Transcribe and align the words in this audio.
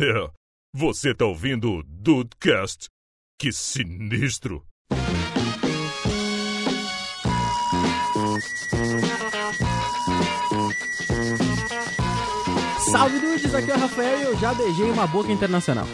É, 0.00 0.30
você 0.74 1.14
tá 1.14 1.26
ouvindo 1.26 1.70
o 1.70 1.82
Dudecast? 1.82 2.88
Que 3.38 3.52
sinistro! 3.52 4.64
Salve 12.90 13.18
dudes, 13.20 13.54
aqui 13.54 13.70
é 13.70 13.74
o 13.74 13.78
Rafael 13.78 14.18
e 14.18 14.22
eu 14.22 14.38
já 14.38 14.54
beijei 14.54 14.90
uma 14.90 15.06
boca 15.06 15.30
internacional. 15.30 15.86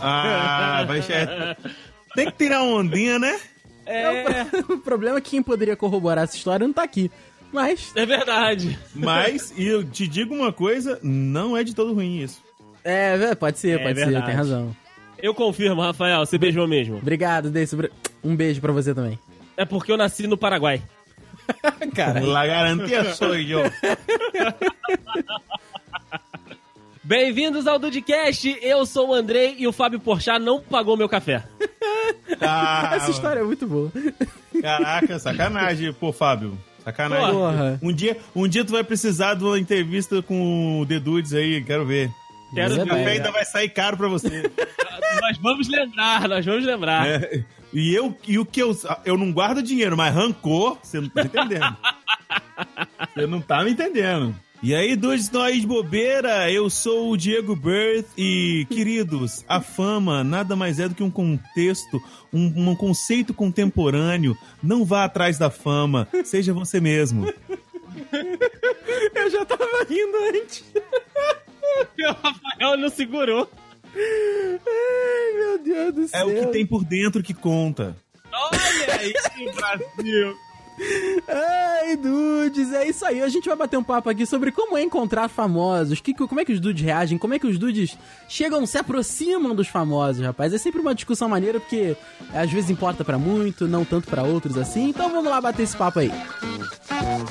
Ah, 0.00 0.84
vai 0.86 1.02
chegar. 1.02 1.56
Tem 2.14 2.26
que 2.30 2.38
tirar 2.38 2.62
uma 2.62 2.76
ondinha, 2.76 3.18
né? 3.18 3.40
É. 3.84 4.46
O 4.72 4.78
problema 4.78 5.18
é 5.18 5.20
que 5.20 5.30
quem 5.30 5.42
poderia 5.42 5.76
corroborar 5.76 6.22
essa 6.22 6.36
história 6.36 6.66
não 6.66 6.72
tá 6.72 6.84
aqui. 6.84 7.10
Mas. 7.52 7.92
É 7.96 8.06
verdade. 8.06 8.78
Mas, 8.94 9.52
e 9.56 9.66
eu 9.66 9.84
te 9.84 10.06
digo 10.06 10.34
uma 10.34 10.52
coisa, 10.52 11.00
não 11.02 11.56
é 11.56 11.64
de 11.64 11.74
todo 11.74 11.92
ruim 11.92 12.22
isso. 12.22 12.40
É, 12.84 13.14
é, 13.30 13.34
pode 13.34 13.58
ser, 13.58 13.78
É 13.80 13.82
pode 13.82 13.98
ser, 13.98 14.04
verdade. 14.06 14.26
tem 14.26 14.34
razão. 14.34 14.74
Eu 15.18 15.34
confirmo, 15.34 15.80
Rafael, 15.80 16.24
você 16.26 16.36
beijou 16.36 16.66
mesmo. 16.66 16.96
Obrigado, 16.96 17.50
Deise. 17.50 17.76
Um 18.24 18.34
beijo 18.34 18.60
pra 18.60 18.72
você 18.72 18.92
também. 18.94 19.18
É 19.56 19.64
porque 19.64 19.92
eu 19.92 19.96
nasci 19.96 20.26
no 20.26 20.36
Paraguai. 20.36 20.82
Cara, 21.94 22.20
La 22.24 22.46
garantia 22.46 23.14
sou 23.14 23.34
eu. 23.36 23.62
Bem-vindos 27.04 27.66
ao 27.66 27.78
Dudcast, 27.80 28.56
eu 28.62 28.86
sou 28.86 29.08
o 29.10 29.14
Andrei 29.14 29.56
e 29.58 29.66
o 29.66 29.72
Fábio 29.72 29.98
Porchat 29.98 30.38
não 30.38 30.60
pagou 30.60 30.96
meu 30.96 31.08
café. 31.08 31.42
Ah, 32.40 32.92
essa 32.94 33.10
história 33.10 33.40
é 33.40 33.42
muito 33.44 33.66
boa. 33.66 33.90
Caraca, 34.60 35.18
sacanagem, 35.18 35.92
pô, 35.92 36.12
Fábio. 36.12 36.58
Sacanagem. 36.82 37.30
Porra. 37.30 37.78
Um 37.82 37.92
dia, 37.92 38.16
um 38.34 38.48
dia 38.48 38.64
tu 38.64 38.72
vai 38.72 38.82
precisar 38.82 39.34
de 39.34 39.44
uma 39.44 39.58
entrevista 39.58 40.20
com 40.22 40.80
o 40.80 40.86
The 40.86 40.98
Dudes 40.98 41.32
aí, 41.34 41.62
quero 41.62 41.86
ver. 41.86 42.10
Quero 42.54 42.74
O 42.74 42.76
Beleza, 42.76 42.86
café 42.86 43.10
ainda 43.12 43.30
vai 43.30 43.44
sair 43.44 43.68
caro 43.68 43.96
pra 43.96 44.08
você. 44.08 44.42
nós 45.20 45.38
vamos 45.38 45.68
lembrar, 45.68 46.28
nós 46.28 46.44
vamos 46.44 46.64
lembrar. 46.64 47.06
É, 47.06 47.44
e 47.72 47.94
eu, 47.94 48.16
e 48.26 48.38
o 48.38 48.44
que 48.44 48.60
eu, 48.60 48.76
eu 49.04 49.16
não 49.16 49.32
guardo 49.32 49.62
dinheiro, 49.62 49.96
mas 49.96 50.14
rancor, 50.14 50.78
você 50.82 51.00
não 51.00 51.08
tá 51.08 51.22
entendendo. 51.22 51.76
você 53.14 53.26
não 53.26 53.40
tá 53.40 53.64
me 53.64 53.70
entendendo. 53.70 54.34
E 54.62 54.76
aí, 54.76 54.94
dois 54.94 55.28
nós 55.28 55.60
de 55.60 55.66
bobeira, 55.66 56.48
eu 56.48 56.70
sou 56.70 57.10
o 57.10 57.16
Diego 57.16 57.56
Birth 57.56 58.06
e, 58.16 58.64
queridos, 58.70 59.44
a 59.48 59.60
fama 59.60 60.22
nada 60.22 60.54
mais 60.54 60.78
é 60.78 60.88
do 60.88 60.94
que 60.94 61.02
um 61.02 61.10
contexto, 61.10 62.00
um, 62.32 62.70
um 62.70 62.76
conceito 62.76 63.34
contemporâneo. 63.34 64.38
Não 64.62 64.84
vá 64.84 65.02
atrás 65.02 65.36
da 65.36 65.50
fama, 65.50 66.06
seja 66.24 66.52
você 66.52 66.80
mesmo. 66.80 67.26
Eu 69.14 69.30
já 69.30 69.44
tava 69.44 69.64
rindo 69.88 70.16
antes. 70.28 70.64
O 71.98 72.12
Rafael 72.22 72.76
não 72.76 72.88
segurou. 72.88 73.48
Ai, 73.94 75.32
meu 75.34 75.58
Deus 75.58 75.94
do 75.94 76.02
É 76.04 76.08
céu. 76.08 76.28
o 76.28 76.34
que 76.34 76.46
tem 76.52 76.66
por 76.66 76.84
dentro 76.84 77.22
que 77.22 77.34
conta. 77.34 77.96
Olha 78.32 78.94
aí, 79.00 79.12
Brasil. 79.54 80.36
Ai, 81.28 81.96
dudes, 81.96 82.72
é 82.72 82.88
isso 82.88 83.04
aí. 83.04 83.22
A 83.22 83.28
gente 83.28 83.46
vai 83.46 83.56
bater 83.56 83.76
um 83.76 83.84
papo 83.84 84.08
aqui 84.08 84.24
sobre 84.24 84.50
como 84.50 84.76
é 84.76 84.82
encontrar 84.82 85.28
famosos, 85.28 86.00
que, 86.00 86.14
como 86.14 86.40
é 86.40 86.44
que 86.44 86.52
os 86.52 86.60
dudes 86.60 86.82
reagem, 86.82 87.18
como 87.18 87.34
é 87.34 87.38
que 87.38 87.46
os 87.46 87.58
dudes 87.58 87.96
chegam, 88.28 88.64
se 88.66 88.78
aproximam 88.78 89.54
dos 89.54 89.68
famosos, 89.68 90.24
rapaz. 90.24 90.52
É 90.54 90.58
sempre 90.58 90.80
uma 90.80 90.94
discussão 90.94 91.28
maneira, 91.28 91.60
porque 91.60 91.94
às 92.34 92.50
vezes 92.50 92.70
importa 92.70 93.04
pra 93.04 93.18
muito, 93.18 93.68
não 93.68 93.84
tanto 93.84 94.08
pra 94.08 94.22
outros 94.22 94.56
assim. 94.56 94.88
Então 94.88 95.10
vamos 95.10 95.30
lá 95.30 95.40
bater 95.40 95.62
esse 95.64 95.76
papo 95.76 95.98
aí. 96.00 96.08
Bom, 96.08 97.24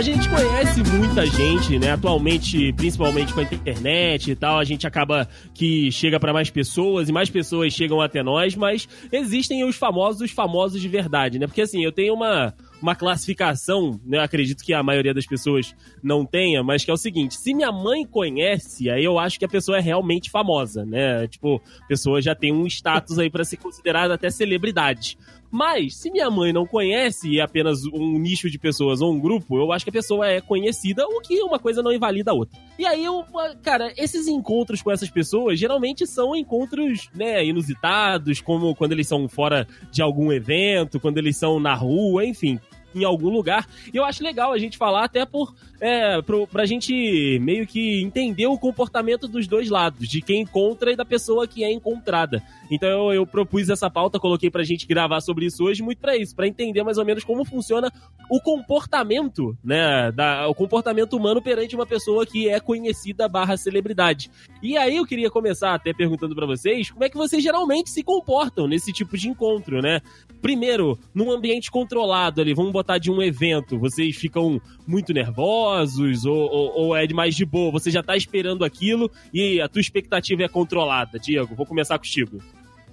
a 0.00 0.02
gente 0.02 0.30
conhece 0.30 0.82
muita 0.96 1.26
gente, 1.26 1.78
né? 1.78 1.90
Atualmente, 1.90 2.72
principalmente 2.72 3.34
com 3.34 3.40
a 3.40 3.42
internet 3.42 4.30
e 4.30 4.34
tal, 4.34 4.58
a 4.58 4.64
gente 4.64 4.86
acaba 4.86 5.28
que 5.52 5.92
chega 5.92 6.18
pra 6.18 6.32
mais 6.32 6.48
pessoas 6.48 7.10
e 7.10 7.12
mais 7.12 7.28
pessoas 7.28 7.74
chegam 7.74 8.00
até 8.00 8.22
nós, 8.22 8.56
mas 8.56 8.88
existem 9.12 9.62
os 9.62 9.76
famosos, 9.76 10.22
os 10.22 10.30
famosos 10.30 10.80
de 10.80 10.88
verdade, 10.88 11.38
né? 11.38 11.46
Porque 11.46 11.60
assim, 11.60 11.84
eu 11.84 11.92
tenho 11.92 12.14
uma 12.14 12.54
uma 12.80 12.94
classificação, 12.94 14.00
né? 14.04 14.18
Acredito 14.18 14.64
que 14.64 14.72
a 14.72 14.82
maioria 14.82 15.14
das 15.14 15.26
pessoas 15.26 15.74
não 16.02 16.24
tenha, 16.24 16.62
mas 16.62 16.84
que 16.84 16.90
é 16.90 16.94
o 16.94 16.96
seguinte: 16.96 17.36
se 17.36 17.54
minha 17.54 17.72
mãe 17.72 18.04
conhece, 18.04 18.90
aí 18.90 19.04
eu 19.04 19.18
acho 19.18 19.38
que 19.38 19.44
a 19.44 19.48
pessoa 19.48 19.78
é 19.78 19.80
realmente 19.80 20.30
famosa, 20.30 20.84
né? 20.84 21.26
Tipo, 21.26 21.60
a 21.82 21.86
pessoa 21.86 22.20
já 22.20 22.34
tem 22.34 22.52
um 22.52 22.66
status 22.66 23.18
aí 23.18 23.30
pra 23.30 23.44
ser 23.44 23.56
considerada 23.56 24.14
até 24.14 24.30
celebridade. 24.30 25.16
Mas, 25.50 25.96
se 25.96 26.10
minha 26.12 26.30
mãe 26.30 26.52
não 26.52 26.64
conhece 26.64 27.28
e 27.28 27.40
é 27.40 27.42
apenas 27.42 27.84
um 27.84 28.18
nicho 28.18 28.48
de 28.48 28.56
pessoas 28.56 29.00
ou 29.00 29.12
um 29.12 29.18
grupo, 29.18 29.58
eu 29.58 29.72
acho 29.72 29.84
que 29.84 29.90
a 29.90 29.92
pessoa 29.92 30.28
é 30.28 30.40
conhecida, 30.40 31.04
o 31.04 31.20
que 31.20 31.42
uma 31.42 31.58
coisa 31.58 31.82
não 31.82 31.92
invalida 31.92 32.30
a 32.30 32.34
outra. 32.34 32.56
E 32.78 32.86
aí, 32.86 33.04
eu, 33.04 33.24
cara, 33.60 33.92
esses 33.96 34.28
encontros 34.28 34.80
com 34.80 34.92
essas 34.92 35.10
pessoas 35.10 35.58
geralmente 35.58 36.06
são 36.06 36.36
encontros, 36.36 37.08
né, 37.12 37.44
inusitados, 37.44 38.40
como 38.40 38.76
quando 38.76 38.92
eles 38.92 39.08
são 39.08 39.28
fora 39.28 39.66
de 39.90 40.00
algum 40.00 40.32
evento, 40.32 41.00
quando 41.00 41.18
eles 41.18 41.36
são 41.36 41.58
na 41.58 41.74
rua, 41.74 42.24
enfim. 42.24 42.60
Em 42.94 43.04
algum 43.04 43.28
lugar. 43.28 43.68
E 43.92 43.96
eu 43.96 44.04
acho 44.04 44.22
legal 44.22 44.52
a 44.52 44.58
gente 44.58 44.76
falar, 44.76 45.04
até 45.04 45.24
por. 45.24 45.54
É, 45.80 46.20
pro, 46.20 46.46
pra 46.46 46.66
gente 46.66 47.38
meio 47.40 47.66
que 47.66 48.02
entender 48.02 48.46
o 48.46 48.58
comportamento 48.58 49.26
dos 49.26 49.46
dois 49.46 49.70
lados, 49.70 50.06
de 50.06 50.20
quem 50.20 50.42
encontra 50.42 50.92
e 50.92 50.96
da 50.96 51.06
pessoa 51.06 51.46
que 51.46 51.64
é 51.64 51.72
encontrada. 51.72 52.42
Então 52.70 52.88
eu, 52.88 53.12
eu 53.12 53.26
propus 53.26 53.68
essa 53.70 53.88
pauta, 53.88 54.20
coloquei 54.20 54.50
pra 54.50 54.62
gente 54.62 54.86
gravar 54.86 55.20
sobre 55.22 55.46
isso 55.46 55.64
hoje, 55.64 55.82
muito 55.82 55.98
pra 55.98 56.16
isso, 56.16 56.36
pra 56.36 56.46
entender 56.46 56.82
mais 56.82 56.98
ou 56.98 57.04
menos 57.04 57.24
como 57.24 57.46
funciona 57.46 57.90
o 58.30 58.40
comportamento, 58.40 59.56
né, 59.64 60.12
da, 60.12 60.46
o 60.48 60.54
comportamento 60.54 61.16
humano 61.16 61.42
perante 61.42 61.74
uma 61.74 61.86
pessoa 61.86 62.24
que 62.24 62.48
é 62.48 62.60
conhecida 62.60 63.28
barra 63.28 63.56
celebridade. 63.56 64.30
E 64.62 64.76
aí 64.76 64.96
eu 64.96 65.06
queria 65.06 65.30
começar 65.30 65.74
até 65.74 65.92
perguntando 65.92 66.34
pra 66.34 66.46
vocês, 66.46 66.90
como 66.90 67.04
é 67.04 67.08
que 67.08 67.16
vocês 67.16 67.42
geralmente 67.42 67.90
se 67.90 68.02
comportam 68.02 68.68
nesse 68.68 68.92
tipo 68.92 69.16
de 69.16 69.28
encontro, 69.28 69.80
né? 69.80 70.00
Primeiro, 70.40 70.98
num 71.14 71.30
ambiente 71.30 71.70
controlado 71.70 72.40
ali, 72.40 72.54
vamos 72.54 72.72
botar 72.80 72.98
de 72.98 73.10
um 73.10 73.22
evento, 73.22 73.78
vocês 73.78 74.16
ficam 74.16 74.60
muito 74.86 75.12
nervosos 75.12 76.24
ou, 76.24 76.36
ou, 76.36 76.72
ou 76.76 76.96
é 76.96 77.06
mais 77.12 77.34
de 77.34 77.44
boa, 77.44 77.70
você 77.70 77.90
já 77.90 78.02
tá 78.02 78.16
esperando 78.16 78.64
aquilo 78.64 79.10
e 79.32 79.60
a 79.60 79.68
tua 79.68 79.80
expectativa 79.80 80.42
é 80.42 80.48
controlada. 80.48 81.18
Diego, 81.18 81.54
vou 81.54 81.66
começar 81.66 81.98
contigo. 81.98 82.42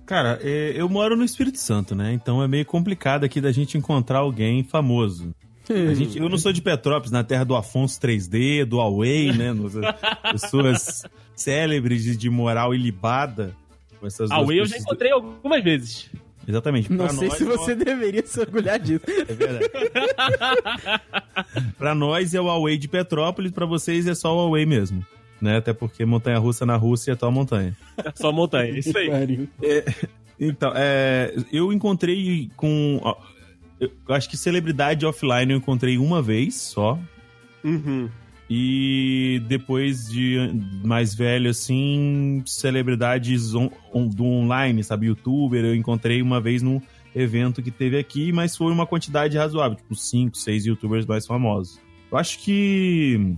Cara, 0.06 0.40
é, 0.42 0.74
eu 0.76 0.88
moro 0.88 1.16
no 1.16 1.24
Espírito 1.24 1.58
Santo, 1.58 1.94
né? 1.94 2.14
Então 2.14 2.42
é 2.42 2.48
meio 2.48 2.66
complicado 2.66 3.24
aqui 3.24 3.42
da 3.42 3.52
gente 3.52 3.78
encontrar 3.78 4.20
alguém 4.20 4.64
famoso. 4.64 5.34
A 5.70 5.94
gente, 5.94 6.18
eu 6.18 6.30
não 6.30 6.38
sou 6.38 6.54
de 6.54 6.62
Petrópolis, 6.62 7.12
na 7.12 7.26
terra 7.26 7.44
do 7.44 7.54
Afonso 7.54 8.00
3D, 8.00 8.64
do 8.64 8.78
Huawei, 8.78 9.34
né? 9.34 9.54
Pessoas 10.32 11.04
célebres 11.36 12.18
de, 12.18 12.30
moral 12.30 12.74
ilibada. 12.74 13.54
com 14.00 14.08
Essas 14.08 14.32
A 14.32 14.36
duas 14.36 14.48
Way 14.48 14.60
eu 14.60 14.66
já 14.66 14.78
encontrei 14.78 15.12
algumas 15.12 15.62
vezes. 15.62 16.10
Exatamente. 16.48 16.90
Não 16.92 17.06
Pra 17.06 17.10
sei 17.10 17.28
nós, 17.28 17.38
se 17.38 17.44
você 17.44 17.76
deveria 17.76 18.26
se 18.26 18.40
orgulhar 18.40 18.80
disso. 18.80 19.04
É 19.28 19.34
verdade. 19.34 19.70
pra 21.78 21.94
nós 21.94 22.34
é 22.34 22.40
o 22.40 22.46
Huawei 22.46 22.78
de 22.78 22.88
Petrópolis, 22.88 23.52
pra 23.52 23.66
vocês 23.66 24.08
é 24.08 24.16
só 24.16 24.34
o 24.34 24.38
Huawei 24.38 24.66
mesmo. 24.66 25.06
Né? 25.42 25.58
Até 25.58 25.74
porque 25.74 26.06
montanha 26.06 26.40
russa 26.40 26.66
na 26.66 26.76
Rússia 26.78 27.12
é 27.12 27.16
tua 27.16 27.30
montanha. 27.30 27.76
Só 28.16 28.32
montanha, 28.32 28.72
isso 28.72 28.98
aí. 28.98 29.10
Pariu. 29.10 29.48
Então, 30.40 30.72
é, 30.76 31.36
eu 31.52 31.72
encontrei 31.72 32.50
com. 32.56 33.00
ó, 33.04 33.16
eu 33.80 33.92
acho 34.10 34.28
que 34.30 34.36
celebridade 34.36 35.06
offline 35.06 35.52
eu 35.52 35.58
encontrei 35.58 36.00
uma 36.00 36.24
vez 36.24 36.56
só. 36.56 36.98
Uhum. 37.64 38.10
E 38.50 39.42
depois 39.48 40.08
de 40.10 40.38
mais 40.84 41.14
velho, 41.14 41.50
assim, 41.50 42.42
celebridades 42.46 43.54
on- 43.54 43.70
on- 43.94 44.08
do 44.08 44.24
online, 44.24 44.84
sabe? 44.84 45.08
Youtuber, 45.08 45.64
eu 45.66 45.76
encontrei 45.76 46.22
uma 46.22 46.40
vez 46.40 46.62
num 46.62 46.82
evento 47.14 47.62
que 47.62 47.72
teve 47.72 47.98
aqui, 47.98 48.32
mas 48.32 48.56
foi 48.56 48.72
uma 48.72 48.86
quantidade 48.86 49.38
razoável, 49.38 49.76
tipo 49.78 49.96
5, 49.96 50.38
6 50.38 50.66
youtubers 50.66 51.06
mais 51.06 51.26
famosos. 51.28 51.80
Eu 52.10 52.18
acho 52.18 52.40
que 52.40 53.36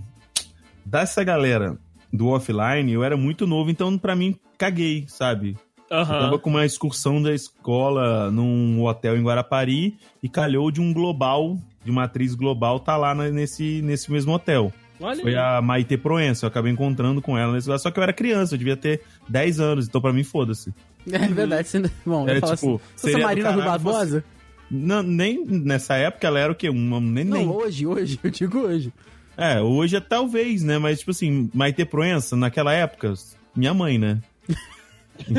dessa 0.84 1.24
galera 1.24 1.76
do 2.12 2.28
offline, 2.28 2.92
eu 2.92 3.02
era 3.02 3.16
muito 3.16 3.46
novo, 3.46 3.70
então 3.70 3.96
pra 3.98 4.14
mim 4.14 4.36
caguei, 4.58 5.04
sabe? 5.08 5.56
Eu 5.90 6.06
tava 6.20 6.38
com 6.38 6.50
uma 6.50 6.64
excursão 6.64 7.20
da 7.20 7.34
escola 7.34 8.30
num 8.30 8.80
hotel 8.84 9.16
em 9.16 9.22
Guarapari 9.24 9.96
e 10.22 10.28
calhou 10.28 10.70
de 10.70 10.80
um 10.80 10.92
global, 10.92 11.58
de 11.84 11.90
uma 11.90 12.04
atriz 12.04 12.34
global, 12.36 12.78
tá 12.78 12.96
lá 12.96 13.12
nesse, 13.14 13.82
nesse 13.82 14.10
mesmo 14.12 14.32
hotel. 14.32 14.72
Olha 15.00 15.22
Foi 15.22 15.34
aí. 15.34 15.38
a 15.38 15.62
Maite 15.62 15.96
Proença, 15.96 16.44
eu 16.44 16.48
acabei 16.48 16.70
encontrando 16.70 17.22
com 17.22 17.36
ela 17.36 17.54
nesse 17.54 17.66
lugar. 17.66 17.78
Só 17.78 17.90
que 17.90 17.98
eu 17.98 18.02
era 18.02 18.12
criança, 18.12 18.54
eu 18.54 18.58
devia 18.58 18.76
ter 18.76 19.00
10 19.28 19.58
anos, 19.60 19.88
então 19.88 20.00
pra 20.00 20.12
mim 20.12 20.22
foda-se. 20.22 20.72
É 21.10 21.18
verdade. 21.18 21.68
Você... 21.68 21.80
Bom, 22.04 22.28
eu 22.28 22.32
É, 22.32 22.34
tipo, 22.34 22.46
assim, 22.46 22.78
fosse 22.78 22.82
seria 22.96 23.18
do 23.18 23.22
Marina 23.22 23.50
Rui 23.50 23.62
caralho 23.62 23.82
Barbosa, 23.82 24.24
Não, 24.70 25.02
nem 25.02 25.44
nessa 25.46 25.94
época 25.96 26.26
ela 26.26 26.38
era 26.38 26.52
o 26.52 26.54
quê? 26.54 26.68
Um 26.68 27.00
neném. 27.00 27.46
Não, 27.46 27.56
hoje, 27.56 27.86
hoje, 27.86 28.20
eu 28.22 28.30
digo 28.30 28.58
hoje. 28.58 28.92
É, 29.36 29.60
hoje 29.60 29.96
é 29.96 30.00
talvez, 30.00 30.62
né? 30.62 30.78
Mas, 30.78 30.98
tipo 30.98 31.12
assim, 31.12 31.50
Maite 31.54 31.84
Proença, 31.86 32.36
naquela 32.36 32.74
época, 32.74 33.14
minha 33.56 33.72
mãe, 33.72 33.98
né? 33.98 34.20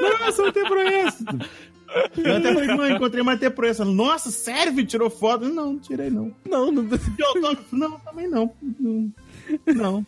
Nossa, 0.00 0.42
Maite 0.42 0.60
Proença! 0.60 1.24
Eu 2.16 2.36
até 2.36 2.54
falei, 2.54 2.76
mãe, 2.76 2.92
encontrei 2.92 3.22
Maite 3.22 3.50
Proença. 3.50 3.84
Nossa, 3.84 4.30
sério, 4.30 4.74
filho? 4.74 4.86
Tirou 4.86 5.10
foto? 5.10 5.44
Não, 5.46 5.72
não 5.72 5.78
tirei, 5.78 6.10
não. 6.10 6.32
Não, 6.48 6.70
não. 6.70 6.84
De 6.84 7.22
autógrafo? 7.22 7.76
Não, 7.76 7.98
também 8.00 8.28
não. 8.28 8.52
Não. 8.78 9.12
Não. 9.66 10.06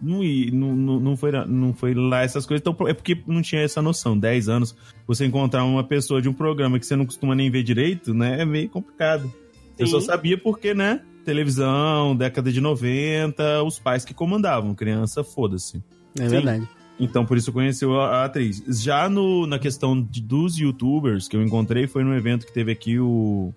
não, 0.00 0.76
não, 0.76 1.00
não, 1.00 1.16
foi, 1.16 1.32
não 1.46 1.74
foi 1.74 1.94
lá 1.94 2.22
essas 2.22 2.46
coisas. 2.46 2.62
Então, 2.66 2.88
é 2.88 2.94
porque 2.94 3.20
não 3.26 3.42
tinha 3.42 3.62
essa 3.62 3.82
noção. 3.82 4.18
10 4.18 4.48
anos, 4.48 4.76
você 5.06 5.26
encontrar 5.26 5.64
uma 5.64 5.84
pessoa 5.84 6.22
de 6.22 6.28
um 6.28 6.32
programa 6.32 6.78
que 6.78 6.86
você 6.86 6.96
não 6.96 7.06
costuma 7.06 7.34
nem 7.34 7.50
ver 7.50 7.62
direito, 7.62 8.14
né? 8.14 8.42
É 8.42 8.44
meio 8.44 8.68
complicado. 8.68 9.32
Eu 9.78 9.86
só 9.86 10.00
Sim. 10.00 10.06
sabia 10.06 10.36
porque, 10.36 10.74
né? 10.74 11.00
Televisão, 11.24 12.16
década 12.16 12.50
de 12.50 12.60
90, 12.60 13.62
os 13.62 13.78
pais 13.78 14.04
que 14.04 14.14
comandavam. 14.14 14.74
Criança, 14.74 15.22
foda-se. 15.22 15.82
É 16.18 16.26
verdade. 16.26 16.68
Então, 17.00 17.24
por 17.24 17.36
isso 17.36 17.52
conheceu 17.52 18.00
a, 18.00 18.22
a 18.22 18.24
atriz. 18.24 18.62
Já 18.82 19.08
no, 19.08 19.46
na 19.46 19.58
questão 19.58 20.00
de- 20.00 20.20
dos 20.20 20.58
youtubers 20.58 21.28
que 21.28 21.36
eu 21.36 21.42
encontrei, 21.42 21.86
foi 21.86 22.02
no 22.02 22.14
evento 22.14 22.44
que 22.46 22.52
teve 22.52 22.72
aqui 22.72 22.98
o 22.98 23.52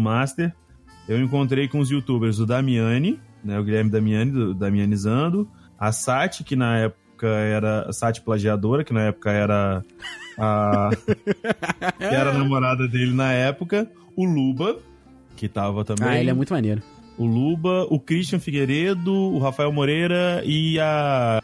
Master. 0.00 0.52
Eu 1.08 1.20
encontrei 1.22 1.66
com 1.68 1.78
os 1.78 1.90
youtubers 1.90 2.38
o 2.38 2.46
Damiani, 2.46 3.18
né, 3.42 3.58
o 3.58 3.64
Guilherme 3.64 3.90
Damiani, 3.90 4.30
do 4.30 4.54
Damianizando, 4.54 5.48
a 5.78 5.92
Sati, 5.92 6.42
que 6.44 6.56
na 6.56 6.78
época 6.78 7.26
era 7.26 7.82
a 7.88 7.92
Sati 7.92 8.20
Plagiadora, 8.22 8.82
que 8.84 8.92
na 8.92 9.02
época 9.02 9.30
era 9.30 9.82
a 10.38 10.90
que 11.98 12.04
era 12.04 12.30
a 12.30 12.38
namorada 12.38 12.88
dele 12.88 13.12
na 13.12 13.32
época, 13.32 13.90
o 14.16 14.24
Luba, 14.24 14.78
que 15.36 15.48
tava 15.48 15.84
também. 15.84 16.08
Ah, 16.08 16.18
ele 16.18 16.30
é 16.30 16.34
muito 16.34 16.52
maneiro. 16.52 16.82
O 17.16 17.26
Luba, 17.26 17.86
o 17.90 18.00
Christian 18.00 18.38
Figueiredo, 18.40 19.12
o 19.12 19.38
Rafael 19.38 19.70
Moreira 19.72 20.42
e 20.44 20.80
a 20.80 21.40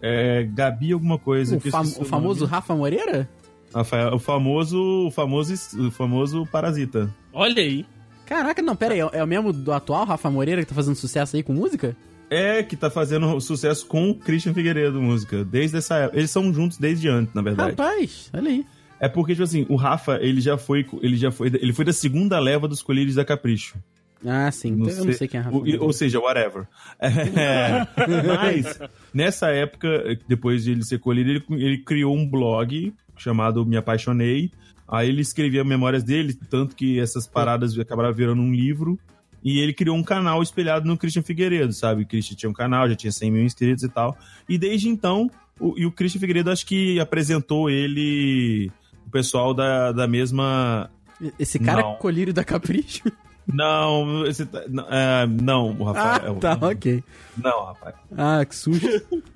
é, 0.00 0.42
Gabi 0.44 0.92
alguma 0.92 1.18
coisa. 1.18 1.56
O, 1.56 1.60
que 1.60 1.68
eu 1.68 1.72
fam- 1.72 1.82
o 2.00 2.04
famoso. 2.04 2.44
Rafa 2.44 2.74
Moreira? 2.74 3.28
Rafael, 3.74 4.14
o 4.14 4.18
famoso, 4.18 5.06
o 5.06 5.10
famoso, 5.10 5.54
o 5.88 5.90
famoso 5.90 6.46
Parasita. 6.46 7.10
Olha 7.32 7.60
aí. 7.62 7.84
Caraca, 8.26 8.62
não, 8.62 8.76
pera 8.76 8.94
aí. 8.94 9.00
É 9.00 9.08
é 9.14 9.24
o 9.24 9.26
mesmo 9.26 9.52
do 9.52 9.72
atual 9.72 10.04
Rafa 10.04 10.30
Moreira 10.30 10.62
que 10.62 10.68
tá 10.68 10.74
fazendo 10.74 10.94
sucesso 10.94 11.36
aí 11.36 11.42
com 11.42 11.52
música? 11.52 11.96
É, 12.30 12.62
que 12.62 12.76
tá 12.76 12.88
fazendo 12.88 13.38
sucesso 13.40 13.86
com 13.86 14.10
o 14.10 14.14
Christian 14.14 14.54
Figueiredo, 14.54 15.00
música. 15.00 15.44
Desde 15.44 15.76
essa 15.76 15.96
época. 15.96 16.18
Eles 16.18 16.30
são 16.30 16.52
juntos 16.54 16.78
desde 16.78 17.08
antes, 17.08 17.34
na 17.34 17.42
verdade. 17.42 17.70
Rapaz, 17.70 18.30
olha 18.32 18.48
aí. 18.50 18.66
É 19.00 19.08
porque, 19.08 19.32
tipo 19.32 19.42
assim, 19.44 19.66
o 19.68 19.76
Rafa, 19.76 20.18
ele 20.22 20.40
já 20.40 20.56
foi. 20.56 20.86
Ele 21.02 21.16
já 21.16 21.30
foi. 21.30 21.48
Ele 21.48 21.72
foi 21.72 21.84
da 21.84 21.92
segunda 21.92 22.38
leva 22.38 22.66
dos 22.66 22.80
colírios 22.80 23.16
da 23.16 23.24
Capricho. 23.24 23.76
Ah, 24.24 24.50
sim. 24.50 24.72
Não 24.72 24.86
então 24.86 24.98
eu 24.98 25.04
não 25.06 25.12
sei 25.12 25.28
quem 25.28 25.38
é 25.38 25.42
Rafa 25.42 25.56
Moreira. 25.56 25.82
ou 25.82 25.92
seja, 25.92 26.18
whatever. 26.18 26.66
É, 26.98 27.86
mas, 28.26 28.78
nessa 29.12 29.48
época, 29.50 30.18
depois 30.26 30.64
de 30.64 30.72
ele 30.72 30.84
ser 30.84 30.98
colhido, 30.98 31.30
ele, 31.30 31.44
ele 31.50 31.78
criou 31.78 32.16
um 32.16 32.28
blog 32.28 32.94
chamado 33.16 33.64
Me 33.66 33.76
Apaixonei. 33.76 34.50
Aí 34.88 35.08
ele 35.08 35.20
escrevia 35.20 35.64
memórias 35.64 36.02
dele, 36.02 36.34
tanto 36.50 36.74
que 36.74 36.98
essas 36.98 37.26
paradas 37.26 37.78
acabaram 37.78 38.12
virando 38.12 38.40
um 38.40 38.52
livro. 38.52 38.98
E 39.42 39.60
ele 39.60 39.74
criou 39.74 39.96
um 39.96 40.02
canal 40.02 40.42
espelhado 40.42 40.86
no 40.86 40.96
Christian 40.96 41.22
Figueiredo, 41.22 41.72
sabe? 41.72 42.02
O 42.02 42.06
Christian 42.06 42.36
tinha 42.36 42.50
um 42.50 42.54
canal, 42.54 42.88
já 42.88 42.96
tinha 42.96 43.12
100 43.12 43.30
mil 43.30 43.44
inscritos 43.44 43.84
e 43.84 43.88
tal. 43.88 44.16
E 44.48 44.56
desde 44.56 44.88
então, 44.88 45.30
o, 45.60 45.78
e 45.78 45.84
o 45.84 45.92
Christian 45.92 46.20
Figueiredo 46.20 46.50
acho 46.50 46.64
que 46.64 46.98
apresentou 46.98 47.68
ele, 47.68 48.70
o 49.06 49.10
pessoal 49.10 49.52
da, 49.52 49.92
da 49.92 50.08
mesma 50.08 50.90
Esse 51.38 51.58
cara 51.58 51.82
Não. 51.82 51.96
colírio 51.96 52.32
da 52.32 52.42
Capricho? 52.42 53.02
Não, 53.46 54.24
esse 54.26 54.46
tá- 54.46 54.64
não, 54.68 54.84
é, 54.90 55.26
não, 55.26 55.70
o 55.78 55.84
Rafael. 55.84 56.36
ah, 56.36 56.40
tá, 56.40 56.58
ok. 56.66 57.02
Não, 57.36 57.64
Rafael. 57.64 57.94
Ah, 58.16 58.44
que 58.44 58.54
susto. 58.56 58.86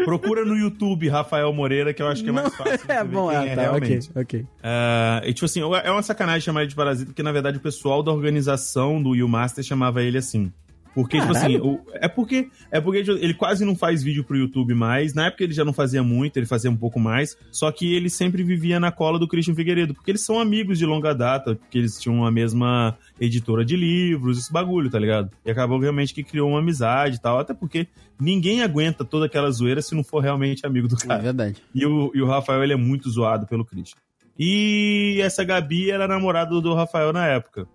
Procura 0.04 0.44
no 0.44 0.56
YouTube 0.56 1.08
Rafael 1.08 1.52
Moreira, 1.52 1.92
que 1.92 2.00
eu 2.02 2.06
acho 2.08 2.22
que 2.22 2.30
é 2.30 2.32
mais 2.32 2.46
Não, 2.50 2.56
fácil. 2.56 2.86
de 2.86 2.90
É 2.92 3.04
ver 3.04 3.10
bom, 3.10 3.28
quem 3.28 3.36
ah, 3.38 3.44
é 3.46 3.54
tá, 3.56 3.62
ok, 3.72 3.80
realmente. 3.88 4.10
ok. 4.14 4.46
É, 4.62 5.22
e 5.26 5.32
tipo 5.34 5.44
assim, 5.46 5.60
é 5.60 5.90
uma 5.90 6.02
sacanagem 6.02 6.40
chamar 6.40 6.60
ele 6.62 6.70
de 6.70 6.74
parasita, 6.76 7.06
porque 7.06 7.22
na 7.22 7.32
verdade 7.32 7.58
o 7.58 7.60
pessoal 7.60 8.02
da 8.02 8.10
organização 8.12 9.02
do 9.02 9.14
You 9.14 9.28
Master 9.28 9.62
chamava 9.64 10.02
ele 10.02 10.18
assim. 10.18 10.52
Porque, 10.98 11.16
tipo 11.20 11.30
assim, 11.30 11.52
Caralho. 11.58 11.80
é 11.94 12.08
porque 12.08 12.48
é 12.72 12.80
porque 12.80 12.98
ele 13.08 13.32
quase 13.32 13.64
não 13.64 13.76
faz 13.76 14.02
vídeo 14.02 14.24
pro 14.24 14.36
YouTube 14.36 14.74
mais. 14.74 15.14
Na 15.14 15.26
época 15.26 15.44
ele 15.44 15.52
já 15.52 15.64
não 15.64 15.72
fazia 15.72 16.02
muito, 16.02 16.36
ele 16.36 16.44
fazia 16.46 16.68
um 16.68 16.76
pouco 16.76 16.98
mais. 16.98 17.36
Só 17.52 17.70
que 17.70 17.94
ele 17.94 18.10
sempre 18.10 18.42
vivia 18.42 18.80
na 18.80 18.90
cola 18.90 19.16
do 19.16 19.28
Christian 19.28 19.54
Figueiredo, 19.54 19.94
porque 19.94 20.10
eles 20.10 20.24
são 20.24 20.40
amigos 20.40 20.76
de 20.76 20.84
longa 20.84 21.14
data, 21.14 21.54
porque 21.54 21.78
eles 21.78 22.00
tinham 22.00 22.26
a 22.26 22.32
mesma 22.32 22.98
editora 23.20 23.64
de 23.64 23.76
livros, 23.76 24.38
esse 24.40 24.52
bagulho, 24.52 24.90
tá 24.90 24.98
ligado? 24.98 25.30
E 25.46 25.50
acabou 25.52 25.78
realmente 25.78 26.12
que 26.12 26.24
criou 26.24 26.50
uma 26.50 26.58
amizade 26.58 27.14
e 27.14 27.20
tal, 27.20 27.38
até 27.38 27.54
porque 27.54 27.86
ninguém 28.20 28.60
aguenta 28.62 29.04
toda 29.04 29.26
aquela 29.26 29.52
zoeira 29.52 29.80
se 29.80 29.94
não 29.94 30.02
for 30.02 30.18
realmente 30.20 30.66
amigo 30.66 30.88
do 30.88 30.96
É 30.96 31.06
cara. 31.06 31.22
verdade. 31.22 31.62
E 31.72 31.86
o, 31.86 32.10
e 32.12 32.20
o 32.20 32.26
Rafael, 32.26 32.64
ele 32.64 32.72
é 32.72 32.76
muito 32.76 33.08
zoado 33.08 33.46
pelo 33.46 33.64
Christian. 33.64 33.96
E 34.36 35.18
essa 35.22 35.44
Gabi 35.44 35.90
era 35.92 36.06
namorada 36.08 36.60
do 36.60 36.74
Rafael 36.74 37.12
na 37.12 37.26
época. 37.26 37.66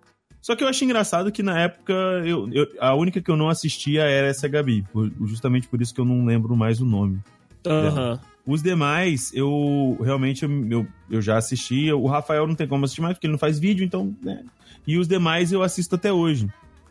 Só 0.44 0.54
que 0.54 0.62
eu 0.62 0.68
acho 0.68 0.84
engraçado 0.84 1.32
que 1.32 1.42
na 1.42 1.58
época 1.58 1.94
eu, 2.26 2.46
eu- 2.52 2.68
a 2.78 2.94
única 2.94 3.18
que 3.18 3.30
eu 3.30 3.36
não 3.36 3.48
assistia 3.48 4.02
era 4.02 4.26
essa 4.26 4.46
Gabi. 4.46 4.84
por- 4.92 5.10
justamente 5.22 5.66
por 5.66 5.80
isso 5.80 5.94
que 5.94 6.00
eu 6.02 6.04
não 6.04 6.26
lembro 6.26 6.54
mais 6.54 6.82
o 6.82 6.84
nome. 6.84 7.18
Aham. 7.66 8.20
Os 8.46 8.62
demais, 8.62 9.32
eu 9.32 9.96
realmente 10.02 10.42
eu, 10.44 10.50
eu, 10.70 10.86
eu 11.10 11.22
já 11.22 11.38
assisti. 11.38 11.90
O 11.90 12.06
Rafael 12.06 12.46
não 12.46 12.54
tem 12.54 12.68
como 12.68 12.84
assistir 12.84 13.00
mais, 13.00 13.14
porque 13.14 13.26
ele 13.26 13.32
não 13.32 13.38
faz 13.38 13.58
vídeo, 13.58 13.82
então. 13.86 14.14
Né? 14.22 14.44
E 14.86 14.98
os 14.98 15.08
demais 15.08 15.50
eu 15.50 15.62
assisto 15.62 15.94
até 15.94 16.12
hoje. 16.12 16.46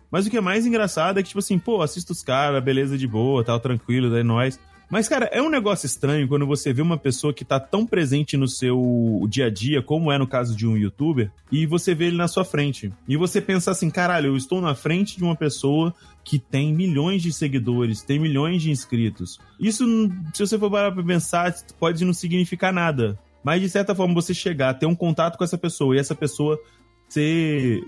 Mas 0.10 0.26
o 0.26 0.32
que 0.32 0.38
é 0.38 0.42
mais 0.42 0.66
engraçado 0.66 1.20
é 1.20 1.22
que, 1.22 1.28
tipo 1.30 1.38
assim, 1.38 1.60
pô, 1.60 1.84
assisto 1.84 2.12
os 2.12 2.24
caras, 2.24 2.64
beleza 2.64 2.98
de 2.98 3.06
boa, 3.08 3.44
tal, 3.44 3.60
tranquilo, 3.60 4.10
daí 4.10 4.24
nós. 4.24 4.60
Mas, 4.94 5.10
cara, 5.10 5.26
é 5.34 5.42
um 5.42 5.50
negócio 5.50 5.88
estranho 5.88 6.28
quando 6.28 6.46
você 6.46 6.72
vê 6.72 6.80
uma 6.80 7.00
pessoa 7.00 7.34
que 7.34 7.44
tá 7.44 7.60
tão 7.60 7.84
presente 7.84 8.38
no 8.38 8.48
seu 8.48 9.26
dia 9.28 9.48
a 9.48 9.50
dia, 9.50 9.82
como 9.82 10.12
é 10.12 10.20
no 10.20 10.28
caso 10.28 10.56
de 10.56 10.68
um 10.68 10.78
youtuber, 10.78 11.32
e 11.52 11.66
você 11.66 11.96
vê 11.96 12.06
ele 12.06 12.16
na 12.16 12.28
sua 12.28 12.46
frente. 12.46 12.94
E 13.08 13.18
você 13.18 13.42
pensa 13.42 13.72
assim, 13.72 13.90
caralho, 13.90 14.28
eu 14.28 14.38
estou 14.38 14.62
na 14.62 14.76
frente 14.76 15.18
de 15.18 15.24
uma 15.24 15.36
pessoa 15.36 15.92
que 16.24 16.38
tem 16.38 16.72
milhões 16.72 17.24
de 17.24 17.34
seguidores, 17.34 18.04
tem 18.04 18.20
milhões 18.20 18.62
de 18.62 18.70
inscritos. 18.70 19.40
Isso, 19.60 19.84
se 20.32 20.46
você 20.46 20.60
for 20.60 20.70
parar 20.70 20.92
pra 20.92 21.04
pensar, 21.04 21.52
pode 21.80 22.06
não 22.06 22.14
significar 22.14 22.72
nada. 22.72 23.18
Mas, 23.44 23.62
de 23.62 23.70
certa 23.70 23.96
forma, 23.96 24.14
você 24.14 24.32
chegar, 24.32 24.76
ter 24.76 24.86
um 24.86 24.94
contato 24.94 25.40
com 25.40 25.44
essa 25.44 25.58
pessoa 25.58 25.96
e 25.96 26.00
essa 26.00 26.14
pessoa 26.14 26.62
ser 27.10 27.82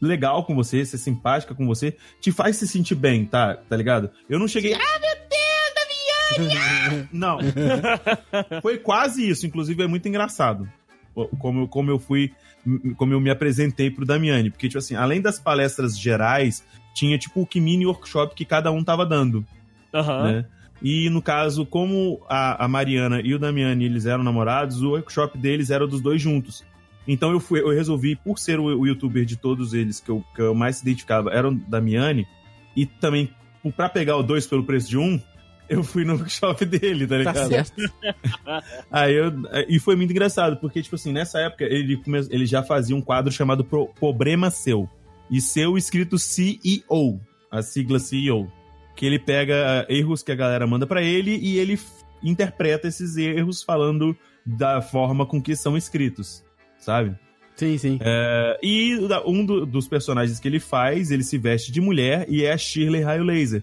legal 0.00 0.42
com 0.46 0.54
você, 0.54 0.86
ser 0.86 0.96
simpática 0.96 1.54
com 1.54 1.66
você, 1.66 1.94
te 2.18 2.32
faz 2.32 2.56
se 2.56 2.66
sentir 2.66 2.94
bem, 2.94 3.26
tá? 3.26 3.56
Tá 3.56 3.76
ligado? 3.76 4.08
Eu 4.26 4.38
não 4.38 4.48
cheguei. 4.48 4.72
Ah, 4.72 5.00
meu! 5.02 5.25
Não. 7.12 7.38
Foi 8.62 8.78
quase 8.78 9.28
isso, 9.28 9.46
inclusive 9.46 9.82
é 9.82 9.86
muito 9.86 10.08
engraçado. 10.08 10.68
Como, 11.38 11.62
eu- 11.62 11.68
como 11.68 11.90
eu 11.90 11.98
fui. 11.98 12.32
Como 12.96 13.12
eu 13.12 13.20
me 13.20 13.30
apresentei 13.30 13.90
pro 13.90 14.04
Damiani. 14.04 14.50
Porque, 14.50 14.66
tipo 14.68 14.78
assim, 14.78 14.94
além 14.96 15.20
das 15.20 15.38
palestras 15.38 15.98
gerais, 15.98 16.64
tinha 16.94 17.16
tipo 17.16 17.42
o 17.42 17.46
que 17.46 17.60
mini 17.60 17.86
workshop 17.86 18.34
que 18.34 18.44
cada 18.44 18.70
um 18.72 18.82
tava 18.82 19.06
dando 19.06 19.44
Aham. 19.94 20.32
né? 20.32 20.44
E 20.82 21.08
no 21.08 21.22
caso, 21.22 21.64
como 21.64 22.20
a, 22.28 22.64
a 22.64 22.68
Mariana 22.68 23.20
e 23.22 23.32
o 23.34 23.38
Damiani 23.38 23.84
eles 23.86 24.04
eram 24.04 24.22
namorados, 24.22 24.82
o 24.82 24.90
workshop 24.90 25.38
deles 25.38 25.70
era 25.70 25.86
dos 25.86 26.02
dois 26.02 26.20
juntos. 26.20 26.64
Então 27.08 27.30
eu 27.30 27.40
fui, 27.40 27.60
eu 27.60 27.70
resolvi, 27.70 28.14
por 28.16 28.38
ser 28.38 28.58
o, 28.60 28.64
o 28.64 28.86
youtuber 28.86 29.24
de 29.24 29.36
todos 29.36 29.72
eles 29.72 30.00
que 30.00 30.10
eu, 30.10 30.22
que 30.34 30.42
eu 30.42 30.54
mais 30.54 30.76
se 30.76 30.82
identificava, 30.82 31.30
era 31.30 31.48
o 31.48 31.54
Damiani, 31.54 32.26
e 32.76 32.84
também 32.84 33.30
pra 33.74 33.88
pegar 33.88 34.16
o 34.16 34.22
dois 34.22 34.46
pelo 34.46 34.64
preço 34.64 34.88
de 34.90 34.98
um, 34.98 35.18
eu 35.68 35.82
fui 35.84 36.04
no 36.04 36.14
workshop 36.14 36.64
dele, 36.66 37.06
tá 37.06 37.14
Tá 37.24 37.32
ligado? 37.32 37.48
certo. 37.48 37.74
Aí 38.90 39.14
eu, 39.14 39.32
e 39.68 39.78
foi 39.78 39.96
muito 39.96 40.10
engraçado, 40.10 40.56
porque, 40.58 40.82
tipo 40.82 40.94
assim, 40.96 41.12
nessa 41.12 41.38
época 41.40 41.64
ele, 41.64 41.96
come- 41.96 42.26
ele 42.30 42.46
já 42.46 42.62
fazia 42.62 42.94
um 42.96 43.00
quadro 43.00 43.32
chamado 43.32 43.64
Pro- 43.64 43.88
Problema 43.98 44.50
Seu. 44.50 44.88
E 45.30 45.40
seu 45.40 45.76
escrito 45.76 46.18
CEO, 46.18 47.20
a 47.50 47.60
sigla 47.62 47.98
CEO. 47.98 48.50
Que 48.94 49.04
ele 49.04 49.18
pega 49.18 49.82
ah, 49.82 49.86
erros 49.92 50.22
que 50.22 50.30
a 50.32 50.36
galera 50.36 50.66
manda 50.66 50.86
pra 50.86 51.02
ele 51.02 51.36
e 51.36 51.58
ele 51.58 51.78
interpreta 52.22 52.88
esses 52.88 53.16
erros 53.16 53.62
falando 53.62 54.16
da 54.44 54.80
forma 54.80 55.26
com 55.26 55.42
que 55.42 55.54
são 55.56 55.76
escritos, 55.76 56.42
sabe? 56.78 57.14
Sim, 57.56 57.76
sim. 57.76 57.98
É, 58.00 58.58
e 58.62 58.96
um 59.26 59.44
do- 59.44 59.66
dos 59.66 59.88
personagens 59.88 60.38
que 60.38 60.46
ele 60.46 60.60
faz, 60.60 61.10
ele 61.10 61.24
se 61.24 61.36
veste 61.36 61.72
de 61.72 61.80
mulher 61.80 62.24
e 62.28 62.44
é 62.44 62.52
a 62.52 62.56
Shirley 62.58 63.02
Raio 63.02 63.24
Laser, 63.24 63.62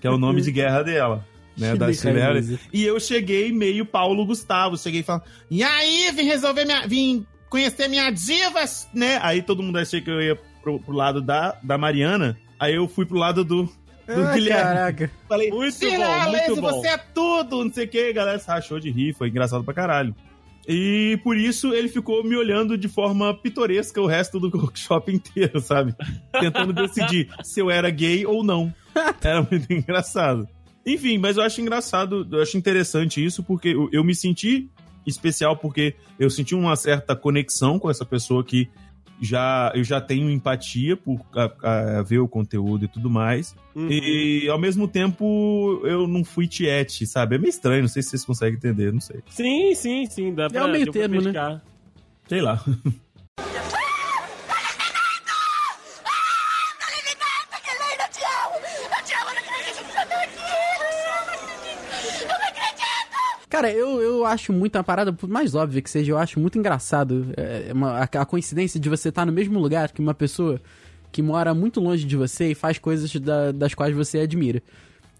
que 0.00 0.06
é 0.06 0.10
o 0.10 0.18
nome 0.18 0.40
de 0.42 0.52
guerra 0.52 0.82
dela. 0.82 1.26
Né. 1.56 2.58
E 2.72 2.84
eu 2.84 2.98
cheguei 3.00 3.52
meio 3.52 3.84
Paulo 3.84 4.24
Gustavo, 4.24 4.78
cheguei 4.78 5.02
falando, 5.02 5.24
e 5.50 5.62
aí, 5.62 6.10
vim 6.14 6.24
resolver 6.24 6.64
minha. 6.64 6.86
vim 6.86 7.26
conhecer 7.48 7.88
minha 7.88 8.10
diva, 8.10 8.60
né? 8.94 9.18
Aí 9.22 9.42
todo 9.42 9.62
mundo 9.62 9.78
achei 9.78 10.00
que 10.00 10.08
eu 10.10 10.20
ia 10.22 10.36
pro, 10.62 10.78
pro 10.78 10.94
lado 10.94 11.20
da, 11.20 11.58
da 11.62 11.76
Mariana, 11.76 12.38
aí 12.58 12.74
eu 12.76 12.86
fui 12.86 13.04
pro 13.04 13.18
lado 13.18 13.44
do, 13.44 13.64
do 13.64 13.72
Ah, 14.08 14.32
Guilherme. 14.34 14.62
caraca. 14.62 15.10
Falei, 15.28 15.50
Muito 15.50 15.76
Shirley 15.76 15.98
bom, 15.98 16.30
muito 16.30 16.60
bom. 16.60 16.70
você 16.70 16.88
é 16.88 16.96
tudo, 16.98 17.64
não 17.64 17.72
sei 17.72 17.86
o 17.86 17.88
que, 17.88 18.12
galera 18.12 18.38
se 18.38 18.46
rachou 18.46 18.78
de 18.78 18.90
rir, 18.90 19.14
foi 19.14 19.28
engraçado 19.28 19.64
pra 19.64 19.74
caralho. 19.74 20.14
E 20.68 21.18
por 21.24 21.36
isso 21.36 21.74
ele 21.74 21.88
ficou 21.88 22.22
me 22.22 22.36
olhando 22.36 22.78
de 22.78 22.86
forma 22.86 23.34
pitoresca 23.34 24.00
o 24.00 24.06
resto 24.06 24.38
do 24.38 24.48
workshop 24.56 25.10
inteiro, 25.12 25.58
sabe? 25.60 25.92
Tentando 26.38 26.72
decidir 26.72 27.28
se 27.42 27.58
eu 27.60 27.68
era 27.70 27.90
gay 27.90 28.24
ou 28.24 28.44
não. 28.44 28.72
Era 29.22 29.42
muito 29.42 29.72
engraçado. 29.72 30.46
Enfim, 30.94 31.18
mas 31.18 31.36
eu 31.36 31.42
acho 31.42 31.60
engraçado, 31.60 32.26
eu 32.30 32.42
acho 32.42 32.56
interessante 32.56 33.24
isso, 33.24 33.42
porque 33.42 33.68
eu, 33.68 33.88
eu 33.92 34.02
me 34.02 34.14
senti 34.14 34.68
especial 35.06 35.56
porque 35.56 35.94
eu 36.18 36.28
senti 36.28 36.54
uma 36.54 36.76
certa 36.76 37.16
conexão 37.16 37.78
com 37.78 37.90
essa 37.90 38.04
pessoa 38.04 38.44
que 38.44 38.68
já 39.20 39.70
eu 39.74 39.84
já 39.84 40.00
tenho 40.00 40.30
empatia 40.30 40.96
por 40.96 41.20
a, 41.34 41.98
a 41.98 42.02
ver 42.02 42.18
o 42.18 42.28
conteúdo 42.28 42.86
e 42.86 42.88
tudo 42.88 43.10
mais. 43.10 43.54
Uhum. 43.74 43.88
E 43.90 44.48
ao 44.48 44.58
mesmo 44.58 44.88
tempo 44.88 45.80
eu 45.84 46.08
não 46.08 46.24
fui 46.24 46.46
tiete, 46.46 47.06
sabe? 47.06 47.36
É 47.36 47.38
meio 47.38 47.50
estranho, 47.50 47.82
não 47.82 47.88
sei 47.88 48.02
se 48.02 48.10
vocês 48.10 48.24
conseguem 48.24 48.56
entender, 48.56 48.92
não 48.92 49.00
sei. 49.00 49.20
Sim, 49.28 49.74
sim, 49.74 50.06
sim. 50.06 50.34
Dá 50.34 50.48
pra, 50.48 50.64
o 50.64 50.70
meio 50.70 50.90
termo, 50.90 51.20
né? 51.20 51.60
Sei 52.28 52.40
lá. 52.40 52.62
Que 57.62 57.70
lindo, 57.76 58.02
eu 58.02 58.08
te 58.10 58.22
amo! 58.24 58.56
Eu 58.96 59.04
te 59.04 59.12
amo, 59.14 59.28
eu 59.28 59.34
não 59.34 59.42
acredito 59.42 59.76
que 59.76 59.92
você 59.92 60.06
tá 60.06 60.22
aqui! 60.22 60.50
Eu 62.22 62.28
não 62.28 62.48
acredito! 62.48 63.49
Cara, 63.60 63.70
eu, 63.74 64.00
eu 64.00 64.24
acho 64.24 64.54
muito 64.54 64.76
uma 64.78 64.82
parada, 64.84 65.12
por 65.12 65.28
mais 65.28 65.54
óbvia 65.54 65.82
que 65.82 65.90
seja, 65.90 66.12
eu 66.12 66.16
acho 66.16 66.40
muito 66.40 66.58
engraçado 66.58 67.26
é, 67.36 67.70
uma- 67.74 67.98
a, 67.98 68.04
a 68.04 68.24
coincidência 68.24 68.80
de 68.80 68.88
você 68.88 69.10
estar 69.10 69.26
no 69.26 69.32
mesmo 69.32 69.58
lugar 69.60 69.92
que 69.92 70.00
uma 70.00 70.14
pessoa 70.14 70.58
que 71.12 71.20
mora 71.20 71.52
muito 71.52 71.78
longe 71.78 72.06
de 72.06 72.16
você 72.16 72.52
e 72.52 72.54
faz 72.54 72.78
coisas 72.78 73.14
da- 73.16 73.52
das 73.52 73.74
quais 73.74 73.94
você 73.94 74.20
admira. 74.20 74.62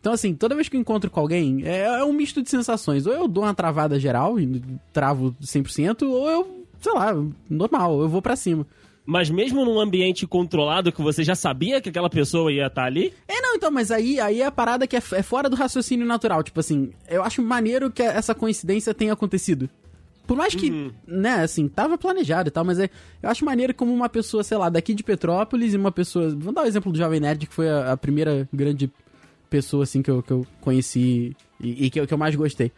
Então, 0.00 0.14
assim, 0.14 0.32
toda 0.34 0.54
vez 0.54 0.70
que 0.70 0.76
eu 0.78 0.80
encontro 0.80 1.10
com 1.10 1.20
alguém, 1.20 1.60
é, 1.66 1.82
é 1.82 2.02
um 2.04 2.14
misto 2.14 2.42
de 2.42 2.48
sensações. 2.48 3.06
Ou 3.06 3.12
eu 3.12 3.28
dou 3.28 3.44
uma 3.44 3.52
travada 3.52 4.00
geral 4.00 4.40
e 4.40 4.62
travo 4.90 5.36
100%, 5.42 6.08
ou 6.08 6.30
eu, 6.30 6.64
sei 6.80 6.92
lá, 6.94 7.14
normal, 7.50 8.00
eu 8.00 8.08
vou 8.08 8.22
pra 8.22 8.36
cima. 8.36 8.66
Mas 9.10 9.28
mesmo 9.28 9.64
num 9.64 9.80
ambiente 9.80 10.24
controlado 10.24 10.92
que 10.92 11.02
você 11.02 11.24
já 11.24 11.34
sabia 11.34 11.80
que 11.80 11.88
aquela 11.88 12.08
pessoa 12.08 12.52
ia 12.52 12.68
estar 12.68 12.84
ali, 12.84 13.12
É, 13.26 13.40
não, 13.40 13.56
então, 13.56 13.68
mas 13.68 13.90
aí, 13.90 14.20
aí 14.20 14.40
é 14.40 14.46
a 14.46 14.52
parada 14.52 14.86
que 14.86 14.94
é, 14.94 15.02
é 15.14 15.22
fora 15.22 15.50
do 15.50 15.56
raciocínio 15.56 16.06
natural. 16.06 16.44
Tipo 16.44 16.60
assim, 16.60 16.92
eu 17.08 17.24
acho 17.24 17.42
maneiro 17.42 17.90
que 17.90 18.04
essa 18.04 18.36
coincidência 18.36 18.94
tenha 18.94 19.12
acontecido. 19.12 19.68
Por 20.28 20.36
mais 20.36 20.54
que, 20.54 20.92
né, 21.04 21.42
assim, 21.42 21.66
tava 21.66 21.98
planejado 21.98 22.50
e 22.50 22.52
tal, 22.52 22.64
mas 22.64 22.78
é, 22.78 22.88
eu 23.20 23.28
acho 23.28 23.44
maneiro 23.44 23.74
como 23.74 23.92
uma 23.92 24.08
pessoa, 24.08 24.44
sei 24.44 24.56
lá, 24.56 24.68
daqui 24.68 24.94
de 24.94 25.02
Petrópolis 25.02 25.74
e 25.74 25.76
uma 25.76 25.90
pessoa. 25.90 26.28
Vamos 26.28 26.54
dar 26.54 26.62
o 26.62 26.66
exemplo 26.68 26.92
do 26.92 26.96
Jovem 26.96 27.18
Nerd, 27.18 27.48
que 27.48 27.54
foi 27.54 27.68
a, 27.68 27.90
a 27.90 27.96
primeira 27.96 28.48
grande 28.52 28.88
pessoa, 29.50 29.82
assim, 29.82 30.02
que 30.02 30.10
eu, 30.12 30.22
que 30.22 30.30
eu 30.30 30.46
conheci 30.60 31.36
e, 31.60 31.86
e 31.86 31.90
que, 31.90 31.98
eu, 31.98 32.06
que 32.06 32.14
eu 32.14 32.18
mais 32.18 32.36
gostei. 32.36 32.70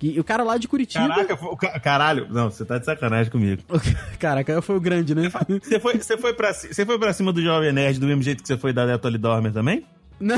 E, 0.00 0.20
o 0.20 0.24
cara 0.24 0.42
lá 0.44 0.56
de 0.58 0.68
Curitiba. 0.68 1.08
Caraca, 1.08 1.36
foi- 1.36 1.48
o 1.48 1.56
ca- 1.56 1.80
caralho. 1.80 2.26
Não, 2.30 2.50
você 2.50 2.64
tá 2.64 2.78
de 2.78 2.84
sacanagem 2.84 3.32
comigo. 3.32 3.62
Caraca, 4.18 4.62
foi 4.62 4.76
o 4.76 4.80
grande, 4.80 5.14
né? 5.14 5.30
Você 5.60 5.80
foi, 5.80 5.98
você 5.98 6.16
foi, 6.16 6.32
pra, 6.34 6.52
você 6.52 6.86
foi 6.86 6.98
pra 6.98 7.12
cima 7.12 7.32
do 7.32 7.42
Jovem 7.42 7.72
Nerd 7.72 7.98
do 7.98 8.06
mesmo 8.06 8.22
jeito 8.22 8.40
que 8.42 8.48
você 8.48 8.56
foi 8.56 8.72
da 8.72 8.86
Neto 8.86 9.10
Dormer 9.18 9.52
também? 9.52 9.84
Não, 10.20 10.36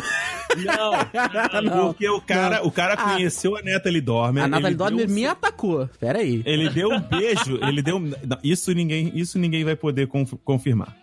não. 0.59 1.61
não. 1.63 1.87
Porque 1.89 2.09
o 2.09 2.21
cara, 2.21 2.59
não. 2.59 2.67
o 2.67 2.71
cara 2.71 2.95
Ah. 2.95 3.15
conheceu 3.15 3.57
a 3.57 3.63
Natalie 3.63 4.01
Dormer. 4.01 4.45
A 4.45 4.49
deu 4.61 4.75
Dormer 4.75 5.09
um- 5.09 5.13
me 5.13 5.27
atacou. 5.27 5.89
Pera 5.99 6.19
aí. 6.19 6.43
Ele 6.45 6.69
deu 6.71 6.91
um 6.91 7.01
beijo, 7.01 7.59
ele 7.63 7.81
deu. 7.83 7.99
não, 7.99 8.39
isso 8.45 8.73
ninguém, 8.73 9.11
isso 9.15 9.39
ninguém 9.39 9.65
vai 9.65 9.77
poder 9.77 10.07
conf- 10.07 10.35
confirmar. 10.45 10.95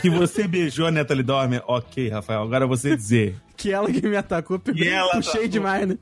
que 0.00 0.10
você 0.10 0.46
beijou 0.46 0.86
a 0.86 0.90
Natalie 0.90 1.22
Dormer, 1.22 1.62
ok, 1.66 2.08
Rafael. 2.08 2.42
Agora 2.42 2.66
você 2.66 2.96
dizer. 2.96 3.34
Que 3.56 3.72
ela 3.72 3.90
que 3.90 4.06
me 4.06 4.16
atacou, 4.16 4.58
pegou, 4.58 4.80
E 4.82 4.88
ela 4.88 5.10
puxei 5.12 5.32
atacou. 5.32 5.48
demais, 5.48 5.86
né? 5.88 5.98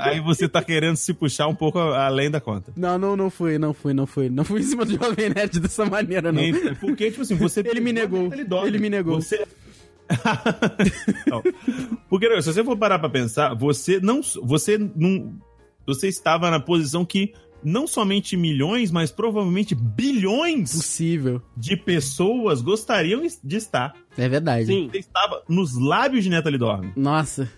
Aí 0.00 0.20
você 0.20 0.48
tá 0.48 0.62
querendo 0.62 0.96
se 0.96 1.12
puxar 1.14 1.46
um 1.46 1.54
pouco 1.54 1.78
além 1.78 2.30
da 2.30 2.40
conta. 2.40 2.72
Não, 2.76 2.98
não, 2.98 3.16
não 3.16 3.30
fui, 3.30 3.58
não 3.58 3.72
fui, 3.74 3.92
não 3.92 4.06
fui. 4.06 4.28
Não 4.28 4.44
fui 4.44 4.60
em 4.60 4.64
cima 4.64 4.84
do 4.84 4.92
Jovem 4.92 5.30
Nerd 5.30 5.60
dessa 5.60 5.84
maneira, 5.86 6.32
não. 6.32 6.40
Nem- 6.40 6.74
Porque, 6.76 7.10
tipo 7.10 7.22
assim, 7.22 7.34
você. 7.36 7.60
Ele 7.60 7.80
me 7.80 7.92
negou. 7.92 8.28
Dormer. 8.46 8.66
Ele 8.68 8.78
me 8.78 8.90
negou. 8.90 9.20
Você. 9.20 9.46
Não. 11.28 11.42
Porque 12.08 12.42
se 12.42 12.52
você 12.52 12.64
for 12.64 12.76
parar 12.76 12.98
pra 12.98 13.08
pensar, 13.08 13.54
você 13.54 14.00
não. 14.00 14.20
Você 14.42 14.76
não. 14.96 15.34
Você 15.86 16.08
estava 16.08 16.50
na 16.50 16.58
posição 16.58 17.04
que 17.04 17.32
não 17.62 17.86
somente 17.86 18.36
milhões, 18.36 18.90
mas 18.90 19.10
provavelmente 19.12 19.74
bilhões 19.74 20.72
Possível. 20.72 21.42
de 21.56 21.76
pessoas 21.76 22.60
gostariam 22.62 23.22
de 23.44 23.56
estar. 23.56 23.94
É 24.16 24.28
verdade. 24.28 24.66
Sim. 24.66 24.88
Você 24.90 24.98
estava 24.98 25.42
nos 25.48 25.78
lábios 25.78 26.24
de 26.24 26.30
Natalie 26.30 26.58
Dormer. 26.58 26.90
Nossa. 26.96 27.50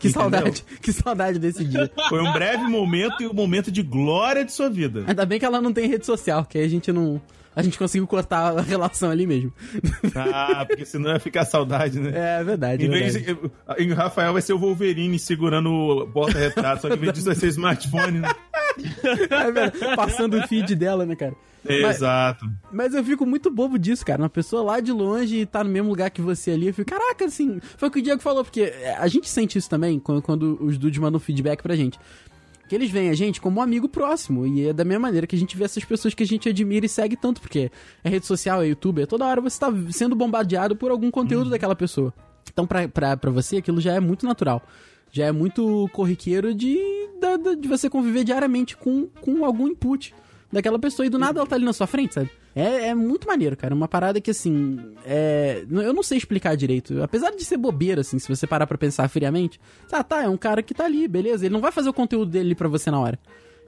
Que 0.00 0.08
Entendeu? 0.08 0.30
saudade. 0.30 0.64
Que 0.80 0.92
saudade 0.92 1.38
desse 1.38 1.62
dia. 1.62 1.90
Foi 2.08 2.20
um 2.20 2.32
breve 2.32 2.64
momento 2.64 3.22
e 3.22 3.26
um 3.26 3.34
momento 3.34 3.70
de 3.70 3.82
glória 3.82 4.44
de 4.44 4.50
sua 4.52 4.70
vida. 4.70 5.04
Ainda 5.06 5.26
bem 5.26 5.38
que 5.38 5.44
ela 5.44 5.60
não 5.60 5.72
tem 5.72 5.86
rede 5.86 6.06
social, 6.06 6.44
que 6.44 6.56
aí 6.58 6.64
a 6.64 6.68
gente 6.68 6.90
não. 6.90 7.20
A 7.54 7.62
gente 7.62 7.76
conseguiu 7.76 8.06
cortar 8.06 8.56
a 8.56 8.62
relação 8.62 9.10
ali 9.10 9.26
mesmo. 9.26 9.52
Ah, 10.14 10.64
porque 10.66 10.86
senão 10.86 11.10
ia 11.12 11.18
ficar 11.18 11.44
saudade, 11.44 11.98
né? 11.98 12.38
É 12.40 12.44
verdade. 12.44 12.86
Em 12.86 12.88
é 12.88 12.90
vez 12.90 13.14
verdade. 13.14 13.50
de, 13.76 13.84
em 13.84 13.92
Rafael 13.92 14.32
vai 14.32 14.40
ser 14.40 14.52
o 14.52 14.58
Wolverine 14.58 15.18
segurando 15.18 15.70
o 15.70 16.06
porta-retrato, 16.06 16.82
só 16.82 16.88
que 16.88 16.94
em 16.94 16.98
vez 16.98 17.12
disso 17.14 17.26
vai 17.26 17.34
ser 17.34 17.48
smartphone, 17.48 18.20
né? 18.20 18.28
É. 19.90 19.96
Passando 19.96 20.38
o 20.38 20.46
feed 20.46 20.74
dela, 20.74 21.04
né, 21.06 21.14
cara? 21.16 21.34
Mas- 21.64 21.96
Exato. 21.96 22.46
Mas 22.72 22.94
eu 22.94 23.04
fico 23.04 23.26
muito 23.26 23.50
bobo 23.50 23.78
disso, 23.78 24.04
cara. 24.04 24.22
Uma 24.22 24.30
pessoa 24.30 24.62
lá 24.62 24.80
de 24.80 24.92
longe 24.92 25.44
tá 25.46 25.62
no 25.62 25.68
mesmo 25.70 25.88
lugar 25.90 26.10
que 26.10 26.22
você 26.22 26.52
ali. 26.52 26.68
Eu 26.68 26.74
fico, 26.74 26.90
caraca, 26.90 27.24
assim. 27.26 27.60
Foi 27.76 27.88
o 27.88 27.92
que 27.92 27.98
o 27.98 28.02
Diego 28.02 28.22
falou, 28.22 28.42
porque 28.44 28.72
a 28.98 29.06
gente 29.08 29.28
sente 29.28 29.58
isso 29.58 29.68
também 29.68 29.98
quando, 29.98 30.22
quando 30.22 30.58
os 30.62 30.78
dudes 30.78 30.98
mandam 30.98 31.20
feedback 31.20 31.62
pra 31.62 31.76
gente. 31.76 31.98
Que 32.68 32.74
eles 32.74 32.90
veem 32.90 33.10
a 33.10 33.14
gente 33.14 33.40
como 33.40 33.60
um 33.60 33.62
amigo 33.62 33.88
próximo. 33.88 34.46
E 34.46 34.68
é 34.68 34.72
da 34.72 34.84
mesma 34.84 35.02
maneira 35.08 35.26
que 35.26 35.36
a 35.36 35.38
gente 35.38 35.56
vê 35.56 35.64
essas 35.64 35.84
pessoas 35.84 36.14
que 36.14 36.22
a 36.22 36.26
gente 36.26 36.48
admira 36.48 36.86
e 36.86 36.88
segue 36.88 37.16
tanto. 37.16 37.40
Porque 37.42 37.70
é 38.02 38.08
rede 38.08 38.24
social, 38.26 38.62
é 38.62 38.68
YouTube, 38.68 39.02
é 39.02 39.06
toda 39.06 39.26
hora 39.26 39.40
você 39.40 39.58
tá 39.58 39.70
sendo 39.90 40.14
bombardeado 40.16 40.74
por 40.76 40.90
algum 40.90 41.10
conteúdo 41.10 41.50
daquela 41.50 41.76
pessoa. 41.76 42.14
Então, 42.50 42.66
pra, 42.66 42.88
pra, 42.88 43.16
pra 43.16 43.30
você, 43.30 43.58
aquilo 43.58 43.80
já 43.80 43.92
é 43.92 44.00
muito 44.00 44.24
natural. 44.24 44.62
Já 45.12 45.26
é 45.26 45.32
muito 45.32 45.88
corriqueiro 45.92 46.54
de, 46.54 46.78
da- 47.20 47.54
de 47.54 47.66
você 47.68 47.90
conviver 47.90 48.24
diariamente 48.24 48.76
com, 48.76 49.06
com 49.20 49.44
algum 49.44 49.68
input 49.68 50.14
daquela 50.52 50.78
pessoa. 50.78 51.06
E 51.06 51.10
do 51.10 51.18
nada 51.18 51.40
ela 51.40 51.48
tá 51.48 51.56
ali 51.56 51.64
na 51.64 51.72
sua 51.72 51.86
frente, 51.86 52.14
sabe? 52.14 52.30
É, 52.54 52.88
é 52.88 52.94
muito 52.94 53.26
maneiro, 53.28 53.56
cara. 53.56 53.74
Uma 53.74 53.86
parada 53.88 54.20
que, 54.20 54.30
assim, 54.30 54.78
é... 55.04 55.64
eu 55.70 55.92
não 55.92 56.02
sei 56.02 56.18
explicar 56.18 56.56
direito. 56.56 57.00
Apesar 57.02 57.30
de 57.30 57.44
ser 57.44 57.56
bobeira, 57.56 58.00
assim, 58.00 58.18
se 58.18 58.28
você 58.28 58.46
parar 58.46 58.66
pra 58.66 58.76
pensar 58.78 59.08
friamente. 59.08 59.60
Ah, 59.92 60.02
tá, 60.02 60.22
é 60.24 60.28
um 60.28 60.36
cara 60.36 60.62
que 60.62 60.74
tá 60.74 60.84
ali, 60.84 61.06
beleza. 61.06 61.44
Ele 61.46 61.52
não 61.52 61.60
vai 61.60 61.70
fazer 61.72 61.88
o 61.88 61.92
conteúdo 61.94 62.30
dele 62.30 62.54
pra 62.54 62.68
você 62.68 62.90
na 62.90 62.98
hora. 62.98 63.18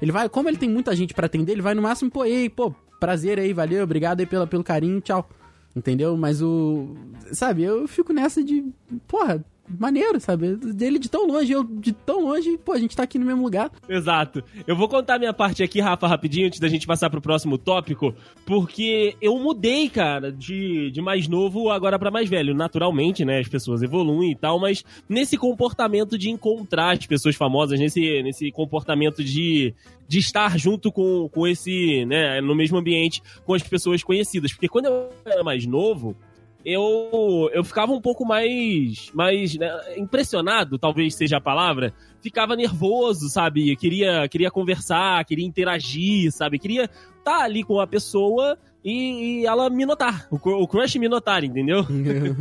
Ele 0.01 0.11
vai, 0.11 0.29
como 0.29 0.49
ele 0.49 0.57
tem 0.57 0.69
muita 0.69 0.97
gente 0.97 1.15
pra 1.15 1.27
atender, 1.27 1.53
ele 1.53 1.63
vai 1.63 1.75
no 1.75 1.83
máximo, 1.83 2.11
pô, 2.11 2.25
ei, 2.25 2.49
pô, 2.49 2.75
prazer 2.99 3.39
aí, 3.39 3.53
valeu, 3.53 3.85
obrigado 3.85 4.19
aí 4.19 4.27
pela, 4.27 4.49
pelo 4.49 4.65
carinho, 4.65 5.01
tchau. 5.01 5.29
Entendeu? 5.77 6.17
Mas 6.17 6.43
o. 6.43 6.97
Sabe, 7.33 7.63
eu 7.63 7.87
fico 7.87 8.13
nessa 8.13 8.43
de. 8.43 8.65
Porra, 9.07 9.43
maneiro, 9.79 10.21
sabe? 10.21 10.57
Dele 10.57 10.99
de 10.99 11.09
tão 11.09 11.27
longe, 11.27 11.53
eu 11.53 11.65
de 11.65 11.93
tão 11.93 12.27
longe, 12.27 12.59
pô, 12.59 12.73
a 12.73 12.79
gente 12.79 12.97
tá 12.97 13.03
aqui 13.03 13.19
no 13.19 13.27
mesmo 13.27 13.43
lugar. 13.43 13.71
Exato. 13.89 14.43
Eu 14.67 14.77
vou 14.77 14.89
contar 14.89 15.19
minha 15.19 15.33
parte 15.33 15.63
aqui, 15.63 15.81
Rafa, 15.81 16.07
rapidinho, 16.07 16.47
antes 16.47 16.61
da 16.61 16.69
gente 16.69 16.87
passar 16.87 17.11
pro 17.11 17.21
próximo 17.21 17.59
tópico, 17.59 18.15
porque 18.45 19.17
eu 19.21 19.39
mudei, 19.39 19.89
cara, 19.89 20.33
de, 20.33 20.91
de 20.91 21.01
mais 21.01 21.29
novo 21.29 21.71
agora 21.71 21.99
pra 21.99 22.11
mais 22.11 22.29
velho. 22.29 22.55
Naturalmente, 22.55 23.25
né, 23.25 23.41
as 23.41 23.49
pessoas 23.49 23.83
evoluem 23.83 24.33
e 24.33 24.37
tal, 24.37 24.59
mas 24.59 24.85
nesse 25.09 25.37
comportamento 25.37 26.19
de 26.19 26.31
encontrar 26.31 26.97
as 26.97 27.07
pessoas 27.07 27.37
famosas, 27.37 27.79
nesse, 27.79 28.23
nesse 28.23 28.51
comportamento 28.51 29.23
de, 29.25 29.75
de 30.09 30.19
estar 30.19 30.59
junto 30.59 30.93
com, 30.93 31.29
com 31.29 31.47
esse, 31.47 32.05
né, 32.05 32.41
no 32.41 32.55
mesmo 32.55 32.79
ambiente 32.79 33.23
com 33.45 33.55
as 33.55 33.63
pessoas 33.63 34.03
conhecidas. 34.03 34.53
Porque 34.53 34.69
quando 34.69 34.87
eu 34.87 35.09
era 35.25 35.43
mais 35.43 35.67
novo, 35.67 36.17
eu, 36.65 37.51
eu 37.53 37.65
ficava 37.65 37.93
um 37.93 38.01
pouco 38.01 38.25
mais, 38.25 39.11
mais 39.13 39.55
né, 39.57 39.71
impressionado, 39.97 40.79
talvez 40.79 41.15
seja 41.15 41.39
a 41.39 41.41
palavra, 41.41 41.93
ficava 42.21 42.55
nervoso, 42.57 43.29
sabe? 43.29 43.75
Queria, 43.77 44.29
queria 44.29 44.51
conversar, 44.51 45.25
queria 45.25 45.47
interagir, 45.47 46.31
sabe? 46.33 46.59
Queria 46.59 46.89
estar 47.19 47.43
ali 47.43 47.63
com 47.65 47.81
a 47.81 47.87
pessoa 47.87 48.57
e, 48.85 49.41
e 49.43 49.47
ela 49.47 49.69
me 49.71 49.85
notar, 49.87 50.27
o, 50.31 50.37
o 50.37 50.69
crush 50.69 50.97
me 50.99 51.09
notar, 51.09 51.45
entendeu? 51.45 51.85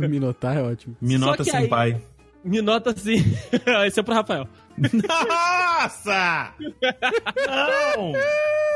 Minotar 0.08 0.56
é 0.56 0.62
ótimo. 0.62 0.96
Me 1.00 1.18
nota 1.18 1.44
sem 1.44 1.54
aí- 1.54 1.68
pai. 1.68 2.02
Me 2.44 2.60
nota 2.60 2.90
assim. 2.90 3.22
Esse 3.86 4.00
é 4.00 4.02
pro 4.02 4.14
Rafael. 4.14 4.48
Nossa! 4.76 6.52
Não! 7.46 8.12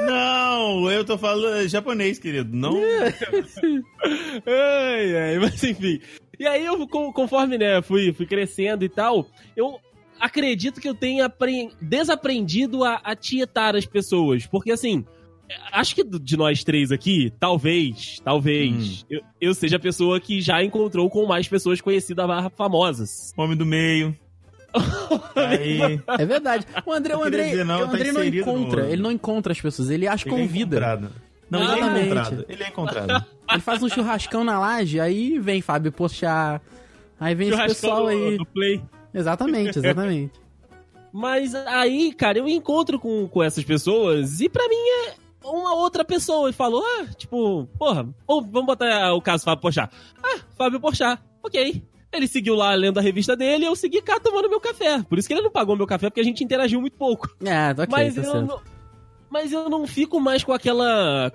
Não! 0.01 0.91
Eu 0.91 1.05
tô 1.05 1.17
falando 1.17 1.67
japonês, 1.69 2.19
querido. 2.19 2.55
Não. 2.57 2.77
ai, 4.47 5.17
ai, 5.17 5.39
mas 5.39 5.63
enfim. 5.65 6.01
E 6.39 6.47
aí 6.47 6.65
eu, 6.65 6.87
co- 6.87 7.13
conforme, 7.13 7.57
né, 7.59 7.81
fui, 7.83 8.13
fui 8.13 8.27
crescendo 8.27 8.85
e 8.85 8.89
tal, 8.89 9.27
eu 9.57 9.79
acredito 10.21 10.81
que 10.81 10.89
eu 10.89 10.95
tenha 10.95 11.27
apren- 11.27 11.71
desaprendido 11.81 12.85
a, 12.85 13.01
a 13.03 13.17
tietar 13.17 13.75
as 13.75 13.87
pessoas. 13.87 14.47
Porque 14.47 14.71
assim, 14.71 15.05
acho 15.73 15.95
que 15.95 16.05
de 16.05 16.37
nós 16.37 16.63
três 16.63 16.93
aqui, 16.93 17.33
talvez, 17.41 18.21
talvez, 18.23 19.05
eu, 19.09 19.21
eu 19.41 19.55
seja 19.55 19.77
a 19.77 19.81
pessoa 19.81 20.21
que 20.21 20.41
já 20.43 20.63
encontrou 20.63 21.09
com 21.09 21.25
mais 21.27 21.49
pessoas 21.49 21.81
conhecidas 21.81 22.27
barra 22.27 22.51
famosas. 22.51 23.33
Homem 23.37 23.57
do 23.57 23.65
meio. 23.65 24.15
Aí, 25.37 26.01
É 26.19 26.25
verdade. 26.27 26.67
O 26.85 26.93
André, 26.93 27.15
o 27.15 27.23
queria 27.23 27.27
André, 27.41 27.51
dizer, 27.51 27.65
não, 27.65 27.77
o 27.77 27.79
tá 27.81 27.85
André 27.93 28.13
não 28.13 28.21
inserido 28.21 28.51
encontra, 28.51 28.87
ele 28.91 29.03
não 29.03 29.11
encontra 29.13 29.53
as 29.53 29.61
pessoas, 29.61 29.91
ele 29.91 30.07
acha 30.09 30.29
ele 30.29 30.35
é 30.35 30.39
convida. 30.39 30.77
encontrado. 30.77 31.11
Não, 31.51 31.61
ele 31.63 31.71
é 31.71 31.75
Exatamente. 31.77 32.07
encontrado. 32.07 32.45
Ele 32.49 32.63
é 32.63 32.69
encontrado. 32.69 33.25
Ele 33.53 33.61
faz 33.61 33.81
um 33.81 33.89
churrascão 33.89 34.43
na 34.43 34.59
laje, 34.59 34.99
aí 34.99 35.39
vem 35.39 35.63
Fábio 35.63 35.93
Pochá, 35.93 36.61
aí 37.21 37.33
vem 37.37 37.49
esse 37.51 37.63
pessoal 37.63 38.03
do- 38.03 38.09
aí. 38.09 38.37
do 38.39 38.45
Play. 38.47 38.83
Exatamente, 39.15 39.79
exatamente. 39.79 40.33
Mas 41.13 41.55
aí, 41.55 42.13
cara, 42.13 42.39
eu 42.39 42.49
encontro 42.49 42.99
com, 42.99 43.29
com 43.29 43.43
essas 43.43 43.63
pessoas 43.65 44.41
e 44.41 44.49
pra 44.49 44.69
mim 44.69 44.75
é 44.75 45.15
uma 45.45 45.75
outra 45.77 46.05
pessoa. 46.05 46.51
E 46.51 46.53
falou, 46.53 46.83
ah, 46.85 47.07
tipo, 47.17 47.67
porra, 47.79 48.09
ou 48.27 48.43
vamos 48.43 48.67
botar 48.67 49.15
o 49.15 49.23
caso 49.23 49.45
Fábio 49.45 49.63
Porchat. 49.63 49.91
Ah, 50.23 50.41
Fábio 50.59 50.81
Porchat, 50.81 51.23
ok. 51.43 51.83
Ele 52.13 52.27
seguiu 52.29 52.55
lá 52.55 52.73
lendo 52.75 52.99
a 52.99 53.03
revista 53.03 53.37
dele 53.37 53.65
e 53.65 53.67
eu 53.69 53.77
segui 53.77 54.01
cá 54.01 54.19
tomando 54.21 54.49
meu 54.49 54.61
café. 54.61 55.03
Por 55.03 55.19
isso 55.19 55.29
que 55.29 55.35
ele 55.35 55.43
não 55.43 55.51
pagou 55.51 55.77
meu 55.77 55.87
café, 55.87 56.09
porque 56.09 56.21
a 56.21 56.25
gente 56.25 56.43
interagiu 56.43 56.81
muito 56.81 56.97
pouco. 56.97 57.29
É, 57.45 57.71
ok, 57.77 57.87
mas, 57.91 58.15
tá 58.15 58.21
eu 58.23 58.33
certo. 58.33 58.47
não, 58.47 58.61
mas 59.29 59.53
eu 59.53 59.69
não 59.69 59.87
fico 59.87 60.21
mais 60.21 60.43
com 60.45 60.53
aquela. 60.53 61.33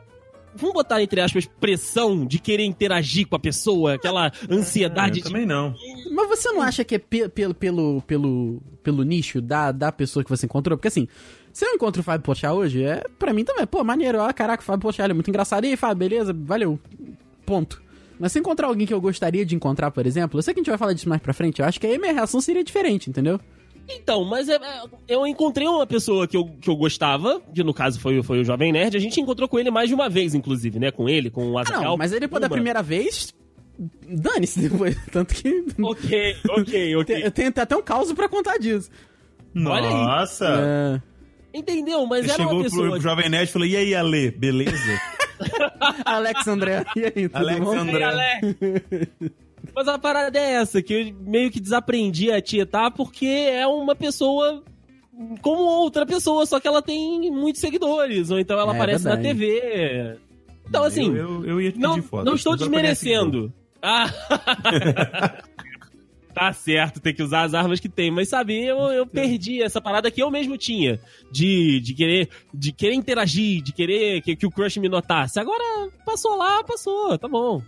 Vamos 0.54 0.74
botar 0.74 1.02
entre 1.02 1.22
aspas 1.22 1.46
pressão 1.46 2.26
de 2.26 2.38
querer 2.40 2.66
interagir 2.66 3.26
com 3.28 3.36
a 3.36 3.40
pessoa, 3.40 3.94
aquela 3.94 4.32
ansiedade 4.50 5.20
Eu 5.20 5.24
de. 5.24 5.30
também 5.30 5.46
não. 5.46 5.74
Mas 6.12 6.28
você 6.28 6.52
não 6.52 6.62
acha 6.62 6.84
que 6.84 6.96
é 6.96 7.00
pe- 7.00 7.30
pelo, 7.30 7.54
pelo, 7.54 8.02
pelo, 8.02 8.62
pelo 8.84 9.04
nicho 9.04 9.40
da, 9.42 9.72
da 9.72 9.92
pessoa 9.94 10.24
que 10.26 10.30
você 10.30 10.46
encontrou? 10.46 10.78
Porque 10.78 10.90
assim, 10.90 11.08
se 11.54 11.64
eu 11.66 11.70
encontro 11.74 12.02
o 12.02 12.04
Fábio 12.04 12.26
Pochá 12.26 12.52
hoje, 12.54 12.84
é 12.84 13.02
pra 13.18 13.32
mim 13.34 13.46
também, 13.46 13.66
pô, 13.66 13.82
maneiro, 13.84 14.20
ó, 14.20 14.34
caraca, 14.34 14.62
o 14.62 14.66
Fábio 14.66 14.82
Pochá 14.82 15.04
ele 15.06 15.12
é 15.12 15.14
muito 15.14 15.30
engraçado. 15.30 15.64
E 15.64 15.70
aí, 15.70 15.78
Fábio, 15.78 15.96
beleza, 16.10 16.34
valeu. 16.38 16.78
Ponto. 17.46 17.81
Mas 18.22 18.32
se 18.32 18.40
encontrar 18.40 18.68
alguém 18.68 18.86
que 18.86 18.94
eu 18.94 19.02
gostaria 19.02 19.44
de 19.44 19.56
encontrar, 19.56 19.90
por 19.92 20.06
exemplo, 20.06 20.38
eu 20.38 20.44
sei 20.44 20.54
que 20.54 20.60
a 20.60 20.62
gente 20.62 20.70
vai 20.70 20.78
falar 20.78 20.94
disso 20.94 21.10
mais 21.10 21.22
pra 21.22 21.34
frente, 21.34 21.60
eu 21.60 21.66
acho 21.66 21.80
que 21.80 21.88
aí 21.88 21.96
a 21.96 22.00
minha 22.00 22.14
reação 22.14 22.40
seria 22.40 22.64
diferente, 22.64 23.10
entendeu? 23.10 23.40
Então, 23.90 24.24
mas 24.24 24.48
é- 24.48 24.56
é- 24.56 24.84
eu 25.08 25.26
encontrei 25.26 25.68
uma 25.68 25.88
pessoa 25.88 26.28
que 26.28 26.38
eu, 26.38 26.46
que 26.62 26.70
eu 26.70 26.76
gostava, 26.76 27.42
que 27.54 27.64
no 27.64 27.74
caso 27.74 28.00
foi, 28.00 28.20
o- 28.20 28.24
foi 28.24 28.40
o 28.40 28.46
Jovem 28.46 28.72
Nerd, 28.72 28.96
a 28.96 29.00
gente 29.00 29.20
encontrou 29.20 29.50
com 29.50 29.58
ele 29.60 29.72
mais 29.72 29.90
de 29.90 29.96
uma 29.96 30.08
vez, 30.08 30.36
inclusive, 30.36 30.78
né? 30.80 30.92
Com 30.92 31.10
ele, 31.10 31.30
com 31.32 31.50
o 31.52 31.58
Ah, 31.58 31.62
Azaghal. 31.62 31.84
não, 31.84 31.98
mas 31.98 32.14
ele, 32.14 32.28
pô, 32.28 32.40
da 32.40 32.46
Uma. 32.46 32.54
primeira 32.54 32.84
vez, 32.84 33.34
dane-se 34.08 34.62
depois. 34.70 34.96
Tanto 35.12 35.34
que. 35.34 35.66
Ok, 35.82 36.36
ok, 36.50 36.96
ok. 36.96 37.26
Eu 37.26 37.32
tenho 37.32 37.52
até 37.56 37.76
um 37.76 37.82
caso 37.82 38.14
pra 38.16 38.30
contar 38.30 38.58
disso. 38.60 38.90
Olha 39.58 39.88
aí. 39.90 39.94
Nossa! 39.94 40.46
É, 40.48 41.02
Entendeu? 41.54 42.06
Mas 42.06 42.24
Ele 42.24 42.32
era 42.32 42.38
chegou 42.44 42.54
uma 42.54 42.62
pro, 42.62 42.70
pessoa... 42.72 42.90
pro 42.92 43.02
Jovem 43.02 43.30
Nerd 43.30 43.50
e 43.50 43.52
falou: 43.52 43.68
E 43.68 43.76
aí, 43.76 43.96
Ale, 43.96 44.32
beleza? 44.32 45.02
Alex 46.06 46.48
André. 46.48 46.86
E 46.96 47.04
aí, 47.06 47.30
tudo 47.30 47.38
Alex 47.38 47.60
bom? 47.60 47.78
André. 47.78 48.04
Alex. 48.04 48.42
Mas 49.76 49.88
a 49.88 49.98
parada 50.00 50.38
é 50.38 50.54
essa, 50.54 50.82
que 50.82 50.94
eu 50.94 51.14
meio 51.22 51.52
que 51.52 51.60
desaprendi 51.60 52.32
a 52.32 52.42
tietar 52.42 52.92
porque 52.92 53.26
é 53.26 53.66
uma 53.68 53.96
pessoa 53.96 54.64
como 55.42 55.62
outra 55.62 56.06
pessoa, 56.06 56.46
só 56.46 56.60
que 56.60 56.68
ela 56.68 56.82
tem 56.82 57.30
muitos 57.32 57.62
seguidores, 57.62 58.32
ou 58.32 58.40
então 58.40 58.60
ela 58.60 58.74
É 58.74 58.76
aparece 58.76 59.06
na 59.06 59.16
verdade. 59.16 59.40
TV. 59.40 60.18
Então, 60.68 60.84
assim, 60.84 61.08
eu, 61.08 61.44
eu, 61.44 61.46
eu 61.46 61.62
ia 61.62 61.72
te 61.72 61.80
não, 61.80 61.96
pedir 61.96 62.08
foto. 62.08 62.26
não 62.26 62.36
estou 62.36 62.56
desmerecendo. 62.56 63.54
Ah. 63.82 64.10
tá 66.34 66.52
certo, 66.54 67.00
tem 67.00 67.14
que 67.14 67.22
usar 67.24 67.44
as 67.44 67.54
armas 67.54 67.80
que 67.80 67.90
tem, 67.90 68.10
mas 68.12 68.30
sabe, 68.30 68.66
eu, 68.66 68.78
eu 68.92 69.06
perdi 69.06 69.62
essa 69.62 69.80
parada 69.82 70.10
que 70.10 70.22
eu 70.24 70.32
mesmo 70.32 70.58
tinha 70.58 71.00
de, 71.32 71.80
de 71.80 71.94
querer 71.94 72.30
de 72.54 72.72
querer 72.72 72.96
interagir, 72.96 73.62
de 73.62 73.72
querer 73.74 74.22
que, 74.22 74.36
que 74.36 74.46
o 74.46 74.52
crush 74.52 74.78
me 74.80 74.90
notasse. 74.90 75.40
Agora 75.40 75.90
passou 76.06 76.36
lá, 76.38 76.64
passou, 76.64 77.18
tá 77.18 77.28
bom. 77.28 77.62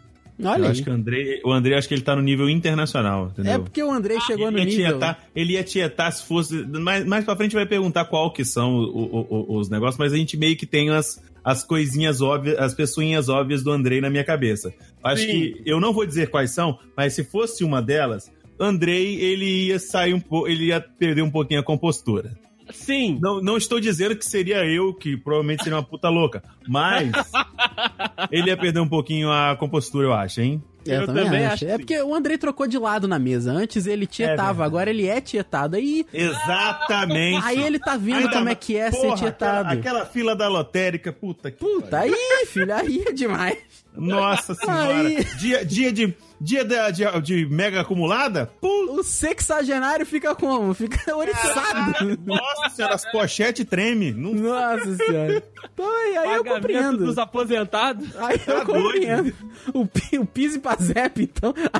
Olha 0.43 0.61
Eu 0.61 0.65
aí. 0.65 0.71
acho 0.71 0.83
que 0.83 0.89
o 0.89 0.93
André, 0.93 1.41
o 1.45 1.51
André 1.51 1.77
acho 1.77 1.87
que 1.87 1.93
ele 1.93 2.01
tá 2.01 2.15
no 2.15 2.21
nível 2.21 2.49
internacional, 2.49 3.27
entendeu? 3.27 3.53
É 3.53 3.59
porque 3.59 3.83
o 3.83 3.91
André 3.91 4.19
chegou 4.21 4.49
no 4.49 4.57
nível. 4.57 4.93
Tietar, 4.93 5.23
ele 5.35 5.53
ia 5.53 5.63
tietar 5.63 6.11
se 6.11 6.25
fosse. 6.25 6.55
Mais, 6.65 7.05
mais 7.05 7.23
pra 7.23 7.35
frente 7.35 7.53
vai 7.53 7.67
perguntar 7.67 8.05
qual 8.05 8.31
que 8.33 8.43
são 8.43 8.75
o- 8.77 8.83
o- 9.15 9.27
o- 9.53 9.57
os 9.59 9.69
negócios, 9.69 9.97
mas 9.99 10.11
a 10.11 10.17
gente 10.17 10.35
meio 10.35 10.57
que 10.57 10.65
tem 10.65 10.89
as, 10.89 11.21
as 11.43 11.63
coisinhas 11.63 12.19
óbvias, 12.19 12.57
as 12.57 12.73
pessoinhas 12.73 13.29
óbvias 13.29 13.63
do 13.63 13.69
Andrei 13.71 14.01
na 14.01 14.09
minha 14.09 14.23
cabeça. 14.23 14.73
Acho 15.03 15.21
Sim. 15.21 15.27
que 15.27 15.61
eu 15.67 15.79
não 15.79 15.93
vou 15.93 16.03
dizer 16.05 16.29
quais 16.31 16.49
são, 16.51 16.79
mas 16.97 17.13
se 17.13 17.23
fosse 17.23 17.63
uma 17.63 17.79
delas, 17.79 18.31
Andrei 18.63 19.15
ele 19.19 19.67
ia 19.67 19.79
sair 19.79 20.13
um 20.13 20.19
pouco, 20.19 20.47
ele 20.47 20.65
ia 20.67 20.79
perder 20.81 21.21
um 21.21 21.31
pouquinho 21.31 21.59
a 21.59 21.63
compostura. 21.63 22.31
Sim. 22.71 23.19
Não, 23.21 23.41
não 23.41 23.57
estou 23.57 23.79
dizendo 23.79 24.15
que 24.15 24.25
seria 24.25 24.65
eu, 24.65 24.93
que 24.93 25.17
provavelmente 25.17 25.63
seria 25.63 25.77
uma 25.77 25.83
puta 25.83 26.09
louca, 26.09 26.41
mas 26.67 27.11
ele 28.31 28.47
ia 28.49 28.57
perder 28.57 28.79
um 28.79 28.87
pouquinho 28.87 29.29
a 29.31 29.55
compostura, 29.57 30.07
eu 30.07 30.13
acho, 30.13 30.41
hein? 30.41 30.63
É, 30.87 30.95
eu, 30.97 31.01
Eu 31.01 31.05
também, 31.07 31.23
também 31.25 31.45
acho. 31.45 31.53
acho 31.55 31.65
É 31.65 31.71
que 31.73 31.77
porque 31.79 32.01
o 32.01 32.13
Andrei 32.13 32.37
trocou 32.37 32.67
de 32.67 32.77
lado 32.77 33.07
na 33.07 33.17
mesa. 33.19 33.51
Antes 33.51 33.85
ele 33.87 34.05
tietava, 34.05 34.45
verdade. 34.47 34.61
agora 34.63 34.89
ele 34.89 35.07
é 35.07 35.21
tietado. 35.21 35.75
Aí, 35.75 36.05
Exatamente. 36.13 37.45
aí 37.45 37.63
ele 37.63 37.79
tá 37.79 37.95
vendo 37.97 38.17
Ainda 38.17 38.31
como 38.31 38.49
é 38.49 38.55
que 38.55 38.75
é 38.77 38.91
Porra, 38.91 39.17
ser 39.17 39.23
tietado. 39.23 39.67
Aquela, 39.69 39.79
aquela 39.79 40.05
fila 40.05 40.35
da 40.35 40.47
lotérica, 40.47 41.11
puta 41.13 41.51
que. 41.51 41.57
Puta, 41.57 41.87
pariu. 41.87 42.13
aí, 42.13 42.45
filho, 42.47 42.73
aí 42.73 43.03
é 43.07 43.11
demais. 43.11 43.57
Nossa 43.95 44.53
senhora. 44.55 45.07
Aí. 45.07 45.23
Dia, 45.39 45.65
dia 45.65 45.91
de. 45.91 46.15
Dia 46.41 46.65
da- 46.65 46.89
de, 46.89 47.05
de 47.21 47.45
mega 47.45 47.79
acumulada? 47.81 48.51
Puta. 48.59 48.91
O 48.91 49.01
sexagenário 49.03 50.05
fica 50.05 50.35
como? 50.35 50.73
Fica 50.73 50.99
oriçado. 51.15 52.19
Nossa 52.25 52.69
senhora, 52.75 52.95
as 52.95 53.09
pochetes 53.11 53.65
tremem. 53.65 54.11
Não 54.11 54.33
Nossa 54.33 54.93
senhora. 54.97 55.41
Então 55.73 55.85
aí, 55.89 56.17
aí 56.17 56.33
eu 56.35 56.43
Pagamento 56.43 56.61
compreendo. 56.67 56.97
dos 57.05 57.17
aposentados. 57.17 58.13
Aí 58.17 58.41
eu 58.45 58.55
Tá 58.59 58.65
compreendo. 58.65 59.33
O, 59.73 59.85
pi- 59.87 60.17
o 60.19 60.25
Pise 60.25 60.59
pra 60.59 60.75
Zep, 60.75 61.23
então. 61.23 61.53
A 61.71 61.79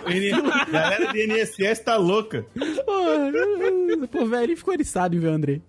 galera 0.72 1.12
do 1.12 1.18
INSS 1.18 1.80
tá 1.84 1.98
louca. 1.98 2.46
Pô, 2.86 4.08
pô 4.08 4.26
velho, 4.26 4.56
ficou 4.56 4.74
oriçado 4.74 5.14
em 5.14 5.20
ver 5.20 5.62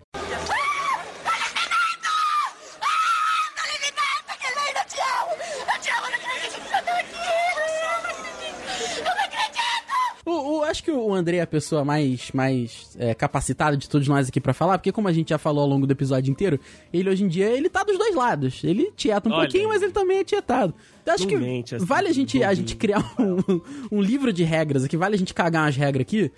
acho 10.65 10.83
que 10.83 10.91
o 10.91 11.13
André 11.13 11.37
é 11.37 11.41
a 11.41 11.47
pessoa 11.47 11.83
mais, 11.83 12.31
mais 12.31 12.95
é, 12.99 13.13
capacitada 13.13 13.75
de 13.77 13.89
todos 13.89 14.07
nós 14.07 14.27
aqui 14.27 14.39
pra 14.41 14.53
falar, 14.53 14.77
porque 14.77 14.91
como 14.91 15.07
a 15.07 15.13
gente 15.13 15.29
já 15.29 15.37
falou 15.37 15.63
ao 15.63 15.69
longo 15.69 15.87
do 15.87 15.91
episódio 15.91 16.31
inteiro, 16.31 16.59
ele 16.93 17.09
hoje 17.09 17.23
em 17.23 17.27
dia, 17.27 17.49
ele 17.49 17.69
tá 17.69 17.83
dos 17.83 17.97
dois 17.97 18.15
lados. 18.15 18.63
Ele 18.63 18.91
tieta 18.95 19.29
um 19.29 19.31
Olha 19.31 19.41
pouquinho, 19.41 19.69
mas 19.69 19.81
ele 19.81 19.91
também 19.91 20.19
é 20.19 20.23
tietado. 20.23 20.73
Então 21.01 21.13
acho 21.13 21.27
que 21.27 21.37
mente 21.37 21.75
assim, 21.75 21.85
vale 21.85 22.07
a 22.07 22.13
gente, 22.13 22.43
a 22.43 22.53
gente 22.53 22.75
criar 22.75 22.99
um, 23.19 23.61
um 23.91 24.01
livro 24.01 24.33
de 24.33 24.43
regras 24.43 24.83
aqui, 24.83 24.97
vale 24.97 25.15
a 25.15 25.17
gente 25.17 25.33
cagar 25.33 25.63
umas 25.63 25.75
regras 25.75 26.01
aqui, 26.01 26.31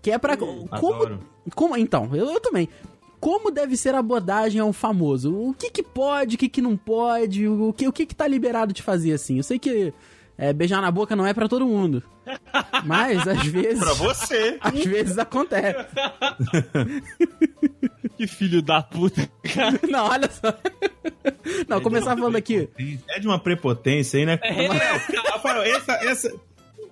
que 0.00 0.10
é 0.10 0.18
pra... 0.18 0.36
como, 0.36 0.68
adoro. 0.70 1.20
como 1.54 1.76
Então, 1.76 2.10
eu, 2.14 2.30
eu 2.30 2.40
também. 2.40 2.68
Como 3.20 3.52
deve 3.52 3.76
ser 3.76 3.94
a 3.94 4.00
abordagem 4.00 4.60
a 4.60 4.64
um 4.64 4.72
famoso? 4.72 5.32
O 5.32 5.54
que 5.54 5.70
que 5.70 5.82
pode, 5.82 6.34
o 6.34 6.38
que 6.38 6.48
que 6.48 6.60
não 6.60 6.76
pode, 6.76 7.46
o 7.46 7.72
que, 7.72 7.86
o 7.86 7.92
que 7.92 8.04
que 8.04 8.16
tá 8.16 8.26
liberado 8.26 8.72
de 8.72 8.82
fazer 8.82 9.12
assim? 9.12 9.36
Eu 9.36 9.44
sei 9.44 9.60
que 9.60 9.94
é, 10.44 10.52
beijar 10.52 10.80
na 10.82 10.90
boca 10.90 11.14
não 11.14 11.26
é 11.26 11.32
pra 11.32 11.46
todo 11.48 11.66
mundo. 11.66 12.02
Mas, 12.84 13.26
às 13.28 13.44
vezes... 13.46 13.78
Pra 13.78 13.92
você. 13.94 14.58
Às 14.60 14.84
vezes 14.84 15.18
acontece. 15.18 15.86
Que 18.16 18.26
filho 18.26 18.60
da 18.60 18.82
puta. 18.82 19.28
Não, 19.90 20.06
olha 20.06 20.28
só. 20.30 20.54
Não, 21.66 21.80
começar 21.80 22.16
falando 22.16 22.36
aqui. 22.36 22.68
É 23.08 23.18
de 23.18 23.26
uma 23.26 23.38
prepotência 23.38 24.18
aí, 24.20 24.26
né? 24.26 24.38
Rafael, 25.32 25.62
essa, 25.62 25.92
essa, 25.94 26.32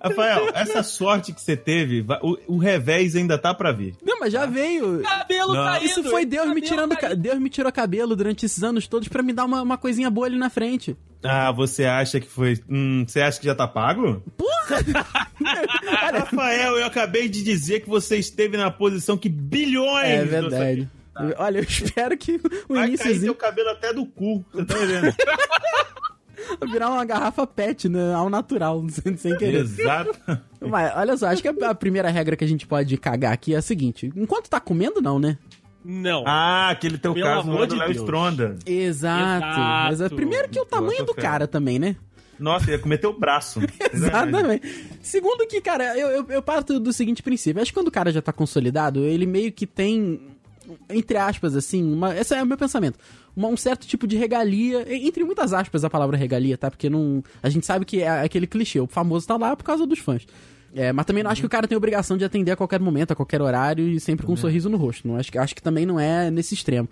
Rafael, 0.02 0.48
essa 0.54 0.82
sorte 0.82 1.32
que 1.32 1.40
você 1.40 1.56
teve, 1.56 2.04
o, 2.22 2.54
o 2.54 2.58
revés 2.58 3.14
ainda 3.14 3.36
tá 3.36 3.52
pra 3.52 3.70
vir. 3.70 3.94
Não, 4.02 4.18
mas 4.18 4.32
já 4.32 4.46
veio. 4.46 5.02
Cabelo 5.02 5.52
Não. 5.54 5.64
caído. 5.64 5.84
Isso 5.86 6.04
foi 6.04 6.24
Deus 6.24 6.48
me 6.54 6.62
tirando. 6.62 6.90
ca- 6.94 7.00
caído. 7.08 7.20
Deus 7.20 7.38
me 7.38 7.50
tirou 7.50 7.70
cabelo 7.70 8.16
durante 8.16 8.46
esses 8.46 8.62
anos 8.62 8.88
todos 8.88 9.06
pra 9.08 9.22
me 9.22 9.32
dar 9.32 9.44
uma, 9.44 9.60
uma 9.62 9.76
coisinha 9.76 10.08
boa 10.10 10.26
ali 10.26 10.38
na 10.38 10.48
frente. 10.50 10.96
Ah, 11.22 11.52
você 11.52 11.84
acha 11.84 12.18
que 12.18 12.26
foi. 12.28 12.58
Hum, 12.68 13.04
você 13.06 13.20
acha 13.20 13.38
que 13.38 13.46
já 13.46 13.54
tá 13.54 13.68
pago? 13.68 14.22
Olha, 14.70 16.20
Rafael, 16.20 16.78
eu 16.78 16.86
acabei 16.86 17.28
de 17.28 17.42
dizer 17.42 17.80
que 17.80 17.88
você 17.88 18.16
esteve 18.16 18.56
na 18.56 18.70
posição 18.70 19.18
que 19.18 19.28
bilhões. 19.28 20.06
é 20.06 20.24
verdade. 20.24 20.88
Olha, 21.36 21.58
eu 21.58 21.64
espero 21.64 22.16
que 22.16 22.36
o 22.68 22.74
Vai 22.74 22.84
cair 22.84 22.88
iníciozinho 22.88 23.32
teu 23.32 23.34
cabelo 23.34 23.68
até 23.70 23.92
do 23.92 24.06
cu. 24.06 24.44
Você 24.52 24.64
tá 24.64 24.74
vendo? 24.78 25.14
virar 26.70 26.88
uma 26.90 27.04
garrafa 27.04 27.46
pet, 27.46 27.88
né? 27.88 28.14
Ao 28.14 28.30
natural, 28.30 28.84
sem, 28.88 29.16
sem 29.16 29.36
querer. 29.36 29.60
Exato. 29.60 30.18
Mas, 30.60 30.92
olha 30.96 31.16
só, 31.16 31.26
acho 31.26 31.42
que 31.42 31.48
a 31.48 31.74
primeira 31.74 32.10
regra 32.10 32.36
que 32.36 32.44
a 32.44 32.48
gente 32.48 32.66
pode 32.66 32.96
cagar 32.96 33.32
aqui 33.32 33.54
é 33.54 33.58
a 33.58 33.62
seguinte: 33.62 34.10
enquanto 34.16 34.48
tá 34.48 34.60
comendo, 34.60 35.00
não, 35.00 35.18
né? 35.18 35.36
Não. 35.84 36.24
Ah, 36.26 36.70
aquele 36.70 36.98
teu 36.98 37.14
Pelo 37.14 37.26
caso 37.26 37.48
lá 37.48 37.54
amor 37.54 37.66
do 37.66 37.74
de 37.74 37.80
Léo. 37.80 37.90
Stronda. 37.92 38.56
Exato. 38.66 39.40
Exato. 39.44 39.92
Exato. 39.92 40.14
Primeiro 40.16 40.48
que 40.48 40.60
o 40.60 40.64
tamanho 40.66 41.04
do 41.04 41.14
cara 41.14 41.46
também, 41.46 41.78
né? 41.78 41.96
Nossa, 42.38 42.70
ia 42.70 42.78
comer 42.78 42.98
teu 42.98 43.12
braço. 43.18 43.60
Exatamente. 43.92 44.66
Segundo 45.02 45.46
que, 45.46 45.60
cara, 45.60 45.96
eu, 45.98 46.08
eu, 46.08 46.26
eu 46.28 46.42
parto 46.42 46.80
do 46.80 46.92
seguinte 46.92 47.22
princípio. 47.22 47.60
Acho 47.60 47.70
que 47.70 47.78
quando 47.78 47.88
o 47.88 47.92
cara 47.92 48.10
já 48.12 48.22
tá 48.22 48.32
consolidado, 48.32 49.00
ele 49.04 49.26
meio 49.26 49.52
que 49.52 49.66
tem, 49.66 50.20
entre 50.88 51.16
aspas, 51.18 51.54
assim, 51.54 51.82
uma, 51.92 52.16
esse 52.16 52.34
é 52.34 52.42
o 52.42 52.46
meu 52.46 52.56
pensamento, 52.56 52.98
uma- 53.36 53.48
um 53.48 53.56
certo 53.58 53.86
tipo 53.86 54.06
de 54.06 54.16
regalia, 54.16 54.86
entre 54.88 55.22
muitas 55.24 55.52
aspas 55.52 55.84
a 55.84 55.90
palavra 55.90 56.16
regalia, 56.16 56.56
tá? 56.56 56.70
Porque 56.70 56.88
não, 56.88 57.22
a 57.42 57.48
gente 57.50 57.66
sabe 57.66 57.84
que 57.84 58.00
é 58.00 58.08
aquele 58.08 58.46
clichê, 58.46 58.80
o 58.80 58.86
famoso 58.86 59.26
tá 59.26 59.36
lá 59.36 59.54
por 59.54 59.64
causa 59.64 59.86
dos 59.86 59.98
fãs. 59.98 60.26
É, 60.74 60.92
mas 60.92 61.04
também 61.06 61.22
não 61.24 61.30
acho 61.30 61.40
que 61.40 61.46
o 61.46 61.50
cara 61.50 61.66
tem 61.66 61.76
obrigação 61.76 62.16
de 62.16 62.24
atender 62.24 62.52
a 62.52 62.56
qualquer 62.56 62.78
momento, 62.80 63.12
a 63.12 63.16
qualquer 63.16 63.42
horário 63.42 63.88
e 63.88 63.98
sempre 63.98 64.24
com 64.26 64.32
um 64.32 64.36
sorriso 64.36 64.68
no 64.70 64.76
rosto. 64.76 65.06
Não 65.08 65.16
acho 65.16 65.30
que 65.32 65.36
acho 65.38 65.54
que 65.54 65.62
também 65.62 65.84
não 65.84 65.98
é 65.98 66.30
nesse 66.30 66.54
extremo. 66.54 66.88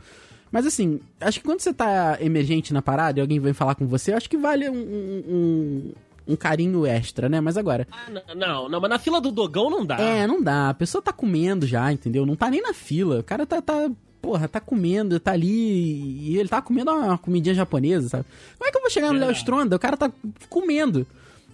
Mas 0.51 0.67
assim, 0.67 0.99
acho 1.21 1.39
que 1.41 1.45
quando 1.47 1.61
você 1.61 1.73
tá 1.73 2.17
emergente 2.21 2.73
na 2.73 2.81
parada 2.83 3.19
e 3.19 3.23
alguém 3.23 3.39
vem 3.39 3.53
falar 3.53 3.75
com 3.75 3.87
você, 3.87 4.13
acho 4.13 4.29
que 4.31 4.37
vale 4.37 4.69
um, 4.69 4.75
um, 4.75 5.93
um- 6.29 6.37
carinho 6.37 6.85
extra, 6.87 7.29
né? 7.29 7.41
Mas 7.41 7.57
agora, 7.57 7.87
Ah, 7.93 8.35
não, 8.35 8.69
não, 8.69 8.81
mas 8.81 8.91
na 8.91 8.99
fila 8.99 9.21
do 9.21 9.31
dogão 9.31 9.71
não 9.71 9.85
dá. 9.85 10.01
é, 10.01 10.27
não 10.27 10.43
dá. 10.43 10.71
A 10.71 10.75
pessoa 10.75 11.01
tá 11.03 11.13
comendo 11.13 11.67
já, 11.67 11.93
entendeu? 11.93 12.25
Não 12.27 12.35
tá 12.37 12.51
nem 12.51 12.63
na 12.63 12.73
fila. 12.75 13.21
O 13.21 13.23
cara 13.23 13.47
tá, 13.47 13.61
tá 13.63 13.91
porra, 14.21 14.49
tá 14.49 14.59
comendo, 14.61 15.21
tá 15.21 15.33
ali 15.33 15.49
e 16.31 16.37
ele 16.39 16.49
tá 16.49 16.61
comendo 16.61 16.91
uma 16.91 17.17
comidinha 17.19 17.55
japonesa, 17.55 18.09
sabe? 18.09 18.25
Como 18.59 18.69
é 18.69 18.73
que 18.73 18.77
eu 18.77 18.81
vou 18.83 18.91
chegar 18.91 19.13
no 19.13 19.19
Léo 19.21 19.31
Stronda? 19.33 19.77
O 19.77 19.79
cara 19.79 19.97
tá 19.97 20.11
comendo. 20.51 21.07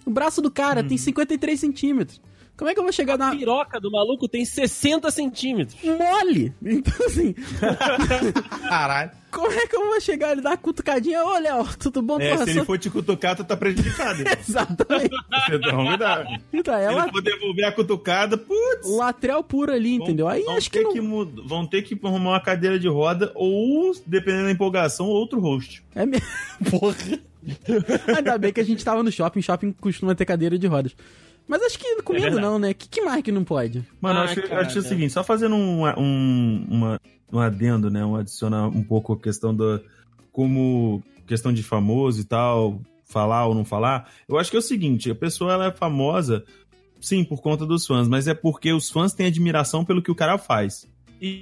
O 0.05 0.11
braço 0.11 0.41
do 0.41 0.51
cara 0.51 0.83
tem 0.83 0.97
53 0.97 1.59
centímetros. 1.59 2.21
Como 2.57 2.69
é 2.69 2.73
que 2.73 2.79
eu 2.79 2.83
vou 2.85 2.93
chegar 2.93 3.15
A 3.15 3.17
na... 3.17 3.31
piroca 3.35 3.81
do 3.81 3.91
maluco 3.91 4.29
tem 4.29 4.45
60 4.45 5.11
centímetros. 5.11 5.75
Mole! 5.83 6.53
Então, 6.63 6.93
assim, 7.05 7.35
Caralho. 8.69 9.11
como 9.31 9.51
é 9.51 9.67
que 9.67 9.75
eu 9.75 9.85
vou 9.85 9.99
chegar 9.99 10.37
e 10.37 10.41
dar 10.41 10.51
uma 10.51 10.57
cutucadinha? 10.57 11.21
Ô, 11.23 11.37
Léo, 11.37 11.67
tudo 11.77 12.01
bom? 12.01 12.17
É, 12.19 12.29
Porra, 12.29 12.45
se 12.45 12.51
ele 12.51 12.63
for 12.65 12.77
te 12.79 12.89
cutucar, 12.89 13.35
tu 13.35 13.43
tá 13.43 13.57
prejudicado. 13.57 14.23
Exatamente. 14.39 15.09
Você 15.49 15.57
não 15.71 15.85
cuidado. 15.85 16.27
Então, 16.53 16.73
Se 16.75 16.81
é 16.81 16.91
ele 16.93 17.11
for 17.11 17.21
devolver 17.21 17.65
a 17.65 17.71
cutucada, 17.73 18.37
putz. 18.37 18.87
latrel 18.89 19.43
puro 19.43 19.73
ali, 19.73 19.95
entendeu? 19.95 20.27
Aí 20.27 20.43
vão 20.43 20.55
acho 20.55 20.71
que 20.71 20.77
ter 20.77 20.83
não... 20.85 20.93
que 20.93 21.01
mud- 21.01 21.41
vão 21.45 21.67
ter 21.67 21.81
que 21.81 21.99
arrumar 22.05 22.31
uma 22.31 22.39
cadeira 22.41 22.79
de 22.79 22.87
roda 22.87 23.31
ou, 23.35 23.91
dependendo 24.07 24.45
da 24.45 24.51
empolgação, 24.51 25.07
outro 25.07 25.39
host. 25.41 25.83
É 25.93 26.05
mesmo. 26.05 26.25
Porra. 26.71 26.95
Ainda 28.15 28.37
bem 28.37 28.51
que 28.53 28.59
a 28.59 28.65
gente 28.65 28.83
tava 28.83 29.03
no 29.03 29.11
shopping. 29.11 29.41
Shopping 29.41 29.71
costuma 29.73 30.15
ter 30.15 30.25
cadeira 30.25 30.57
de 30.57 30.67
rodas. 30.67 30.95
Mas 31.47 31.61
acho 31.61 31.77
que 31.77 32.01
comendo 32.01 32.23
verdade. 32.25 32.41
não, 32.45 32.57
né? 32.57 32.73
Que, 32.73 32.87
que 32.89 33.01
mais 33.01 33.21
que 33.21 33.31
não 33.31 33.43
pode? 33.43 33.85
Mano, 34.01 34.19
Ah, 34.19 34.23
acho, 34.23 34.41
cara. 34.43 34.61
acho 34.65 34.79
o 34.79 34.81
seguinte, 34.81 35.13
só 35.13 35.23
fazendo 35.23 35.55
um, 35.55 35.85
um, 35.97 36.65
uma- 36.69 37.01
um 37.31 37.39
adendo, 37.39 37.89
né? 37.91 38.03
Um 38.03 38.15
adicionar 38.15 38.67
um 38.67 38.81
pouco 38.83 39.13
a 39.13 39.19
questão 39.19 39.55
da. 39.55 39.79
Como 40.31 41.03
questão 41.27 41.53
de 41.53 41.61
famoso 41.63 42.21
e 42.21 42.23
tal, 42.23 42.81
falar 43.05 43.45
ou 43.45 43.53
não 43.55 43.63
falar. 43.63 44.09
Eu 44.27 44.37
acho 44.37 44.49
que 44.49 44.57
é 44.57 44.59
o 44.59 44.63
seguinte, 44.63 45.09
a 45.11 45.15
pessoa 45.15 45.53
ela 45.53 45.65
é 45.67 45.71
famosa, 45.71 46.43
sim, 46.99 47.23
por 47.23 47.41
conta 47.41 47.65
dos 47.65 47.85
fãs, 47.85 48.07
mas 48.07 48.27
é 48.27 48.33
porque 48.33 48.73
os 48.73 48.89
fãs 48.89 49.13
têm 49.13 49.27
admiração 49.27 49.85
pelo 49.85 50.01
que 50.01 50.11
o 50.11 50.15
cara 50.15 50.37
faz. 50.37 50.87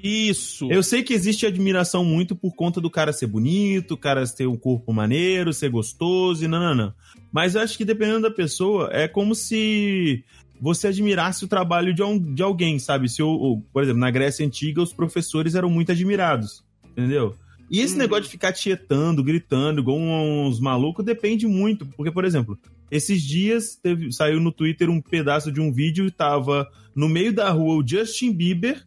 Isso. 0.04 0.72
Eu 0.72 0.82
sei 0.82 1.04
que 1.04 1.14
existe 1.14 1.46
admiração 1.46 2.06
muito 2.06 2.36
por 2.36 2.56
conta 2.56 2.80
do 2.80 2.90
cara 2.90 3.12
ser 3.12 3.28
bonito, 3.28 3.96
o 3.96 3.98
cara 3.98 4.26
ter 4.28 4.48
um 4.48 4.56
corpo 4.56 4.94
maneiro, 4.94 5.52
ser 5.54 5.70
gostoso 5.70 6.44
e 6.44 6.48
nananã. 6.48 6.94
Mas 7.32 7.56
eu 7.56 7.62
acho 7.62 7.78
que 7.78 7.84
dependendo 7.86 8.22
da 8.22 8.32
pessoa, 8.32 8.90
é 8.92 9.08
como 9.08 9.36
se 9.36 10.24
você 10.62 10.88
admirasse 10.88 11.44
o 11.44 11.48
trabalho 11.48 11.94
de, 11.94 12.02
um- 12.02 12.18
de 12.34 12.42
alguém, 12.42 12.80
sabe? 12.80 13.10
Se 13.10 13.22
o- 13.22 13.62
por 13.74 13.84
exemplo, 13.84 14.00
na 14.00 14.10
Grécia 14.12 14.46
Antiga, 14.46 14.82
os 14.82 14.94
professores 14.94 15.56
eram 15.56 15.70
muito 15.70 15.92
admirados, 15.92 16.64
entendeu? 16.92 17.36
E 17.70 17.80
esse 17.82 17.96
Hum. 17.96 18.00
negócio 18.00 18.24
de 18.26 18.30
ficar 18.30 18.54
tietando, 18.54 19.24
gritando, 19.24 19.82
igual 19.82 19.98
uns 19.98 20.60
malucos, 20.60 21.04
depende 21.04 21.48
muito. 21.48 21.86
Porque, 21.86 22.12
por 22.12 22.24
exemplo, 22.24 22.58
esses 22.92 23.22
dias 23.24 23.76
teve- 23.82 24.12
saiu 24.12 24.40
no 24.40 24.52
Twitter 24.52 24.90
um 24.90 25.02
pedaço 25.02 25.52
de 25.52 25.60
um 25.60 25.72
vídeo 25.72 26.06
e 26.06 26.12
tava 26.12 26.70
no 26.96 27.10
meio 27.10 27.34
da 27.34 27.50
rua 27.50 27.76
o 27.84 27.88
Justin 27.88 28.32
Bieber 28.32 28.84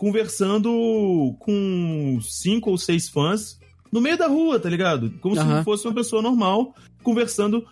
conversando 0.00 1.36
com 1.38 2.18
cinco 2.22 2.70
ou 2.70 2.78
seis 2.78 3.08
fãs 3.08 3.58
no 3.92 4.00
meio 4.00 4.16
da 4.16 4.26
rua, 4.28 4.58
tá 4.58 4.68
ligado? 4.70 5.10
Como 5.20 5.38
Aham. 5.38 5.58
se 5.58 5.64
fosse 5.64 5.86
uma 5.86 5.94
pessoa 5.94 6.22
normal 6.22 6.74
conversando. 7.02 7.64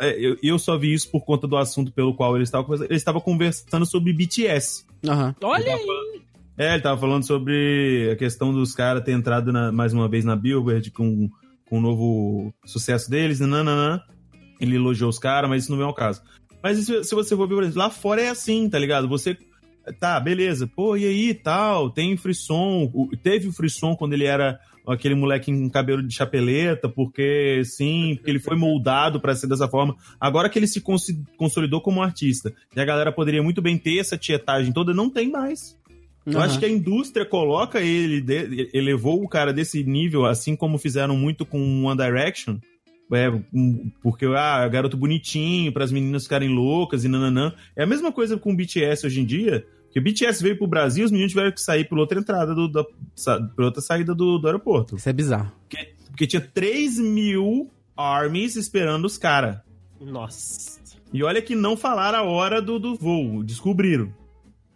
É, 0.00 0.18
eu, 0.18 0.36
eu 0.42 0.58
só 0.58 0.76
vi 0.78 0.92
isso 0.92 1.10
por 1.10 1.24
conta 1.24 1.46
do 1.46 1.56
assunto 1.56 1.92
pelo 1.92 2.14
qual 2.14 2.34
ele 2.34 2.44
estava 2.44 2.64
conversando. 2.64 2.90
Ele 2.90 2.96
estava 2.96 3.20
conversando 3.20 3.84
sobre 3.86 4.12
BTS. 4.12 4.84
Aham. 5.06 5.34
Olha 5.42 5.74
aí. 5.74 6.22
É, 6.56 6.72
ele 6.74 6.82
tava 6.82 6.98
falando 7.00 7.26
sobre 7.26 8.10
a 8.12 8.16
questão 8.16 8.52
dos 8.52 8.74
caras 8.74 9.04
ter 9.04 9.12
entrado 9.12 9.52
na- 9.52 9.70
mais 9.72 9.92
uma 9.92 10.08
vez 10.08 10.24
na 10.24 10.34
Billboard 10.36 10.90
com, 10.92 11.28
com 11.68 11.78
o 11.78 11.82
novo 11.82 12.54
sucesso 12.64 13.10
deles, 13.10 13.40
nananã. 13.40 14.00
Ele 14.60 14.76
elogiou 14.76 15.10
os 15.10 15.18
caras, 15.18 15.50
mas 15.50 15.62
isso 15.64 15.70
não 15.72 15.78
vem 15.78 15.86
ao 15.86 15.94
caso. 15.94 16.22
Mas 16.62 16.78
se, 16.78 17.04
se 17.04 17.14
você 17.14 17.36
for 17.36 17.46
ver, 17.48 17.76
lá 17.76 17.90
fora 17.90 18.22
é 18.22 18.28
assim, 18.30 18.70
tá 18.70 18.78
ligado? 18.78 19.08
Você. 19.08 19.36
Tá, 19.98 20.18
beleza. 20.18 20.66
Pô, 20.66 20.96
e 20.96 21.04
aí, 21.04 21.34
tal? 21.34 21.90
Tem 21.90 22.16
frisson. 22.16 22.90
Teve 23.22 23.48
o 23.48 23.52
frisson 23.52 23.94
quando 23.94 24.14
ele 24.14 24.24
era 24.24 24.58
aquele 24.86 25.14
moleque 25.14 25.50
com 25.50 25.70
cabelo 25.70 26.02
de 26.02 26.14
chapeleta, 26.14 26.88
porque 26.88 27.62
sim, 27.64 28.14
porque 28.16 28.30
ele 28.30 28.38
foi 28.38 28.56
moldado 28.56 29.20
pra 29.20 29.34
ser 29.34 29.46
dessa 29.46 29.68
forma. 29.68 29.96
Agora 30.20 30.48
que 30.48 30.58
ele 30.58 30.66
se 30.66 30.82
consolidou 31.36 31.80
como 31.80 32.02
artista, 32.02 32.52
e 32.74 32.80
a 32.80 32.84
galera 32.84 33.10
poderia 33.10 33.42
muito 33.42 33.62
bem 33.62 33.78
ter 33.78 33.98
essa 33.98 34.16
tietagem 34.18 34.72
toda, 34.72 34.92
não 34.92 35.08
tem 35.08 35.30
mais. 35.30 35.76
Eu 36.26 36.38
Aham. 36.38 36.46
acho 36.46 36.58
que 36.58 36.64
a 36.64 36.70
indústria 36.70 37.26
coloca 37.26 37.80
ele, 37.80 38.24
elevou 38.72 39.22
o 39.22 39.28
cara 39.28 39.52
desse 39.52 39.82
nível, 39.84 40.24
assim 40.24 40.56
como 40.56 40.78
fizeram 40.78 41.16
muito 41.16 41.44
com 41.44 41.84
One 41.84 41.96
Direction. 41.96 42.58
É, 43.14 43.30
um- 43.52 43.90
porque, 44.02 44.26
ah, 44.26 44.66
garoto 44.68 44.96
bonitinho, 44.96 45.72
para 45.72 45.84
as 45.84 45.92
meninas 45.92 46.24
ficarem 46.24 46.48
loucas 46.48 47.04
e 47.04 47.08
nananã. 47.08 47.52
É 47.76 47.82
a 47.84 47.86
mesma 47.86 48.10
coisa 48.12 48.36
com 48.36 48.52
o 48.52 48.56
BTS 48.56 49.06
hoje 49.06 49.20
em 49.20 49.24
dia. 49.24 49.66
Que 49.90 50.00
o 50.00 50.02
BTS 50.02 50.42
veio 50.42 50.58
pro 50.58 50.66
Brasil, 50.66 51.04
os 51.04 51.10
meninos 51.12 51.32
tiveram 51.32 51.52
que 51.52 51.60
sair 51.60 51.88
por 51.88 51.98
outra 51.98 52.18
entrada, 52.18 52.52
do, 52.54 52.66
da, 52.68 52.82
por 53.54 53.64
outra 53.64 53.80
saída 53.80 54.12
do, 54.14 54.38
do 54.38 54.46
aeroporto. 54.48 54.96
Isso 54.96 55.08
é 55.08 55.12
bizarro. 55.12 55.52
Porque 56.10 56.26
tinha 56.26 56.40
3 56.40 56.98
mil 56.98 57.70
armies 57.96 58.56
esperando 58.56 59.04
os 59.04 59.16
caras. 59.16 59.58
Nossa. 60.00 60.80
E 61.12 61.22
olha 61.22 61.40
que 61.40 61.54
não 61.54 61.76
falaram 61.76 62.18
a 62.18 62.22
hora 62.24 62.60
do, 62.60 62.78
do 62.80 62.96
voo, 62.96 63.44
descobriram. 63.44 64.12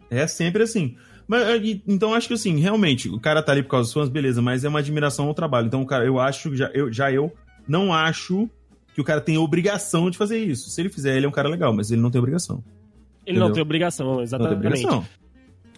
É 0.09 0.25
sempre 0.25 0.63
assim. 0.63 0.95
Mas, 1.27 1.61
e- 1.63 1.83
então 1.85 2.13
acho 2.13 2.27
que 2.29 2.33
assim, 2.33 2.57
realmente, 2.57 3.09
o 3.09 3.19
cara 3.19 3.43
tá 3.43 3.51
ali 3.51 3.61
por 3.61 3.69
causa 3.71 3.87
dos 3.87 3.93
fãs, 3.93 4.09
beleza, 4.09 4.41
mas 4.41 4.63
é 4.63 4.69
uma 4.69 4.79
admiração 4.79 5.27
ao 5.27 5.33
trabalho. 5.33 5.67
Então, 5.67 5.83
cara, 5.85 6.05
eu 6.05 6.17
acho, 6.17 6.55
já 6.55 6.71
eu, 6.73 6.91
já 6.93 7.11
eu 7.11 7.31
não 7.69 7.93
acho 7.93 8.49
que 8.93 8.99
o 8.99 9.03
cara 9.03 9.21
tem 9.21 9.37
obrigação 9.37 10.09
de 10.09 10.17
fazer 10.17 10.39
isso. 10.39 10.69
Se 10.69 10.81
ele 10.81 10.89
fizer, 10.89 11.15
ele 11.15 11.25
é 11.25 11.29
um 11.29 11.31
cara 11.31 11.47
legal, 11.47 11.71
mas 11.73 11.91
ele 11.91 12.01
não 12.01 12.11
tem 12.11 12.19
obrigação. 12.19 12.63
Ele 13.25 13.37
não 13.37 13.45
Entendeu? 13.47 13.53
tem 13.53 13.61
obrigação, 13.61 14.07
Não 14.07 14.15
tem 14.15 14.23
exatamente. 14.23 14.53
obrigação. 14.55 15.05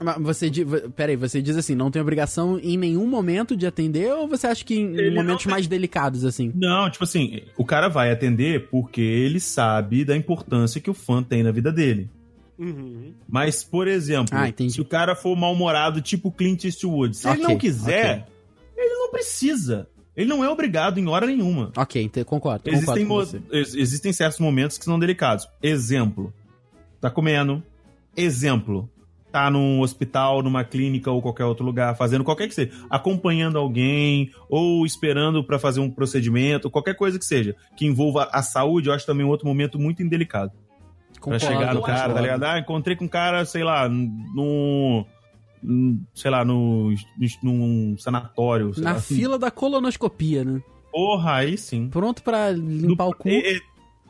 Mas 0.04 0.18
você, 0.20 0.50
peraí, 0.96 1.16
você 1.16 1.42
diz 1.44 1.56
assim, 1.56 1.76
não 1.76 1.92
tem 1.92 2.02
obrigação 2.02 2.58
em 2.58 2.76
nenhum 2.76 3.06
momento 3.06 3.56
de 3.56 3.68
atender 3.68 4.12
ou 4.14 4.28
você 4.28 4.48
acha 4.48 4.66
que 4.66 4.74
em 4.74 4.88
Ele 4.98 5.12
não 5.12 5.22
momentos 5.22 5.44
tem. 5.44 5.52
mais 5.52 5.68
delicados, 5.68 6.26
assim? 6.26 6.52
Não, 6.56 6.90
tipo 6.90 7.04
assim, 7.04 7.42
o 7.56 7.64
cara 7.64 7.88
vai 7.88 8.12
atender 8.12 8.68
porque 8.70 9.02
ele 9.02 9.40
sabe 9.40 10.04
da 10.04 10.18
importância 10.18 10.82
que 10.82 10.90
o 10.90 10.94
fã 10.96 11.22
tem 11.22 11.44
na 11.44 11.52
vida 11.52 11.72
dele. 11.72 12.10
Uhum. 12.58 13.14
Mas, 13.30 13.64
por 13.64 13.88
exemplo, 13.88 14.36
Ah, 14.36 14.52
se 14.70 14.82
o 14.82 14.86
cara 14.86 15.16
for 15.16 15.36
mal-humorado, 15.36 16.02
tipo 16.02 16.32
Clint 16.32 16.64
Eastwood, 16.64 17.16
se 17.16 17.28
ele 17.28 17.42
Ok, 17.42 17.48
não 17.54 17.58
quiser, 17.60 18.28
ele 18.76 18.94
não 18.96 19.12
precisa. 19.12 19.88
Ele 20.16 20.28
não 20.30 20.44
é 20.44 20.50
obrigado 20.50 21.00
em 21.00 21.08
hora 21.08 21.26
nenhuma. 21.26 21.72
Ok, 21.78 22.10
concordo, 22.26 22.70
Existem, 22.70 23.06
concordo 23.06 23.42
ex- 23.52 23.74
existem 23.76 24.12
certos 24.12 24.40
momentos 24.40 24.78
que 24.78 24.84
são 24.86 25.00
delicados. 25.00 25.48
Exemplo. 25.64 26.34
Tá 27.00 27.10
comendo. 27.10 27.64
Exemplo. 28.16 28.90
Tá 29.32 29.50
num 29.50 29.80
hospital, 29.80 30.44
numa 30.44 30.62
clínica 30.66 31.10
ou 31.10 31.22
qualquer 31.22 31.46
outro 31.46 31.66
lugar, 31.66 31.96
fazendo 31.96 32.22
qualquer 32.26 32.50
que 32.50 32.54
seja. 32.54 32.72
Acompanhando 32.90 33.58
alguém 33.58 34.30
ou 34.50 34.86
esperando 34.86 35.42
pra 35.42 35.58
fazer 35.58 35.80
um 35.80 35.90
procedimento, 35.90 36.70
qualquer 36.70 36.96
coisa 36.96 37.18
que 37.18 37.24
seja. 37.24 37.56
Que 37.78 37.86
envolva 37.86 38.28
a 38.34 38.42
saúde, 38.44 38.90
eu 38.90 38.94
acho 38.94 39.06
também 39.06 39.26
um 39.26 39.30
outro 39.30 39.48
momento 39.48 39.80
muito 39.80 40.04
indelicado. 40.04 40.52
Pra 41.14 41.22
Concordo, 41.22 41.46
chegar 41.46 41.74
no 41.74 41.82
cara, 41.82 42.14
tá 42.14 42.20
ligado? 42.20 42.44
Ah, 42.44 42.60
encontrei 42.60 42.96
com 42.98 43.06
um 43.06 43.08
cara, 43.08 43.46
sei 43.46 43.64
lá, 43.64 43.88
no. 43.88 44.06
no- 44.36 45.06
sei 46.14 46.32
lá, 46.32 46.44
no, 46.46 46.94
num 47.44 47.96
sanatório. 47.98 48.74
sei 48.74 48.84
Na 48.84 48.92
lá, 48.92 48.96
assim. 48.98 49.16
fila 49.16 49.38
da 49.40 49.52
colonoscopia, 49.52 50.44
né? 50.44 50.62
Porra, 50.92 51.36
aí 51.36 51.58
sim. 51.58 51.88
Pronto 51.90 52.22
pra 52.24 52.52
limpar 52.52 53.06
o 53.08 53.16
cu. 53.16 53.30
É, 53.30 53.54
é- 53.54 53.60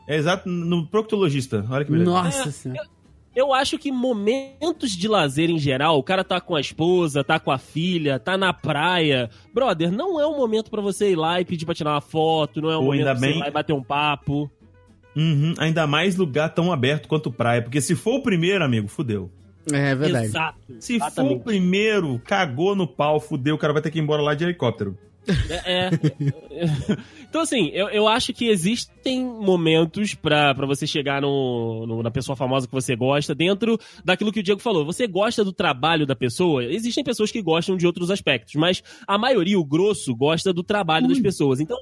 é 0.08 0.16
exato, 0.18 0.50
no 0.50 0.88
proctologista. 0.88 1.66
Olha 1.70 1.86
que 1.86 1.92
beleza. 1.92 2.10
Nossa 2.10 2.50
É, 2.50 2.52
senhora. 2.52 2.90
Eu 3.34 3.54
acho 3.54 3.78
que 3.78 3.94
momentos 3.94 4.92
de 4.92 5.08
lazer 5.08 5.50
em 5.50 5.58
geral, 5.58 5.98
o 5.98 6.04
cara 6.04 6.22
tá 6.22 6.42
com 6.42 6.54
a 6.54 6.60
esposa, 6.60 7.24
tá 7.24 7.40
com 7.40 7.50
a 7.50 7.58
filha, 7.58 8.20
tá 8.20 8.38
na 8.38 8.52
praia. 8.52 9.30
Brother, 9.54 9.90
não 9.90 10.20
é 10.20 10.28
um 10.28 10.36
momento 10.36 10.70
pra 10.70 10.82
você 10.82 11.12
ir 11.12 11.16
lá 11.16 11.40
e 11.40 11.46
pedir 11.46 11.66
pra 11.66 11.74
tirar 11.74 11.92
uma 11.94 12.02
foto, 12.02 12.62
não 12.62 12.70
é 12.70 12.76
um 12.78 12.80
Ou 12.82 12.86
momento 12.88 13.04
pra 13.06 13.14
você 13.16 13.22
bem- 13.28 13.38
ir 13.38 13.40
lá 13.40 13.48
e 13.48 13.52
bater 13.52 13.72
um 13.74 13.82
papo. 13.84 14.52
Uhum, 15.16 15.54
ainda 15.60 15.86
mais 15.88 16.16
lugar 16.18 16.54
tão 16.54 16.72
aberto 16.74 17.08
quanto 17.08 17.32
praia. 17.32 17.62
Porque 17.62 17.80
se 17.80 17.96
for 17.96 18.16
o 18.16 18.22
primeiro, 18.24 18.64
amigo, 18.66 18.88
fudeu. 18.90 19.32
É 19.72 19.94
verdade. 19.96 20.26
Exato. 20.26 20.58
Se 20.80 20.98
for 20.98 21.04
o 21.06 21.08
exatamente. 21.08 21.44
primeiro, 21.44 22.20
cagou 22.26 22.76
no 22.76 22.88
pau, 22.88 23.20
fudeu, 23.20 23.56
o 23.56 23.58
cara 23.58 23.74
vai 23.74 23.82
ter 23.82 23.92
que 23.92 24.00
ir 24.00 24.02
embora 24.02 24.22
lá 24.22 24.34
de 24.34 24.44
helicóptero. 24.44 24.98
É, 25.50 25.86
é. 25.86 25.90
então, 27.30 27.42
assim, 27.42 27.70
eu, 27.74 27.88
eu 27.90 28.08
acho 28.08 28.34
que 28.34 28.50
existem 28.50 29.24
momentos 29.24 30.16
pra, 30.16 30.54
pra 30.56 30.66
você 30.66 30.88
chegar 30.88 31.22
no, 31.22 31.86
no- 31.86 32.02
na 32.04 32.10
pessoa 32.10 32.36
famosa 32.36 32.68
que 32.68 32.74
você 32.74 32.96
gosta, 32.96 33.36
dentro 33.36 33.78
daquilo 34.04 34.32
que 34.32 34.40
o 34.40 34.44
Diego 34.44 34.60
falou. 34.60 34.84
Você 34.84 35.06
gosta 35.06 35.44
do 35.44 35.54
trabalho 35.54 36.08
da 36.08 36.16
pessoa? 36.16 36.64
Existem 36.66 37.04
pessoas 37.04 37.32
que 37.32 37.42
gostam 37.42 37.78
de 37.78 37.86
outros 37.86 38.10
aspectos, 38.10 38.56
mas 38.56 38.82
a 39.08 39.18
maioria, 39.18 39.60
o 39.60 39.66
grosso, 39.66 40.16
gosta 40.16 40.52
do 40.52 40.64
trabalho 40.64 41.08
das 41.08 41.20
pessoas. 41.20 41.60
Então, 41.60 41.78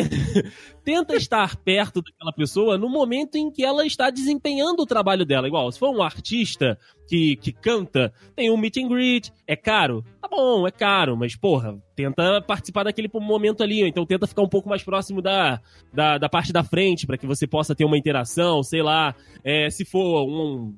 tenta 0.84 1.14
estar 1.14 1.56
perto 1.56 2.02
daquela 2.02 2.32
pessoa 2.32 2.78
no 2.78 2.88
momento 2.88 3.36
em 3.36 3.50
que 3.50 3.64
ela 3.64 3.86
está 3.86 4.10
desempenhando 4.10 4.82
o 4.82 4.86
trabalho 4.86 5.24
dela. 5.24 5.46
Igual, 5.46 5.70
se 5.70 5.78
for 5.78 5.94
um 5.94 6.02
artista 6.02 6.78
que, 7.06 7.36
que 7.36 7.52
canta, 7.52 8.12
tem 8.34 8.50
um 8.50 8.56
meet 8.56 8.78
and 8.78 8.88
greet, 8.88 9.32
é 9.46 9.54
caro? 9.54 10.04
Tá 10.20 10.28
bom, 10.28 10.66
é 10.66 10.70
caro, 10.70 11.16
mas 11.16 11.36
porra, 11.36 11.78
tenta 11.94 12.40
participar 12.40 12.84
daquele 12.84 13.10
momento 13.12 13.62
ali, 13.62 13.86
então 13.86 14.06
tenta 14.06 14.26
ficar 14.26 14.42
um 14.42 14.48
pouco 14.48 14.68
mais 14.68 14.82
próximo 14.82 15.20
da, 15.20 15.60
da, 15.92 16.16
da 16.16 16.28
parte 16.28 16.52
da 16.52 16.64
frente, 16.64 17.06
para 17.06 17.18
que 17.18 17.26
você 17.26 17.46
possa 17.46 17.74
ter 17.74 17.84
uma 17.84 17.98
interação, 17.98 18.62
sei 18.62 18.82
lá. 18.82 19.14
É, 19.44 19.68
se 19.68 19.84
for 19.84 20.26
um, 20.26 20.74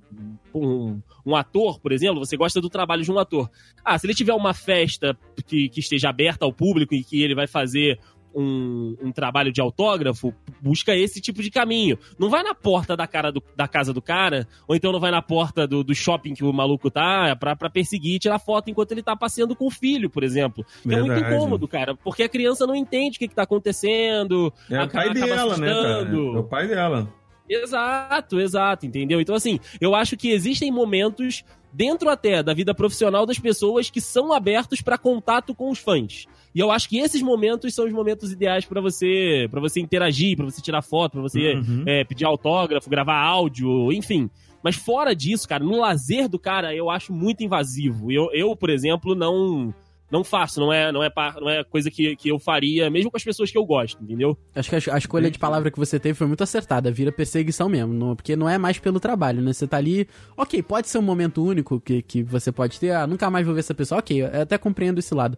um, 0.55 1.00
um 1.24 1.37
ator, 1.37 1.79
por 1.79 1.92
exemplo, 1.92 2.24
você 2.24 2.37
gosta 2.37 2.61
do 2.61 2.68
trabalho 2.68 3.03
de 3.03 3.12
um 3.12 3.18
ator. 3.18 3.50
Ah, 3.85 3.98
se 3.98 4.07
ele 4.07 4.14
tiver 4.14 4.35
uma 4.35 4.55
festa 4.55 5.16
que, 5.46 5.68
que 5.68 5.81
esteja 5.81 6.09
aberta 6.09 6.44
ao 6.44 6.53
público 6.53 6.94
e 6.94 7.05
que 7.05 7.22
ele 7.22 7.35
vai 7.35 7.46
fazer 7.46 7.98
um, 8.35 8.97
um 9.03 9.12
trabalho 9.12 9.53
de 9.53 9.61
autógrafo, 9.61 10.35
busca 10.61 10.94
esse 10.94 11.20
tipo 11.20 11.42
de 11.42 11.51
caminho. 11.51 11.99
Não 12.18 12.29
vai 12.29 12.42
na 12.42 12.55
porta 12.55 12.97
da, 12.97 13.07
cara 13.07 13.31
do- 13.31 13.42
da 13.57 13.68
casa 13.68 13.92
do 13.92 14.03
cara, 14.03 14.47
ou 14.66 14.75
então 14.75 14.90
não 14.92 15.01
vai 15.01 15.11
na 15.11 15.23
porta 15.23 15.66
do, 15.66 15.85
do 15.85 15.94
shopping 15.94 16.35
que 16.35 16.44
o 16.44 16.53
maluco 16.53 16.90
tá, 16.90 17.37
pra, 17.37 17.55
pra 17.55 17.70
perseguir 17.70 18.16
e 18.16 18.18
tirar 18.18 18.38
foto 18.38 18.70
enquanto 18.70 18.92
ele 18.92 19.03
tá 19.03 19.14
passeando 19.16 19.55
com 19.55 19.66
o 19.66 19.70
filho, 19.70 20.11
por 20.11 20.23
exemplo. 20.25 20.64
É 20.88 21.01
muito 21.01 21.18
incômodo, 21.18 21.68
cara, 21.68 21.94
porque 21.97 22.23
a 22.25 22.29
criança 22.29 22.66
não 22.66 22.75
entende 22.75 23.16
o 23.16 23.18
que, 23.18 23.29
que 23.29 23.35
tá 23.35 23.42
acontecendo. 23.42 24.53
É 24.70 24.79
o 24.79 24.83
acaba- 24.83 25.05
pai 25.05 25.09
acaba 25.23 25.27
dela, 25.37 25.57
né, 25.59 25.66
cara? 25.66 26.09
É 26.11 26.38
o 26.38 26.44
pai 26.44 26.68
dela. 26.68 27.09
Exato, 27.49 28.40
exato, 28.40 28.87
entendeu? 28.87 29.20
Então, 29.20 29.35
assim, 29.35 29.61
eu 29.81 29.94
acho 29.94 30.16
que 30.16 30.31
existem 30.31 30.70
momentos 30.73 31.44
dentro 31.75 32.09
até 32.09 32.43
da 32.43 32.55
vida 32.55 32.73
profissional 32.75 33.27
das 33.27 33.39
pessoas 33.39 33.91
que 33.91 34.01
são 34.01 34.33
abertos 34.33 34.81
para 34.81 34.97
contato 34.97 35.55
com 35.55 35.71
os 35.71 35.79
fãs. 35.79 36.27
E 36.55 36.61
eu 36.61 36.71
acho 36.71 36.89
que 36.89 36.99
esses 36.99 37.21
momentos 37.21 37.75
são 37.75 37.85
os 37.85 37.93
momentos 37.93 38.31
ideais 38.31 38.65
para 38.65 38.81
você, 38.81 39.49
para 39.51 39.61
você 39.61 39.81
interagir, 39.81 40.37
para 40.37 40.45
você 40.45 40.63
tirar 40.63 40.83
foto, 40.83 41.13
para 41.13 41.23
você 41.23 41.55
Uhum. 41.55 41.83
é, 41.85 42.05
pedir 42.05 42.25
autógrafo, 42.25 42.89
gravar 42.89 43.21
áudio, 43.21 43.93
enfim. 43.93 44.31
Mas 44.63 44.77
fora 44.77 45.15
disso, 45.15 45.49
cara, 45.49 45.63
no 45.65 45.79
lazer 45.81 46.29
do 46.29 46.39
cara, 46.39 46.75
eu 46.75 46.89
acho 46.89 47.13
muito 47.13 47.43
invasivo. 47.43 48.11
Eu, 48.11 48.31
eu 48.33 48.55
por 48.57 48.71
exemplo, 48.71 49.15
não 49.15 49.75
não 50.11 50.23
faço, 50.23 50.61
não 50.61 50.73
é, 50.73 50.93
não 50.93 51.03
é, 51.03 51.11
não 51.40 51.49
é 51.49 51.64
coisa 51.64 51.90
que, 51.90 52.14
que 52.17 52.29
eu 52.29 52.38
faria, 52.38 52.88
mesmo 52.90 53.11
com 53.11 53.17
as 53.17 53.25
pessoas 53.25 53.51
que 53.51 53.59
eu 53.59 53.64
gosto, 53.64 54.03
entendeu? 54.03 54.37
Acho 54.55 54.71
que 54.71 54.90
a, 54.90 54.95
a 54.95 54.99
escolha 54.99 55.31
de 55.31 55.38
palavra 55.38 55.71
que 55.71 55.79
você 55.79 55.99
teve 55.99 56.14
foi 56.14 56.27
muito 56.27 56.43
acertada, 56.43 56.90
vira 56.93 57.11
perseguição 57.11 57.69
mesmo, 57.69 57.93
não- 57.93 58.14
porque 58.14 58.37
não 58.37 58.49
é 58.49 58.57
mais 58.59 58.79
pelo 58.79 59.01
trabalho, 59.01 59.40
né? 59.43 59.53
Você 59.53 59.67
tá 59.67 59.77
ali, 59.79 60.07
ok, 60.37 60.62
pode 60.62 60.88
ser 60.88 60.99
um 60.99 61.03
momento 61.03 61.43
único 61.45 61.81
que, 61.81 62.01
que 62.03 62.23
você 62.23 62.53
pode 62.53 62.79
ter, 62.79 62.90
ah, 62.93 63.07
nunca 63.07 63.29
mais 63.31 63.45
vou 63.45 63.55
ver 63.55 63.61
essa 63.61 63.75
pessoa, 63.75 63.99
ok, 63.99 64.23
eu 64.23 64.43
até 64.43 64.57
compreendo 64.59 64.99
esse 64.99 65.14
lado. 65.14 65.37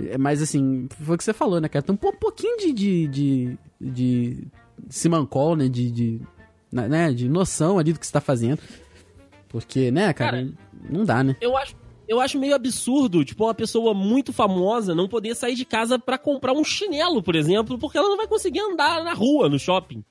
É, 0.00 0.16
Mas 0.18 0.40
assim, 0.42 0.88
foi 1.00 1.14
o 1.14 1.18
que 1.18 1.24
você 1.24 1.32
falou, 1.32 1.60
né, 1.60 1.68
cara? 1.68 1.82
Tem 1.84 1.92
um 1.92 1.96
po- 1.98 2.12
pouquinho 2.16 2.56
de. 2.58 2.72
de. 2.72 3.08
de. 3.08 3.58
de 3.80 4.38
simancol, 4.88 5.56
né? 5.56 5.68
De, 5.68 5.90
de. 5.90 6.20
né? 6.70 7.12
De 7.12 7.28
noção 7.28 7.78
ali 7.80 7.92
do 7.92 7.98
que 7.98 8.06
você 8.06 8.12
tá 8.12 8.20
fazendo. 8.20 8.60
Porque, 9.48 9.90
né, 9.90 10.12
cara, 10.12 10.38
Cara, 10.38 10.48
não 10.90 11.04
dá, 11.04 11.24
né? 11.24 11.34
eu 11.40 11.56
acho, 11.56 11.74
eu 12.08 12.20
acho 12.20 12.38
meio 12.38 12.54
absurdo, 12.54 13.24
tipo, 13.24 13.44
uma 13.44 13.54
pessoa 13.54 13.92
muito 13.94 14.32
famosa 14.32 14.94
não 14.94 15.06
poder 15.08 15.34
sair 15.36 15.54
de 15.54 15.64
casa 15.64 15.98
pra 15.98 16.16
comprar 16.18 16.52
um 16.52 16.64
chinelo, 16.64 17.22
por 17.22 17.36
exemplo, 17.36 17.78
porque 17.78 17.98
ela 17.98 18.08
não 18.08 18.16
vai 18.16 18.26
conseguir 18.26 18.60
andar 18.60 19.04
na 19.04 19.12
rua, 19.14 19.48
no 19.48 19.58
shopping. 19.58 20.02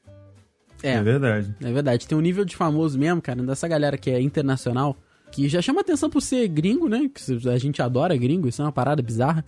É, 0.83 0.93
É 0.93 1.03
verdade. 1.03 1.55
É 1.61 1.71
verdade, 1.71 2.07
tem 2.07 2.17
um 2.17 2.21
nível 2.21 2.45
de 2.45 2.55
famoso 2.55 2.97
mesmo, 2.99 3.21
cara, 3.21 3.41
dessa 3.43 3.67
galera 3.67 3.97
que 3.97 4.09
é 4.11 4.21
internacional, 4.21 4.95
que 5.31 5.49
já 5.49 5.61
chama 5.61 5.81
atenção 5.81 6.09
por 6.09 6.21
ser 6.21 6.47
gringo, 6.47 6.87
né? 6.87 7.09
Que 7.13 7.49
a 7.49 7.57
gente 7.57 7.81
adora 7.81 8.15
gringo, 8.15 8.47
isso 8.47 8.61
é 8.61 8.65
uma 8.65 8.71
parada 8.71 9.01
bizarra. 9.01 9.43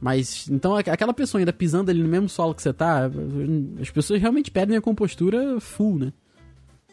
Mas, 0.00 0.48
então, 0.48 0.74
aqu- 0.74 0.88
aquela 0.90 1.12
pessoa 1.12 1.40
ainda 1.40 1.52
pisando 1.52 1.90
ali 1.90 2.02
no 2.02 2.08
mesmo 2.08 2.26
solo 2.28 2.54
que 2.54 2.62
você 2.62 2.72
tá, 2.72 3.10
as 3.80 3.90
pessoas 3.90 4.18
realmente 4.18 4.50
perdem 4.50 4.76
a 4.76 4.80
compostura 4.80 5.60
full, 5.60 5.98
né? 5.98 6.12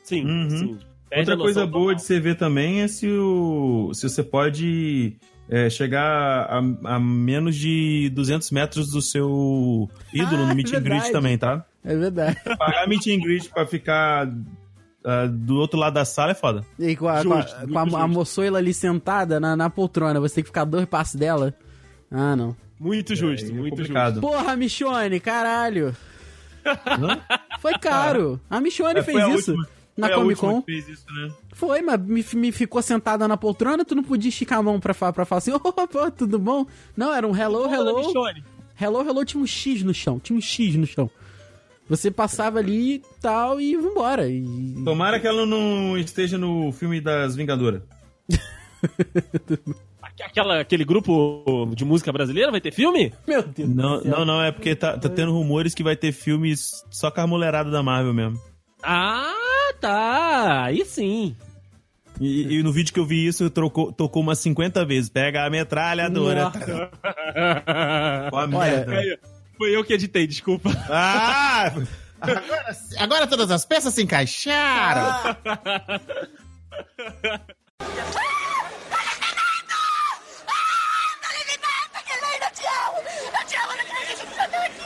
Sim, 0.03 0.25
Uhum. 0.25 0.49
sim. 0.49 0.77
Perde 1.09 1.31
Outra 1.31 1.35
a 1.35 1.37
coisa 1.37 1.65
boa 1.65 1.95
de 1.95 2.01
você 2.03 2.19
ver 2.19 2.35
também 2.35 2.81
é 2.81 2.87
se, 2.87 3.07
o, 3.09 3.91
se 3.93 4.07
você 4.09 4.21
pode 4.23 5.15
é, 5.49 5.69
chegar 5.69 6.03
a, 6.49 6.57
a 6.95 6.99
menos 6.99 7.55
de 7.55 8.09
200 8.13 8.51
metros 8.51 8.91
do 8.91 9.01
seu 9.01 9.89
ídolo 10.13 10.43
Ah, 10.43 10.45
no 10.47 10.51
é 10.51 10.55
meet 10.55 10.73
and 10.73 10.81
greet 10.81 11.11
também, 11.11 11.37
tá? 11.37 11.65
É 11.83 11.95
verdade. 11.95 12.37
Pagar 12.57 12.87
meet 12.87 13.07
and 13.07 13.19
greet 13.21 13.49
pra 13.49 13.65
ficar 13.65 14.27
ah, 15.05 15.25
do 15.31 15.55
outro 15.55 15.79
lado 15.79 15.93
da 15.93 16.03
sala 16.03 16.31
é 16.31 16.35
foda. 16.35 16.65
E 16.77 16.93
com 16.97 17.07
a, 17.07 17.23
com 17.23 17.33
a- 17.33 17.41
Justo, 17.41 17.55
com 17.55 17.79
a, 17.79 17.81
muito 17.85 17.95
a 17.95 17.99
justo. 18.01 18.07
moçoila 18.13 18.57
ali 18.59 18.73
sentada 18.73 19.39
na, 19.39 19.55
na 19.55 19.69
poltrona, 19.69 20.19
você 20.19 20.35
tem 20.35 20.43
que 20.43 20.49
ficar 20.49 20.65
dois 20.65 20.85
passos 20.85 21.15
dela. 21.15 21.53
Ah, 22.11 22.35
não. 22.35 22.53
Muito 22.79 23.15
justo, 23.15 23.45
É, 23.47 23.49
é 23.49 23.53
muito 23.53 23.69
complicado. 23.71 24.19
Porra, 24.19 24.55
Michone, 24.57 25.19
caralho! 25.21 25.95
Hã? 26.65 27.19
Foi 27.61 27.73
caro. 27.79 28.39
A 28.49 28.59
Michone 28.59 28.99
É, 28.99 29.03
fez 29.03 29.17
a 29.17 29.29
isso 29.29 29.51
última- 29.51 29.76
na 29.97 30.09
Comic 30.09 30.39
Con. 30.39 30.63
isso, 30.67 31.05
né? 31.13 31.31
Foi, 31.53 31.81
mas 31.81 31.99
me, 32.01 32.23
me 32.35 32.51
ficou 32.51 32.81
sentada 32.81 33.27
na 33.27 33.35
poltrona, 33.37 33.83
tu 33.83 33.95
não 33.95 34.03
podia 34.03 34.29
esticar 34.29 34.59
a 34.59 34.63
mão 34.63 34.79
pra, 34.79 34.93
pra 34.93 35.25
falar 35.25 35.39
assim, 35.39 35.51
opa, 35.63 36.11
tudo 36.11 36.37
bom? 36.39 36.65
Não, 36.95 37.13
era 37.13 37.27
um 37.27 37.35
hello, 37.35 37.65
hello. 37.73 38.01
Hello, 38.79 39.01
hello, 39.01 39.25
tinha 39.25 39.41
um 39.41 39.47
X 39.47 39.81
no 39.83 39.93
chão, 39.93 40.19
tinha 40.19 40.37
um 40.37 40.41
X 40.41 40.75
no 40.75 40.85
chão. 40.85 41.09
Você 41.89 42.11
passava 42.11 42.59
ali 42.59 42.95
e 42.95 43.03
tal 43.21 43.59
e 43.61 43.75
vambora. 43.77 44.27
E... 44.29 44.43
Tomara 44.83 45.19
que 45.19 45.25
ela 45.27 45.45
não 45.45 45.97
esteja 45.97 46.37
no 46.37 46.71
filme 46.73 46.99
das 47.01 47.35
Vingadoras. 47.35 47.81
Aqu- 50.01 50.23
Aquela, 50.23 50.59
aquele 50.61 50.83
grupo 50.85 51.43
de 51.75 51.83
música 51.85 52.11
brasileira 52.11 52.51
vai 52.51 52.61
ter 52.61 52.71
filme? 52.71 53.13
Meu 53.27 53.41
Deus 53.43 53.69
Não, 53.69 53.97
do 53.97 54.03
céu. 54.03 54.11
não, 54.11 54.25
não, 54.25 54.41
é 54.43 54.51
porque 54.51 54.75
tá, 54.75 54.97
tá 54.97 55.09
tendo 55.09 55.31
rumores 55.31 55.73
que 55.73 55.83
vai 55.83 55.95
ter 55.95 56.11
filmes 56.11 56.83
só 56.89 57.09
com 57.11 57.21
a 57.21 57.27
mulherada 57.27 57.69
da 57.71 57.81
Marvel 57.83 58.13
mesmo. 58.13 58.39
Ah, 58.83 59.31
tá. 59.79 60.65
Aí 60.65 60.85
sim. 60.85 61.35
E, 62.19 62.57
e 62.57 62.63
no 62.63 62.71
vídeo 62.71 62.93
que 62.93 62.99
eu 62.99 63.05
vi 63.05 63.27
isso, 63.27 63.49
trocou, 63.49 63.91
tocou 63.91 64.21
umas 64.21 64.37
50 64.39 64.85
vezes. 64.85 65.09
Pega 65.09 65.45
a 65.45 65.49
metralhadora. 65.49 66.51
Olha. 68.31 69.19
Foi 69.57 69.75
eu 69.75 69.83
que 69.83 69.93
editei, 69.93 70.27
desculpa. 70.27 70.69
Ah! 70.89 71.71
Agora 72.99 73.27
todas 73.27 73.51
as 73.51 73.65
peças 73.65 73.93
se 73.93 74.01
encaixaram. 74.03 75.03
Dale, 75.03 75.37
me 81.45 81.57
mata, 81.61 82.01
que 82.05 82.11
Helena, 82.13 82.49
te 82.53 82.65
amo! 82.65 82.97
Eu 83.39 83.45
te 83.45 83.55
amo, 83.55 83.71
eu 83.71 83.77
não 83.77 83.83
acredito 83.83 84.17
que 84.17 84.25
você 84.27 84.35
tá 84.35 84.43
aqui! 84.65 84.81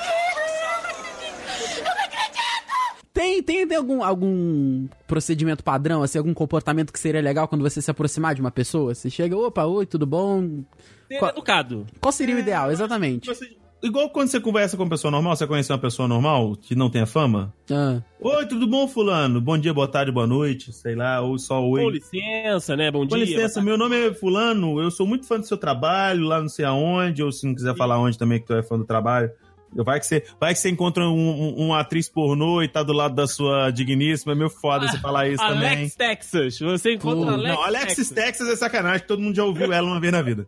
Eu 1.78 1.84
não 1.84 2.04
acredito! 2.04 3.01
Tem, 3.14 3.44
tem, 3.44 3.68
tem 3.68 3.78
algum, 3.78 4.02
algum 4.04 4.88
procedimento 5.06 5.64
padrão, 5.64 6.02
assim, 6.02 6.18
algum 6.18 6.34
comportamento 6.34 6.94
que 6.94 7.00
seria 7.00 7.22
legal 7.22 7.48
quando 7.48 7.62
você 7.62 7.82
se 7.82 7.92
aproximar 7.92 8.34
de 8.34 8.40
uma 8.42 8.52
pessoa? 8.52 8.96
Você 8.96 9.10
chega, 9.10 9.36
opa, 9.38 9.66
oi, 9.66 9.86
tudo 9.86 10.06
bom? 10.06 10.64
Ser 11.10 11.20
Qual- 11.20 11.32
educado. 11.32 11.86
Qual 12.00 12.12
seria 12.12 12.36
o 12.36 12.40
ideal, 12.40 12.72
exatamente? 12.72 13.28
Você- 13.28 13.50
igual 13.84 14.10
quando 14.12 14.30
você 14.30 14.40
conversa 14.40 14.78
com 14.78 14.84
uma 14.84 14.90
pessoa 14.90 15.12
normal, 15.12 15.36
você 15.36 15.46
conhece 15.46 15.70
uma 15.74 15.78
pessoa 15.78 16.08
normal 16.08 16.56
que 16.56 16.74
não 16.74 16.90
tenha 16.90 17.06
fama? 17.06 17.54
Ah, 17.70 18.02
Oi, 18.22 18.46
tudo 18.46 18.66
bom, 18.66 18.88
fulano? 18.88 19.42
Bom 19.42 19.58
dia, 19.58 19.74
boa 19.74 19.90
tarde, 19.90 20.10
boa 20.10 20.28
noite, 20.28 20.72
sei 20.72 20.96
lá, 20.96 21.20
ou 21.20 21.38
só 21.38 21.60
Com 21.60 21.72
oi. 21.72 21.92
licença, 21.92 22.78
né? 22.78 22.90
Bom 22.92 23.00
Com 23.00 23.08
dia. 23.18 23.26
licença, 23.26 23.62
meu 23.62 23.78
nome 23.78 24.08
é 24.08 24.14
fulano, 24.14 24.80
eu 24.80 24.90
sou 24.90 25.06
muito 25.06 25.26
fã 25.28 25.38
do 25.38 25.46
seu 25.46 25.58
trabalho, 25.58 26.24
lá 26.28 26.40
não 26.40 26.48
sei 26.48 26.64
aonde, 26.64 27.22
ou 27.22 27.30
se 27.32 27.46
não 27.46 27.54
quiser 27.54 27.76
falar 27.76 28.00
onde 28.00 28.18
também 28.18 28.40
que 28.40 28.46
tu 28.48 28.54
é 28.54 28.64
fã 28.64 28.78
do 28.78 28.86
trabalho. 28.86 29.30
Vai 29.74 30.00
que 30.00 30.06
você, 30.06 30.24
vai 30.40 30.54
que 30.54 30.60
você 30.60 30.70
encontra 30.70 31.08
um, 31.08 31.14
um- 31.14 31.56
uma 31.68 31.80
atriz 31.80 32.10
pornô 32.10 32.62
e 32.62 32.68
tá 32.68 32.84
do 32.84 32.92
lado 32.92 33.16
da 33.16 33.26
sua 33.26 33.72
digníssima, 33.72 34.34
é 34.34 34.36
meio 34.36 34.50
foda 34.50 34.88
você 34.88 34.98
falar 35.00 35.30
isso 35.30 35.42
também. 35.42 35.70
Alex 35.70 35.96
Texas. 35.96 36.60
Você 36.60 36.94
encontra 36.94 37.26
Pô, 37.28 37.30
Alex 37.34 37.56
Não, 37.56 37.64
Alexis 37.64 37.96
Texas. 38.10 38.10
Texas 38.12 38.50
é 38.50 38.56
sacanagem, 38.58 39.08
todo 39.08 39.22
mundo 39.22 39.36
já 39.36 39.44
ouviu 39.46 39.72
ela 39.72 39.88
uma 39.88 40.00
vez 40.00 40.12
na 40.12 40.22
vida. 40.22 40.46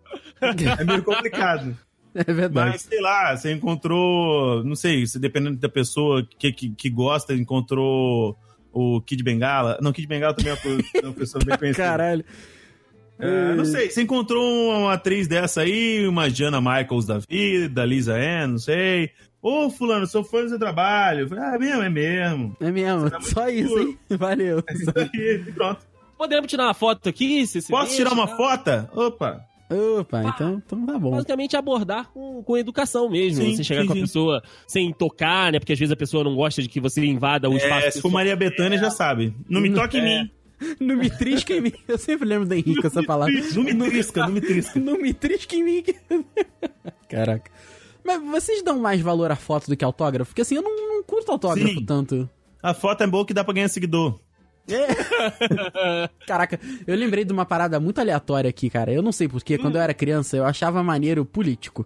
É 0.80 0.84
meio 0.84 1.02
complicado. 1.04 1.78
é 2.14 2.24
verdade. 2.34 2.72
Mas, 2.72 2.82
sei 2.82 3.00
lá, 3.02 3.36
você 3.36 3.52
encontrou, 3.54 4.64
não 4.64 4.76
sei, 4.76 5.06
se 5.08 5.18
dependendo 5.20 5.58
da 5.58 5.70
pessoa 5.70 6.28
que, 6.38 6.52
que, 6.52 6.70
que 6.72 6.90
gosta, 6.90 7.34
encontrou 7.34 8.38
o 8.72 9.00
Kid 9.02 9.24
Bengala. 9.24 9.78
Não, 9.82 9.94
Kid 9.94 10.08
Bengala 10.08 10.34
também 10.34 10.52
é 10.54 11.00
é 11.02 11.06
uma 11.06 11.14
pessoa 11.14 11.44
bem 11.46 11.58
conhecida. 11.58 11.86
Caralho. 11.88 12.26
É, 13.20 13.54
não 13.56 13.64
sei, 13.66 13.90
você 13.90 14.02
encontrou 14.02 14.44
uma 14.72 14.94
atriz 14.94 15.28
dessa 15.28 15.62
aí, 15.62 16.08
uma 16.08 16.30
Jana 16.30 16.60
Michaels 16.60 17.06
da 17.06 17.20
vida, 17.20 17.86
Lisa 17.86 18.16
Ann, 18.16 18.48
não 18.48 18.58
sei. 18.58 19.12
Ô, 19.42 19.70
fulano, 19.70 20.08
sou 20.08 20.24
fã 20.24 20.42
do 20.44 20.50
seu 20.50 20.60
trabalho. 20.60 21.28
Ah, 21.38 21.56
é 21.56 21.58
mesmo, 21.60 21.84
é 21.84 21.90
mesmo. 21.90 22.58
É 22.62 22.72
mesmo, 22.72 23.02
Você 23.02 23.10
tá 23.12 23.22
só 23.22 23.50
isso, 23.50 23.78
hein? 23.78 23.98
Valeu. 24.12 24.64
É 24.68 24.74
isso 24.74 24.92
aí, 24.96 25.44
pronto. 25.54 25.82
Podemos 26.18 26.48
tirar 26.50 26.66
uma 26.66 26.74
foto 26.74 27.10
aqui? 27.10 27.46
Se, 27.46 27.62
Posso 27.68 27.96
tirar 27.96 28.14
uma 28.14 28.28
tá? 28.28 28.36
foto? 28.38 28.90
Opa! 28.94 29.42
Opa, 29.70 30.24
então, 30.24 30.62
então 30.66 30.86
tá 30.86 31.00
bom. 31.00 31.12
Basicamente 31.12 31.58
abordar 31.58 32.10
com, 32.12 32.44
com 32.44 32.58
educação 32.58 33.10
mesmo. 33.10 33.44
Sim, 33.44 33.56
você 33.56 33.64
chegar 33.64 33.82
sim, 33.82 33.88
com 33.88 33.94
a 33.94 33.96
sim. 33.96 34.02
pessoa 34.02 34.44
sem 34.68 34.94
tocar, 34.94 35.52
né? 35.52 35.60
Porque 35.60 35.74
às 35.74 35.80
vezes 35.80 35.92
a 35.92 35.96
pessoa 35.96 36.24
não 36.24 36.36
gosta 36.36 36.62
de 36.62 36.70
que 36.70 36.80
você 36.80 37.04
invada 37.04 37.50
o 37.50 37.58
espaço. 37.58 37.88
É, 37.88 37.92
se 37.92 38.02
for. 38.02 38.12
Maria 38.12 38.36
Bethânia, 38.36 38.78
já 38.78 38.90
sabe. 38.92 39.34
Não 39.50 39.60
me 39.60 39.72
toque 39.74 39.98
em 39.98 40.02
É. 40.02 40.04
mim. 40.24 40.32
Não 40.80 40.96
me 40.96 41.10
trisca 41.10 41.54
em 41.54 41.62
mim. 41.62 41.74
Eu 41.88 41.98
sempre 41.98 42.28
lembro 42.28 42.48
do 42.48 42.54
Henrique 42.54 42.86
essa 42.86 43.04
palavra. 43.04 43.34
Não 43.54 43.64
me 43.64 43.90
trisca, 43.90 44.22
não 44.22 44.34
me 44.34 44.42
trisca. 44.42 44.80
Não 44.80 45.02
me 45.02 45.14
trisca 45.14 45.56
em 45.56 45.64
mim. 45.64 45.84
Caraca. 47.10 47.52
Mas 48.04 48.22
vocês 48.22 48.62
dão 48.62 48.80
mais 48.80 49.02
valor 49.02 49.32
à 49.32 49.36
foto 49.36 49.68
do 49.68 49.78
que 49.78 49.86
autógrafo? 49.86 50.32
Porque 50.32 50.42
assim, 50.42 50.56
eu 50.56 50.62
não, 50.62 50.76
não 50.76 51.04
curto 51.04 51.32
autógrafo 51.32 51.80
Sim. 51.80 51.86
tanto. 51.86 52.30
A 52.62 52.74
foto 52.74 53.04
é 53.04 53.08
boa 53.08 53.26
que 53.26 53.34
dá 53.34 53.44
pra 53.44 53.54
ganhar 53.54 53.68
seguidor. 53.70 54.20
Caraca, 56.26 56.60
eu 56.88 56.96
lembrei 56.96 57.26
de 57.26 57.34
uma 57.34 57.46
parada 57.46 57.80
muito 57.80 58.00
aleatória 58.00 58.50
aqui, 58.50 58.70
cara. 58.70 58.92
Eu 58.94 59.02
não 59.02 59.12
sei 59.12 59.28
porquê, 59.28 59.58
quando 59.58 59.76
eu 59.76 59.82
era 59.82 59.94
criança, 59.94 60.38
eu 60.38 60.46
achava 60.46 60.82
maneiro 60.84 61.26
político. 61.26 61.86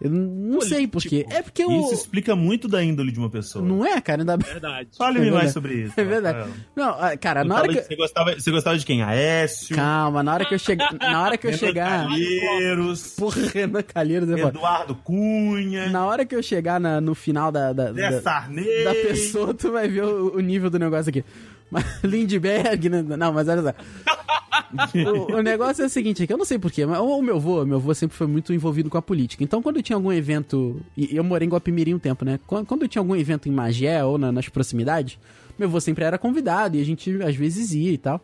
Eu 0.00 0.10
não 0.10 0.60
sei 0.60 0.86
porquê. 0.86 1.24
É 1.30 1.40
porque 1.40 1.62
eu. 1.62 1.70
Isso 1.70 1.94
explica 1.94 2.34
muito 2.34 2.66
da 2.68 2.82
índole 2.82 3.12
de 3.12 3.18
uma 3.18 3.30
pessoa. 3.30 3.64
Não 3.64 3.86
é, 3.86 4.00
cara? 4.00 4.22
Ainda... 4.22 4.36
Verdade. 4.36 4.88
Fale-me 4.98 5.28
É 5.28 5.30
mais 5.30 5.52
sobre 5.52 5.74
isso. 5.74 5.94
É 6.00 6.04
verdade. 6.04 6.38
Rafael. 6.38 6.54
Não, 6.74 6.88
ah, 7.00 7.16
cara, 7.16 7.44
na 7.44 7.54
Você 7.54 7.60
hora 7.60 7.72
que. 7.72 7.82
Você 7.82 7.96
gostava, 7.96 8.34
você 8.34 8.50
gostava 8.50 8.78
de 8.78 8.84
quem? 8.84 9.02
Aécio? 9.02 9.76
Calma, 9.76 10.22
na 10.22 10.34
hora 10.34 10.44
que 10.44 10.54
eu 10.54 10.58
chegar. 10.58 10.92
Na 10.98 11.22
hora 11.22 11.38
que 11.38 11.46
eu 11.46 11.52
chegar. 11.52 12.08
Calheiros, 12.08 13.14
Porra, 13.16 13.46
Renan 13.46 13.82
Calheiros. 13.82 14.28
Eduardo 14.28 14.94
Cunha, 14.96 15.88
Na 15.90 16.04
hora 16.06 16.24
que 16.24 16.34
eu 16.34 16.42
chegar 16.42 16.80
na- 16.80 17.00
no 17.00 17.14
final 17.14 17.52
da, 17.52 17.72
da, 17.72 17.92
da, 17.92 18.10
da 18.10 18.94
pessoa, 19.02 19.54
tu 19.54 19.70
vai 19.72 19.88
ver 19.88 20.04
o, 20.04 20.36
o 20.36 20.40
nível 20.40 20.68
do 20.68 20.78
negócio 20.78 21.10
aqui. 21.10 21.24
Lindbergh, 22.04 22.88
né? 22.88 23.02
não, 23.02 23.32
mas 23.32 23.48
olha 23.48 23.62
só. 23.62 23.74
o, 25.32 25.36
o 25.38 25.42
negócio 25.42 25.82
é 25.82 25.86
o 25.86 25.90
seguinte, 25.90 26.22
é 26.22 26.26
que 26.26 26.32
eu 26.32 26.36
não 26.38 26.44
sei 26.44 26.58
porquê, 26.58 26.86
mas 26.86 26.98
o, 27.00 27.04
o 27.18 27.22
meu 27.22 27.36
avô, 27.36 27.64
meu 27.64 27.76
avô 27.78 27.92
sempre 27.94 28.16
foi 28.16 28.26
muito 28.26 28.52
envolvido 28.52 28.88
com 28.90 28.98
a 28.98 29.02
política. 29.02 29.42
Então, 29.42 29.60
quando 29.62 29.82
tinha 29.82 29.96
algum 29.96 30.12
evento, 30.12 30.80
e 30.96 31.16
eu 31.16 31.24
morei 31.24 31.46
em 31.46 31.50
Guapimirim 31.50 31.94
um 31.94 31.98
tempo, 31.98 32.24
né? 32.24 32.38
Quando, 32.46 32.66
quando 32.66 32.86
tinha 32.88 33.00
algum 33.00 33.16
evento 33.16 33.48
em 33.48 33.52
Magé 33.52 34.04
ou 34.04 34.16
na- 34.18 34.30
nas 34.32 34.48
proximidades, 34.48 35.18
meu 35.58 35.68
avô 35.68 35.80
sempre 35.80 36.04
era 36.04 36.18
convidado 36.18 36.76
e 36.76 36.80
a 36.80 36.84
gente 36.84 37.10
às 37.22 37.34
vezes 37.36 37.72
ia 37.72 37.92
e 37.92 37.98
tal. 37.98 38.20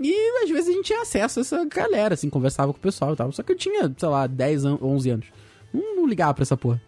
E 0.00 0.42
às 0.42 0.50
vezes 0.50 0.68
a 0.68 0.72
gente 0.72 0.86
tinha 0.86 1.02
acesso 1.02 1.38
a 1.38 1.42
essa 1.42 1.64
galera, 1.66 2.14
assim, 2.14 2.28
conversava 2.28 2.72
com 2.72 2.78
o 2.78 2.82
pessoal 2.82 3.12
e 3.12 3.16
tal. 3.16 3.30
Só 3.32 3.42
que 3.42 3.52
eu 3.52 3.56
tinha, 3.56 3.92
sei 3.96 4.08
lá, 4.08 4.26
10, 4.26 4.64
an- 4.64 4.78
11 4.82 5.10
anos. 5.10 5.26
Não, 5.72 5.96
não 5.96 6.06
ligava 6.06 6.34
pra 6.34 6.42
essa 6.42 6.56
porra. 6.56 6.80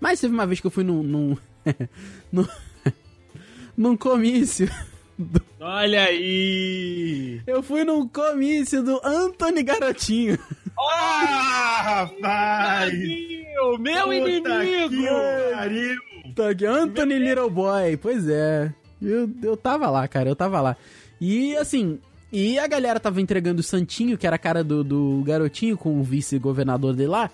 Mas 0.00 0.20
teve 0.20 0.32
uma 0.34 0.46
vez 0.46 0.60
que 0.60 0.66
eu 0.66 0.70
fui 0.70 0.84
num. 0.84 1.02
num, 1.02 1.36
num, 2.32 2.46
num 3.76 3.96
comício. 3.96 4.70
Olha 5.58 6.04
aí! 6.04 7.40
Eu 7.46 7.62
fui 7.62 7.82
num 7.82 8.06
comício 8.06 8.82
do 8.82 9.00
Anthony 9.02 9.62
Garotinho. 9.62 10.38
Ah, 10.78 11.80
rapaz! 11.82 12.92
Meu 13.80 14.04
Puta 14.04 14.14
inimigo! 14.14 15.06
pariu! 15.54 15.96
Tá 16.34 16.50
aqui, 16.50 16.66
Anthony 16.66 17.18
Little 17.18 17.48
Boy. 17.48 17.96
Pois 17.96 18.28
é. 18.28 18.70
Eu, 19.00 19.30
eu 19.42 19.56
tava 19.56 19.88
lá, 19.88 20.06
cara. 20.06 20.28
Eu 20.28 20.36
tava 20.36 20.60
lá. 20.60 20.76
E 21.20 21.56
assim. 21.56 21.98
E 22.30 22.58
a 22.58 22.66
galera 22.66 23.00
tava 23.00 23.20
entregando 23.22 23.60
o 23.60 23.64
Santinho, 23.64 24.18
que 24.18 24.26
era 24.26 24.36
a 24.36 24.38
cara 24.38 24.62
do, 24.62 24.84
do 24.84 25.22
garotinho, 25.24 25.78
com 25.78 25.98
o 25.98 26.02
vice-governador 26.02 26.94
dele 26.94 27.08
lá. 27.08 27.30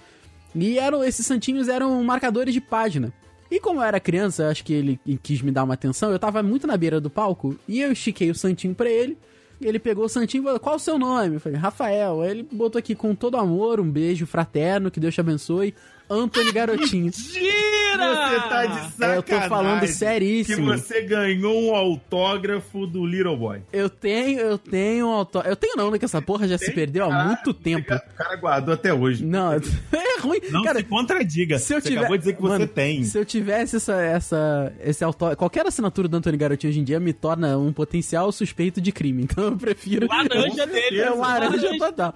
E 0.54 0.78
eram, 0.78 1.02
esses 1.02 1.26
santinhos 1.26 1.66
eram 1.68 2.04
marcadores 2.04 2.52
de 2.54 2.60
página. 2.60 3.12
E 3.52 3.60
como 3.60 3.80
eu 3.80 3.84
era 3.84 4.00
criança, 4.00 4.44
eu 4.44 4.48
acho 4.48 4.64
que 4.64 4.72
ele 4.72 4.98
quis 5.22 5.42
me 5.42 5.52
dar 5.52 5.64
uma 5.64 5.74
atenção, 5.74 6.10
eu 6.10 6.18
tava 6.18 6.42
muito 6.42 6.66
na 6.66 6.74
beira 6.74 6.98
do 6.98 7.10
palco 7.10 7.54
e 7.68 7.82
eu 7.82 7.92
estiquei 7.92 8.30
o 8.30 8.34
santinho 8.34 8.74
pra 8.74 8.88
ele. 8.88 9.18
Ele 9.60 9.78
pegou 9.78 10.06
o 10.06 10.08
santinho 10.08 10.40
e 10.40 10.44
falou, 10.44 10.58
qual 10.58 10.76
o 10.76 10.78
seu 10.78 10.98
nome? 10.98 11.34
Eu 11.34 11.40
falei, 11.40 11.58
Rafael. 11.58 12.22
Aí 12.22 12.30
ele 12.30 12.48
botou 12.50 12.78
aqui 12.78 12.94
com 12.94 13.14
todo 13.14 13.36
amor, 13.36 13.78
um 13.78 13.90
beijo 13.90 14.24
fraterno, 14.24 14.90
que 14.90 14.98
Deus 14.98 15.12
te 15.12 15.20
abençoe. 15.20 15.74
Anthony 16.08 16.52
Garotinho. 16.52 17.10
Tira! 17.10 17.72
Você 17.92 18.48
tá 18.48 18.66
de 18.66 18.74
sacanagem. 18.92 19.14
É, 19.14 19.16
eu 19.16 19.22
tô 19.22 19.40
falando 19.48 19.80
Que 19.80 19.88
seríssimo. 19.88 20.66
você 20.72 21.02
ganhou 21.02 21.70
um 21.70 21.74
autógrafo 21.74 22.86
do 22.86 23.04
Little 23.06 23.36
Boy. 23.36 23.60
Eu 23.72 23.88
tenho, 23.88 24.40
eu 24.40 24.58
tenho 24.58 25.06
um 25.06 25.10
autógrafo. 25.10 25.52
Eu 25.52 25.56
tenho 25.56 25.76
não, 25.76 25.90
né? 25.90 25.98
Que 25.98 26.04
essa 26.04 26.20
porra 26.22 26.48
já 26.48 26.58
se 26.58 26.70
perdeu 26.72 27.04
há 27.04 27.24
muito 27.26 27.52
tempo. 27.54 27.92
O 27.94 28.14
cara 28.16 28.36
guardou 28.36 28.74
até 28.74 28.92
hoje. 28.92 29.24
Não, 29.24 29.52
é 29.92 30.20
ruim. 30.20 30.40
Não 30.50 30.62
cara, 30.62 30.78
se 30.78 30.84
contradiga. 30.84 31.58
se 31.58 31.74
eu 31.74 31.80
você 31.80 31.88
tiver... 31.88 32.00
acabou 32.00 32.16
de 32.16 32.22
dizer 32.22 32.34
que 32.34 32.42
você 32.42 32.52
Mano, 32.52 32.66
tem. 32.68 33.04
Se 33.04 33.18
eu 33.18 33.24
tivesse 33.24 33.76
essa, 33.76 33.94
essa, 34.00 34.72
esse 34.80 35.04
autógrafo... 35.04 35.38
Qualquer 35.38 35.66
assinatura 35.66 36.08
do 36.08 36.16
Antônio 36.16 36.38
Garotinho 36.38 36.70
hoje 36.70 36.80
em 36.80 36.84
dia 36.84 36.98
me 37.00 37.12
torna 37.12 37.56
um 37.58 37.72
potencial 37.72 38.30
suspeito 38.32 38.80
de 38.80 38.90
crime. 38.92 39.22
Então 39.32 39.44
eu 39.44 39.56
prefiro... 39.56 40.06
Laranja 40.08 40.66
dele. 40.66 41.00
É 41.00 41.08
laranja 41.10 41.56
Laranja. 41.56 41.78
total. 41.78 42.14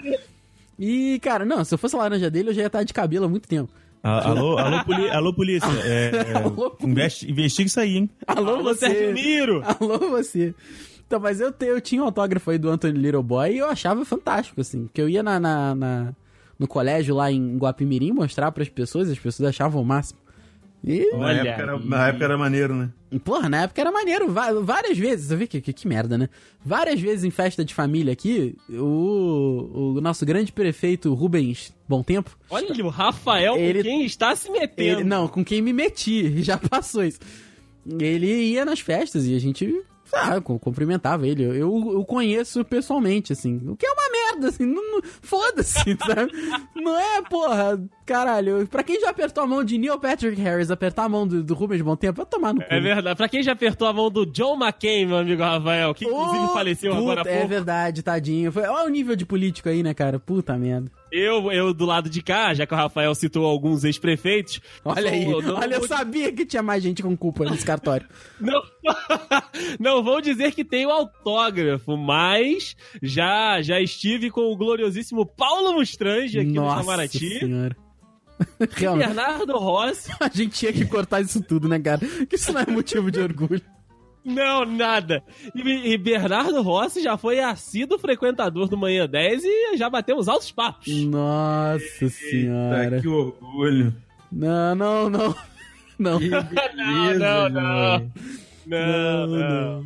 E, 0.79 1.19
cara, 1.21 1.45
não, 1.45 1.65
se 1.65 1.73
eu 1.75 1.79
fosse 1.79 1.97
laranja 1.97 2.31
dele, 2.31 2.51
eu 2.51 2.55
já 2.55 2.63
ia 2.63 2.67
estar 2.67 2.83
de 2.83 2.93
cabelo 2.93 3.25
há 3.25 3.29
muito 3.29 3.49
tempo. 3.49 3.73
Ah, 4.03 4.29
Alô, 4.29 4.57
alô, 4.59 4.85
poli- 4.85 5.11
alô, 5.11 5.35
polícia. 5.35 5.69
É, 5.85 6.11
é, 6.31 6.37
Alô, 6.39 6.71
polícia. 6.71 6.87
investi- 6.87 7.31
investiga 7.31 7.67
isso 7.67 7.81
aí, 7.81 7.97
hein? 7.97 8.11
Alô, 8.27 8.55
Alô, 8.57 8.63
você. 8.63 8.87
Sérgio 8.87 9.13
Miro! 9.15 9.63
Alô, 9.65 9.99
você. 10.11 10.55
Então, 11.07 11.19
mas 11.19 11.41
eu, 11.41 11.51
te- 11.51 11.67
eu 11.67 11.81
tinha 11.81 12.03
um 12.03 12.05
autógrafo 12.05 12.51
aí 12.51 12.59
do 12.59 12.69
Anthony 12.69 12.99
Little 12.99 13.23
Boy 13.23 13.55
e 13.55 13.59
eu 13.59 13.69
achava 13.69 14.05
fantástico, 14.05 14.61
assim. 14.61 14.85
Porque 14.87 15.01
eu 15.01 15.09
ia 15.09 15.23
na, 15.23 15.41
na- 15.41 15.75
na- 15.75 16.13
no 16.59 16.69
colégio 16.69 17.15
lá 17.17 17.31
em 17.33 17.57
Guapimirim 17.57 18.13
mostrar 18.13 18.53
pras 18.53 18.69
pessoas, 18.69 19.11
as 19.11 19.19
pessoas 19.19 19.49
achavam 19.49 19.81
o 19.83 19.85
máximo. 19.85 20.19
E, 20.87 21.11
Na 21.17 21.27
Olha 21.27 21.41
época, 21.41 21.63
era, 21.63 21.79
na 21.81 22.09
época 22.09 22.25
era 22.25 22.39
maneiro, 22.39 22.75
né? 22.77 22.91
porra, 23.25 23.49
na 23.49 23.63
época 23.63 23.81
era 23.81 23.91
maneiro. 23.91 24.33
Várias 24.63 24.97
vezes, 24.97 25.27
você 25.27 25.35
vê 25.37 25.47
que, 25.49 25.61
que, 25.61 25.73
que 25.73 25.89
merda, 25.89 26.17
né? 26.17 26.29
Várias 26.65 27.01
vezes 27.01 27.25
em 27.25 27.31
festa 27.31 27.65
de 27.65 27.75
família 27.75 28.13
aqui, 28.13 28.55
o, 28.71 29.95
o 29.97 30.01
nosso 30.01 30.25
grande 30.25 30.53
prefeito 30.53 31.13
Rubens 31.13 31.75
Bom 31.89 32.05
Tempo, 32.05 32.39
Olha 32.49 32.69
o 32.85 32.89
Rafael 32.89 33.57
Ele- 33.57 33.81
com 33.81 33.85
quem 33.85 34.05
está 34.05 34.37
se 34.37 34.49
metendo. 34.51 35.01
Ele, 35.01 35.05
não, 35.05 35.27
com 35.27 35.45
quem 35.45 35.61
me 35.61 35.73
meti, 35.73 36.41
já 36.45 36.57
passou 36.57 37.03
isso. 37.03 37.19
Ele 37.99 38.27
ia 38.53 38.65
nas 38.65 38.79
festas 38.81 39.27
e 39.27 39.35
a 39.35 39.39
gente 39.41 39.83
ah, 40.15 40.41
cu- 40.41 40.59
cumprimentava 40.59 41.27
ele. 41.27 41.43
Eu, 41.45 41.73
o 41.75 42.05
conheço 42.05 42.65
pessoalmente, 42.65 43.33
assim. 43.33 43.61
O 43.69 43.77
que 43.77 43.87
é 43.87 43.91
uma 43.91 44.11
merda, 44.11 44.49
assim. 44.49 44.65
Não, 44.67 44.83
não- 44.93 45.01
Foda-se, 45.23 45.97
sabe? 46.05 46.33
Não 46.75 46.99
é, 46.99 47.23
porra, 47.23 47.81
caralho. 48.05 48.67
Pra 48.69 48.83
quem 48.83 49.01
já 49.01 49.11
apertou 49.11 49.43
a 49.45 49.47
mão 49.47 49.65
de 49.65 49.79
Neil 49.79 49.99
Patrick 49.99 50.41
Harris, 50.41 50.71
apertar 50.71 51.05
a 51.05 51.09
mão 51.09 51.27
do, 51.27 51.43
do 51.43 51.55
Rubens 51.55 51.83
Bom 51.83 51.97
Tempo, 51.97 52.17
vai 52.19 52.27
tomar 52.27 52.53
no 52.55 52.61
cu. 52.61 52.67
É 52.69 52.81
verdade. 52.81 53.17
Pra 53.17 53.29
quem 53.29 53.43
já 53.43 53.53
apertou 53.53 53.89
a 53.89 53.93
mão 53.93 54.11
do 54.11 54.25
John 54.27 54.57
McCain, 54.57 55.07
meu 55.07 55.17
amigo 55.19 55.43
Rafael, 55.43 55.95
que 55.95 56.05
inclusive 56.05 56.45
Ô, 56.45 56.49
faleceu 56.49 56.91
puta, 56.93 57.03
agora 57.03 57.23
há 57.23 57.29
É 57.29 57.33
pouco. 57.35 57.49
verdade, 57.49 58.03
tadinho. 58.03 58.53
Foi- 58.53 58.63
Olha 58.65 58.87
o 58.87 58.91
nível 58.91 59.17
de 59.17 59.27
político 59.27 59.69
aí, 59.69 59.83
né, 59.83 59.93
cara? 59.95 60.19
Puta 60.19 60.57
merda. 60.57 60.91
Eu, 61.13 61.53
eu 61.53 61.73
do 61.73 61.85
lado 61.87 62.11
de 62.11 62.21
cá, 62.21 62.53
já 62.53 62.67
que 62.67 62.75
o 62.75 62.77
Rafael 62.77 63.15
citou 63.15 63.47
alguns 63.47 63.85
ex-prefeitos. 63.85 64.61
Olha 64.85 65.11
aí. 65.11 65.25
sou- 65.25 65.41
não 65.43 65.55
Olha, 65.57 65.75
eu 65.77 65.87
sabia 65.87 66.33
que 66.33 66.45
tinha 66.45 66.63
mais 66.63 66.83
gente 66.83 67.03
com 67.03 67.17
culpa 67.17 67.45
nesse 67.49 67.65
cartório. 67.65 68.07
Não, 68.41 68.61
não 69.81 70.03
vou 70.03 70.21
dizer 70.21 70.53
que 70.53 70.65
tenho 70.65 70.91
autógrafo, 70.91 71.97
mas 71.97 72.77
já 73.03 73.63
já 73.63 73.81
estive 73.81 74.31
com 74.31 74.53
o 74.53 74.57
gloriosíssimo 74.57 75.25
Paulo 75.25 75.73
Mustrange 75.75 76.39
aqui 76.39 76.49
no 76.53 76.63
Nossa 76.63 76.83
Itamaraty. 76.83 77.39
senhora. 77.39 77.77
Realmente. 78.73 79.07
Bernardo 79.07 79.57
Rossi. 79.59 80.11
A 80.21 80.29
gente 80.29 80.51
tinha 80.59 80.73
que 80.73 80.85
cortar 80.85 81.23
isso 81.23 81.41
tudo, 81.43 81.67
né, 81.69 81.79
cara? 81.79 82.01
Que 82.29 82.37
isso 82.37 82.53
não 82.53 82.61
é 82.61 82.67
motivo 82.67 83.11
de 83.11 83.19
orgulho. 83.21 83.63
Não, 84.27 84.65
nada. 84.65 85.23
E, 85.55 85.93
e 85.93 85.97
Bernardo 85.97 86.61
Rossi 86.61 87.01
já 87.01 87.17
foi 87.17 87.39
assíduo 87.39 87.97
frequentador 87.99 88.69
do 88.69 88.77
Manhã 88.77 89.07
10 89.09 89.45
e 89.45 89.77
já 89.77 89.89
batemos 89.89 90.29
altos 90.29 90.51
papos. 90.51 90.89
Nossa 91.05 92.09
senhora. 92.09 93.01
Que 93.01 93.07
orgulho. 93.09 93.95
Não, 94.33 94.75
não, 94.75 95.09
não. 95.09 95.35
Não. 95.99 96.19
Que 96.19 96.29
Não, 96.29 96.43
beleza, 96.45 97.49
não, 97.49 97.49
não. 97.49 97.99
velho. 97.99 98.13
Não, 98.67 99.27
não. 99.29 99.85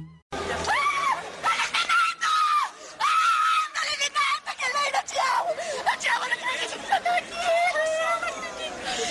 Dale 3.75 3.95
liberta, 4.03 4.51
que 4.59 4.67
Leila 4.77 5.03
te 5.07 5.19
amo! 5.19 5.51
Eu 5.93 5.99
te 6.01 6.09
amo, 6.09 6.25
eu 6.25 6.29
não 6.31 6.37
acredito 6.37 6.73
que 6.73 6.87
você 6.87 6.99
tá 7.01 7.17
aqui! 7.17 7.47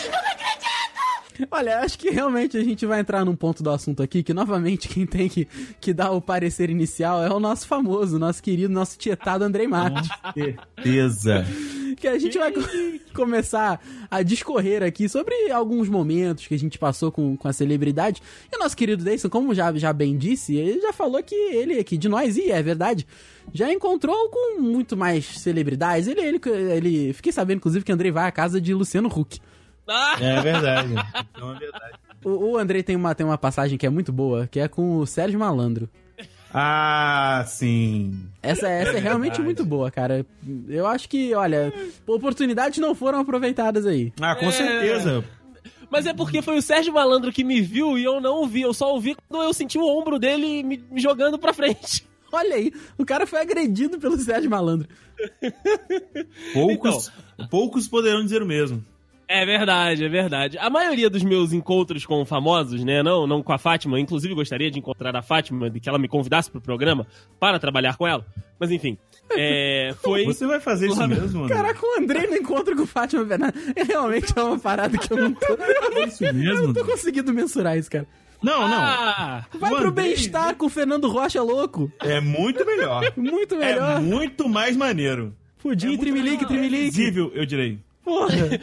Eu 0.06 0.12
não 0.12 0.32
acredito! 0.32 1.29
Olha, 1.52 1.80
acho 1.80 1.98
que 1.98 2.10
realmente 2.10 2.58
a 2.58 2.64
gente 2.64 2.86
vai 2.86 3.00
entrar 3.00 3.24
num 3.26 3.36
ponto 3.36 3.62
do 3.64 3.70
assunto 3.70 4.02
aqui 4.04 4.22
que, 4.24 4.34
novamente, 4.34 4.88
quem 4.88 5.06
tem 5.06 5.30
que, 5.30 5.48
que 5.80 5.94
dar 5.94 6.12
o 6.12 6.22
parecer 6.22 6.70
inicial 6.70 7.24
é 7.24 7.30
o 7.32 7.40
nosso 7.40 7.68
famoso, 7.68 8.18
nosso 8.20 8.42
querido, 8.44 8.74
nosso 8.74 8.98
tietado 8.98 9.44
Andrei 9.44 9.68
Marques. 9.68 10.10
Certeza. 10.34 11.46
que 11.98 12.08
a 12.08 12.18
gente 12.18 12.38
vai 12.38 12.52
co- 12.52 12.62
começar 13.14 13.82
a 14.10 14.22
discorrer 14.22 14.84
aqui 14.84 15.10
sobre 15.10 15.52
alguns 15.52 15.90
momentos 15.90 16.48
que 16.48 16.54
a 16.54 16.60
gente 16.60 16.78
passou 16.78 17.12
com, 17.12 17.36
com 17.36 17.48
a 17.48 17.54
celebridade. 17.54 18.22
E 18.52 18.56
o 18.56 18.60
nosso 18.60 18.76
querido 18.76 19.04
Deison, 19.04 19.30
como 19.30 19.54
já, 19.54 19.74
já 19.74 19.92
bem 19.94 20.18
disse, 20.18 20.56
ele 20.56 20.82
já 20.82 20.94
falou 20.94 21.22
que 21.24 21.36
ele 21.36 21.80
aqui 21.80 21.98
de 21.98 22.08
nós, 22.10 22.38
e 22.38 22.52
é 22.52 22.62
verdade, 22.62 23.06
já 23.54 23.72
encontrou 23.72 24.30
com 24.30 24.62
muito 24.62 24.96
mais 24.96 25.26
celebridades. 25.26 26.08
Ele, 26.08 26.22
ele, 26.22 26.40
ele 26.76 27.14
fiquei 27.14 27.32
sabendo, 27.32 27.58
inclusive, 27.58 27.84
que 27.84 27.92
Andrei 27.92 28.12
vai 28.12 28.28
à 28.28 28.32
casa 28.32 28.60
de 28.62 28.74
Luciano 28.74 29.10
Huck. 29.10 29.40
Ah, 29.90 30.16
É 30.20 30.42
verdade. 30.42 30.94
Então 31.32 31.56
é 31.56 31.60
verdade. 31.60 31.94
O, 32.24 32.52
o 32.52 32.58
Andrei 32.58 32.84
tem 32.84 32.96
uma, 32.96 33.16
tem 33.16 33.26
uma 33.26 33.38
passagem 33.38 33.78
que 33.78 33.86
é 33.86 33.90
muito 33.90 34.12
boa, 34.12 34.48
que 34.48 34.60
é 34.60 34.68
com 34.68 34.98
o 34.98 35.06
Sérgio 35.08 35.40
Malandro. 35.40 35.90
Ah, 36.54 37.44
sim. 37.48 38.28
Essa, 38.42 38.68
essa 38.68 38.98
é, 38.98 39.00
realmente 39.00 39.30
verdade. 39.34 39.44
muito 39.44 39.66
boa, 39.66 39.92
cara. 39.92 40.26
Eu 40.68 40.88
acho 40.88 41.08
que, 41.08 41.34
olha, 41.36 41.72
oportunidades 42.08 42.80
não 42.80 42.96
foram 42.96 43.20
aproveitadas 43.20 43.86
aí. 43.86 44.12
Ah, 44.20 44.36
com 44.36 44.48
É. 44.48 44.52
certeza. 44.52 45.24
Mas 45.92 46.06
é 46.06 46.14
porque 46.14 46.42
foi 46.42 46.58
o 46.58 46.62
Sérgio 46.62 46.94
Malandro 46.94 47.32
que 47.32 47.44
me 47.44 47.62
viu 47.62 47.98
e 47.98 48.04
eu 48.04 48.20
não 48.22 48.44
o 48.44 48.48
vi. 48.48 48.62
Eu 48.62 48.74
só 48.74 48.94
ouvi 48.94 49.16
quando 49.28 49.44
eu 49.44 49.54
senti 49.54 49.78
o 49.78 49.86
ombro 49.88 50.20
dele 50.20 50.62
me, 50.64 50.84
jogando 50.98 51.38
pra 51.40 51.54
frente. 51.54 52.06
Olha 52.32 52.56
aí, 52.56 52.72
o 52.98 53.04
cara 53.06 53.26
foi 53.26 53.40
agredido 53.40 53.98
pelo 54.00 54.18
Sérgio 54.18 54.50
Malandro. 54.52 54.88
Poucos, 56.54 57.12
poucos 57.50 57.88
poderão 57.88 58.24
dizer 58.24 58.42
o 58.42 58.46
mesmo. 58.46 58.84
É 59.32 59.46
verdade, 59.46 60.04
é 60.04 60.10
verdade. 60.10 60.58
A 60.58 60.72
maioria 60.72 61.08
dos 61.08 61.22
meus 61.24 61.54
encontros 61.54 62.04
com 62.04 62.26
famosos, 62.26 62.84
né, 62.84 63.04
não, 63.04 63.28
não 63.28 63.44
com 63.44 63.54
a 63.54 63.60
Fátima, 63.60 64.00
inclusive 64.00 64.34
gostaria 64.34 64.72
de 64.72 64.80
encontrar 64.80 65.16
a 65.16 65.22
Fátima, 65.22 65.70
de 65.70 65.80
que 65.80 65.88
ela 65.88 66.00
me 66.00 66.08
convidasse 66.08 66.50
pro 66.50 66.60
programa 66.60 67.06
para 67.40 67.60
trabalhar 67.60 67.96
com 67.96 68.08
ela. 68.08 68.26
Mas 68.60 68.72
enfim, 68.72 68.98
é, 69.38 69.94
foi 70.02 70.26
Você 70.26 70.48
vai 70.48 70.60
fazer 70.60 70.88
isso 70.88 71.08
mesmo, 71.08 71.44
André? 71.44 71.56
Caraca, 71.56 71.80
o 71.86 72.02
André 72.02 72.26
no 72.26 72.38
encontro 72.38 72.76
com 72.76 72.82
o 72.82 72.88
Fátima 72.88 73.24
Bernardes 73.24 73.62
é 73.76 73.84
realmente 73.84 74.34
é 74.36 74.42
uma 74.42 74.58
parada 74.58 74.98
que 74.98 75.14
eu 75.14 75.18
não 75.18 75.32
tô, 75.32 75.46
É 75.94 76.06
isso 76.08 76.26
eu 76.26 76.34
mesmo? 76.34 76.68
não 76.68 76.74
tô 76.74 76.84
conseguindo 76.84 77.32
mensurar 77.32 77.78
isso, 77.78 77.92
cara. 77.92 78.08
Não, 78.42 78.68
não. 78.68 78.80
Ah, 78.82 79.46
Vai 79.60 79.74
O 79.74 79.78
pro 79.78 79.92
bem-estar 79.92 80.56
com 80.56 80.66
o 80.66 80.70
Fernando 80.70 81.08
Rocha 81.08 81.44
louco. 81.44 81.92
É 82.00 82.20
muito 82.20 82.66
melhor. 82.66 83.04
Muito 83.16 83.54
É 83.56 83.58
melhor. 83.60 84.02
muito 84.02 84.50
mais 84.50 84.76
maneiro. 84.76 85.36
Pudim, 85.62 85.88
É 85.88 86.12
melhor. 86.12 86.46
trimelique. 86.48 86.86
Visível, 86.86 87.32
eu 87.36 87.46
direi. 87.46 87.78
Porra. 88.10 88.60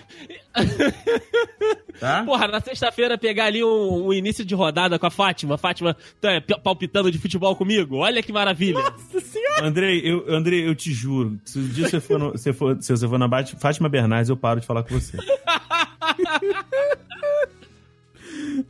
Tá? 1.99 2.22
porra, 2.24 2.47
na 2.47 2.61
sexta-feira 2.61 3.16
pegar 3.16 3.47
ali 3.47 3.64
um, 3.64 4.09
um 4.09 4.12
início 4.12 4.44
de 4.44 4.55
rodada 4.55 4.99
com 4.99 5.07
a 5.07 5.11
Fátima, 5.11 5.57
Fátima 5.57 5.97
tá, 6.20 6.32
é, 6.32 6.40
palpitando 6.40 7.11
de 7.11 7.18
futebol 7.18 7.57
comigo, 7.57 7.97
olha 7.97 8.22
que 8.22 8.30
maravilha. 8.32 8.78
Nossa 8.80 9.18
senhora. 9.20 9.64
Andrei, 9.66 10.03
eu, 10.05 10.24
Andrei, 10.28 10.68
eu 10.68 10.74
te 10.74 10.92
juro, 10.92 11.38
se 11.42 11.59
um 11.59 11.66
dia 11.68 11.88
você 11.88 11.99
for, 11.99 12.18
no, 12.18 12.32
você 12.32 12.53
for, 12.53 12.76
se 12.82 12.94
você 12.94 13.09
for 13.09 13.18
na 13.18 13.26
Bat- 13.26 13.57
Fátima 13.59 13.88
Bernardes, 13.88 14.28
eu 14.28 14.36
paro 14.36 14.61
de 14.61 14.66
falar 14.66 14.82
com 14.82 14.92
você. 14.99 15.16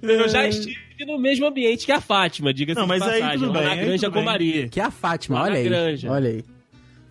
Eu 0.03 0.29
já 0.29 0.47
estive 0.49 1.05
no 1.07 1.19
mesmo 1.19 1.47
ambiente 1.47 1.85
que 1.87 1.93
a 1.93 2.01
Fátima, 2.01 2.53
diga-se 2.55 2.79
Não, 2.79 2.87
de 2.87 2.89
mas 2.99 3.03
aí 3.03 3.39
tudo 3.39 3.53
bem, 3.53 3.63
na 3.65 3.71
aí 3.73 3.77
Granja 3.85 4.07
tudo 4.07 4.15
bem. 4.15 4.23
Comari. 4.25 4.69
Que 4.69 4.81
é 4.81 4.85
a 4.85 4.91
Fátima, 4.91 5.37
Lá 5.39 5.45
olha 5.45 5.55
aí. 5.57 5.65
granja. 5.65 6.11
Olha 6.11 6.31
aí. 6.31 6.45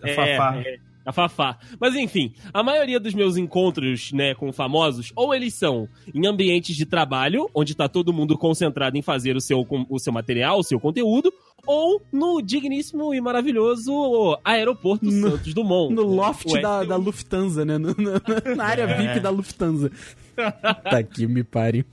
A 0.02 0.08
Fafá. 0.14 0.62
É, 0.64 0.78
a 1.06 1.12
Fafá. 1.12 1.56
Mas 1.80 1.94
enfim, 1.94 2.34
a 2.52 2.62
maioria 2.62 2.98
dos 3.00 3.14
meus 3.14 3.36
encontros, 3.36 4.10
né, 4.12 4.34
com 4.34 4.52
famosos, 4.52 5.12
ou 5.14 5.32
eles 5.34 5.54
são 5.54 5.88
em 6.12 6.26
ambientes 6.26 6.76
de 6.76 6.84
trabalho, 6.84 7.48
onde 7.54 7.74
tá 7.74 7.88
todo 7.88 8.12
mundo 8.12 8.36
concentrado 8.36 8.98
em 8.98 9.02
fazer 9.02 9.36
o 9.36 9.40
seu, 9.40 9.64
o 9.88 9.98
seu 9.98 10.12
material, 10.12 10.58
o 10.58 10.64
seu 10.64 10.80
conteúdo, 10.80 11.32
ou 11.66 12.02
no 12.12 12.40
digníssimo 12.42 13.14
e 13.14 13.20
maravilhoso 13.20 14.38
Aeroporto 14.44 15.04
No- 15.06 15.30
Santos 15.30 15.54
Dumont. 15.54 15.94
No 15.94 16.02
loft 16.02 16.46
da, 16.60 16.84
da 16.84 16.96
Lufthansa, 16.96 17.64
né? 17.64 17.78
No- 17.78 17.94
no- 17.96 18.54
na 18.56 18.64
área 18.64 18.82
É. 18.82 18.96
VIP 18.96 19.20
da 19.20 19.30
Lufthansa. 19.30 19.90
tá 20.36 20.98
aqui, 20.98 21.26
me 21.26 21.42
pare. 21.42 21.84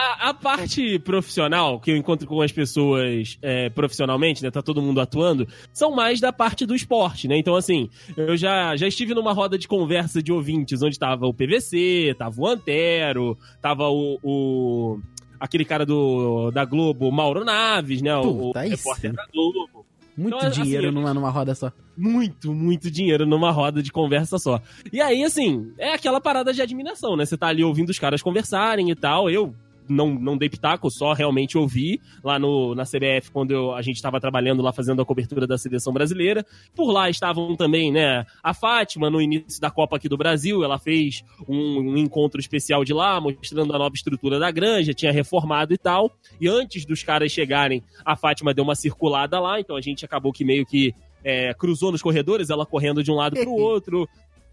A, 0.00 0.28
a 0.28 0.34
parte 0.34 0.96
profissional, 1.00 1.80
que 1.80 1.90
eu 1.90 1.96
encontro 1.96 2.24
com 2.28 2.40
as 2.40 2.52
pessoas 2.52 3.36
é, 3.42 3.68
profissionalmente, 3.70 4.42
né? 4.44 4.50
Tá 4.50 4.62
todo 4.62 4.80
mundo 4.80 5.00
atuando, 5.00 5.48
são 5.72 5.90
mais 5.90 6.20
da 6.20 6.32
parte 6.32 6.64
do 6.64 6.72
esporte, 6.74 7.26
né? 7.26 7.36
Então, 7.36 7.56
assim, 7.56 7.90
eu 8.16 8.36
já, 8.36 8.76
já 8.76 8.86
estive 8.86 9.12
numa 9.12 9.32
roda 9.32 9.58
de 9.58 9.66
conversa 9.66 10.22
de 10.22 10.30
ouvintes 10.32 10.82
onde 10.82 10.96
tava 10.98 11.26
o 11.26 11.34
PVC, 11.34 12.14
tava 12.16 12.40
o 12.40 12.46
Antero, 12.46 13.36
tava 13.60 13.88
o. 13.88 14.18
o- 14.22 15.00
aquele 15.40 15.64
cara 15.64 15.84
do, 15.86 16.50
da 16.52 16.64
Globo, 16.64 17.08
o 17.08 17.12
Mauro 17.12 17.44
Naves, 17.44 18.00
né? 18.02 18.14
O, 18.16 18.20
o 18.20 18.34
Puta, 18.48 18.60
aí 18.60 18.70
repórter 18.70 19.10
sim. 19.10 19.16
da 19.16 19.26
Globo. 19.32 19.84
Muito 20.16 20.36
Então, 20.36 20.48
assim, 20.48 20.62
dinheiro 20.62 20.86
eu- 20.86 20.92
numa, 20.92 21.14
numa 21.14 21.30
roda 21.30 21.54
só. 21.54 21.70
Muito, 21.96 22.52
muito 22.52 22.90
dinheiro 22.90 23.24
numa 23.26 23.50
roda 23.52 23.82
de 23.82 23.90
conversa 23.92 24.38
só. 24.38 24.60
E 24.92 25.00
aí, 25.00 25.22
assim, 25.24 25.72
é 25.78 25.92
aquela 25.94 26.20
parada 26.20 26.52
de 26.52 26.60
admiração, 26.62 27.16
né? 27.16 27.24
Você 27.24 27.36
tá 27.36 27.48
ali 27.48 27.62
ouvindo 27.64 27.88
os 27.90 27.98
caras 27.98 28.20
conversarem 28.22 28.90
e 28.90 28.94
tal. 28.96 29.30
Eu 29.30 29.54
não, 29.88 30.14
não 30.14 30.36
dei 30.36 30.48
pitaco, 30.48 30.90
só 30.90 31.12
realmente 31.12 31.56
ouvi 31.58 32.00
lá 32.22 32.38
no, 32.38 32.74
na 32.74 32.84
CBF 32.84 33.30
quando 33.32 33.50
eu- 33.52 33.74
a 33.74 33.82
gente 33.82 34.00
tava 34.02 34.20
trabalhando 34.20 34.62
lá 34.62 34.72
fazendo 34.72 35.00
a 35.02 35.04
cobertura 35.04 35.46
da 35.46 35.56
seleção 35.58 35.92
brasileira. 35.92 36.44
Por 36.74 36.90
lá 36.92 37.08
estavam 37.10 37.56
também, 37.56 37.90
né, 37.92 38.24
a 38.42 38.52
Fátima 38.54 39.10
no 39.10 39.20
início 39.20 39.60
da 39.60 39.70
Copa 39.70 39.96
aqui 39.96 40.08
do 40.08 40.16
Brasil. 40.16 40.62
Ela 40.64 40.78
fez 40.78 41.24
um, 41.48 41.80
um 41.92 41.96
encontro 41.96 42.40
especial 42.40 42.84
de 42.84 42.92
lá, 42.92 43.20
mostrando 43.20 43.74
a 43.74 43.78
nova 43.78 43.94
estrutura 43.94 44.38
da 44.38 44.50
granja, 44.50 44.92
tinha 44.94 45.12
reformado 45.12 45.72
e 45.72 45.78
tal. 45.78 46.10
E 46.40 46.48
antes 46.48 46.84
dos 46.84 47.02
caras 47.02 47.30
chegarem, 47.32 47.82
a 48.04 48.16
Fátima 48.16 48.52
deu 48.54 48.64
uma 48.64 48.74
circulada 48.74 49.38
lá, 49.40 49.58
então 49.60 49.76
a 49.76 49.80
gente 49.80 50.04
acabou 50.04 50.32
que 50.32 50.44
meio 50.44 50.64
que 50.66 50.94
é, 51.24 51.52
cruzou 51.54 51.90
nos 51.92 52.00
corredores, 52.02 52.48
ela 52.50 52.64
correndo 52.64 53.02
de 53.02 53.10
um 53.10 53.14
lado 53.14 53.34
pro 53.34 53.50
outro. 53.52 54.08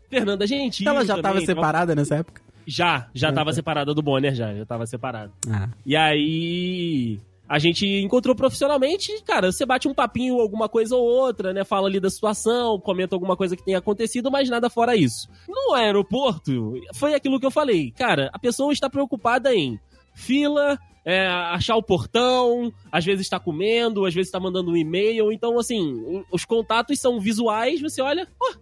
Fernanda 0.09 0.45
Gentil. 0.45 0.87
Ela 0.87 1.03
já 1.03 1.15
tava 1.15 1.33
também, 1.33 1.45
separada 1.45 1.95
nessa 1.95 2.15
época? 2.17 2.41
Já, 2.65 3.07
já 3.13 3.29
Ah, 3.29 3.33
tava 3.33 3.53
separada 3.53 3.93
do 3.93 4.01
Bonner, 4.01 4.33
já, 4.33 4.53
já 4.53 4.65
tava 4.65 4.85
separada. 4.85 5.31
Ah. 5.49 5.69
E 5.85 5.95
aí. 5.95 7.19
A 7.47 7.59
gente 7.59 7.85
encontrou 7.85 8.35
profissionalmente, 8.35 9.21
cara, 9.23 9.51
você 9.51 9.67
bate 9.67 9.87
um 9.87 9.93
papinho, 9.93 10.41
alguma 10.41 10.67
coisa 10.67 10.95
ou 10.95 11.03
outra, 11.03 11.53
né? 11.53 11.63
Fala 11.63 11.87
ali 11.87 11.99
da 11.99 12.09
situação, 12.09 12.79
comenta 12.79 13.15
alguma 13.15 13.37
coisa 13.37 13.55
que 13.55 13.63
tenha 13.63 13.77
acontecido, 13.77 14.31
mas 14.31 14.49
nada 14.49 14.67
fora 14.67 14.95
isso. 14.95 15.29
No 15.47 15.75
aeroporto, 15.75 16.73
foi 16.95 17.13
aquilo 17.13 17.39
que 17.39 17.45
eu 17.45 17.51
falei. 17.51 17.91
Cara, 17.91 18.31
a 18.33 18.39
pessoa 18.39 18.73
está 18.73 18.89
preocupada 18.89 19.53
em 19.53 19.79
fila, 20.15 20.75
é, 21.05 21.27
achar 21.27 21.75
o 21.75 21.83
portão, 21.83 22.73
às 22.91 23.05
vezes 23.05 23.27
está 23.27 23.39
comendo, 23.39 24.07
às 24.07 24.13
vezes 24.15 24.29
está 24.29 24.39
mandando 24.39 24.71
um 24.71 24.75
e-mail. 24.75 25.31
Então, 25.31 25.59
assim, 25.59 26.23
os 26.31 26.45
contatos 26.45 26.99
são 26.99 27.19
visuais, 27.19 27.79
você 27.79 28.01
olha, 28.01 28.27
ó, 28.41 28.55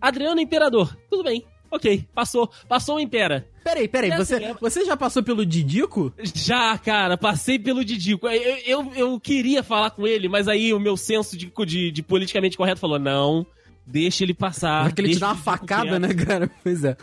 Adriano 0.00 0.40
Imperador, 0.40 0.96
tudo 1.10 1.24
bem, 1.24 1.44
ok, 1.70 2.04
passou, 2.14 2.50
passou 2.68 2.96
o 2.96 3.00
Impera. 3.00 3.46
Peraí, 3.62 3.86
peraí, 3.86 4.10
É 4.10 4.16
você, 4.16 4.34
assim, 4.36 4.44
é- 4.44 4.54
você 4.60 4.84
já 4.84 4.96
passou 4.96 5.22
pelo 5.22 5.44
Didico? 5.44 6.12
Já, 6.34 6.76
cara, 6.78 7.16
passei 7.16 7.58
pelo 7.58 7.84
Didico. 7.84 8.26
Eu, 8.28 8.56
eu, 8.66 8.92
eu 8.94 9.20
queria 9.20 9.62
falar 9.62 9.90
com 9.90 10.06
ele, 10.06 10.28
mas 10.28 10.48
aí 10.48 10.72
o 10.72 10.80
meu 10.80 10.96
senso 10.96 11.36
de, 11.36 11.52
de, 11.66 11.90
de 11.90 12.02
politicamente 12.02 12.56
correto 12.56 12.80
falou: 12.80 12.98
não, 12.98 13.46
deixa 13.90 14.24
ele 14.24 14.34
passar. 14.34 14.84
Porque 14.84 15.00
ele 15.02 15.14
te 15.14 15.18
dá 15.18 15.28
uma 15.28 15.36
facada, 15.36 15.88
quieto." 15.88 16.00
né, 16.00 16.14
cara? 16.14 16.50
Pois 16.62 16.84
é. 16.84 16.96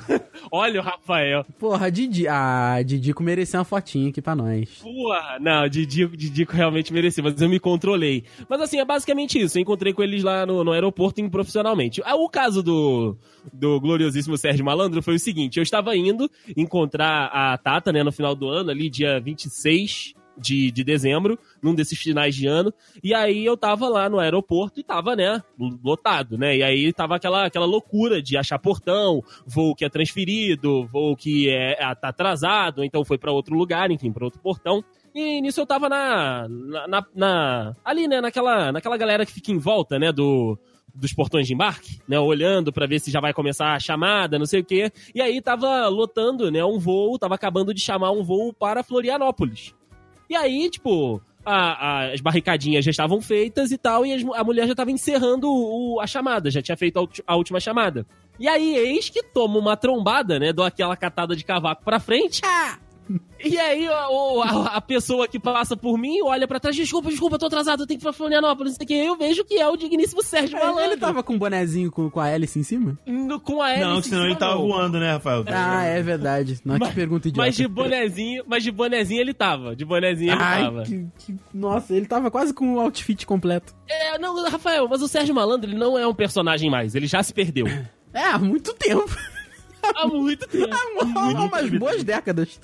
Olha 0.52 0.80
o 0.80 0.84
Rafael. 0.84 1.46
Porra, 1.60 1.92
Didi. 1.92 2.28
Ah, 2.28 2.82
Didico 2.86 3.22
merecia 3.24 3.60
uma 3.60 3.66
fotinha 3.66 4.10
aqui 4.10 4.22
pra 4.22 4.36
nós. 4.36 4.70
Porra, 4.82 5.38
não, 5.42 5.68
Didico, 5.68 6.16
Didico 6.16 6.54
realmente 6.54 6.94
merecia, 6.94 7.24
mas 7.24 7.42
eu 7.42 7.50
me 7.50 7.60
controlei. 7.60 8.24
Mas 8.50 8.62
assim, 8.62 8.80
é 8.80 8.86
basicamente 8.86 9.40
isso. 9.40 9.58
Eu 9.58 9.62
encontrei 9.62 9.94
com 9.94 10.04
eles 10.04 10.24
lá 10.24 10.46
no, 10.46 10.64
no 10.64 10.72
aeroporto 10.72 11.20
em- 11.22 11.30
profissionalmente. 11.30 12.02
Ah, 12.06 12.16
O 12.16 12.30
caso 12.30 12.62
do, 12.64 13.18
do 13.52 13.80
gloriosíssimo 13.80 14.38
Sérgio 14.38 14.64
Malandro 14.66 15.02
foi 15.02 15.16
o 15.16 15.20
seguinte: 15.20 15.58
eu 15.58 15.64
estava 15.64 15.96
indo 15.96 16.30
encontrar 16.56 17.26
a 17.34 17.58
Tata, 17.58 17.92
né, 17.92 18.04
no 18.04 18.12
final 18.12 18.36
do 18.36 18.48
ano, 18.48 18.70
ali, 18.70 18.90
dia 18.90 19.20
26 19.20 20.14
de, 20.38 20.72
de 20.72 20.84
dezembro, 20.84 21.38
num 21.62 21.74
desses 21.76 21.98
finais 21.98 22.36
de 22.36 22.48
ano. 22.48 22.74
E 23.04 23.14
aí 23.14 23.46
eu 23.46 23.58
tava 23.58 23.88
lá 23.90 24.10
no 24.10 24.20
aeroporto 24.20 24.80
e 24.80 24.84
tava, 24.84 25.16
né, 25.16 25.42
lotado, 25.84 26.38
né? 26.38 26.58
E 26.58 26.64
aí 26.64 26.94
tava 26.94 27.16
aquela, 27.16 27.46
aquela 27.46 27.66
loucura 27.66 28.22
de 28.22 28.38
achar 28.38 28.60
portão, 28.60 29.22
voo 29.46 29.76
que 29.76 29.86
é 29.86 29.90
transferido, 29.90 30.88
voo 30.88 31.16
que 31.16 31.50
é, 31.50 31.74
é- 31.82 31.96
tá 31.96 32.10
atrasado, 32.10 32.84
então 32.84 33.04
foi 33.04 33.18
pra 33.18 33.32
outro 33.32 33.56
lugar, 33.56 33.90
enfim, 33.92 34.12
pra 34.12 34.26
outro 34.26 34.40
portão. 34.40 34.84
E 35.16 35.42
nisso 35.42 35.60
eu 35.60 35.66
tava 35.66 35.90
na, 35.90 36.48
na, 36.48 36.88
na- 36.88 37.06
na- 37.16 37.76
ali, 37.84 38.08
né, 38.08 38.22
naquela, 38.22 38.72
naquela 38.72 38.98
galera 38.98 39.26
que 39.26 39.32
fica 39.32 39.52
em 39.52 39.58
volta, 39.58 39.98
né, 39.98 40.12
do, 40.12 40.58
dos 40.94 41.14
portões 41.14 41.48
de 41.48 41.54
embarque, 41.54 42.00
né, 42.08 42.20
olhando 42.20 42.72
pra 42.72 42.86
ver 42.86 43.00
se 43.00 43.10
já 43.10 43.20
vai 43.20 43.34
começar 43.34 43.74
a 43.74 43.80
chamada, 43.80 44.38
não 44.38 44.46
sei 44.46 44.60
o 44.62 44.66
quê. 44.66 44.92
E 45.16 45.22
aí 45.22 45.42
tava 45.42 45.88
lotando, 45.88 46.52
né, 46.52 46.64
um 46.64 46.78
voo, 46.78 47.18
tava 47.18 47.36
acabando 47.36 47.74
de 47.74 47.82
chamar 47.82 48.12
um 48.12 48.24
voo 48.24 48.54
para 48.54 48.84
Florianópolis. 48.84 49.74
E 50.30 50.36
aí, 50.36 50.70
tipo, 50.70 51.22
a- 51.46 51.56
a- 52.06 52.14
as 52.14 52.22
barricadinhas 52.22 52.84
já 52.84 52.92
estavam 52.92 53.22
feitas 53.22 53.72
e 53.72 53.78
tal, 53.78 54.06
e 54.06 54.14
as 54.14 54.24
a 54.36 54.44
mulher 54.44 54.68
já 54.68 54.76
tava 54.76 54.92
encerrando 54.92 55.48
o- 55.50 56.00
a 56.02 56.08
chamada, 56.08 56.52
já 56.52 56.62
tinha 56.62 56.76
feito 56.78 57.00
a, 57.00 57.34
a 57.34 57.36
última 57.36 57.60
chamada. 57.60 58.06
E 58.40 58.48
aí, 58.48 58.76
eis 58.76 59.10
que 59.10 59.24
toma 59.24 59.58
uma 59.58 59.76
trombada, 59.76 60.38
né? 60.38 60.54
Dou 60.54 60.64
aquela 60.66 60.96
catada 60.96 61.36
de 61.36 61.44
cavaco 61.44 61.84
pra 61.84 62.00
frente. 62.00 62.42
E 63.44 63.58
aí, 63.58 63.88
a, 63.88 64.10
o- 64.10 64.42
a- 64.42 64.78
a 64.78 64.82
pessoa 64.82 65.28
que 65.28 65.40
passa 65.40 65.78
por 65.78 65.98
mim 65.98 66.22
olha 66.24 66.48
pra 66.48 66.60
trás, 66.60 66.76
desculpa, 66.76 67.10
desculpa, 67.10 67.38
tô 67.38 67.46
atrasado, 67.46 67.84
eu 67.84 67.88
tenho 67.88 68.00
que 68.00 68.04
ir 68.04 68.08
pra 68.08 68.14
Florianópolis, 68.14 68.74
não 68.74 68.78
sei 68.78 68.86
o 68.86 68.88
que. 68.88 69.08
Eu 69.08 69.16
vejo 69.16 69.46
que 69.46 69.56
é 69.60 69.68
o 69.68 69.78
digníssimo 69.78 70.24
Sérgio 70.24 70.58
Malandro. 70.58 70.84
Ele 70.84 70.98
tava 70.98 71.22
com 71.22 71.34
um 71.34 71.38
bonezinho 71.38 71.92
com, 71.92 72.10
com 72.10 72.20
a 72.20 72.28
hélice 72.30 72.60
em 72.60 72.64
cima? 72.64 72.98
No- 73.06 73.40
com 73.40 73.62
a 73.62 73.70
hélice 73.72 73.86
Não, 73.86 74.00
em 74.00 74.02
senão 74.02 74.18
cima, 74.22 74.26
ele 74.32 74.36
tava 74.40 74.56
não. 74.56 74.68
voando, 74.68 75.00
né, 75.00 75.12
Rafael? 75.14 75.44
Ah, 75.48 75.84
é 75.84 76.02
verdade. 76.02 76.60
Não 76.66 76.80
te 76.80 76.92
pergunta 76.94 77.28
idiota. 77.28 77.48
Mas 77.48 77.56
de 77.56 77.68
bonezinho, 77.68 78.44
mas 78.48 78.64
de 78.64 78.72
bonezinho 78.72 79.22
ele 79.22 79.34
tava. 79.34 79.76
De 79.76 79.86
bonezinho 79.86 80.32
ele 80.32 80.40
tava. 80.40 80.80
Ai, 80.80 80.86
que, 80.86 81.08
que- 81.20 81.36
Nossa, 81.54 81.94
ele 81.94 82.06
tava 82.08 82.32
quase 82.32 82.54
com 82.54 82.76
o 82.76 82.80
outfit 82.80 83.26
completo. 83.26 83.76
É, 83.88 84.18
não, 84.18 84.50
Rafael, 84.50 84.88
mas 84.90 85.02
o 85.02 85.08
Sérgio 85.08 85.36
Malandro 85.36 85.70
ele 85.70 85.78
não 85.78 85.98
é 85.98 86.08
um 86.08 86.14
personagem 86.14 86.70
mais, 86.72 86.96
ele 86.96 87.06
já 87.08 87.22
se 87.22 87.34
perdeu. 87.34 87.66
É, 88.14 88.24
há 88.24 88.40
muito 88.40 88.74
tempo. 88.74 89.06
Há 89.84 90.08
muito 90.08 90.48
tempo. 90.48 90.68
Há 91.16 91.44
umas 91.46 91.70
boas 91.72 92.04
décadas. 92.04 92.60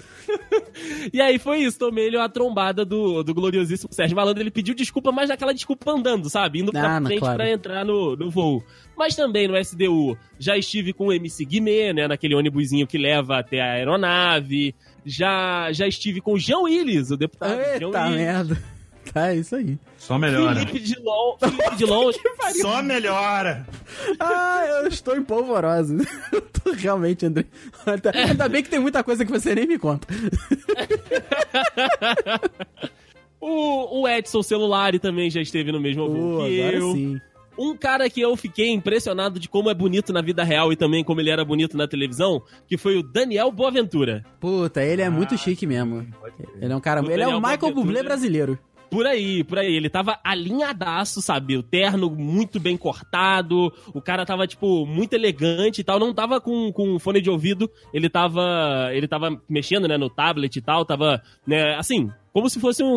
E 1.12 1.22
aí 1.22 1.38
foi 1.40 1.60
isso, 1.60 1.78
tomei 1.80 2.08
ele 2.08 2.18
a 2.18 2.28
trombada 2.28 2.84
do, 2.84 3.24
do 3.24 3.34
gloriosíssimo 3.34 3.94
Sérgio 3.94 4.16
Malandro. 4.16 4.42
Ele 4.44 4.52
pediu 4.52 4.74
desculpa, 4.76 5.12
mas 5.12 5.30
naquela 5.30 5.54
desculpa 5.54 5.92
andando, 5.92 6.30
sabe? 6.30 6.60
Indo 6.60 6.72
pra 6.72 6.98
Ah, 6.98 7.02
frente 7.02 7.20
claro. 7.20 7.36
pra 7.38 7.50
entrar 7.52 7.86
no, 7.86 8.16
no 8.16 8.30
voo. 8.30 8.64
Mas 8.98 9.16
também 9.16 9.48
no 9.48 9.58
SDU 9.58 10.18
já 10.38 10.58
estive 10.58 10.94
com 10.94 11.08
o 11.08 11.14
MC 11.14 11.46
Guimê, 11.46 11.94
né? 11.94 12.08
Naquele 12.08 12.36
ônibusinho 12.36 12.86
que 12.86 12.98
leva 12.98 13.40
até 13.40 13.62
a 13.62 13.74
aeronave. 13.74 14.76
Já, 15.06 15.72
já 15.72 15.88
estive 15.88 16.22
com 16.22 16.34
o 16.34 16.40
Jean 16.40 16.60
Willis, 16.60 17.12
o 17.12 17.18
deputado 17.18 17.56
Jean 17.58 17.74
Eita 17.88 18.04
Willis. 18.04 18.16
merda. 18.18 18.64
Tá, 19.12 19.30
é 19.34 19.36
isso 19.38 19.56
aí. 19.56 19.78
Só 19.98 20.18
melhora. 20.18 20.60
Felipe 20.60 20.80
Dilon, 20.80 21.38
Felipe 21.40 21.76
Dilon 21.76 22.12
Só 22.62 22.82
melhora. 22.82 23.66
Ah, 24.20 24.64
eu 24.68 24.88
estou 24.88 25.16
empolvorosa. 25.16 25.98
Eu 26.32 26.42
tô 26.42 26.72
Realmente, 26.72 27.26
André. 27.26 27.46
Ainda 28.28 28.48
bem 28.48 28.64
que 28.64 28.70
tem 28.70 28.80
muita 28.80 29.04
coisa 29.04 29.26
que 29.26 29.32
você 29.32 29.54
nem 29.54 29.68
me 29.68 29.78
conta. 29.78 30.08
O, 33.40 34.02
o 34.02 34.08
Edson 34.08 34.42
Celulari 34.42 35.00
também 35.00 35.30
já 35.30 35.42
esteve 35.42 35.72
no 35.72 35.80
mesmo 35.80 36.08
voo 36.08 36.38
Pô, 36.40 36.46
que 36.46 36.62
agora 36.62 36.78
eu. 36.78 36.94
sim. 36.94 37.22
Um 37.58 37.76
cara 37.78 38.10
que 38.10 38.22
eu 38.22 38.36
fiquei 38.36 38.70
impressionado 38.70 39.40
de 39.40 39.48
como 39.48 39.70
é 39.70 39.74
bonito 39.74 40.12
na 40.12 40.22
vida 40.22 40.44
real 40.44 40.72
e 40.72 40.76
também 40.76 41.04
como 41.04 41.20
ele 41.22 41.30
era 41.30 41.46
bonito 41.46 41.78
na 41.78 41.88
televisão, 41.88 42.42
que 42.68 42.78
foi 42.78 42.98
o 42.98 43.04
Daniel 43.04 43.52
Boaventura. 43.52 44.26
Puta, 44.40 44.82
ele 44.82 45.02
é 45.04 45.10
muito 45.10 45.38
chique 45.38 45.68
mesmo. 45.68 46.08
Ele 46.60 46.74
é 46.74 46.76
um 46.76 46.80
cara. 46.80 47.04
O 47.04 47.12
Ele 47.12 47.22
é 47.22 47.28
o 47.28 47.40
Michael 47.40 47.74
Bublé 47.74 48.02
brasileiro. 48.02 48.58
Por 48.94 49.06
aí, 49.08 49.44
por 49.44 49.58
aí. 49.60 49.76
Ele 49.76 49.90
tava 49.90 50.20
alinhadaço, 50.24 51.22
sabe? 51.22 51.58
O 51.58 51.64
terno 51.64 52.10
muito 52.10 52.60
bem 52.60 52.78
cortado. 52.78 53.72
O 53.94 54.02
cara 54.02 54.26
tava, 54.26 54.46
tipo, 54.48 54.86
muito 54.86 55.14
elegante 55.14 55.82
e 55.82 55.84
tal. 55.84 56.00
Não 56.00 56.14
tava 56.14 56.40
com, 56.40 56.72
com 56.72 57.00
fone 57.00 57.20
de 57.22 57.30
ouvido. 57.30 57.70
Ele 57.94 58.10
tava. 58.10 58.90
Ele 58.94 59.08
tava 59.08 59.42
mexendo, 59.50 59.88
né, 59.88 59.98
no 59.98 60.10
tablet 60.10 60.56
e 60.56 60.62
tal. 60.62 60.86
Tava, 60.86 61.22
né, 61.46 61.76
assim. 61.76 62.10
Como 62.32 62.50
se 62.50 62.60
fosse 62.60 62.82
um, 62.84 62.88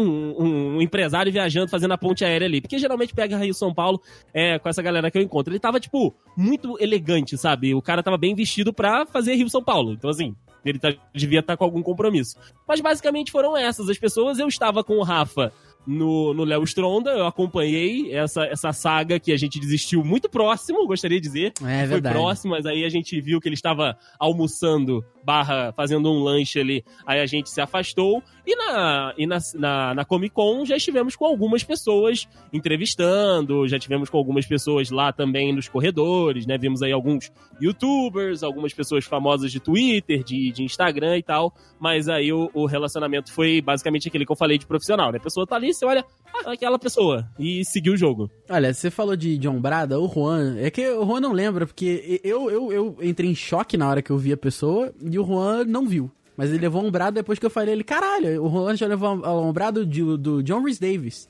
um- 0.40 0.76
um 0.76 0.80
empresário 0.82 1.30
viajando, 1.30 1.68
fazendo 1.68 1.92
a 1.92 1.98
ponte 1.98 2.24
aérea 2.24 2.46
ali. 2.46 2.60
Porque 2.60 2.78
geralmente 2.78 3.14
pega 3.14 3.36
Rio 3.36 3.52
São 3.52 3.72
Paulo 3.74 4.00
é, 4.32 4.58
com 4.58 4.66
essa 4.66 4.80
galera 4.80 5.10
que 5.10 5.18
eu 5.18 5.22
encontro. 5.22 5.52
Ele 5.52 5.60
tava, 5.60 5.78
tipo, 5.78 6.14
muito 6.34 6.76
elegante, 6.80 7.36
sabe? 7.36 7.74
O 7.74 7.82
cara 7.82 8.02
tava 8.02 8.16
bem 8.16 8.34
vestido 8.34 8.72
pra 8.72 9.04
fazer 9.04 9.34
Rio 9.34 9.50
São 9.50 9.62
Paulo. 9.62 9.92
Então, 9.92 10.08
assim, 10.08 10.34
ele 10.64 10.78
tá- 10.78 10.94
devia 11.14 11.40
estar 11.40 11.54
com 11.54 11.64
algum 11.64 11.82
compromisso. 11.82 12.38
Mas 12.66 12.80
basicamente 12.80 13.30
foram 13.30 13.54
essas 13.54 13.90
as 13.90 13.98
pessoas. 13.98 14.38
Eu 14.38 14.48
estava 14.48 14.82
com 14.82 14.94
o 14.96 15.02
Rafa 15.02 15.52
no, 15.86 16.34
no 16.34 16.44
Léo 16.44 16.64
Stronda, 16.64 17.10
eu 17.10 17.26
acompanhei 17.26 18.12
essa, 18.12 18.44
essa 18.44 18.72
saga 18.72 19.20
que 19.20 19.32
a 19.32 19.36
gente 19.36 19.60
desistiu 19.60 20.04
muito 20.04 20.28
próximo, 20.28 20.86
gostaria 20.86 21.20
de 21.20 21.26
dizer. 21.26 21.52
É 21.62 21.80
Foi 21.80 21.86
verdade. 21.86 22.14
próximo, 22.14 22.52
mas 22.52 22.66
aí 22.66 22.84
a 22.84 22.88
gente 22.88 23.20
viu 23.20 23.40
que 23.40 23.48
ele 23.48 23.54
estava 23.54 23.96
almoçando, 24.18 25.04
barra, 25.24 25.72
fazendo 25.72 26.10
um 26.10 26.22
lanche 26.22 26.58
ali, 26.58 26.84
aí 27.06 27.20
a 27.20 27.26
gente 27.26 27.50
se 27.50 27.60
afastou. 27.60 28.22
E 28.46 28.54
na, 28.54 29.14
e 29.18 29.26
na, 29.26 29.38
na, 29.54 29.94
na 29.94 30.04
Comic 30.04 30.34
Con 30.34 30.64
já 30.64 30.76
estivemos 30.76 31.16
com 31.16 31.24
algumas 31.24 31.64
pessoas 31.64 32.28
entrevistando, 32.52 33.66
já 33.66 33.78
tivemos 33.78 34.08
com 34.08 34.18
algumas 34.18 34.46
pessoas 34.46 34.90
lá 34.90 35.12
também 35.12 35.52
nos 35.52 35.68
corredores, 35.68 36.46
né? 36.46 36.56
Vimos 36.56 36.82
aí 36.82 36.92
alguns 36.92 37.32
youtubers, 37.60 38.42
algumas 38.42 38.72
pessoas 38.72 39.04
famosas 39.04 39.50
de 39.50 39.60
Twitter, 39.60 40.22
de, 40.22 40.52
de 40.52 40.62
Instagram 40.62 41.18
e 41.18 41.22
tal, 41.22 41.52
mas 41.80 42.08
aí 42.08 42.32
o, 42.32 42.50
o 42.54 42.66
relacionamento 42.66 43.32
foi 43.32 43.60
basicamente 43.60 44.08
aquele 44.08 44.24
que 44.24 44.32
eu 44.32 44.36
falei 44.36 44.58
de 44.58 44.66
profissional, 44.66 45.10
né? 45.10 45.18
A 45.18 45.22
pessoa 45.22 45.46
tá 45.46 45.56
ali, 45.56 45.74
você 45.76 45.84
olha, 45.84 46.04
ah, 46.44 46.52
aquela 46.52 46.78
pessoa, 46.78 47.26
e 47.38 47.64
seguiu 47.64 47.94
o 47.94 47.96
jogo. 47.96 48.30
Olha, 48.48 48.72
você 48.74 48.90
falou 48.90 49.16
de 49.16 49.38
John 49.38 49.60
Brada, 49.60 49.98
o 50.00 50.08
Juan. 50.08 50.56
É 50.58 50.70
que 50.70 50.88
o 50.90 51.04
Juan 51.06 51.20
não 51.20 51.32
lembra, 51.32 51.66
porque 51.66 52.20
eu, 52.24 52.50
eu, 52.50 52.72
eu 52.72 52.96
entrei 53.02 53.30
em 53.30 53.34
choque 53.34 53.76
na 53.76 53.88
hora 53.88 54.02
que 54.02 54.10
eu 54.10 54.18
vi 54.18 54.32
a 54.32 54.36
pessoa 54.36 54.92
e 55.00 55.18
o 55.18 55.24
Juan 55.24 55.64
não 55.64 55.86
viu. 55.86 56.10
Mas 56.36 56.50
ele 56.50 56.58
levou 56.58 56.84
um 56.84 56.90
brado 56.90 57.14
depois 57.14 57.38
que 57.38 57.46
eu 57.46 57.50
falei 57.50 57.72
ele, 57.74 57.82
caralho, 57.84 58.44
o 58.44 58.50
Juan 58.50 58.76
já 58.76 58.86
levou 58.86 59.14
um, 59.14 59.52
brado 59.52 59.86
de- 59.86 60.16
do 60.18 60.42
John 60.42 60.62
Rhys 60.62 60.78
Davis. 60.78 61.26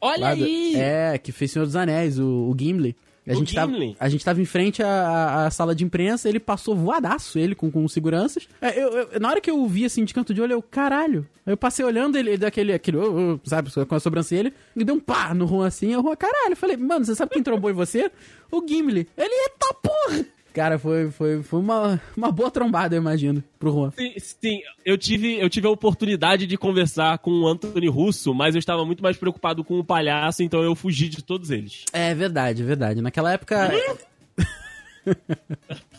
Olha 0.00 0.20
Lá 0.20 0.34
do- 0.34 0.44
aí! 0.44 0.74
É, 0.76 1.16
que 1.18 1.32
fez 1.32 1.50
Senhor 1.50 1.64
dos 1.64 1.76
Anéis, 1.76 2.18
o, 2.18 2.26
o 2.26 2.54
Gimli. 2.58 2.94
A 3.30 3.34
gente, 3.34 3.54
tava, 3.54 3.72
a 4.00 4.08
gente 4.08 4.24
tava 4.24 4.40
em 4.40 4.44
frente 4.44 4.82
à, 4.82 5.46
à- 5.46 5.50
sala 5.50 5.74
de 5.74 5.84
imprensa, 5.84 6.28
ele 6.28 6.40
passou 6.40 6.74
voadaço, 6.74 7.38
ele 7.38 7.54
com, 7.54 7.70
com 7.70 7.86
seguranças. 7.88 8.48
É, 8.60 8.78
eu- 8.82 8.90
eu- 9.12 9.20
na 9.20 9.28
hora 9.28 9.40
que 9.40 9.50
eu 9.50 9.66
vi 9.66 9.84
assim 9.84 10.04
de 10.04 10.12
canto 10.14 10.32
de 10.34 10.40
olho, 10.42 10.52
eu, 10.52 10.62
caralho. 10.62 11.26
Aí 11.46 11.52
Eu 11.52 11.56
passei 11.56 11.84
olhando 11.84 12.16
ele, 12.16 12.30
ele 12.30 12.38
daquele, 12.38 12.72
aquele, 12.72 12.98
sabe, 13.44 13.70
com 13.86 13.94
a 13.94 14.00
sobrancelha, 14.00 14.52
e 14.76 14.84
deu 14.84 14.94
um 14.94 15.00
pá 15.00 15.32
no 15.34 15.46
Juan 15.46 15.66
assim. 15.66 15.92
Eu, 15.92 16.02
caralho. 16.16 16.52
Eu 16.52 16.56
falei, 16.56 16.76
mano, 16.76 17.04
você 17.04 17.14
sabe 17.14 17.32
quem 17.32 17.42
trombou 17.42 17.70
em 17.70 17.74
você? 17.74 18.10
O 18.50 18.66
Gimli. 18.66 19.06
Ele, 19.16 19.32
eita 19.34 19.74
porra! 19.82 20.24
Cara, 20.52 20.78
foi, 20.78 21.10
foi, 21.10 21.42
foi 21.42 21.60
uma, 21.60 22.00
uma 22.16 22.32
boa 22.32 22.50
trombada, 22.50 22.96
eu 22.96 23.00
imagino, 23.00 23.42
pro 23.58 23.70
Juan. 23.72 23.92
Sim, 23.96 24.12
sim, 24.18 24.60
eu 24.84 24.98
tive, 24.98 25.38
eu 25.38 25.48
tive 25.48 25.66
a 25.66 25.70
oportunidade 25.70 26.46
de 26.46 26.56
conversar 26.56 27.18
com 27.18 27.30
o 27.30 27.46
Anthony 27.46 27.88
Russo, 27.88 28.34
mas 28.34 28.54
eu 28.54 28.58
estava 28.58 28.84
muito 28.84 29.02
mais 29.02 29.16
preocupado 29.16 29.62
com 29.62 29.78
o 29.78 29.84
palhaço, 29.84 30.42
então 30.42 30.62
eu 30.62 30.74
fugi 30.74 31.08
de 31.08 31.22
todos 31.22 31.50
eles. 31.50 31.84
É 31.92 32.14
verdade, 32.14 32.62
é 32.62 32.64
verdade. 32.64 33.00
Naquela 33.00 33.32
época. 33.32 33.70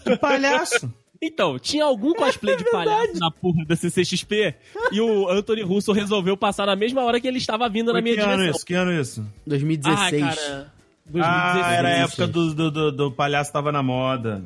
Que 0.03 0.15
palhaço. 0.17 0.91
Então, 1.21 1.59
tinha 1.59 1.85
algum 1.85 2.13
cosplay 2.13 2.55
de 2.55 2.63
palhaço 2.71 3.19
na 3.19 3.29
porra 3.29 3.63
da 3.65 3.75
CCXP 3.75 4.55
e 4.91 4.99
o 4.99 5.29
Anthony 5.29 5.61
Russo 5.61 5.91
resolveu 5.91 6.35
passar 6.35 6.65
na 6.65 6.75
mesma 6.75 7.03
hora 7.03 7.19
que 7.21 7.27
ele 7.27 7.37
estava 7.37 7.69
vindo 7.69 7.93
na 7.93 8.01
minha 8.01 8.15
que 8.15 8.21
ano 8.21 8.37
direção. 8.37 8.55
isso? 8.55 8.65
Que 8.65 8.73
ano 8.73 8.91
isso? 8.91 9.27
2016. 9.45 10.23
Ah, 10.23 10.27
cara. 10.27 10.73
2016. 11.11 11.65
Ah, 11.65 11.73
era 11.73 11.87
a 11.87 11.91
época 11.91 12.27
do, 12.27 12.53
do, 12.53 12.71
do, 12.71 12.91
do 12.91 13.11
palhaço 13.11 13.51
tava 13.51 13.71
na 13.71 13.83
moda. 13.83 14.43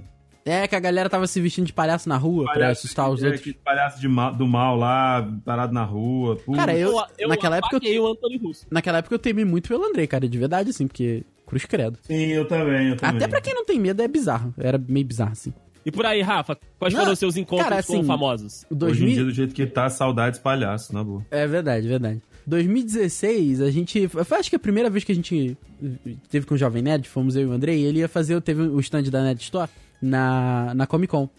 É, 0.48 0.68
que 0.68 0.76
a 0.76 0.80
galera 0.80 1.10
tava 1.10 1.26
se 1.26 1.42
vestindo 1.42 1.66
de 1.66 1.74
palhaço 1.74 2.08
na 2.08 2.18
rua 2.18 2.46
pra 2.54 2.70
assustar 2.70 3.10
os 3.10 3.24
é, 3.24 3.30
outros. 3.30 3.54
palhaço 3.64 4.00
de 4.00 4.08
mal- 4.08 4.32
do 4.32 4.46
mal 4.48 4.78
lá, 4.78 5.28
parado 5.44 5.74
na 5.74 5.84
rua. 5.84 6.38
Cara, 6.54 6.78
eu, 6.78 6.94
eu 7.18 7.28
naquela 7.30 7.58
época 7.58 7.80
eu, 7.82 8.04
o 8.04 8.08
Anthony 8.12 8.38
Russo. 8.38 8.68
naquela 8.70 9.00
época 9.00 9.16
eu 9.16 9.20
temi 9.20 9.44
muito 9.44 9.68
pelo 9.68 9.84
Andrei, 9.84 10.06
cara, 10.06 10.30
de 10.30 10.38
verdade, 10.38 10.70
assim, 10.70 10.86
porque 10.88 11.24
cruz 11.48 11.66
credo. 11.66 11.98
Sim, 12.04 12.28
eu 12.28 12.48
também, 12.48 12.90
eu 12.90 12.96
também. 12.96 13.16
Até 13.18 13.28
pra 13.28 13.42
quem 13.42 13.56
não 13.56 13.66
tem 13.66 13.80
medo 13.80 14.04
é 14.04 14.08
bizarro. 14.08 14.54
Era 14.58 14.78
meio 14.78 15.06
bizarro, 15.08 15.32
assim. 15.32 15.52
E 15.84 15.92
por 15.92 16.06
aí, 16.06 16.22
Rafa, 16.22 16.58
quais 16.80 16.94
Não, 16.94 17.02
foram 17.02 17.14
os 17.14 17.20
seus 17.20 17.38
encontros 17.38 17.68
cara, 17.70 17.84
com 17.84 17.94
assim, 17.94 18.04
famosos? 18.04 18.66
O 18.70 18.76
Hoje 18.86 19.04
em 19.04 19.06
2000... 19.06 19.14
dia, 19.14 19.24
do 19.24 19.32
jeito 19.32 19.54
que 19.56 19.66
tá, 19.68 19.90
saudades 19.90 20.40
palhaço, 20.40 20.94
na 20.94 21.04
boa. 21.04 21.24
É 21.30 21.46
verdade, 21.48 21.88
verdade. 21.88 22.22
2016, 22.48 23.62
a 23.62 23.72
gente. 23.72 24.08
Foi 24.08 24.38
acho 24.38 24.50
que 24.50 24.56
a 24.56 24.60
primeira 24.60 24.90
vez 24.90 25.04
que 25.04 25.12
a 25.12 25.16
gente 25.16 25.58
teve 26.30 26.46
com 26.46 26.54
o 26.54 26.58
Jovem 26.58 26.82
Nerd, 26.82 27.08
fomos 27.10 27.36
eu 27.36 27.44
e 27.44 27.46
o 27.46 27.52
Andrei, 27.52 27.84
ele 27.84 28.00
ia 28.00 28.08
fazer, 28.08 28.40
teve 28.42 28.62
o 28.62 28.80
stand 28.80 29.04
da 29.04 29.24
Nerd 29.24 29.42
Store 29.42 29.70
na, 30.02 30.74
na 30.76 30.88
Comic 30.88 31.12
Con. 31.12 31.30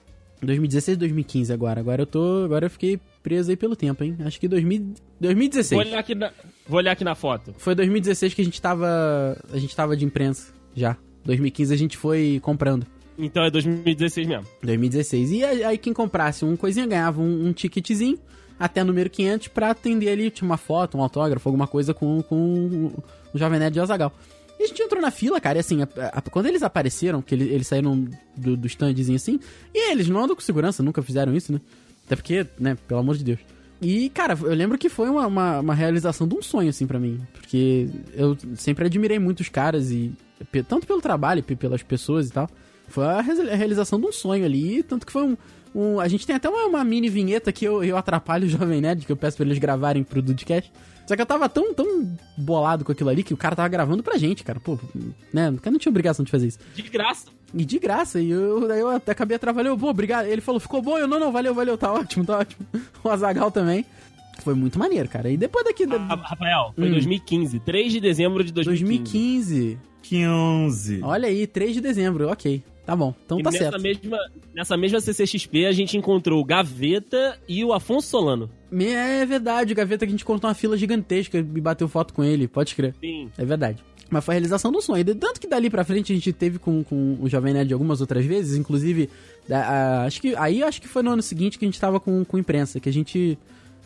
2016 0.42 0.98
2015 0.98 1.52
agora. 1.52 1.80
Agora 1.80 2.02
eu 2.02 2.06
tô. 2.06 2.44
Agora 2.44 2.66
eu 2.66 2.70
fiquei 2.70 3.00
preso 3.22 3.50
aí 3.50 3.56
pelo 3.56 3.74
tempo, 3.74 4.04
hein? 4.04 4.16
Acho 4.24 4.38
que 4.38 4.48
2000, 4.48 4.94
2016. 5.20 5.70
Vou 5.70 5.90
olhar, 5.90 5.98
aqui 6.00 6.14
na, 6.14 6.32
vou 6.68 6.78
olhar 6.78 6.92
aqui 6.92 7.04
na 7.04 7.14
foto. 7.14 7.54
Foi 7.58 7.74
2016 7.74 8.34
que 8.34 8.42
a 8.42 8.44
gente 8.44 8.60
tava. 8.60 9.36
A 9.50 9.58
gente 9.58 9.74
tava 9.74 9.96
de 9.96 10.04
imprensa 10.04 10.52
já. 10.74 10.96
2015 11.24 11.72
a 11.72 11.76
gente 11.76 11.96
foi 11.96 12.38
comprando. 12.42 12.86
Então 13.18 13.44
é 13.44 13.50
2016 13.50 14.26
mesmo. 14.26 14.46
2016. 14.62 15.30
E 15.30 15.44
aí 15.44 15.64
aí 15.64 15.78
quem 15.78 15.92
comprasse 15.92 16.44
um 16.44 16.56
coisinha 16.56 16.86
ganhava 16.86 17.20
um, 17.20 17.46
um 17.46 17.52
ticketzinho 17.52 18.18
até 18.58 18.82
número 18.84 19.08
500 19.10 19.48
pra 19.48 19.70
atender 19.70 20.08
ali, 20.10 20.30
tinha 20.30 20.46
uma 20.48 20.56
foto, 20.56 20.96
um 20.96 21.02
autógrafo, 21.02 21.48
alguma 21.48 21.66
coisa 21.66 21.92
com, 21.94 22.22
com 22.22 22.90
o 23.34 23.38
Jovem 23.38 23.58
Nerd 23.58 23.74
de 23.74 23.80
Azagal. 23.80 24.12
E 24.58 24.64
a 24.64 24.66
gente 24.66 24.80
entrou 24.82 25.02
na 25.02 25.10
fila, 25.10 25.38
cara, 25.40 25.58
e 25.58 25.60
assim, 25.60 25.82
a- 25.82 25.88
a- 26.14 26.22
quando 26.22 26.46
eles 26.46 26.62
apareceram, 26.62 27.20
que 27.20 27.34
ele- 27.34 27.44
eles 27.52 27.66
saíram 27.66 28.06
do, 28.36 28.56
do 28.56 28.66
standzinho 28.66 29.16
assim, 29.16 29.38
e 29.74 29.90
eles 29.92 30.08
não 30.08 30.22
andam 30.24 30.34
com 30.34 30.40
segurança, 30.40 30.82
nunca 30.82 31.02
fizeram 31.02 31.36
isso, 31.36 31.52
né? 31.52 31.60
Até 32.06 32.16
porque, 32.16 32.46
né, 32.58 32.76
pelo 32.88 33.00
amor 33.00 33.16
de 33.16 33.24
Deus. 33.24 33.38
E, 33.82 34.08
cara, 34.08 34.38
eu 34.40 34.54
lembro 34.54 34.78
que 34.78 34.88
foi 34.88 35.10
uma, 35.10 35.26
uma, 35.26 35.60
uma 35.60 35.74
realização 35.74 36.26
de 36.26 36.34
um 36.34 36.40
sonho, 36.40 36.70
assim, 36.70 36.86
pra 36.86 36.98
mim. 36.98 37.20
Porque 37.34 37.88
eu 38.14 38.34
sempre 38.54 38.86
admirei 38.86 39.18
muito 39.18 39.40
os 39.40 39.50
caras, 39.50 39.90
e 39.90 40.10
tanto 40.66 40.86
pelo 40.86 41.02
trabalho, 41.02 41.42
pe- 41.42 41.56
pelas 41.56 41.82
pessoas 41.82 42.28
e 42.28 42.32
tal. 42.32 42.48
Foi 42.88 43.04
a 43.04 43.20
realização 43.20 44.00
de 44.00 44.06
um 44.06 44.12
sonho 44.12 44.44
ali, 44.46 44.82
tanto 44.82 45.04
que 45.04 45.12
foi 45.12 45.24
um. 45.24 45.36
Um- 45.76 46.00
a 46.00 46.08
gente 46.08 46.26
tem 46.26 46.34
até 46.36 46.48
uma, 46.48 46.64
uma 46.66 46.84
mini 46.84 47.08
vinheta 47.08 47.52
que 47.52 47.64
eu, 47.64 47.84
eu 47.84 47.96
atrapalho 47.96 48.46
o 48.46 48.48
Jovem 48.48 48.80
Nerd, 48.80 49.04
que 49.04 49.12
eu 49.12 49.16
peço 49.16 49.36
pra 49.36 49.46
eles 49.46 49.58
gravarem 49.58 50.02
pro 50.02 50.22
Dudcast. 50.22 50.72
Só 51.06 51.14
que 51.14 51.22
eu 51.22 51.26
tava 51.26 51.48
tão, 51.48 51.72
tão 51.72 51.86
bolado 52.36 52.84
com 52.84 52.90
aquilo 52.90 53.10
ali 53.10 53.22
que 53.22 53.32
o 53.32 53.36
cara 53.36 53.54
tava 53.54 53.68
gravando 53.68 54.02
pra 54.02 54.18
gente, 54.18 54.42
cara. 54.42 54.58
Pô, 54.58 54.76
né? 55.32 55.50
O 55.50 55.58
cara 55.58 55.70
não 55.70 55.78
tinha 55.78 55.90
obrigação 55.90 56.24
de 56.24 56.30
fazer 56.32 56.48
isso. 56.48 56.58
De 56.74 56.82
graça. 56.82 57.26
E 57.54 57.64
de 57.64 57.78
graça, 57.78 58.20
e 58.20 58.28
eu, 58.30 58.66
daí 58.66 58.80
eu 58.80 58.88
até 58.90 59.12
acabei 59.12 59.36
atrapalhando, 59.36 59.78
pô, 59.78 59.88
obrigado. 59.88 60.26
Ele 60.26 60.40
falou, 60.40 60.58
ficou 60.60 60.82
bom? 60.82 60.98
Eu, 60.98 61.06
não, 61.06 61.20
não, 61.20 61.30
valeu, 61.30 61.54
valeu, 61.54 61.78
tá 61.78 61.92
ótimo, 61.92 62.24
tá 62.24 62.38
ótimo. 62.38 62.66
O 63.04 63.08
Azagal 63.08 63.52
também. 63.52 63.84
Foi 64.42 64.52
muito 64.54 64.78
maneiro, 64.80 65.08
cara. 65.08 65.30
E 65.30 65.36
depois 65.36 65.64
daqui. 65.64 65.86
da- 65.86 65.96
Ra- 65.96 66.14
Rafael, 66.16 66.72
foi 66.74 66.88
Hum. 66.88 66.92
2015. 66.92 67.60
3 67.60 67.92
de 67.92 68.00
dezembro 68.00 68.42
de 68.42 68.52
2015. 68.52 68.98
2015. 69.54 69.78
15. 70.02 71.00
Olha 71.02 71.28
aí, 71.28 71.46
3 71.46 71.72
de 71.74 71.80
dezembro, 71.80 72.28
ok. 72.28 72.62
Tá 72.86 72.94
bom, 72.94 73.12
então 73.24 73.40
E 73.40 73.42
tá 73.42 73.50
nessa 73.50 73.64
certo. 73.64 73.82
mesma, 73.82 74.18
nessa 74.54 74.76
mesma 74.76 75.00
CCXP 75.00 75.66
a 75.66 75.72
gente 75.72 75.96
encontrou 75.96 76.40
o 76.40 76.44
Gaveta 76.44 77.36
e 77.48 77.64
o 77.64 77.72
Afonso 77.72 78.06
Solano. 78.08 78.48
É 78.72 79.26
verdade, 79.26 79.72
o 79.72 79.76
Gaveta 79.76 80.06
que 80.06 80.10
a 80.10 80.12
gente 80.12 80.24
contou 80.24 80.48
uma 80.48 80.54
fila 80.54 80.76
gigantesca 80.78 81.36
e 81.38 81.42
bateu 81.42 81.88
foto 81.88 82.14
com 82.14 82.22
ele, 82.22 82.46
pode 82.46 82.76
crer. 82.76 82.94
Sim. 83.00 83.28
É 83.36 83.44
verdade. 83.44 83.82
Mas 84.08 84.24
foi 84.24 84.34
a 84.34 84.36
realização 84.36 84.70
do 84.70 84.80
sonho. 84.80 85.00
E 85.00 85.14
Tanto 85.16 85.40
que 85.40 85.48
dali 85.48 85.68
pra 85.68 85.82
frente 85.82 86.12
a 86.12 86.14
gente 86.14 86.32
teve 86.32 86.60
com, 86.60 86.84
com 86.84 87.18
o 87.20 87.28
Jovem 87.28 87.52
Nerd 87.52 87.72
algumas 87.72 88.00
outras 88.00 88.24
vezes, 88.24 88.56
inclusive, 88.56 89.10
da- 89.48 89.64
a- 89.66 90.04
acho 90.04 90.20
que 90.20 90.36
aí 90.36 90.62
acho 90.62 90.80
que 90.80 90.86
foi 90.86 91.02
no 91.02 91.10
ano 91.10 91.22
seguinte 91.22 91.58
que 91.58 91.64
a 91.64 91.68
gente 91.68 91.80
tava 91.80 91.98
com, 91.98 92.24
com 92.24 92.38
imprensa, 92.38 92.78
que 92.78 92.88
a 92.88 92.92
gente. 92.92 93.36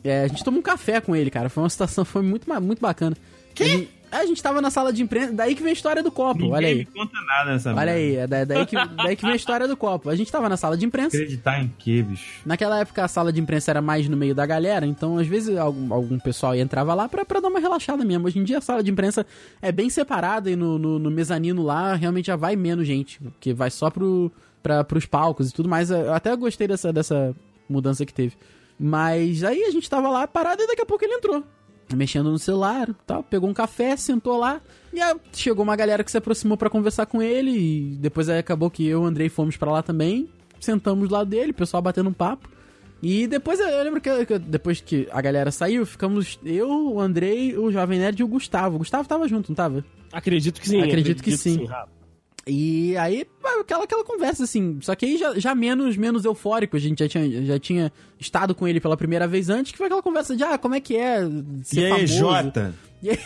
é, 0.04 0.24
a 0.24 0.28
gente 0.28 0.44
tomou 0.44 0.60
um 0.60 0.62
café 0.62 1.00
com 1.00 1.16
ele, 1.16 1.30
cara. 1.30 1.48
Foi 1.48 1.62
uma 1.62 1.70
situação, 1.70 2.04
foi 2.04 2.20
muito, 2.20 2.46
muito 2.60 2.80
bacana. 2.82 3.16
Que? 3.54 3.88
A 4.12 4.16
gente, 4.18 4.24
a 4.24 4.26
gente 4.26 4.42
tava 4.42 4.60
na 4.60 4.70
sala 4.70 4.92
de 4.92 5.02
imprensa, 5.02 5.32
daí 5.32 5.54
que 5.54 5.62
vem 5.62 5.70
a 5.70 5.72
história 5.72 6.02
do 6.02 6.10
copo, 6.10 6.40
Ninguém 6.40 6.54
olha 6.54 6.68
aí. 6.68 6.84
conta 6.86 7.12
nada 7.26 7.52
nessa 7.52 7.74
Olha 7.74 7.92
aí, 7.92 8.16
é 8.16 8.26
da- 8.26 8.44
daí 8.44 8.66
que, 8.66 8.76
daí 8.96 9.16
que 9.16 9.22
vem 9.22 9.32
a 9.32 9.36
história 9.36 9.68
do 9.68 9.76
copo. 9.76 10.08
A 10.10 10.16
gente 10.16 10.30
tava 10.30 10.48
na 10.48 10.56
sala 10.56 10.76
de 10.76 10.84
imprensa. 10.84 11.16
Acreditar 11.16 11.62
em 11.62 11.72
quê, 11.78 12.02
bicho? 12.02 12.40
Naquela 12.44 12.80
época 12.80 13.04
a 13.04 13.08
sala 13.08 13.32
de 13.32 13.40
imprensa 13.40 13.70
era 13.70 13.80
mais 13.80 14.08
no 14.08 14.16
meio 14.16 14.34
da 14.34 14.44
galera, 14.46 14.86
então 14.86 15.18
às 15.18 15.26
vezes 15.26 15.56
algum, 15.56 15.92
algum 15.94 16.18
pessoal 16.18 16.54
entrava 16.54 16.92
lá 16.94 17.08
pra, 17.08 17.24
pra 17.24 17.40
dar 17.40 17.48
uma 17.48 17.60
relaxada 17.60 18.04
mesmo. 18.04 18.26
Hoje 18.26 18.38
em 18.38 18.44
dia 18.44 18.58
a 18.58 18.60
sala 18.60 18.82
de 18.82 18.90
imprensa 18.90 19.24
é 19.62 19.70
bem 19.70 19.88
separada 19.90 20.50
e 20.50 20.56
no, 20.56 20.78
no, 20.78 20.98
no 20.98 21.10
mezanino 21.10 21.62
lá 21.62 21.94
realmente 21.94 22.26
já 22.26 22.36
vai 22.36 22.56
menos 22.56 22.86
gente, 22.86 23.20
porque 23.22 23.52
vai 23.54 23.70
só 23.70 23.90
pro, 23.90 24.30
para 24.62 24.82
pros 24.84 25.06
palcos 25.06 25.50
e 25.50 25.52
tudo 25.52 25.68
mais. 25.68 25.90
Eu 25.90 26.12
até 26.12 26.34
gostei 26.36 26.66
dessa, 26.66 26.92
dessa 26.92 27.34
mudança 27.68 28.04
que 28.04 28.12
teve. 28.12 28.34
Mas 28.78 29.44
aí 29.44 29.62
a 29.64 29.70
gente 29.70 29.88
tava 29.90 30.08
lá 30.08 30.26
parado 30.26 30.62
e 30.62 30.66
daqui 30.66 30.80
a 30.82 30.86
pouco 30.86 31.04
ele 31.04 31.14
entrou. 31.14 31.44
Mexendo 31.94 32.30
no 32.30 32.38
celular 32.38 32.88
tal, 33.06 33.22
pegou 33.22 33.48
um 33.48 33.54
café, 33.54 33.96
sentou 33.96 34.38
lá. 34.38 34.60
E 34.92 35.00
aí 35.00 35.16
chegou 35.32 35.62
uma 35.62 35.76
galera 35.76 36.04
que 36.04 36.10
se 36.10 36.18
aproximou 36.18 36.56
pra 36.56 36.70
conversar 36.70 37.06
com 37.06 37.22
ele. 37.22 37.50
E 37.50 37.96
depois 37.96 38.28
aí 38.28 38.38
acabou 38.38 38.70
que 38.70 38.86
eu 38.86 39.00
e 39.00 39.02
o 39.02 39.06
Andrei 39.06 39.28
fomos 39.28 39.56
pra 39.56 39.72
lá 39.72 39.82
também. 39.82 40.28
Sentamos 40.60 41.08
do 41.08 41.14
lado 41.14 41.30
dele, 41.30 41.50
o 41.52 41.54
pessoal 41.54 41.82
batendo 41.82 42.10
um 42.10 42.12
papo. 42.12 42.48
E 43.02 43.26
depois 43.26 43.58
eu 43.58 43.82
lembro 43.82 44.00
que, 44.00 44.26
que 44.26 44.38
depois 44.38 44.80
que 44.80 45.08
a 45.10 45.20
galera 45.22 45.50
saiu, 45.50 45.86
ficamos 45.86 46.38
eu, 46.44 46.68
o 46.92 47.00
Andrei, 47.00 47.56
o 47.56 47.72
Jovem 47.72 47.98
Nerd 47.98 48.20
e 48.20 48.24
o 48.24 48.28
Gustavo. 48.28 48.76
O 48.76 48.78
Gustavo 48.78 49.08
tava 49.08 49.26
junto, 49.26 49.48
não 49.50 49.56
tava? 49.56 49.84
Acredito 50.12 50.60
que 50.60 50.68
sim. 50.68 50.82
Acredito 50.82 51.22
que 51.22 51.36
sim. 51.36 51.64
Rafa. 51.64 51.99
E 52.50 52.96
aí, 52.96 53.24
aquela, 53.60 53.84
aquela 53.84 54.04
conversa, 54.04 54.42
assim, 54.44 54.78
só 54.82 54.94
que 54.96 55.06
aí 55.06 55.16
já, 55.16 55.38
já 55.38 55.54
menos, 55.54 55.96
menos 55.96 56.24
eufórico, 56.24 56.76
a 56.76 56.80
gente 56.80 56.98
já 56.98 57.08
tinha, 57.08 57.44
já 57.46 57.58
tinha 57.58 57.92
estado 58.18 58.54
com 58.54 58.66
ele 58.66 58.80
pela 58.80 58.96
primeira 58.96 59.26
vez 59.28 59.48
antes, 59.48 59.70
que 59.70 59.78
foi 59.78 59.86
aquela 59.86 60.02
conversa 60.02 60.34
de, 60.34 60.42
ah, 60.42 60.58
como 60.58 60.74
é 60.74 60.80
que 60.80 60.96
é 60.96 61.20
ser 61.62 61.80
E 61.80 61.84
aí, 61.84 61.90
famoso? 61.92 62.14
Jota? 62.14 62.74
E 63.02 63.08
aí, 63.08 63.16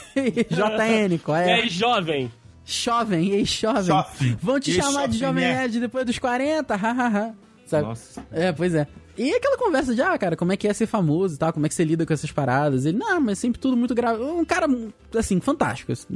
JN, 1.11 1.19
qual 1.19 1.37
E 1.39 1.41
é? 1.41 1.55
aí, 1.55 1.69
jovem? 1.69 2.31
Jovem, 2.65 3.31
ei, 3.33 3.45
jovem. 3.45 3.83
Jovem. 3.83 4.39
Vão 4.41 4.61
te 4.61 4.71
E 4.71 4.75
aí, 4.75 4.81
chamar 4.81 5.09
de 5.09 5.19
jovem? 5.19 5.43
Nerd 5.45 5.81
depois 5.81 6.07
dos 6.07 6.19
40, 6.19 6.77
hahaha. 6.77 7.35
Sabe? 7.67 7.89
Nossa. 7.89 8.25
É, 8.31 8.53
pois 8.53 8.73
é. 8.75 8.87
E 9.17 9.33
aquela 9.35 9.57
conversa 9.57 9.95
de, 9.95 10.03
ah, 10.03 10.17
cara, 10.19 10.37
como 10.37 10.53
é 10.53 10.57
que 10.57 10.69
é 10.69 10.73
ser 10.73 10.87
famoso 10.87 11.35
e 11.35 11.39
tal, 11.39 11.53
como 11.53 11.65
é 11.67 11.69
que 11.69 11.75
você 11.75 11.83
lida 11.85 12.05
com 12.07 12.13
essas 12.13 12.31
paradas? 12.31 12.85
Ele, 12.85 12.99
não, 12.99 13.21
mas 13.21 13.39
sempre 13.39 13.61
tudo 13.61 13.77
muito 13.77 13.95
grave. 13.95 14.23
Um 14.23 14.45
cara, 14.45 14.67
assim, 15.17 15.41
fantástico, 15.41 15.93
assim, 15.93 16.07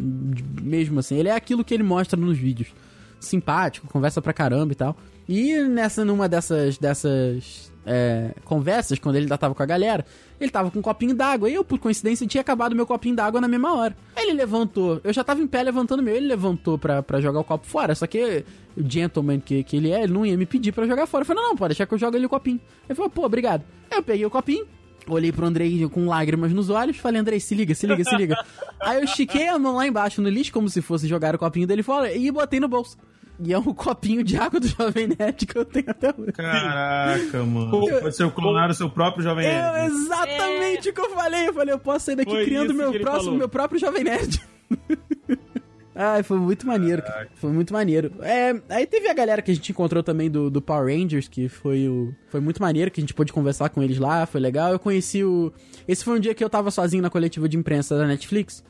mesmo 0.62 1.00
assim. 1.00 1.16
Ele 1.16 1.28
é 1.28 1.34
aquilo 1.34 1.64
que 1.64 1.74
ele 1.74 1.82
mostra 1.82 2.20
nos 2.20 2.36
vídeos. 2.38 2.68
Simpático, 3.20 3.88
conversa 3.88 4.22
pra 4.22 4.32
caramba 4.32 4.72
e 4.72 4.76
tal. 4.76 4.96
E 5.28 5.62
nessa, 5.64 6.04
numa 6.04 6.28
dessas, 6.28 6.78
dessas 6.78 7.70
é, 7.84 8.34
conversas, 8.44 8.98
quando 8.98 9.16
ele 9.16 9.24
ainda 9.24 9.36
tava 9.36 9.54
com 9.54 9.62
a 9.62 9.66
galera, 9.66 10.04
ele 10.40 10.50
tava 10.50 10.70
com 10.70 10.78
um 10.78 10.82
copinho 10.82 11.14
d'água. 11.14 11.50
E 11.50 11.54
eu, 11.54 11.64
por 11.64 11.78
coincidência, 11.78 12.26
tinha 12.26 12.40
acabado 12.40 12.76
meu 12.76 12.86
copinho 12.86 13.16
d'água 13.16 13.40
na 13.40 13.48
mesma 13.48 13.74
hora. 13.74 13.96
Ele 14.16 14.32
levantou, 14.32 15.00
eu 15.02 15.12
já 15.12 15.24
tava 15.24 15.40
em 15.40 15.46
pé 15.46 15.62
levantando 15.62 16.02
meu, 16.02 16.14
ele 16.14 16.26
levantou 16.26 16.78
pra, 16.78 17.02
jogar 17.20 17.40
o 17.40 17.44
copo 17.44 17.66
fora. 17.66 17.94
Só 17.94 18.06
que 18.06 18.44
o 18.76 18.88
gentleman 18.88 19.40
que, 19.40 19.64
que 19.64 19.76
ele 19.76 19.90
é, 19.90 20.02
ele 20.04 20.12
não 20.12 20.24
ia 20.24 20.36
me 20.36 20.46
pedir 20.46 20.72
pra 20.72 20.86
jogar 20.86 21.06
fora. 21.06 21.22
Eu 21.22 21.26
falei, 21.26 21.42
não, 21.42 21.50
não, 21.50 21.56
pode 21.56 21.70
deixar 21.70 21.86
que 21.86 21.94
eu 21.94 21.98
jogue 21.98 22.16
ali 22.16 22.26
o 22.26 22.30
copinho. 22.30 22.60
Ele 22.88 22.94
falou, 22.94 23.10
pô, 23.10 23.24
obrigado. 23.24 23.64
Eu 23.90 24.02
peguei 24.02 24.24
o 24.24 24.30
copinho, 24.30 24.66
Olhei 25.08 25.32
pro 25.32 25.46
Andrei 25.46 25.88
com 25.88 26.06
lágrimas 26.06 26.52
nos 26.52 26.68
olhos, 26.70 26.96
falei, 26.98 27.20
Andrei, 27.20 27.40
se 27.40 27.54
liga, 27.54 27.74
se 27.74 27.86
liga, 27.86 28.04
se 28.04 28.14
liga. 28.16 28.36
Aí 28.80 28.98
eu 28.98 29.04
estiquei 29.04 29.48
a 29.48 29.58
mão 29.58 29.74
lá 29.76 29.86
embaixo 29.86 30.20
no 30.20 30.28
lixo, 30.28 30.52
como 30.52 30.68
se 30.68 30.82
fosse 30.82 31.06
jogar 31.08 31.34
o 31.34 31.38
copinho 31.38 31.66
dele 31.66 31.82
fora, 31.82 32.12
e 32.12 32.30
botei 32.30 32.60
no 32.60 32.68
bolso. 32.68 32.96
E 33.40 33.52
é 33.52 33.58
um 33.58 33.72
copinho 33.72 34.24
de 34.24 34.36
água 34.36 34.58
do 34.58 34.66
Jovem 34.68 35.08
Nerd 35.16 35.46
que 35.46 35.56
eu 35.56 35.64
tenho 35.64 35.88
até 35.90 36.08
hoje. 36.16 36.32
Caraca, 36.32 37.44
mano. 37.44 38.10
Ser 38.12 38.24
o 38.24 38.30
clonar 38.32 38.68
o 38.70 38.74
seu 38.74 38.90
próprio 38.90 39.22
Jovem 39.22 39.46
É 39.46 39.72
Nerd. 39.72 39.94
exatamente 39.94 40.88
o 40.88 40.92
que 40.92 41.00
eu 41.00 41.10
falei. 41.10 41.48
Eu 41.48 41.54
falei, 41.54 41.72
eu 41.74 41.78
posso 41.78 42.06
sair 42.06 42.16
daqui 42.16 42.30
Foi 42.32 42.44
criando 42.44 42.74
meu 42.74 42.90
próximo, 42.98 43.22
falou. 43.24 43.38
meu 43.38 43.48
próprio 43.48 43.80
Jovem 43.80 44.02
Nerd. 44.04 44.40
Ai, 46.00 46.22
foi 46.22 46.38
muito 46.38 46.64
maneiro, 46.64 47.02
cara. 47.02 47.26
Foi 47.34 47.50
muito 47.50 47.72
maneiro. 47.72 48.12
É, 48.20 48.54
aí 48.68 48.86
teve 48.86 49.08
a 49.08 49.14
galera 49.14 49.42
que 49.42 49.50
a 49.50 49.54
gente 49.54 49.72
encontrou 49.72 50.00
também 50.00 50.30
do, 50.30 50.48
do 50.48 50.62
Power 50.62 50.86
Rangers, 50.96 51.26
que 51.26 51.48
foi 51.48 51.88
o. 51.88 52.14
Foi 52.28 52.38
muito 52.40 52.62
maneiro, 52.62 52.88
que 52.88 53.00
a 53.00 53.02
gente 53.02 53.12
pôde 53.12 53.32
conversar 53.32 53.68
com 53.70 53.82
eles 53.82 53.98
lá, 53.98 54.24
foi 54.24 54.40
legal. 54.40 54.70
Eu 54.70 54.78
conheci 54.78 55.24
o. 55.24 55.52
Esse 55.88 56.04
foi 56.04 56.16
um 56.16 56.20
dia 56.20 56.34
que 56.34 56.44
eu 56.44 56.48
tava 56.48 56.70
sozinho 56.70 57.02
na 57.02 57.10
coletiva 57.10 57.48
de 57.48 57.56
imprensa 57.56 57.98
da 57.98 58.06
Netflix, 58.06 58.62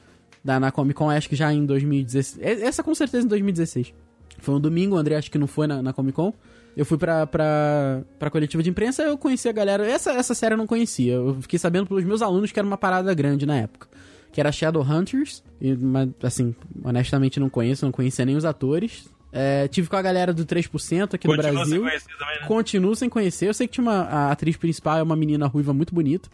da, 0.43 0.59
na 0.59 0.71
Comic 0.73 0.95
Con, 0.95 1.11
acho 1.11 1.29
que 1.29 1.37
já 1.37 1.53
em 1.53 1.67
2016. 1.67 2.39
É- 2.43 2.63
Essa 2.67 2.83
com 2.83 2.95
certeza 2.95 3.27
em 3.27 3.29
2016. 3.29 3.93
Foi 4.39 4.55
um 4.55 4.61
domingo, 4.61 4.95
o 4.97 4.99
André 4.99 5.17
acho 5.17 5.31
que 5.31 5.37
não 5.37 5.47
foi 5.47 5.67
na, 5.67 5.83
na 5.83 5.93
Comic 5.93 6.17
Con. 6.17 6.33
Eu 6.75 6.87
fui 6.87 6.97
pra, 6.97 7.27
pra, 7.27 8.03
pra 8.21 8.31
coletiva 8.31 8.63
de 8.63 8.71
imprensa, 8.71 9.03
eu 9.03 9.19
conheci 9.19 9.49
a 9.49 9.53
galera. 9.53 9.85
Essa, 9.87 10.13
essa 10.13 10.33
série 10.33 10.55
eu 10.55 10.59
não 10.59 10.67
conhecia. 10.67 11.15
Eu 11.15 11.37
fiquei 11.43 11.59
sabendo 11.59 11.87
pelos 11.89 12.05
meus 12.05 12.23
alunos 12.23 12.53
que 12.53 12.59
era 12.59 12.67
uma 12.67 12.79
parada 12.79 13.13
grande 13.13 13.45
na 13.45 13.57
época. 13.57 13.89
Que 14.33 14.41
era 14.41 14.53
Shadowhunters. 14.53 15.43
E, 15.61 15.75
mas, 15.75 16.11
assim, 16.23 16.55
honestamente 16.85 17.41
não 17.41 17.49
conheço, 17.49 17.85
não 17.85 17.93
conhecia 17.93 18.25
nem 18.25 18.37
os 18.37 18.45
atores. 18.45 19.09
É, 19.31 19.69
tive 19.69 19.89
com 19.89 19.97
a 19.97 20.03
galera 20.03 20.33
do 20.33 20.45
3% 20.47 21.15
aqui 21.15 21.29
Continua 21.29 21.37
no 21.37 21.43
sem 21.43 21.53
Brasil. 21.55 21.81
conhecer 21.83 22.19
também, 22.19 22.41
né? 22.41 22.47
Continuo 22.47 22.97
sem 22.97 23.09
conhecer. 23.09 23.49
Eu 23.49 23.55
sei 23.55 23.67
que 23.67 23.75
tinha 23.75 23.83
uma. 23.83 24.03
A 24.03 24.33
atriz 24.33 24.57
principal 24.57 24.99
é 24.99 25.03
uma 25.03 25.17
menina 25.17 25.47
ruiva 25.47 25.75
muito 25.75 25.95
bonita. 25.95 26.29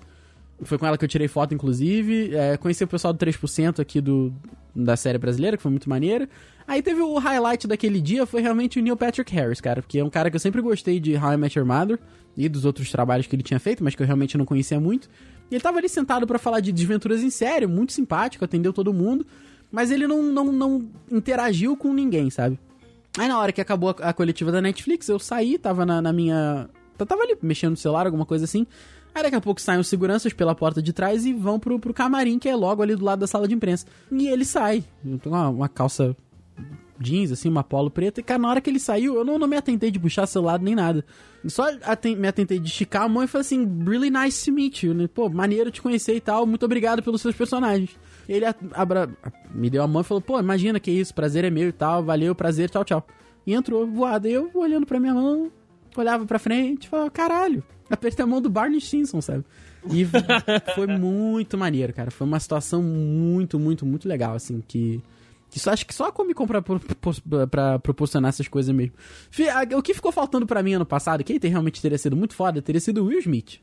Foi 0.63 0.79
com 0.79 0.87
ela 0.87 0.97
que 0.97 1.05
eu 1.05 1.09
tirei 1.09 1.27
foto, 1.27 1.53
inclusive. 1.53 2.35
É, 2.35 2.57
conheci 2.57 2.85
o 2.85 2.89
pessoal 2.89 3.13
do 3.13 3.19
3% 3.19 3.81
aqui 3.81 4.01
do, 4.01 4.33
da 4.75 4.97
série 4.97 5.19
brasileira, 5.19 5.57
que 5.57 5.63
foi 5.63 5.71
muito 5.73 5.89
maneiro. 5.91 6.29
Aí 6.67 6.81
teve 6.81 7.01
o 7.01 7.19
highlight 7.19 7.67
daquele 7.67 8.01
dia, 8.01 8.25
foi 8.25 8.41
realmente 8.41 8.79
o 8.79 8.83
Neil 8.83 8.97
Patrick 8.97 9.35
Harris, 9.35 9.61
cara. 9.61 9.83
Porque 9.83 9.99
é 9.99 10.05
um 10.05 10.09
cara 10.09 10.31
que 10.31 10.37
eu 10.37 10.41
sempre 10.41 10.63
gostei 10.63 11.01
de 11.01 11.17
How 11.17 11.33
I 11.33 11.37
Met 11.37 11.59
Your 11.59 11.67
Mother 11.67 11.99
e 12.37 12.49
dos 12.49 12.65
outros 12.65 12.91
trabalhos 12.91 13.27
que 13.27 13.35
ele 13.35 13.43
tinha 13.43 13.59
feito, 13.61 13.83
mas 13.83 13.95
que 13.97 14.03
eu 14.03 14.07
realmente 14.07 14.39
não 14.39 14.45
conhecia 14.45 14.79
muito. 14.79 15.11
E 15.51 15.55
ele 15.55 15.63
tava 15.63 15.79
ali 15.79 15.89
sentado 15.89 16.27
pra 16.27 16.39
falar 16.39 16.61
de 16.61 16.73
desventuras 16.73 17.23
em 17.23 17.31
série, 17.31 17.67
muito 17.67 17.93
simpático, 17.93 18.45
atendeu 18.45 18.73
todo 18.73 18.93
mundo. 18.93 19.27
Mas 19.71 19.91
ele 19.91 20.07
não, 20.07 20.23
não, 20.23 20.53
não 20.53 20.89
interagiu 21.11 21.77
com 21.77 21.93
ninguém, 21.93 22.31
sabe? 22.31 22.59
Aí 23.19 23.29
na 23.29 23.39
hora 23.39 23.53
que 23.53 23.61
acabou 23.61 23.91
a, 23.91 24.11
a 24.11 24.13
coletiva 24.13 24.51
da 24.51 24.61
Netflix, 24.61 25.09
eu 25.09 25.19
saí, 25.19 25.59
tava 25.59 25.85
na, 25.85 26.01
na 26.01 26.13
minha. 26.13 26.69
Tava 26.97 27.23
ali 27.23 27.37
mexendo 27.43 27.73
no 27.73 27.77
celular, 27.77 28.07
alguma 28.07 28.25
coisa 28.25 28.45
assim. 28.45 28.67
Aí 29.15 29.23
daqui 29.23 29.37
a 29.37 29.41
pouco 29.41 29.61
saem 29.61 29.79
os 29.79 29.87
seguranças 29.87 30.33
pela 30.33 30.55
porta 30.55 30.83
de 30.83 30.93
trás 30.93 31.25
e 31.25 31.33
vão 31.33 31.59
pro, 31.59 31.79
pro 31.79 31.95
camarim, 31.95 32.39
que 32.39 32.49
é 32.49 32.57
logo 32.57 32.83
ali 32.83 32.97
do 32.97 33.05
lado 33.05 33.21
da 33.21 33.27
sala 33.29 33.47
de 33.47 33.55
imprensa. 33.55 33.87
E 34.11 34.27
ele 34.29 34.45
sai. 34.45 34.85
Uma, 35.25 35.49
uma 35.49 35.69
calça 35.69 36.17
jeans, 37.05 37.31
assim, 37.33 37.49
uma 37.49 37.63
polo 37.63 37.91
preta. 37.91 38.21
E, 38.21 38.23
cara, 38.25 38.39
na 38.41 38.49
hora 38.51 38.61
que 38.61 38.69
ele 38.71 38.79
saiu, 38.81 39.15
eu 39.17 39.25
não, 39.25 39.39
não 39.39 39.47
me 39.47 39.57
atentei 39.57 39.91
de 39.91 39.99
puxar 39.99 40.27
celular 40.27 40.59
nem 40.61 40.75
nada. 40.75 41.05
Só 41.47 41.69
aten- 41.83 42.17
me 42.17 42.27
atentei 42.27 42.59
de 42.59 42.69
esticar 42.69 43.03
a 43.03 43.09
mão 43.09 43.23
e 43.23 43.27
falei 43.27 43.43
assim, 43.43 43.85
really 43.85 44.11
nice 44.11 44.45
to 44.45 44.53
meet 44.53 44.83
you. 44.83 44.95
né? 44.95 45.07
Pô, 45.13 45.29
maneiro 45.29 45.71
te 45.71 45.83
conhecer 45.83 46.15
e 46.17 46.21
tal, 46.21 46.47
muito 46.47 46.65
obrigado 46.65 47.03
pelos 47.03 47.21
seus 47.21 47.35
personagens. 47.37 47.91
Ele 48.29 48.45
abra- 48.73 49.09
me 49.55 49.69
deu 49.69 49.83
a 49.83 49.87
mão 49.87 50.01
e 50.01 50.05
falou, 50.05 50.21
pô, 50.23 50.39
imagina 50.41 50.81
que 50.81 50.91
isso, 50.91 51.15
prazer 51.15 51.45
é 51.45 51.51
meu 51.51 51.69
e 51.69 51.73
tal, 51.73 52.03
valeu, 52.03 52.35
prazer, 52.35 52.71
tchau, 52.71 52.85
tchau. 52.85 53.07
E 53.47 53.53
entrou 53.53 53.87
voado. 53.87 54.27
Eu 54.27 54.51
olhando 54.55 54.87
pra 54.87 54.99
minha 54.99 55.13
mão, 55.13 55.51
olhava 55.97 56.25
pra 56.25 56.39
frente 56.39 56.85
e 56.85 56.89
falava, 56.89 57.11
caralho, 57.11 57.63
apertei 57.91 58.23
a 58.25 58.27
mão 58.27 58.41
do 58.41 58.49
Barney 58.49 58.81
Stinson, 58.81 59.21
sabe? 59.21 59.45
E 59.93 60.07
foi 60.75 60.87
muito 60.87 61.59
maneiro, 61.59 61.93
cara. 61.93 62.11
Foi 62.11 62.27
uma 62.27 62.41
situação 62.41 62.83
muito, 62.83 63.59
muito, 63.59 63.85
muito 63.85 64.09
legal, 64.09 64.35
assim, 64.35 64.63
que... 64.67 65.03
que 65.55 65.61
só, 65.61 65.71
acho 65.71 65.87
que 65.87 65.95
só 65.95 66.09
a 66.09 66.13
Comic 66.13 66.35
Con 66.35 66.47
pra, 66.49 66.61
pro- 66.61 66.81
pra 67.49 67.79
proporcionar 67.79 68.31
essas 68.31 68.49
coisas 68.49 68.75
mesmo. 68.75 68.93
O 69.77 69.81
que 69.83 69.95
ficou 69.95 70.11
faltando 70.11 70.45
pra 70.47 70.63
mim 70.65 70.75
ano 70.75 70.85
passado, 70.85 71.23
que 71.23 71.33
aí 71.33 71.39
realmente 71.43 71.81
teria 71.81 71.97
sido 71.97 72.17
muito 72.17 72.35
foda, 72.35 72.61
teria 72.61 72.81
sido 72.81 73.03
o 73.03 73.07
Will 73.07 73.21
Smith. 73.21 73.61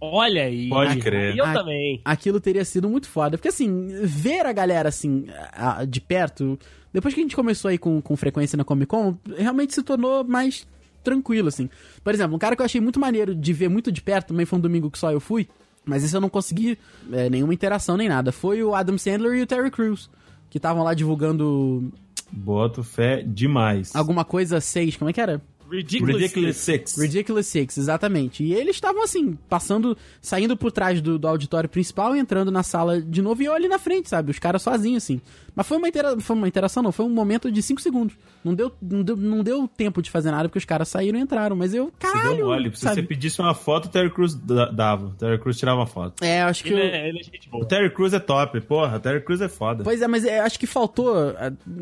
Olha 0.00 0.44
aí. 0.44 0.68
Pode 0.70 0.98
crer. 0.98 1.34
E 1.34 1.38
eu 1.38 1.44
também. 1.52 2.00
Aquilo 2.04 2.40
teria 2.40 2.64
sido 2.64 2.88
muito 2.88 3.06
foda. 3.08 3.36
Porque, 3.36 3.48
assim, 3.48 3.88
ver 4.02 4.46
a 4.46 4.52
galera, 4.52 4.88
assim, 4.88 5.26
a- 5.52 5.80
a- 5.80 5.84
de 5.84 6.00
perto... 6.00 6.58
Depois 6.92 7.12
que 7.12 7.20
a 7.20 7.22
gente 7.24 7.36
começou 7.36 7.68
aí 7.68 7.76
com, 7.76 8.00
com 8.00 8.16
frequência 8.16 8.56
na 8.56 8.64
Comic 8.64 8.86
Con, 8.86 9.16
realmente 9.36 9.74
se 9.74 9.82
tornou 9.82 10.24
mais 10.24 10.66
tranquilo, 11.02 11.48
assim. 11.48 11.68
Por 12.02 12.14
exemplo, 12.14 12.34
um 12.36 12.38
cara 12.38 12.56
que 12.56 12.62
eu 12.62 12.66
achei 12.66 12.80
muito 12.80 12.98
maneiro 13.00 13.34
de 13.34 13.52
ver 13.52 13.68
muito 13.68 13.92
de 13.92 14.00
perto, 14.00 14.28
também 14.28 14.46
foi 14.46 14.58
um 14.58 14.62
domingo 14.62 14.90
que 14.90 14.98
só 14.98 15.10
eu 15.12 15.20
fui, 15.20 15.46
mas 15.84 16.02
esse 16.04 16.16
eu 16.16 16.20
não 16.20 16.28
consegui 16.30 16.78
é, 17.12 17.28
nenhuma 17.28 17.52
interação 17.52 17.96
nem 17.96 18.08
nada. 18.08 18.30
Foi 18.32 18.62
o 18.62 18.74
Adam 18.74 18.96
Sandler 18.96 19.34
e 19.34 19.42
o 19.42 19.46
Terry 19.46 19.70
Crews, 19.70 20.08
que 20.54 20.58
estavam 20.58 20.84
lá 20.84 20.94
divulgando 20.94 21.92
Boto 22.30 22.84
fé 22.84 23.24
demais. 23.26 23.90
alguma 23.92 24.24
coisa 24.24 24.60
6, 24.60 24.96
como 24.96 25.10
é 25.10 25.12
que 25.12 25.20
era? 25.20 25.42
Ridiculous. 25.70 26.16
Ridiculous 26.20 26.56
Six. 26.56 26.96
Ridiculous 26.98 27.46
Six, 27.46 27.78
exatamente. 27.78 28.42
E 28.44 28.54
eles 28.54 28.76
estavam 28.76 29.02
assim, 29.02 29.36
passando, 29.48 29.96
saindo 30.20 30.56
por 30.56 30.70
trás 30.70 31.00
do, 31.00 31.18
do 31.18 31.26
auditório 31.26 31.68
principal 31.68 32.14
e 32.14 32.18
entrando 32.18 32.50
na 32.50 32.62
sala 32.62 33.00
de 33.00 33.20
novo 33.22 33.42
e 33.42 33.46
eu 33.46 33.54
ali 33.54 33.68
na 33.68 33.78
frente, 33.78 34.08
sabe? 34.08 34.30
Os 34.30 34.38
caras 34.38 34.62
sozinhos, 34.62 35.02
assim. 35.04 35.20
Mas 35.56 35.66
foi 35.68 35.76
uma, 35.78 35.88
intera 35.88 36.18
foi 36.20 36.34
uma 36.36 36.48
interação, 36.48 36.82
não, 36.82 36.90
foi 36.90 37.06
um 37.06 37.10
momento 37.10 37.50
de 37.50 37.62
5 37.62 37.80
segundos. 37.80 38.16
Não 38.44 38.54
deu, 38.54 38.72
não, 38.82 39.02
deu, 39.02 39.16
não 39.16 39.42
deu 39.44 39.68
tempo 39.68 40.02
de 40.02 40.10
fazer 40.10 40.30
nada 40.32 40.48
porque 40.48 40.58
os 40.58 40.64
caras 40.64 40.88
saíram 40.88 41.18
e 41.18 41.22
entraram. 41.22 41.54
Mas 41.56 41.72
eu, 41.72 41.86
Você 41.86 41.92
caralho, 42.12 42.36
deu 42.36 42.46
mole. 42.46 42.70
Se 42.74 42.80
sabe? 42.82 42.96
você 42.96 43.02
pedisse 43.02 43.40
uma 43.40 43.54
foto, 43.54 43.86
o 43.86 43.88
Terry 43.88 44.10
Crews 44.12 44.34
da- 44.34 44.70
dava. 44.70 45.06
O 45.06 45.10
Terry 45.12 45.38
Crews 45.38 45.56
tirava 45.56 45.78
uma 45.80 45.86
foto. 45.86 46.22
É, 46.24 46.42
eu 46.42 46.46
acho 46.46 46.62
que. 46.64 46.70
Ele 46.72 46.80
eu- 46.82 46.84
é, 46.86 47.08
ele 47.08 47.20
é 47.20 47.22
gente 47.22 47.48
O. 47.52 47.64
Terry 47.64 47.88
Crews 47.94 48.12
é 48.12 48.18
top, 48.18 48.60
porra. 48.62 48.96
O 48.96 49.00
Terry 49.00 49.20
Crews 49.24 49.40
é 49.40 49.48
foda. 49.48 49.84
Pois 49.84 50.02
é, 50.02 50.08
mas 50.08 50.24
é, 50.24 50.40
acho 50.40 50.58
que 50.58 50.66
faltou. 50.66 51.14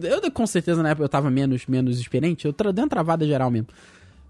Eu 0.03 0.31
com 0.31 0.47
certeza 0.47 0.83
na 0.83 0.91
época 0.91 1.05
eu 1.05 1.09
tava 1.09 1.31
menos, 1.31 1.67
menos 1.67 1.99
experiente. 1.99 2.47
Eu 2.47 2.53
tra- 2.53 2.73
dei 2.73 2.83
uma 2.85 2.89
travada 2.91 3.27
geral 3.27 3.51
mesmo. 3.51 3.69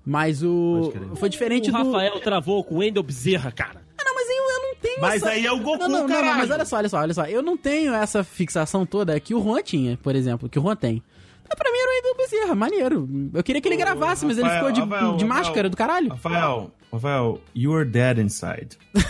Mas 0.04 0.42
o. 0.42 0.92
Foi 1.16 1.28
diferente 1.28 1.70
o 1.70 1.72
do. 1.72 1.78
Rafael 1.78 2.20
travou 2.20 2.62
com 2.64 2.76
o 2.76 2.78
Wendel 2.78 3.02
Bezerra, 3.02 3.50
cara. 3.52 3.82
Ah, 3.98 4.02
não, 4.04 4.14
mas 4.14 4.28
eu, 4.28 4.34
eu 4.34 4.62
não 4.68 4.74
tenho 4.80 5.00
Mas 5.00 5.22
essa... 5.22 5.30
aí 5.30 5.46
é 5.46 5.52
o 5.52 5.60
Goku, 5.60 5.78
não, 5.78 5.88
não, 5.88 6.06
caralho. 6.08 6.26
não, 6.30 6.36
mas 6.38 6.50
olha 6.50 6.64
só, 6.64 6.76
olha 6.76 6.88
só, 6.88 6.98
olha 6.98 7.14
só. 7.14 7.24
Eu 7.26 7.40
não 7.42 7.56
tenho 7.56 7.94
essa 7.94 8.24
fixação 8.24 8.84
toda 8.84 9.18
que 9.20 9.34
o 9.34 9.40
Juan 9.42 9.62
tinha, 9.62 9.96
por 10.02 10.16
exemplo, 10.16 10.48
que 10.48 10.58
o 10.58 10.62
Juan 10.62 10.74
tem. 10.76 11.02
Mas 11.48 11.56
pra 11.58 11.70
mim 11.70 11.78
era 11.78 11.88
o 11.88 11.92
Edu 11.98 12.16
Bezerra, 12.16 12.54
maneiro. 12.54 13.30
Eu 13.34 13.42
queria 13.44 13.60
que 13.60 13.68
ele 13.68 13.76
gravasse, 13.76 14.24
mas 14.26 14.38
ele 14.38 14.48
Rafael, 14.48 14.66
ficou 14.66 14.72
de, 14.72 14.80
Rafael, 14.80 15.16
de 15.16 15.24
Rafael. 15.24 15.28
máscara 15.28 15.68
do 15.68 15.76
caralho. 15.76 16.08
Rafael, 16.08 16.70
Rafael, 16.92 17.40
you're 17.54 17.84
dead 17.88 18.18
inside. 18.18 18.76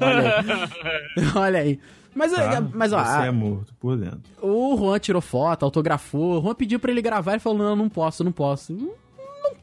Olha 0.00 0.20
aí. 0.20 1.28
olha 1.36 1.58
aí. 1.60 1.78
Mas, 2.14 2.32
Tá? 2.32 2.60
mas 2.72 2.92
ó, 2.92 3.02
Você 3.04 3.10
a- 3.18 3.26
é 3.26 3.30
morto 3.30 3.72
por 3.78 3.96
dentro. 3.96 4.20
o 4.42 4.76
Juan 4.76 4.98
tirou 4.98 5.20
foto, 5.22 5.64
autografou. 5.64 6.38
O 6.38 6.42
Juan 6.42 6.54
pediu 6.54 6.80
pra 6.80 6.90
ele 6.90 7.02
gravar 7.02 7.36
e 7.36 7.38
falou: 7.38 7.58
Não, 7.58 7.76
não 7.76 7.88
posso, 7.88 8.24
não 8.24 8.32
posso. 8.32 8.72
Não 8.72 8.90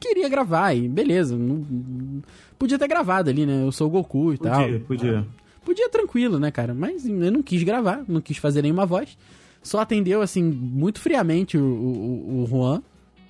queria 0.00 0.28
gravar, 0.28 0.74
e 0.74 0.88
beleza. 0.88 1.36
Não, 1.36 1.56
não- 1.56 2.22
podia 2.58 2.78
ter 2.78 2.88
gravado 2.88 3.30
ali, 3.30 3.44
né? 3.46 3.62
Eu 3.64 3.72
sou 3.72 3.86
o 3.86 3.90
Goku 3.90 4.32
e 4.34 4.38
tal. 4.38 4.62
Podia, 4.62 4.80
podia. 4.80 5.26
Podia 5.64 5.88
tranquilo, 5.90 6.38
né, 6.38 6.50
cara? 6.50 6.72
Mas 6.74 7.06
eu 7.06 7.32
não 7.32 7.42
quis 7.42 7.62
gravar, 7.64 8.04
não 8.06 8.20
quis 8.20 8.36
fazer 8.36 8.62
nenhuma 8.62 8.86
voz. 8.86 9.18
Só 9.62 9.80
atendeu, 9.80 10.22
assim, 10.22 10.42
muito 10.44 11.00
friamente 11.00 11.58
o, 11.58 11.62
o, 11.64 12.42
o 12.44 12.46
Juan. 12.46 12.82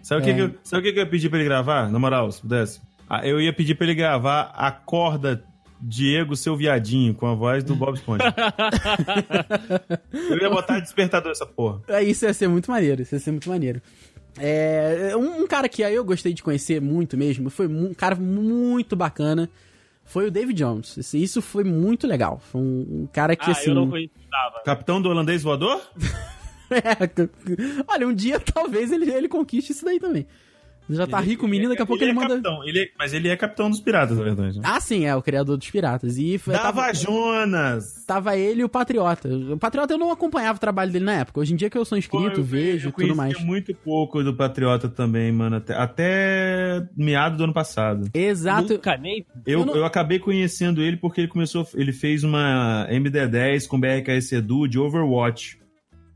Sabe 0.03 0.21
o 0.21 0.25
que, 0.25 0.31
É. 0.31 0.35
que 0.35 0.41
eu, 0.43 0.55
sabe 0.62 0.81
o 0.81 0.85
que, 0.85 0.93
que 0.93 0.99
eu 0.99 1.05
ia 1.05 1.11
pedir 1.11 1.31
pra 1.31 1.39
ele 1.39 1.49
gravar? 1.49 1.91
Na 1.91 1.99
moral, 1.99 2.31
se 2.31 2.43
pudesse. 2.43 2.81
Ah, 3.09 3.27
eu 3.27 3.41
ia 3.41 3.53
pedir 3.53 3.75
pra 3.75 3.87
ele 3.87 3.95
gravar 3.95 4.53
a 4.55 4.71
corda 4.71 5.43
Diego, 5.81 6.37
seu 6.37 6.57
viadinho, 6.57 7.14
com 7.14 7.27
a 7.27 7.35
voz 7.35 7.62
do 7.64 7.75
Bob 7.75 7.95
Esponja. 7.97 8.25
eu 10.12 10.39
ia 10.39 10.51
botar 10.51 10.81
despertador 10.81 11.33
essa 11.33 11.47
porra. 11.47 11.81
É, 11.89 12.03
Isso 12.03 12.25
ia 12.25 12.33
ser 12.35 12.49
muito 12.49 12.71
maneiro, 12.71 13.03
isso 13.03 13.14
ia 13.14 13.19
ser 13.19 13.31
muito 13.31 13.49
maneiro. 13.49 13.81
É, 14.39 15.12
um, 15.16 15.43
um 15.43 15.47
cara 15.47 15.68
que 15.68 15.82
aí 15.82 15.95
eu 15.95 16.05
gostei 16.05 16.32
de 16.32 16.43
conhecer 16.43 16.80
muito 16.80 17.16
mesmo, 17.16 17.51
foi 17.51 17.66
um 17.66 17.95
cara 17.95 18.14
muito 18.14 18.95
bacana, 18.95 19.49
foi 20.05 20.28
o 20.28 20.30
David 20.30 20.59
Jones. 20.59 21.14
Isso 21.14 21.43
foi 21.43 21.64
muito 21.64 22.07
legal. 22.07 22.41
Foi 22.51 22.61
um, 22.61 22.87
um 23.03 23.09
cara 23.12 23.34
que, 23.34 23.49
Ah, 23.49 23.53
assim... 23.53 23.70
eu 23.70 23.74
não. 23.74 23.91
Capitão 24.64 25.01
do 25.01 25.09
holandês 25.09 25.43
voador? 25.43 25.80
É, 26.68 26.82
olha, 27.87 28.09
um 28.09 28.12
dia 28.12 28.41
talvez 28.41 28.91
ele, 28.91 29.09
ele 29.09 29.28
conquiste 29.28 29.70
isso 29.70 29.84
daí 29.84 30.01
também. 30.01 30.26
Já 30.89 31.07
tá 31.07 31.18
rico 31.20 31.47
o 31.47 31.49
menino, 31.49 31.70
daqui 31.70 31.82
a 31.82 31.87
pouco 31.87 32.03
ele, 32.03 32.12
é 32.12 32.14
manda... 32.14 32.28
Capitão, 32.28 32.62
ele 32.64 32.80
é- 32.84 32.89
mas 32.99 33.12
ele 33.12 33.28
é 33.28 33.37
capitão 33.37 33.68
dos 33.70 33.80
piratas, 33.80 34.16
na 34.18 34.24
verdade. 34.24 34.57
né? 34.59 34.62
Ah, 34.64 34.80
sim, 34.80 35.05
é 35.05 35.14
o 35.16 35.22
criador 35.22 35.57
dos 35.57 35.68
piratas. 35.70 36.16
E 36.16 36.39
foi- 36.39 36.55
Dava 36.55 36.64
tava, 36.82 36.95
Jonas! 36.95 38.05
tava 38.07 38.37
ele 38.37 38.61
e 38.61 38.64
o 38.64 38.68
Patriota. 38.68 39.28
O 39.28 39.59
Patriota 39.59 39.95
eu 39.95 39.99
não 39.99 40.11
acompanhava 40.12 40.57
o 40.57 40.61
trabalho 40.61 40.93
dele 40.93 41.05
na 41.05 41.14
época. 41.14 41.41
Hoje 41.41 41.53
em 41.53 41.57
dia 41.57 41.68
que 41.68 41.76
eu 41.76 41.84
sou 41.84 41.99
inscrito, 41.99 42.41
eu, 42.41 42.45
vejo 42.45 42.89
eu 42.89 42.91
e 42.91 42.93
tudo 42.93 43.16
mais. 43.16 43.32
conhecia 43.34 43.47
muito 43.47 43.74
pouco 43.74 44.22
do 44.22 44.34
Patriota 44.34 44.89
também, 44.89 45.32
mano. 45.32 45.57
Até, 45.57 45.74
até 45.74 46.87
meado 46.97 47.37
do 47.37 47.45
ano 47.45 47.53
passado. 47.53 48.09
Exato. 48.14 48.74
Nunca 48.74 48.97
nem. 48.97 49.26
Eu, 49.47 49.61
Eu 49.61 49.66
não- 49.66 49.74
eu 49.76 49.84
acabei 49.84 50.18
conhecendo 50.18 50.82
ele 50.82 50.97
porque 50.97 51.20
ele 51.22 51.28
começou. 51.28 51.66
Ele 51.74 51.93
fez 51.93 52.22
uma 52.22 52.87
MD10 52.91 53.66
com 53.66 53.78
BRKS 53.80 54.32
Edu 54.37 54.66
de 54.68 54.78
Overwatch. 54.78 55.59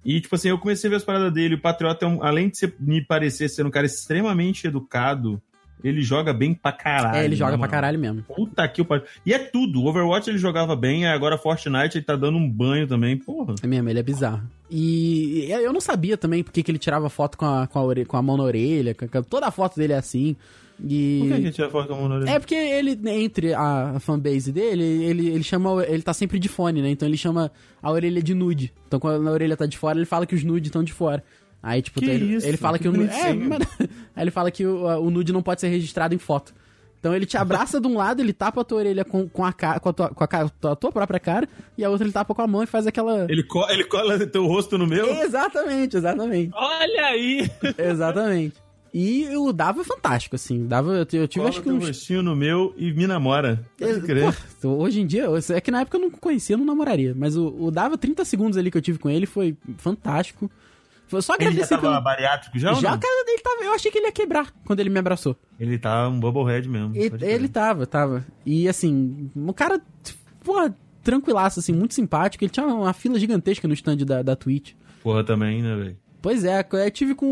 E, 0.05 0.21
tipo 0.21 0.35
assim, 0.35 0.49
eu 0.49 0.59
comecei 0.59 0.89
a 0.89 0.91
ver 0.91 0.97
as 0.97 1.05
paradas 1.05 1.33
dele. 1.33 1.57
O 1.57 1.61
Patriota, 1.61 2.05
é 2.05 2.09
um- 2.09 2.23
além 2.23 2.49
de 2.49 2.59
ser- 2.59 2.75
me 2.81 3.05
parecer 3.05 3.49
ser 3.49 3.67
um 3.67 3.71
cara 3.71 3.85
extremamente 3.87 4.67
educado, 4.67 5.41
ele 5.85 6.03
joga 6.03 6.33
bem 6.33 6.53
pra 6.55 6.73
caralho. 6.73 7.17
É, 7.17 7.25
ele 7.25 7.37
joga 7.37 7.53
na 7.53 7.59
pra 7.59 7.69
caralho 7.69 7.99
mesmo. 7.99 8.23
Puta 8.23 8.67
que 8.69 8.81
o 8.81 8.85
pariu. 8.85 9.05
E 9.25 9.33
é 9.35 9.39
tudo. 9.39 9.85
Overwatch 9.85 10.29
ele 10.31 10.39
jogava 10.39 10.75
bem, 10.77 11.07
aí 11.07 11.13
agora 11.15 11.37
Fortnite 11.39 11.99
ele 11.99 12.05
tá 12.05 12.17
dando 12.17 12.37
um 12.39 12.49
banho 12.51 12.87
também. 12.87 13.17
Porra. 13.17 13.55
É 13.63 13.67
mesmo, 13.67 13.89
ele 13.89 13.99
é 13.99 14.03
bizarro. 14.03 14.43
E 14.71 15.47
eu 15.51 15.73
não 15.73 15.81
sabia 15.81 16.17
também 16.17 16.43
porque 16.45 16.63
que 16.63 16.71
ele 16.71 16.79
tirava 16.79 17.09
foto 17.11 17.37
com 17.37 17.45
a, 17.47 17.67
com 17.67 17.79
a, 17.79 17.83
ore- 17.83 18.05
com 18.05 18.17
a 18.17 18.23
mão 18.23 18.37
na 18.37 18.45
orelha. 18.45 18.95
Toda 19.29 19.47
a 19.47 19.51
foto 19.51 19.77
dele 19.77 19.93
é 19.93 19.97
assim. 19.97 20.37
E... 20.89 21.21
Por 21.29 21.37
que 21.37 21.43
que 21.43 21.51
tira 21.53 21.69
foto 21.71 21.89
com 21.89 21.95
a 21.95 21.97
mão 21.99 22.09
na 22.09 22.15
orelha? 22.17 22.31
É 22.31 22.39
porque 22.39 22.55
ele, 22.55 22.99
entre 23.11 23.53
a, 23.55 23.99
fanbase 24.01 24.51
dele, 24.53 24.83
ele, 24.85 25.29
ele 25.29 25.43
chama. 25.43 25.85
Ele 25.85 26.03
tá 26.03 26.13
sempre 26.15 26.39
de 26.39 26.49
fone, 26.49 26.81
né? 26.83 26.91
Então 26.91 27.07
ele 27.09 27.17
chama 27.17 27.51
a 27.83 27.91
orelha 27.91 28.23
de 28.23 28.35
nude. 28.35 28.73
Então 28.87 28.99
quando 28.99 29.29
a 29.29 29.31
orelha 29.33 29.57
tá 29.57 29.67
de 29.67 29.77
fora, 29.77 29.99
ele 29.99 30.07
fala 30.07 30.27
que 30.27 30.35
os 30.35 30.43
nude 30.45 30.69
estão 30.69 30.83
de 30.83 30.93
fora. 30.93 31.23
Aí, 31.63 31.83
tipo, 31.83 32.01
Que 32.01 32.09
ele, 32.09 32.37
isso? 32.37 32.47
ele 32.47 32.57
fala 32.57 32.79
que, 32.79 32.85
Que 32.85 32.89
o 32.89 32.93
nude. 32.93 33.13
É, 33.13 33.35
mas- 33.35 33.61
aí 34.17 34.25
ele 34.25 34.31
fala 34.31 34.51
que 34.51 34.65
o, 34.65 34.85
o 35.01 35.11
nude 35.11 35.33
não 35.33 35.43
pode 35.43 35.61
ser 35.61 35.69
registrado 35.69 36.15
em 36.15 36.19
foto. 36.19 36.55
Então 36.99 37.15
ele 37.15 37.25
te 37.25 37.37
abraça 37.39 37.81
de 37.81 37.87
um 37.87 37.97
lado, 37.97 38.21
ele 38.21 38.33
tapa 38.33 38.61
a 38.61 38.65
tua 38.65 38.79
orelha 38.79 39.07
com, 39.07 39.27
com, 39.27 39.43
a, 39.45 39.53
ca- 39.55 39.81
com, 39.81 39.89
a, 39.89 39.93
tua, 39.93 40.09
com 40.11 40.23
a, 40.25 40.71
a 40.73 40.77
tua 40.77 40.93
própria 40.93 41.19
cara, 41.19 41.49
e 41.77 41.83
a 41.83 41.89
outra 41.89 42.05
ele 42.07 42.13
tapa 42.13 42.35
com 42.35 42.43
a 42.43 42.47
mão 42.47 42.63
e 42.63 42.67
faz 42.67 42.87
aquela. 42.87 43.25
Ele, 43.31 43.43
co 43.43 43.67
ele 43.71 43.85
cola 43.85 44.19
teu 44.27 44.47
rosto 44.47 44.77
no 44.77 44.87
meu? 44.87 45.07
Exatamente, 45.23 45.97
exatamente. 45.97 46.51
Olha 46.55 47.07
aí! 47.07 47.51
Exatamente. 47.79 48.55
E 48.93 49.29
o 49.37 49.53
Dava 49.53 49.81
é 49.83 49.85
fantástico, 49.85 50.37
assim. 50.37 50.67
Dava, 50.67 50.91
eu, 50.93 50.99
eu 50.99 51.07
tive 51.07 51.29
Cola 51.37 51.49
acho 51.49 51.59
que 51.61 51.65
teu 51.69 51.77
uns. 51.77 51.87
rostinho 51.87 52.23
no 52.23 52.35
meu 52.35 52.75
e 52.77 52.93
me 52.93 53.07
namora. 53.07 53.65
É, 53.81 54.01
crer. 54.01 54.37
pô, 54.61 54.69
hoje 54.71 55.01
em 55.01 55.07
dia, 55.07 55.27
é 55.51 55.61
que 55.61 55.71
na 55.71 55.81
época 55.83 55.97
eu 55.97 56.01
não 56.03 56.11
conhecia, 56.11 56.55
eu 56.55 56.59
não 56.59 56.65
namoraria. 56.67 57.15
Mas 57.17 57.37
o, 57.37 57.47
o 57.59 57.71
Dava 57.71 57.97
30 57.97 58.25
segundos 58.25 58.57
ali 58.59 58.71
que 58.71 58.77
eu 58.79 58.83
tive 58.83 58.99
com 58.99 59.09
ele 59.09 59.27
foi 59.27 59.57
fantástico. 59.79 60.51
Foi 61.07 61.21
só 61.23 61.35
Ele 61.35 61.43
já 61.45 61.49
agradecer 61.51 61.75
tava 61.77 61.89
pelo. 61.91 62.01
bariátrico 62.03 62.57
já, 62.59 62.73
Já 62.75 62.97
cara 62.97 63.25
dele 63.25 63.41
tava. 63.43 63.65
Eu 63.65 63.75
achei 63.75 63.91
que 63.91 63.99
ele 63.99 64.07
ia 64.07 64.13
quebrar 64.13 64.53
quando 64.65 64.79
ele 64.79 64.91
me 64.91 64.99
abraçou. 65.01 65.37
Ele 65.59 65.77
tá 65.77 66.09
um 66.09 66.21
bubblehead 66.21 66.69
mesmo. 66.69 66.95
E- 66.97 67.11
ele 67.23 67.49
tava, 67.49 67.85
tava. 67.85 68.25
E 68.47 68.69
assim, 68.69 69.29
um 69.35 69.53
cara, 69.53 69.81
porra, 70.45 70.73
tranquilaço, 71.03 71.59
assim, 71.59 71.73
muito 71.73 71.95
simpático. 71.95 72.45
Ele 72.45 72.51
tinha 72.53 72.65
uma 72.67 72.93
fila 72.93 73.19
gigantesca 73.19 73.67
no 73.67 73.75
stand 73.75 73.97
da, 73.99 74.23
da 74.23 74.37
Twitch. 74.37 74.75
Porra 75.03 75.25
também, 75.25 75.61
né, 75.63 75.75
velho? 75.75 75.97
Pois 76.23 76.45
é, 76.45 76.67
eu 76.73 76.91
tive 76.91 77.15
com 77.15 77.27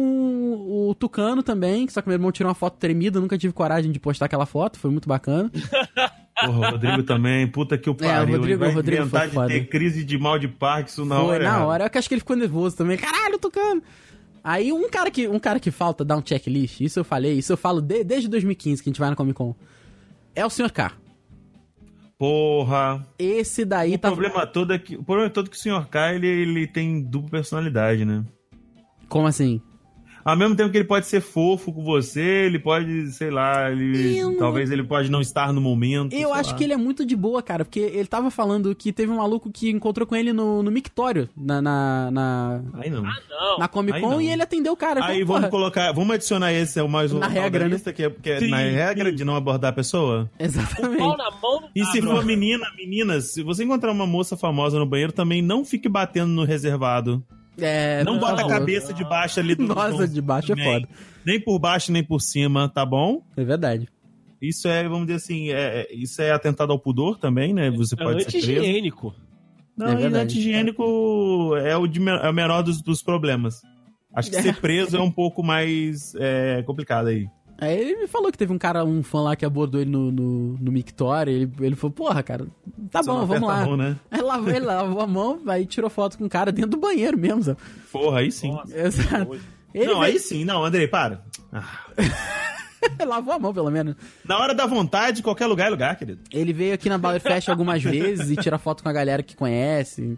o 0.88 0.94
Tucano 0.94 1.42
também, 1.42 1.86
só 1.88 2.00
que 2.00 2.08
meu 2.08 2.14
irmão 2.14 2.32
tirou 2.32 2.48
uma 2.48 2.54
foto 2.54 2.78
tremida, 2.78 3.20
nunca 3.20 3.36
tive 3.36 3.52
coragem 3.52 3.92
de 3.92 4.00
postar 4.00 4.24
aquela 4.26 4.46
foto, 4.46 4.78
foi 4.78 4.90
muito 4.90 5.06
bacana. 5.08 5.50
Porra, 6.40 6.68
o 6.68 6.70
Rodrigo 6.70 7.02
também, 7.02 7.46
puta 7.48 7.76
que 7.76 7.90
o 7.90 7.94
pariu. 7.94 8.20
Rodrigo- 8.36 8.44
ele 8.46 8.56
vai 8.56 8.68
o 8.70 8.74
Rodrigo 8.74 9.02
inventar 9.02 9.20
foi 9.22 9.28
de 9.28 9.34
foda. 9.34 9.48
ter 9.48 9.66
crise 9.68 10.04
de 10.04 10.16
mal 10.16 10.38
de 10.38 10.46
Parkinson 10.48 11.04
na 11.04 11.16
Foi 11.16 11.24
hora. 11.34 11.44
na 11.44 11.66
hora, 11.66 11.84
eu 11.92 11.98
acho 11.98 12.08
que 12.08 12.14
ele 12.14 12.20
ficou 12.20 12.36
nervoso 12.36 12.76
também. 12.76 12.96
Caralho, 12.96 13.38
Tucano! 13.38 13.82
Aí 14.42 14.72
um 14.72 14.88
cara 14.88 15.10
que, 15.10 15.26
um 15.28 15.38
cara 15.40 15.58
que 15.60 15.70
falta 15.72 16.04
dar 16.04 16.16
um 16.16 16.22
checklist, 16.24 16.80
isso 16.80 17.00
eu 17.00 17.04
falei, 17.04 17.34
isso 17.34 17.52
eu 17.52 17.56
falo 17.56 17.80
de- 17.82 18.04
desde 18.04 18.28
2015 18.28 18.82
que 18.82 18.88
a 18.88 18.90
gente 18.90 19.00
vai 19.00 19.10
na 19.10 19.16
Comic 19.16 19.34
Con. 19.36 19.54
É 20.34 20.46
o 20.46 20.50
Sr. 20.50 20.70
K. 20.72 20.92
Porra. 22.16 23.06
Esse 23.18 23.64
daí 23.64 23.94
O 23.94 23.98
tá. 23.98 24.08
problema 24.10 24.46
todo 24.46 24.72
é 24.72 24.78
que 24.78 24.96
o 24.96 25.02
problema 25.04 25.30
todo 25.30 25.46
é 25.46 25.50
que 25.50 25.56
o 25.56 25.60
Sr. 25.60 25.86
K 25.88 26.14
ele, 26.14 26.26
ele 26.26 26.66
tem 26.66 27.00
dupla 27.02 27.30
personalidade, 27.30 28.04
né? 28.04 28.24
Como 29.08 29.26
assim? 29.26 29.60
Ao 30.28 30.36
mesmo 30.36 30.54
tempo 30.54 30.70
que 30.70 30.76
ele 30.76 30.84
pode 30.84 31.06
ser 31.06 31.22
fofo 31.22 31.72
com 31.72 31.82
você, 31.82 32.20
ele 32.20 32.58
pode, 32.58 33.10
sei 33.12 33.30
lá, 33.30 33.70
ele 33.70 34.18
Eu 34.18 34.36
talvez 34.36 34.70
ele 34.70 34.82
pode 34.82 35.10
não 35.10 35.22
estar 35.22 35.54
no 35.54 35.60
momento. 35.60 36.12
Eu 36.12 36.34
acho 36.34 36.50
lá. 36.50 36.56
que 36.56 36.64
ele 36.64 36.74
é 36.74 36.76
muito 36.76 37.06
de 37.06 37.16
boa, 37.16 37.42
cara, 37.42 37.64
porque 37.64 37.80
ele 37.80 38.06
tava 38.06 38.30
falando 38.30 38.74
que 38.74 38.92
teve 38.92 39.10
um 39.10 39.16
maluco 39.16 39.50
que 39.50 39.70
encontrou 39.70 40.06
com 40.06 40.14
ele 40.14 40.34
no, 40.34 40.62
no 40.62 40.70
mictório, 40.70 41.30
na, 41.34 41.62
na, 41.62 42.10
na, 42.10 42.60
Aí 42.74 42.90
não. 42.90 43.02
Não. 43.02 43.58
na 43.58 43.68
Comic 43.68 43.98
Con, 44.02 44.20
e 44.20 44.28
ele 44.28 44.42
atendeu 44.42 44.74
o 44.74 44.76
cara. 44.76 45.02
Aí 45.02 45.24
Falou, 45.24 45.40
vamos 45.40 45.50
colocar, 45.50 45.92
vamos 45.92 46.14
adicionar 46.14 46.52
esse 46.52 46.78
ao 46.78 46.88
mais 46.88 47.10
um 47.10 47.18
Na 47.18 47.26
regra, 47.28 47.64
né? 47.64 47.70
lista, 47.70 47.90
que 47.90 48.02
é, 48.02 48.10
que 48.10 48.28
é 48.28 48.40
Sim, 48.40 48.50
na 48.50 48.58
regra 48.58 49.08
sim. 49.08 49.16
de 49.16 49.24
não 49.24 49.34
abordar 49.34 49.70
a 49.70 49.74
pessoa. 49.74 50.30
Exatamente. 50.38 50.98
Pau 50.98 51.16
na 51.16 51.30
mão. 51.30 51.70
E 51.74 51.82
se 51.86 52.02
for 52.02 52.22
menina, 52.22 52.66
meninas, 52.76 53.32
se 53.32 53.42
você 53.42 53.64
encontrar 53.64 53.92
uma 53.92 54.06
moça 54.06 54.36
famosa 54.36 54.78
no 54.78 54.84
banheiro, 54.84 55.12
também 55.12 55.40
não 55.40 55.64
fique 55.64 55.88
batendo 55.88 56.32
no 56.32 56.44
reservado. 56.44 57.24
É, 57.60 58.04
Não 58.04 58.18
bota 58.18 58.34
a 58.34 58.36
favor. 58.38 58.50
cabeça 58.50 58.92
debaixo 58.94 59.40
ali 59.40 59.54
do 59.54 59.66
Nossa, 59.74 60.06
de 60.06 60.20
baixo 60.22 60.52
é 60.52 60.56
foda. 60.64 60.88
Nem 61.24 61.40
por 61.40 61.58
baixo, 61.58 61.90
nem 61.92 62.04
por 62.04 62.20
cima, 62.20 62.68
tá 62.68 62.84
bom? 62.86 63.22
É 63.36 63.44
verdade. 63.44 63.88
Isso 64.40 64.68
é, 64.68 64.84
vamos 64.88 65.06
dizer 65.06 65.16
assim, 65.16 65.50
é, 65.50 65.80
é- 65.80 65.94
isso 65.94 66.22
é 66.22 66.30
atentado 66.30 66.72
ao 66.72 66.78
pudor 66.78 67.18
também, 67.18 67.52
né? 67.52 67.70
Você 67.70 67.94
É 67.98 67.98
pode 68.04 68.22
ser 68.24 68.30
preso. 68.30 68.50
anti-higiênico. 68.50 69.14
Não, 69.76 69.86
É 69.88 70.04
anti-higiênico 70.06 71.56
é 71.56 71.76
o, 71.76 71.86
de, 71.86 72.00
é 72.08 72.28
o 72.30 72.32
menor 72.32 72.62
dos, 72.62 72.80
dos 72.82 73.02
problemas. 73.02 73.60
Acho 74.14 74.30
que 74.30 74.36
ser 74.42 74.56
preso 74.60 74.96
é 74.96 75.00
um 75.02 75.10
pouco 75.10 75.42
mais 75.42 76.14
é, 76.16 76.62
complicado 76.62 77.08
aí. 77.08 77.26
Aí 77.60 77.76
ele 77.76 77.96
me 78.02 78.06
falou 78.06 78.30
que 78.30 78.38
teve 78.38 78.52
um 78.52 78.58
cara, 78.58 78.84
um 78.84 79.02
fã 79.02 79.20
lá 79.20 79.34
que 79.34 79.44
abordou 79.44 79.80
ele 79.80 79.90
no, 79.90 80.12
no, 80.12 80.56
no 80.60 80.70
Mictório. 80.72 81.32
Ele, 81.32 81.52
ele 81.60 81.74
falou, 81.74 81.92
porra, 81.92 82.22
cara, 82.22 82.46
tá 82.90 83.02
Só 83.02 83.12
bom, 83.12 83.18
não 83.18 83.26
vamos 83.26 83.48
lá. 83.48 83.62
a 83.62 83.66
mão, 83.66 83.76
né? 83.76 83.96
Aí 84.10 84.20
lavou, 84.22 84.48
ele 84.50 84.64
lavou 84.64 85.00
a 85.02 85.06
mão, 85.08 85.40
aí 85.48 85.66
tirou 85.66 85.90
foto 85.90 86.16
com 86.16 86.24
o 86.26 86.28
cara 86.28 86.52
dentro 86.52 86.70
do 86.70 86.76
banheiro 86.76 87.18
mesmo, 87.18 87.42
sabe? 87.42 87.58
Porra, 87.90 88.20
aí 88.20 88.30
sim. 88.30 88.52
Nossa, 88.52 88.78
Exato. 88.78 89.40
Ele 89.74 89.86
não, 89.86 90.00
veio- 90.00 90.12
aí 90.14 90.18
sim. 90.20 90.44
Não, 90.44 90.64
Andrei, 90.64 90.86
para. 90.86 91.24
Ah. 91.52 91.66
lavou 93.04 93.34
a 93.34 93.38
mão, 93.38 93.52
pelo 93.52 93.70
menos. 93.70 93.96
Na 94.24 94.38
hora 94.38 94.54
da 94.54 94.64
vontade, 94.66 95.22
qualquer 95.22 95.46
lugar 95.46 95.66
é 95.66 95.70
lugar, 95.70 95.96
querido. 95.96 96.20
Ele 96.32 96.52
veio 96.52 96.74
aqui 96.74 96.88
na 96.88 96.96
Baller 96.96 97.20
Fest 97.20 97.48
algumas 97.48 97.82
vezes 97.82 98.30
e 98.30 98.36
tira 98.36 98.56
foto 98.58 98.82
com 98.84 98.88
a 98.88 98.92
galera 98.92 99.22
que 99.22 99.34
conhece. 99.36 100.16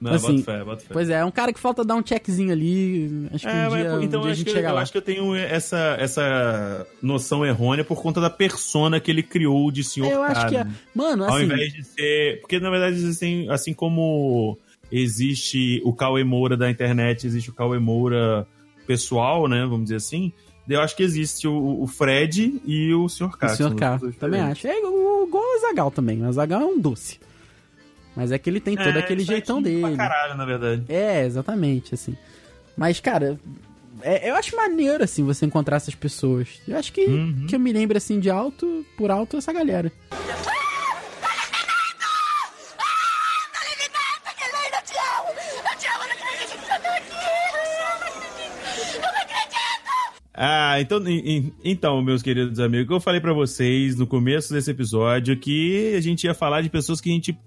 Não, 0.00 0.12
Assim, 0.12 0.36
bota 0.38 0.42
fé, 0.52 0.64
bota 0.64 0.80
fé. 0.82 0.88
Pois 0.92 1.08
é, 1.10 1.14
é 1.14 1.24
um 1.24 1.30
cara 1.30 1.52
que 1.52 1.58
falta 1.60 1.84
dar 1.84 1.94
um 1.94 2.04
checkzinho 2.04 2.52
ali. 2.52 3.28
Acho 3.32 3.46
que 3.46 3.52
É, 3.52 3.68
um 3.68 3.70
mas, 3.70 3.80
dia, 3.82 3.94
um 3.94 4.02
então 4.02 4.20
dia 4.22 4.30
a 4.30 4.34
gente 4.34 4.46
que, 4.46 4.52
chega 4.52 4.68
eu 4.68 4.74
lá. 4.74 4.80
acho 4.82 4.92
que 4.92 4.98
eu 4.98 5.02
tenho 5.02 5.34
essa, 5.34 5.96
essa 5.98 6.86
noção 7.02 7.44
errônea 7.44 7.84
por 7.84 8.00
conta 8.02 8.20
da 8.20 8.30
persona 8.30 9.00
que 9.00 9.10
ele 9.10 9.22
criou 9.22 9.70
de 9.70 9.82
senhor 9.84 10.10
Eu 10.10 10.22
acho 10.22 10.40
K, 10.42 10.48
que 10.48 10.56
é. 10.56 10.64
né? 10.64 10.74
Mano, 10.94 11.24
Ao 11.24 11.34
assim. 11.34 11.44
invés 11.44 11.72
de 11.72 11.84
ser. 11.84 12.40
Porque 12.40 12.58
na 12.60 12.70
verdade, 12.70 13.06
assim, 13.06 13.48
assim 13.48 13.72
como 13.72 14.58
existe 14.90 15.80
o 15.84 15.92
Cauê 15.92 16.24
Moura 16.24 16.56
da 16.56 16.70
internet, 16.70 17.26
existe 17.26 17.50
o 17.50 17.54
Cauê 17.54 17.78
Moura 17.78 18.46
pessoal, 18.86 19.48
né? 19.48 19.62
Vamos 19.62 19.84
dizer 19.84 19.96
assim. 19.96 20.32
Eu 20.68 20.80
acho 20.80 20.96
que 20.96 21.02
existe 21.02 21.46
o, 21.46 21.82
o 21.82 21.86
Fred 21.86 22.60
e 22.64 22.94
o 22.94 23.06
Sr. 23.08 23.36
K. 23.36 23.46
O 23.52 23.56
Sr. 23.56 23.74
K, 23.74 23.96
duas 23.98 24.16
também 24.16 24.40
acho. 24.40 24.66
É 24.66 24.78
igual 24.78 25.42
o 25.42 25.60
Zagal 25.60 25.90
também. 25.90 26.26
O 26.26 26.32
Zagal 26.32 26.62
é 26.62 26.64
um 26.64 26.80
doce. 26.80 27.18
Mas 28.16 28.30
é 28.32 28.38
que 28.38 28.48
ele 28.48 28.60
tem 28.60 28.76
todo 28.76 28.96
É, 28.96 29.00
aquele 29.00 29.24
jeitão 29.24 29.60
dele. 29.60 29.80
Pra 29.80 30.08
caralho, 30.08 30.34
na 30.36 30.44
verdade. 30.44 30.84
É, 30.88 31.24
exatamente, 31.24 31.94
assim. 31.94 32.16
Mas, 32.76 33.00
cara, 33.00 33.38
é- 34.02 34.30
eu 34.30 34.34
acho 34.36 34.54
maneiro, 34.56 35.02
assim, 35.02 35.24
você 35.24 35.44
encontrar 35.46 35.76
essas 35.76 35.94
pessoas. 35.94 36.60
Eu 36.66 36.76
acho 36.78 36.92
que, 36.92 37.04
Uhum. 37.04 37.46
que 37.48 37.54
eu 37.56 37.60
me 37.60 37.72
lembro, 37.72 37.96
assim, 37.96 38.20
de 38.20 38.30
alto, 38.30 38.84
por 38.96 39.10
alto, 39.10 39.36
essa 39.36 39.52
galera. 39.52 39.90
Dale, 43.52 43.76
me 43.76 43.88
mata, 43.92 44.30
que 44.36 44.44
lei, 44.44 44.68
eu 44.72 44.82
te 44.84 44.94
amo! 44.98 45.30
Eu 45.70 45.78
te 45.78 45.86
amo, 45.86 46.02
eu 46.02 46.08
não 46.08 46.14
acredito 46.14 46.50
que 46.50 46.66
você 46.66 46.78
tá 46.78 46.96
aqui! 46.96 47.24
Eu 48.94 49.02
não 49.02 49.08
acredito! 49.22 50.23
Ah, 50.36 50.80
então, 50.80 51.00
então, 51.64 52.02
meus 52.02 52.20
queridos 52.20 52.58
amigos, 52.58 52.92
eu 52.92 53.00
falei 53.00 53.20
pra 53.20 53.32
vocês 53.32 53.96
no 53.96 54.04
começo 54.04 54.52
desse 54.52 54.68
episódio 54.68 55.36
que 55.38 55.94
a 55.96 56.00
gente 56.00 56.24
ia 56.24 56.34
falar 56.34 56.60
de 56.60 56.68
pessoas 56.68 57.00
que 57.00 57.08
a 57.08 57.12
gente 57.12 57.38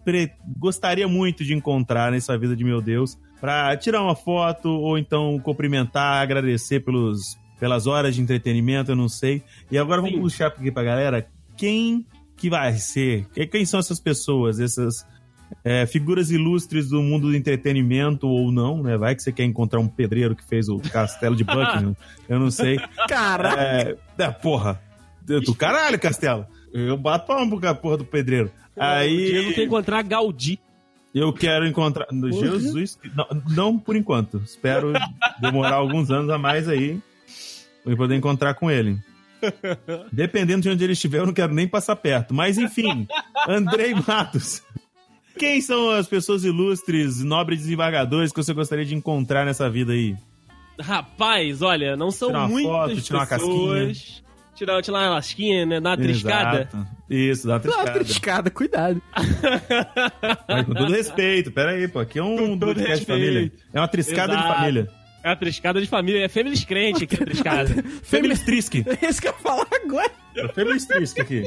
gostaria 0.58 1.06
muito 1.06 1.44
de 1.44 1.54
encontrar 1.54 2.14
nessa 2.14 2.38
vida 2.38 2.56
de 2.56 2.64
meu 2.64 2.82
Deus, 2.82 3.18
pra 3.42 3.76
tirar 3.76 4.02
uma 4.02 4.16
foto 4.16 4.70
ou 4.70 4.98
então 4.98 5.38
cumprimentar, 5.40 6.22
agradecer 6.22 6.80
pelos, 6.80 7.38
pelas 7.60 7.88
horas 7.88 8.16
de 8.16 8.22
entretenimento, 8.22 8.92
eu 8.92 8.96
não 8.96 9.10
sei. 9.10 9.44
E 9.70 9.78
agora 9.78 10.00
vamos 10.02 10.16
Sim. 10.16 10.22
puxar 10.22 10.48
aqui 10.48 10.72
pra 10.72 10.84
galera 10.84 11.28
quem 11.58 12.06
que 12.38 12.50
vai 12.50 12.74
ser, 12.78 13.26
que- 13.34 13.48
quem 13.48 13.66
são 13.66 13.82
essas 13.82 14.00
pessoas, 14.00 14.62
essas 14.62 15.06
é, 15.64 15.86
figuras 15.86 16.32
ilustres 16.32 16.90
do 16.90 17.02
mundo 17.02 17.28
do 17.30 17.36
entretenimento 17.36 18.28
ou 18.28 18.52
não, 18.52 18.82
né? 18.82 18.98
Vai 18.98 19.16
que 19.16 19.22
você 19.22 19.32
quer 19.32 19.44
encontrar 19.44 19.80
um 19.80 19.88
pedreiro 19.88 20.36
que 20.36 20.44
fez 20.44 20.70
o 20.70 20.80
castelo 20.80 21.36
de 21.36 21.44
Buckingham, 21.44 21.96
eu 22.28 22.40
não 22.40 22.52
sei. 22.52 22.78
Cara, 23.08 23.54
É, 23.58 23.98
é, 24.18 24.30
porra, 24.32 24.82
do 25.46 25.54
caralho, 25.54 26.00
Castelo. 26.00 26.46
Eu 26.74 26.98
bato 26.98 27.28
palma 27.28 27.60
pro 27.60 27.76
porra 27.76 27.98
do 27.98 28.06
pedreiro. 28.06 28.52
O 28.76 28.82
Aí 28.82 29.32
Diego 29.32 29.54
quer 29.54 29.64
encontrar 29.64 30.04
Gaudí. 30.04 30.60
eu 31.14 31.34
quero 31.34 31.66
encontrar. 31.66 32.08
no 32.12 32.32
Jesus, 32.32 32.98
não, 33.16 33.28
não 33.50 33.80
por 33.80 33.96
enquanto. 33.96 34.38
Espero 34.46 34.94
demorar 35.42 35.76
alguns 35.76 36.12
anos 36.12 36.30
a 36.30 36.38
mais 36.38 36.70
aí 36.70 37.00
pra 37.84 37.96
poder 37.96 38.16
encontrar 38.16 38.54
com 38.54 38.70
ele. 38.70 39.00
Dependendo 40.12 40.62
de 40.64 40.70
onde 40.70 40.84
ele 40.84 40.94
estiver, 40.94 41.20
eu 41.20 41.26
não 41.26 41.34
quero 41.34 41.54
nem 41.54 41.68
passar 41.68 41.96
perto. 41.96 42.34
Mas 42.34 42.58
enfim, 42.58 43.08
Andrei 43.48 43.94
Matos. 43.94 44.64
Quem 45.38 45.62
são 45.62 45.90
as 45.92 46.08
pessoas 46.08 46.44
ilustres, 46.44 47.24
nobres 47.24 47.60
desembargadores 47.60 48.32
que 48.32 48.38
você 48.44 48.54
gostaria 48.54 48.86
de 48.86 48.96
encontrar 48.96 49.46
nessa 49.46 49.70
vida 49.70 49.94
aí? 49.94 50.16
Rapaz, 50.80 51.62
olha, 51.62 51.96
não 51.96 52.12
são 52.12 52.30
Tirar 52.30 52.40
uma 52.40 52.48
muitas 52.48 52.72
foto, 52.72 53.02
tirar 53.02 53.20
uma 53.20 53.28
pessoas. 53.28 54.24
Tirar, 54.56 54.82
tirar 54.82 54.98
uma 54.98 55.10
lasquinha, 55.12 55.66
né? 55.66 55.80
Dar 55.80 55.92
uma 55.92 55.98
triscada. 55.98 56.62
Exato. 56.62 56.88
Isso, 57.10 57.48
dá 57.48 57.54
uma 57.54 57.60
dá 57.60 57.68
uma 57.70 57.76
triscada. 57.76 58.04
triscada, 58.06 58.50
cuidado. 58.50 59.02
Mas 60.50 60.66
com 60.66 60.74
todo 60.74 60.92
respeito, 60.92 61.52
pera 61.52 61.72
aí, 61.72 61.88
pô. 61.88 62.00
Aqui 62.00 62.20
é 62.20 62.24
um 62.24 62.58
podcast 62.58 63.00
de 63.00 63.06
família. 63.06 63.52
É 63.74 63.80
uma 63.80 63.88
triscada 63.88 64.36
de 64.36 64.40
Exato. 64.42 64.56
família. 64.56 64.90
É 65.24 65.30
uma 65.30 65.36
triscada 65.36 65.82
de 65.82 65.88
família. 65.88 66.26
É 66.26 66.28
Femilis 66.30 66.64
crente 66.64 67.06
que 67.06 67.16
é 67.16 67.26
triscada. 67.26 67.70
Family 68.04 68.38
Trisk. 68.38 68.76
É 69.02 69.10
isso 69.10 69.22
que 69.22 69.28
eu 69.28 69.34
ia 69.34 69.38
falar 69.40 69.68
agora. 69.84 70.12
É 70.36 70.48
Family 70.48 70.86
Trisk 70.86 71.20
aqui. 71.20 71.44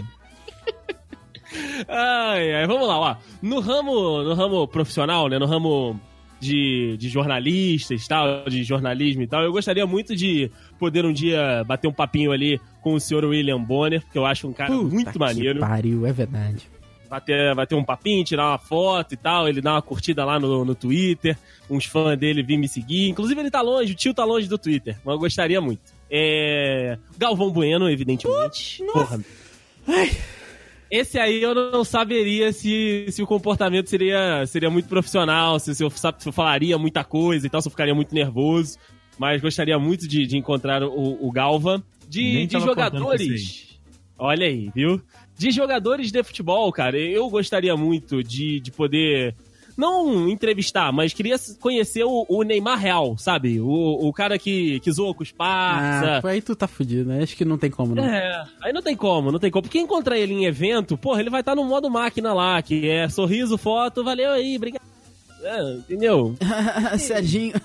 Ai, 1.88 2.54
ai, 2.54 2.66
vamos 2.66 2.86
lá, 2.86 2.98
ó. 2.98 3.16
No 3.42 3.60
ramo, 3.60 4.22
no 4.22 4.34
ramo 4.34 4.66
profissional, 4.68 5.28
né? 5.28 5.38
No 5.38 5.46
ramo 5.46 5.98
de, 6.40 6.96
de 6.96 7.08
jornalistas 7.08 8.04
e 8.04 8.08
tal, 8.08 8.44
de 8.44 8.64
jornalismo 8.64 9.22
e 9.22 9.26
tal, 9.26 9.42
eu 9.42 9.52
gostaria 9.52 9.86
muito 9.86 10.16
de 10.16 10.50
poder 10.78 11.04
um 11.04 11.12
dia 11.12 11.62
bater 11.64 11.86
um 11.86 11.92
papinho 11.92 12.32
ali 12.32 12.60
com 12.80 12.94
o 12.94 13.00
senhor 13.00 13.24
William 13.24 13.60
Bonner, 13.60 14.02
que 14.10 14.16
eu 14.18 14.24
acho 14.24 14.48
um 14.48 14.52
cara 14.52 14.72
Puta 14.72 14.94
muito 14.94 15.12
que 15.12 15.18
maneiro. 15.18 15.60
Pariu, 15.60 16.06
é 16.06 16.12
verdade. 16.12 16.66
bater, 17.10 17.54
bater 17.54 17.74
um 17.74 17.84
papinho, 17.84 18.24
tirar 18.24 18.48
uma 18.48 18.58
foto 18.58 19.12
e 19.12 19.16
tal. 19.16 19.48
Ele 19.48 19.60
dá 19.60 19.72
uma 19.74 19.82
curtida 19.82 20.24
lá 20.24 20.40
no, 20.40 20.64
no 20.64 20.74
Twitter. 20.74 21.36
Uns 21.68 21.84
fãs 21.84 22.18
dele 22.18 22.42
vêm 22.42 22.58
me 22.58 22.68
seguir. 22.68 23.08
Inclusive, 23.10 23.38
ele 23.38 23.50
tá 23.50 23.60
longe, 23.60 23.92
o 23.92 23.96
tio 23.96 24.14
tá 24.14 24.24
longe 24.24 24.48
do 24.48 24.56
Twitter. 24.56 24.96
Mas 25.04 25.14
eu 25.14 25.18
gostaria 25.20 25.60
muito. 25.60 25.92
É. 26.10 26.96
Galvão 27.18 27.50
Bueno, 27.50 27.88
evidentemente. 27.90 28.82
Porra. 28.92 29.20
Esse 30.90 31.18
aí 31.18 31.40
eu 31.40 31.54
não 31.54 31.84
saberia 31.84 32.52
se, 32.52 33.06
se 33.10 33.22
o 33.22 33.26
comportamento 33.26 33.88
seria, 33.88 34.44
seria 34.46 34.68
muito 34.68 34.88
profissional, 34.88 35.60
se, 35.60 35.74
se 35.74 35.84
eu, 35.84 35.90
se 35.90 36.26
eu 36.26 36.32
falaria 36.32 36.76
muita 36.76 37.04
coisa 37.04 37.46
e 37.46 37.50
tal, 37.50 37.62
se 37.62 37.68
eu 37.68 37.70
ficaria 37.70 37.94
muito 37.94 38.12
nervoso. 38.12 38.76
Mas 39.16 39.40
gostaria 39.40 39.78
muito 39.78 40.08
de, 40.08 40.26
de 40.26 40.36
encontrar 40.36 40.82
o, 40.82 41.26
o 41.26 41.30
Galva. 41.30 41.82
De, 42.08 42.46
de 42.46 42.58
jogadores. 42.58 43.78
Olha 44.18 44.46
aí, 44.46 44.70
viu? 44.74 45.00
De 45.38 45.50
jogadores 45.50 46.10
de 46.10 46.22
futebol, 46.22 46.70
cara, 46.72 46.98
eu 46.98 47.28
gostaria 47.30 47.76
muito 47.76 48.22
de, 48.22 48.60
de 48.60 48.70
poder. 48.70 49.34
Não 49.80 50.28
entrevistar, 50.28 50.92
mas 50.92 51.14
queria 51.14 51.36
conhecer 51.58 52.04
o, 52.04 52.26
o 52.28 52.42
Neymar 52.42 52.78
real, 52.78 53.16
sabe? 53.16 53.58
O, 53.58 54.08
o 54.08 54.12
cara 54.12 54.38
que, 54.38 54.78
que 54.80 54.92
zoa 54.92 55.14
com 55.14 55.22
os 55.22 55.32
parça. 55.32 56.20
Ah, 56.22 56.28
aí 56.28 56.42
tu 56.42 56.54
tá 56.54 56.68
fudido, 56.68 57.08
né? 57.08 57.22
Acho 57.22 57.34
que 57.34 57.46
não 57.46 57.56
tem 57.56 57.70
como, 57.70 57.94
não. 57.94 58.04
É, 58.04 58.46
aí 58.62 58.74
não 58.74 58.82
tem 58.82 58.94
como, 58.94 59.32
não 59.32 59.38
tem 59.38 59.50
como. 59.50 59.62
Porque 59.62 59.78
encontrar 59.78 60.18
ele 60.18 60.34
em 60.34 60.44
evento, 60.44 60.98
porra, 60.98 61.20
ele 61.20 61.30
vai 61.30 61.40
estar 61.40 61.54
no 61.54 61.64
modo 61.64 61.88
máquina 61.88 62.34
lá, 62.34 62.60
que 62.60 62.90
é 62.90 63.08
sorriso, 63.08 63.56
foto, 63.56 64.04
valeu 64.04 64.32
aí, 64.32 64.54
obrigado. 64.54 64.82
É, 65.42 65.72
entendeu? 65.72 66.36
Serginho. 66.98 67.54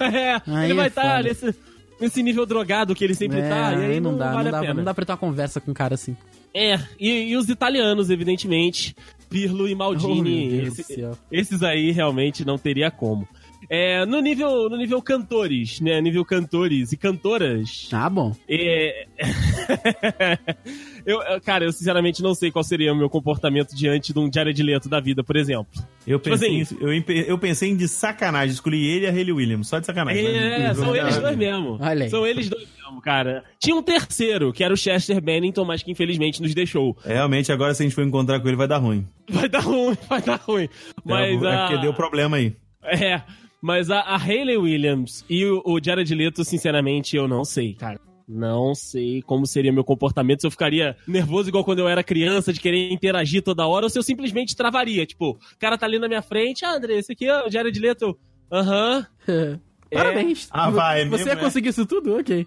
É, 0.00 0.40
ele 0.64 0.72
é 0.72 0.74
vai 0.74 0.88
estar 0.88 1.02
foda. 1.18 1.22
nesse, 1.22 1.54
nesse 2.00 2.22
nível 2.22 2.46
drogado 2.46 2.94
que 2.94 3.04
ele 3.04 3.14
sempre 3.14 3.40
É, 3.40 3.48
tá, 3.48 3.72
e 3.74 3.84
aí 3.84 4.00
não, 4.00 4.16
dá, 4.16 4.32
vale 4.32 4.44
não, 4.44 4.50
dá, 4.52 4.58
a 4.58 4.60
pena. 4.62 4.74
não 4.74 4.84
dá 4.84 4.94
pra 4.94 5.04
ter 5.04 5.12
uma 5.12 5.18
conversa 5.18 5.60
com 5.60 5.70
um 5.70 5.74
cara 5.74 5.94
assim. 5.94 6.16
É, 6.52 6.78
e, 6.98 7.30
e 7.30 7.36
os 7.36 7.48
italianos, 7.48 8.10
evidentemente, 8.10 8.96
Pirlo 9.28 9.68
e 9.68 9.74
Oh, 9.74 9.76
Maldini, 9.76 10.62
Deus 10.62 10.78
esse- 10.80 11.08
esses 11.30 11.62
aí 11.62 11.92
realmente 11.92 12.44
não 12.44 12.58
teria 12.58 12.90
como. 12.90 13.28
É, 13.68 14.04
no 14.06 14.20
nível 14.20 14.68
no 14.70 14.76
nível 14.76 15.00
cantores, 15.02 15.80
né? 15.80 16.00
Nível 16.00 16.24
cantores 16.24 16.92
e 16.92 16.96
cantoras. 16.96 17.88
Ah, 17.92 18.08
bom. 18.08 18.34
É... 18.48 19.06
eu, 21.06 21.18
cara, 21.44 21.64
eu 21.64 21.72
sinceramente 21.72 22.22
não 22.22 22.34
sei 22.34 22.50
qual 22.50 22.62
seria 22.64 22.92
o 22.92 22.96
meu 22.96 23.08
comportamento 23.08 23.74
diante 23.74 24.12
de 24.12 24.18
um 24.18 24.30
Jared 24.32 24.62
Leto 24.62 24.88
da 24.88 25.00
vida, 25.00 25.22
por 25.22 25.36
exemplo. 25.36 25.66
Eu 26.06 26.18
pensei, 26.18 26.60
assim- 26.60 26.76
em- 26.76 27.04
eu, 27.08 27.24
eu 27.24 27.38
pensei 27.38 27.70
em 27.70 27.76
de 27.76 27.86
sacanagem, 27.88 28.52
escolhi 28.54 28.84
ele 28.86 29.04
e 29.04 29.08
a 29.08 29.10
Hayley 29.10 29.32
Williams, 29.32 29.68
só 29.68 29.78
de 29.78 29.86
sacanagem. 29.86 30.26
É, 30.26 30.74
são 30.74 30.94
eles 30.96 31.18
dois 31.18 31.36
mesmo. 31.36 31.78
Olha 31.80 32.04
aí. 32.04 32.10
São 32.10 32.26
eles 32.26 32.48
dois 32.48 32.66
mesmo, 32.82 33.00
cara. 33.00 33.44
Tinha 33.58 33.76
um 33.76 33.82
terceiro, 33.82 34.52
que 34.52 34.64
era 34.64 34.72
o 34.72 34.76
Chester 34.76 35.20
Bennington, 35.20 35.64
mas 35.64 35.82
que 35.82 35.90
infelizmente 35.90 36.40
nos 36.42 36.54
deixou. 36.54 36.96
Realmente, 37.04 37.52
agora 37.52 37.74
se 37.74 37.82
a 37.82 37.86
gente 37.86 37.94
for 37.94 38.04
encontrar 38.04 38.40
com 38.40 38.48
ele, 38.48 38.56
vai 38.56 38.68
dar 38.68 38.78
ruim. 38.78 39.06
Vai 39.28 39.48
dar 39.48 39.60
ruim, 39.60 39.96
vai 40.08 40.22
dar 40.22 40.40
ruim. 40.40 40.68
Mas 41.04 41.42
é, 41.42 41.46
é 41.46 41.56
porque 41.66 41.78
deu 41.82 41.94
problema 41.94 42.36
aí. 42.38 42.54
É, 42.82 43.20
mas 43.60 43.90
a, 43.90 44.00
a 44.00 44.16
Hayley 44.16 44.56
Williams 44.56 45.24
e 45.28 45.44
o, 45.44 45.62
o 45.64 45.78
Jared 45.82 46.14
Leto, 46.14 46.44
sinceramente, 46.44 47.16
eu 47.16 47.28
não 47.28 47.44
sei, 47.44 47.74
cara. 47.74 48.00
Não 48.32 48.76
sei 48.76 49.22
como 49.22 49.44
seria 49.44 49.72
meu 49.72 49.82
comportamento, 49.82 50.40
se 50.40 50.46
eu 50.46 50.52
ficaria 50.52 50.96
nervoso 51.06 51.48
igual 51.48 51.64
quando 51.64 51.80
eu 51.80 51.88
era 51.88 52.04
criança, 52.04 52.52
de 52.52 52.60
querer 52.60 52.92
interagir 52.92 53.42
toda 53.42 53.66
hora, 53.66 53.86
ou 53.86 53.90
se 53.90 53.98
eu 53.98 54.04
simplesmente 54.04 54.54
travaria. 54.54 55.04
Tipo, 55.04 55.32
o 55.32 55.58
cara 55.58 55.76
tá 55.76 55.84
ali 55.84 55.98
na 55.98 56.06
minha 56.06 56.22
frente, 56.22 56.64
ah, 56.64 56.76
André, 56.76 56.98
esse 56.98 57.12
aqui 57.12 57.26
é 57.26 57.44
o 57.44 57.50
Jared 57.50 57.76
Leto. 57.78 58.16
Aham. 58.52 59.04
Parabéns. 59.90 60.46
Ah, 60.52 60.70
vai, 60.70 61.00
é 61.00 61.04
Você 61.06 61.24
mesmo, 61.24 61.28
ia 61.28 61.32
é? 61.32 61.36
conseguir 61.36 61.70
isso 61.70 61.84
tudo? 61.84 62.18
Ok. 62.18 62.46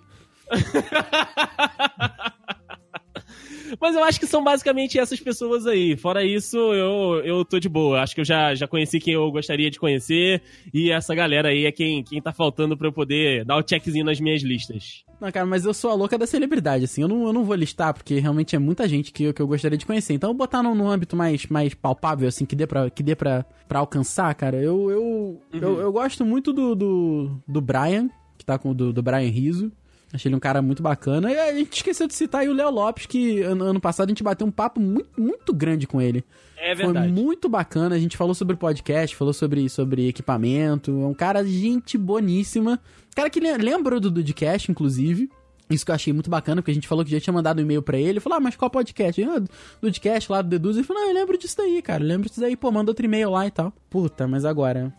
Mas 3.80 3.96
eu 3.96 4.04
acho 4.04 4.20
que 4.20 4.28
são 4.28 4.44
basicamente 4.44 5.00
essas 5.00 5.20
pessoas 5.20 5.66
aí. 5.68 5.96
Fora 5.98 6.24
isso, 6.26 6.58
eu, 6.58 7.22
eu 7.24 7.46
tô 7.46 7.60
de 7.60 7.70
boa. 7.70 8.02
Acho 8.02 8.16
que 8.16 8.22
eu 8.22 8.26
já, 8.26 8.54
já 8.56 8.68
conheci 8.68 9.00
quem 9.00 9.14
eu 9.14 9.32
gostaria 9.32 9.70
de 9.70 9.80
conhecer. 9.80 10.42
E 10.74 10.92
essa 10.92 11.14
galera 11.16 11.50
aí 11.50 11.66
é 11.66 11.72
quem, 11.72 12.04
quem 12.04 12.22
tá 12.22 12.32
faltando 12.32 12.78
pra 12.78 12.88
eu 12.88 12.92
poder 12.94 13.46
dar 13.46 13.58
o 13.58 13.64
checkzinho 13.68 14.06
nas 14.06 14.20
minhas 14.20 14.42
listas. 14.42 15.04
Não, 15.20 15.32
cara, 15.32 15.46
mas 15.46 15.66
eu 15.66 15.74
sou 15.74 15.90
a 15.92 15.94
louca 15.94 16.18
da 16.18 16.26
celebridade, 16.28 16.84
assim. 16.86 17.02
Eu 17.02 17.08
não, 17.08 17.28
eu 17.28 17.34
não 17.34 17.44
vou 17.46 17.56
listar, 17.56 17.94
porque 17.94 18.20
realmente 18.20 18.56
é 18.56 18.60
muita 18.60 18.88
gente 18.88 19.12
que, 19.12 19.24
eu- 19.26 19.34
que 19.34 19.42
eu 19.42 19.48
gostaria 19.48 19.78
de 19.78 19.86
conhecer. 19.86 20.14
Então, 20.14 20.30
eu 20.30 20.34
botar 20.34 20.62
no, 20.62 20.76
no 20.76 20.90
âmbito 20.90 21.16
mais, 21.16 21.46
mais 21.48 21.74
palpável, 21.74 22.28
assim, 22.28 22.46
que 22.46 22.56
dê 22.56 22.68
pra, 22.68 22.90
que 22.90 23.02
dê 23.02 23.16
pra, 23.16 23.46
pra 23.68 23.80
alcançar, 23.80 24.34
cara, 24.36 24.58
eu, 24.58 24.92
eu, 24.92 25.42
eu, 25.54 25.80
eu 25.80 25.92
gosto 25.94 26.26
muito 26.26 26.52
do, 26.52 26.76
do, 26.76 27.42
do 27.48 27.62
Brian, 27.62 28.10
que 28.38 28.44
tá 28.46 28.58
com 28.58 28.72
o 28.72 28.74
do, 28.74 28.92
do 28.92 29.02
Brian 29.02 29.30
Riso. 29.30 29.72
Achei 30.14 30.30
ele 30.30 30.36
um 30.36 30.40
cara 30.40 30.62
muito 30.62 30.84
bacana. 30.84 31.32
E 31.32 31.38
a 31.38 31.52
gente 31.54 31.76
esqueceu 31.78 32.08
de 32.08 32.14
citar 32.14 32.42
aí 32.42 32.48
o 32.50 32.54
Léo 32.54 32.70
Lopes, 32.70 33.08
que 33.08 33.42
ano, 33.42 33.64
ano 33.66 33.80
passado 33.82 34.10
a 34.10 34.12
gente 34.12 34.22
bateu 34.24 34.46
um 34.46 34.52
papo 34.52 34.80
muito, 34.80 35.10
muito 35.20 35.52
grande 35.52 35.88
com 35.88 36.00
ele. 36.00 36.24
É 36.56 36.76
Foi 36.76 36.86
verdade. 36.86 37.12
muito 37.12 37.50
bacana. 37.50 37.96
A 37.96 38.00
gente 38.00 38.16
falou 38.16 38.36
sobre 38.36 38.56
podcast, 38.56 39.16
falou 39.16 39.34
sobre, 39.34 39.68
sobre 39.70 40.08
equipamento. 40.08 40.92
É 40.92 41.06
um 41.08 41.14
cara, 41.16 41.44
gente 41.44 41.98
boníssima. 41.98 42.80
Cara 43.16 43.28
que 43.30 43.40
le- 43.40 43.58
lembra 43.58 44.00
do 44.00 44.12
Dudcast, 44.12 44.70
inclusive. 44.72 45.30
Isso 45.70 45.84
que 45.84 45.90
eu 45.92 45.96
achei 45.96 46.14
muito 46.14 46.30
bacana, 46.30 46.62
porque 46.62 46.72
a 46.72 46.74
gente 46.76 46.88
falou 46.88 47.04
que 47.04 47.10
já 47.10 47.20
tinha 47.20 47.34
mandado 47.34 47.58
um 47.58 47.62
e-mail 47.64 47.82
pra 47.82 47.98
ele. 47.98 48.10
Ele 48.10 48.20
falou, 48.20 48.38
ah, 48.38 48.40
mas 48.40 48.56
qual 48.56 48.70
podcast? 48.70 49.20
Eu, 49.20 49.32
Ah, 49.38 49.42
Dudcast 49.82 50.32
lá 50.32 50.42
do 50.44 50.50
Deduz. 50.50 50.78
Ele 50.78 50.86
falou, 50.86 51.02
não, 51.02 51.10
eu 51.10 51.16
lembro 51.16 51.38
disso 51.40 51.58
daí, 51.58 51.82
cara. 51.82 52.04
Eu 52.04 52.08
lembro 52.08 52.30
disso 52.30 52.40
daí. 52.40 52.56
Pô, 52.56 52.72
manda 52.72 52.92
outro 52.92 53.04
e-mail 53.06 53.32
lá 53.32 53.48
e 53.48 53.52
tal. 53.52 53.74
Puta, 53.90 54.28
mas 54.28 54.46
agora... 54.46 54.94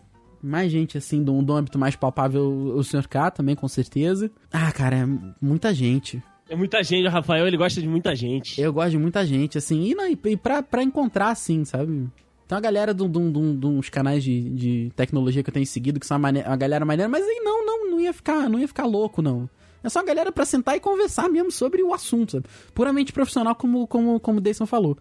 Mais 0.45 0.71
gente, 0.71 0.97
assim, 0.97 1.23
do, 1.23 1.41
do 1.41 1.53
âmbito 1.53 1.79
mais 1.79 1.95
palpável, 1.95 2.43
o 2.75 2.83
Sr. 2.83 3.07
K 3.07 3.31
também, 3.31 3.55
com 3.55 3.67
certeza. 3.67 4.29
Ah, 4.51 4.71
cara, 4.71 4.97
é 4.97 5.05
muita 5.41 5.73
gente. 5.73 6.21
É 6.47 6.55
muita 6.55 6.83
gente, 6.83 7.07
o 7.07 7.09
Rafael, 7.11 7.47
ele 7.47 7.57
gosta 7.57 7.81
de 7.81 7.87
muita 7.87 8.15
gente. 8.15 8.61
Eu 8.61 8.71
gosto 8.71 8.91
de 8.91 8.97
muita 8.99 9.25
gente, 9.25 9.57
assim, 9.57 9.83
e, 9.85 9.95
não, 9.95 10.07
e 10.07 10.15
pra, 10.37 10.61
pra 10.61 10.83
encontrar, 10.83 11.29
assim, 11.29 11.65
sabe? 11.65 12.07
Tem 12.47 12.55
uma 12.55 12.61
galera 12.61 12.93
de 12.93 13.01
uns 13.03 13.89
canais 13.89 14.23
de, 14.23 14.49
de 14.51 14.91
tecnologia 14.95 15.41
que 15.41 15.49
eu 15.49 15.53
tenho 15.53 15.65
seguido, 15.65 15.99
que 15.99 16.05
são 16.05 16.15
uma, 16.17 16.27
mane- 16.31 16.43
uma 16.45 16.55
galera 16.55 16.85
maneira, 16.85 17.09
mas 17.09 17.25
aí 17.25 17.41
não, 17.43 17.65
não, 17.65 17.89
não 17.91 17.99
ia 17.99 18.13
ficar, 18.13 18.47
não 18.47 18.59
ia 18.59 18.67
ficar 18.67 18.85
louco, 18.85 19.23
não. 19.23 19.49
É 19.83 19.89
só 19.89 19.99
uma 19.99 20.05
galera 20.05 20.31
pra 20.31 20.45
sentar 20.45 20.75
e 20.75 20.79
conversar 20.79 21.27
mesmo 21.29 21.51
sobre 21.51 21.81
o 21.81 21.93
assunto, 21.93 22.33
sabe? 22.33 22.45
Puramente 22.75 23.11
profissional, 23.11 23.55
como, 23.55 23.87
como, 23.87 24.19
como 24.19 24.37
o 24.37 24.41
Deison 24.41 24.67
falou. 24.67 24.95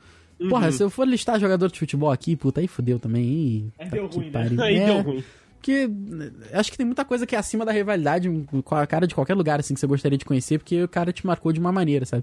Porra, 0.49 0.70
se 0.72 0.82
eu 0.82 0.91
for 0.91 1.07
listar 1.07 1.39
jogador 1.39 1.70
de 1.70 1.78
futebol 1.78 2.11
aqui, 2.11 2.35
puta, 2.37 2.61
aí 2.61 2.66
fudeu 2.68 2.99
também. 2.99 3.24
Ih, 3.24 3.72
Aí 3.78 3.89
tá 3.89 3.97
deu 3.97 4.07
ruim, 4.07 4.24
né? 4.26 4.30
pariu. 4.32 4.61
Aí 4.62 4.76
É, 4.78 4.87
deu 4.87 5.03
ruim. 5.03 5.24
Porque 5.57 5.89
né, 5.89 6.30
acho 6.53 6.70
que 6.70 6.76
tem 6.76 6.85
muita 6.85 7.05
coisa 7.07 7.26
que 7.26 7.35
é 7.35 7.39
acima 7.39 7.64
da 7.64 7.72
rivalidade 7.72 8.28
com 8.64 8.74
a 8.74 8.87
cara 8.87 9.07
de 9.07 9.14
qualquer 9.14 9.35
lugar, 9.35 9.59
assim, 9.61 9.72
que 9.72 9.80
você 9.80 9.87
gostaria 9.87 10.18
de 10.18 10.24
conhecer, 10.24 10.59
porque 10.59 10.82
o 10.82 10.89
cara 10.89 11.11
te 11.12 11.26
marcou 11.26 11.53
de 11.53 11.59
uma 11.61 11.72
maneira, 11.72 12.05
sabe? 12.05 12.22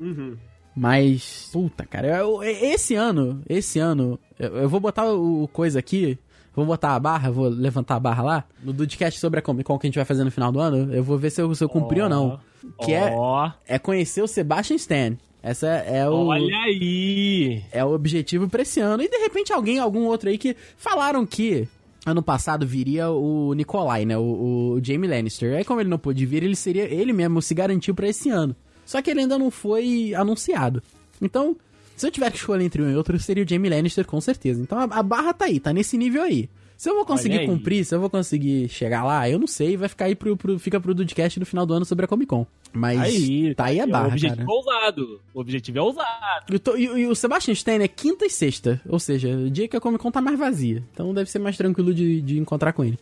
Uhum. 0.00 0.36
Mas, 0.74 1.48
puta, 1.52 1.84
cara, 1.84 2.08
eu- 2.18 2.42
esse 2.42 2.94
ano, 2.94 3.42
esse 3.48 3.78
ano, 3.78 4.18
eu, 4.38 4.56
eu 4.56 4.68
vou 4.68 4.80
botar 4.80 5.04
o, 5.12 5.46
coisa 5.52 5.78
aqui, 5.78 6.18
vou 6.54 6.64
botar 6.64 6.94
a 6.94 6.98
barra, 7.00 7.30
vou 7.30 7.48
levantar 7.48 7.96
a 7.96 8.00
barra 8.00 8.22
lá, 8.22 8.44
no 8.62 8.72
Dudcast 8.72 9.20
sobre 9.20 9.38
a 9.40 9.42
Comic 9.42 9.64
Con 9.64 9.78
que 9.78 9.86
a 9.86 9.88
gente 9.88 9.96
vai 9.96 10.04
fazer 10.04 10.24
no 10.24 10.30
final 10.30 10.50
do 10.50 10.58
ano, 10.60 10.92
eu 10.92 11.02
vou 11.04 11.18
ver 11.18 11.30
se 11.30 11.40
eu, 11.42 11.54
se 11.54 11.62
eu 11.62 11.68
cumpri 11.68 12.00
ou 12.00 12.08
não. 12.08 12.40
Que 12.82 12.92
é, 12.92 13.12
Ó, 13.14 13.50
é 13.66 13.78
conhecer 13.78 14.22
o 14.22 14.26
Sebastian 14.28 14.76
Stan. 14.76 15.16
Essa 15.42 15.68
é 15.68 16.08
o, 16.08 16.26
olha 16.26 16.58
aí. 16.58 17.62
é 17.72 17.84
o 17.84 17.92
objetivo 17.92 18.48
pra 18.48 18.62
esse 18.62 18.80
ano. 18.80 19.02
E 19.02 19.08
de 19.08 19.16
repente 19.18 19.52
alguém, 19.52 19.78
algum 19.78 20.04
outro 20.04 20.28
aí 20.28 20.36
que 20.36 20.54
falaram 20.76 21.24
que 21.24 21.66
ano 22.04 22.22
passado 22.22 22.66
viria 22.66 23.10
o 23.10 23.52
Nikolai, 23.54 24.04
né? 24.04 24.16
O, 24.18 24.76
o 24.76 24.80
Jamie 24.82 25.08
Lannister. 25.08 25.56
Aí 25.56 25.64
como 25.64 25.80
ele 25.80 25.88
não 25.88 25.98
pôde 25.98 26.24
vir, 26.26 26.42
ele 26.42 26.56
seria 26.56 26.84
ele 26.84 27.12
mesmo 27.12 27.40
se 27.40 27.54
garantiu 27.54 27.94
pra 27.94 28.08
esse 28.08 28.28
ano. 28.28 28.54
Só 28.84 29.00
que 29.00 29.10
ele 29.10 29.20
ainda 29.20 29.38
não 29.38 29.50
foi 29.50 30.14
anunciado. 30.14 30.82
Então, 31.22 31.56
se 31.96 32.06
eu 32.06 32.10
tiver 32.10 32.30
que 32.30 32.38
escolher 32.38 32.64
entre 32.64 32.82
um 32.82 32.90
e 32.90 32.96
outro, 32.96 33.18
seria 33.18 33.44
o 33.44 33.48
Jamie 33.48 33.70
Lannister 33.70 34.06
com 34.06 34.20
certeza. 34.20 34.60
Então 34.60 34.78
a, 34.78 34.84
a 34.84 35.02
barra 35.02 35.32
tá 35.32 35.44
aí, 35.46 35.60
tá 35.60 35.72
nesse 35.72 35.96
nível 35.96 36.22
aí. 36.22 36.48
Se 36.80 36.88
eu 36.88 36.94
vou 36.94 37.04
conseguir 37.04 37.44
cumprir, 37.44 37.84
se 37.84 37.94
eu 37.94 38.00
vou 38.00 38.08
conseguir 38.08 38.66
chegar 38.70 39.04
lá, 39.04 39.28
eu 39.28 39.38
não 39.38 39.46
sei, 39.46 39.76
vai 39.76 39.86
ficar 39.86 40.06
aí 40.06 40.14
pro, 40.14 40.34
pro 40.34 40.58
fica 40.58 40.80
pro 40.80 40.94
Dudcast 40.94 41.38
no 41.38 41.44
final 41.44 41.66
do 41.66 41.74
ano 41.74 41.84
sobre 41.84 42.06
a 42.06 42.08
Comic 42.08 42.26
Con. 42.30 42.46
Mas 42.72 42.98
Aí, 42.98 43.54
tá 43.54 43.66
aí 43.66 43.78
a 43.80 43.84
O 43.84 43.88
barra, 43.90 44.06
objetivo 44.08 44.36
cara. 44.36 44.48
é 44.48 44.54
ousado. 44.54 45.20
O 45.34 45.40
objetivo 45.40 45.76
é 45.78 45.82
ousado. 45.82 46.46
E 46.50 46.54
o 46.56 46.58
to- 46.58 46.78
E, 46.78 46.88
o- 46.88 46.96
e 46.96 47.06
o 47.06 47.14
Sebastian 47.14 47.52
Stan 47.52 47.82
é 47.82 47.86
quinta 47.86 48.24
e 48.24 48.30
sexta. 48.30 48.80
Ou 48.88 48.98
seja, 48.98 49.28
o 49.28 49.50
dia 49.50 49.68
que 49.68 49.76
a 49.76 49.80
Comic 49.80 50.02
Con 50.02 50.10
tá 50.10 50.22
mais 50.22 50.38
vazia. 50.38 50.82
Então 50.94 51.12
deve 51.12 51.30
ser 51.30 51.38
mais 51.38 51.54
tranquilo 51.54 51.92
de, 51.92 52.22
de 52.22 52.38
encontrar 52.38 52.72
com 52.72 52.82
ele. 52.82 52.98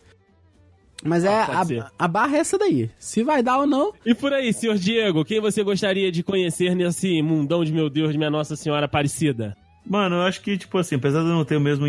Mas 1.01 1.23
é, 1.23 1.29
Ah, 1.29 1.63
ser. 1.63 1.79
a, 1.79 1.91
a 1.97 2.07
barra 2.09 2.35
é 2.35 2.39
essa 2.41 2.57
daí. 2.57 2.89
Se 2.99 3.23
vai 3.23 3.41
dar 3.41 3.59
ou 3.59 3.65
não, 3.65 3.93
E 4.05 4.13
por 4.13 4.33
aí, 4.33 4.51
senhor 4.51 4.75
Diego, 4.77 5.23
quem 5.23 5.39
você 5.39 5.63
gostaria 5.63 6.11
de 6.11 6.21
conhecer 6.21 6.75
nesse 6.75 7.21
mundão 7.21 7.63
de 7.63 7.71
meu 7.71 7.89
Deus, 7.89 8.11
de 8.11 8.17
minha 8.17 8.29
Nossa 8.29 8.57
Senhora 8.57 8.87
Aparecida? 8.87 9.55
Mano, 9.85 10.17
eu 10.17 10.21
acho 10.21 10.41
que, 10.41 10.57
tipo 10.57 10.77
assim, 10.77 10.95
apesar 10.95 11.21
de 11.21 11.29
eu 11.29 11.33
não 11.33 11.45
ter 11.45 11.57
o 11.57 11.61
mesmo 11.61 11.85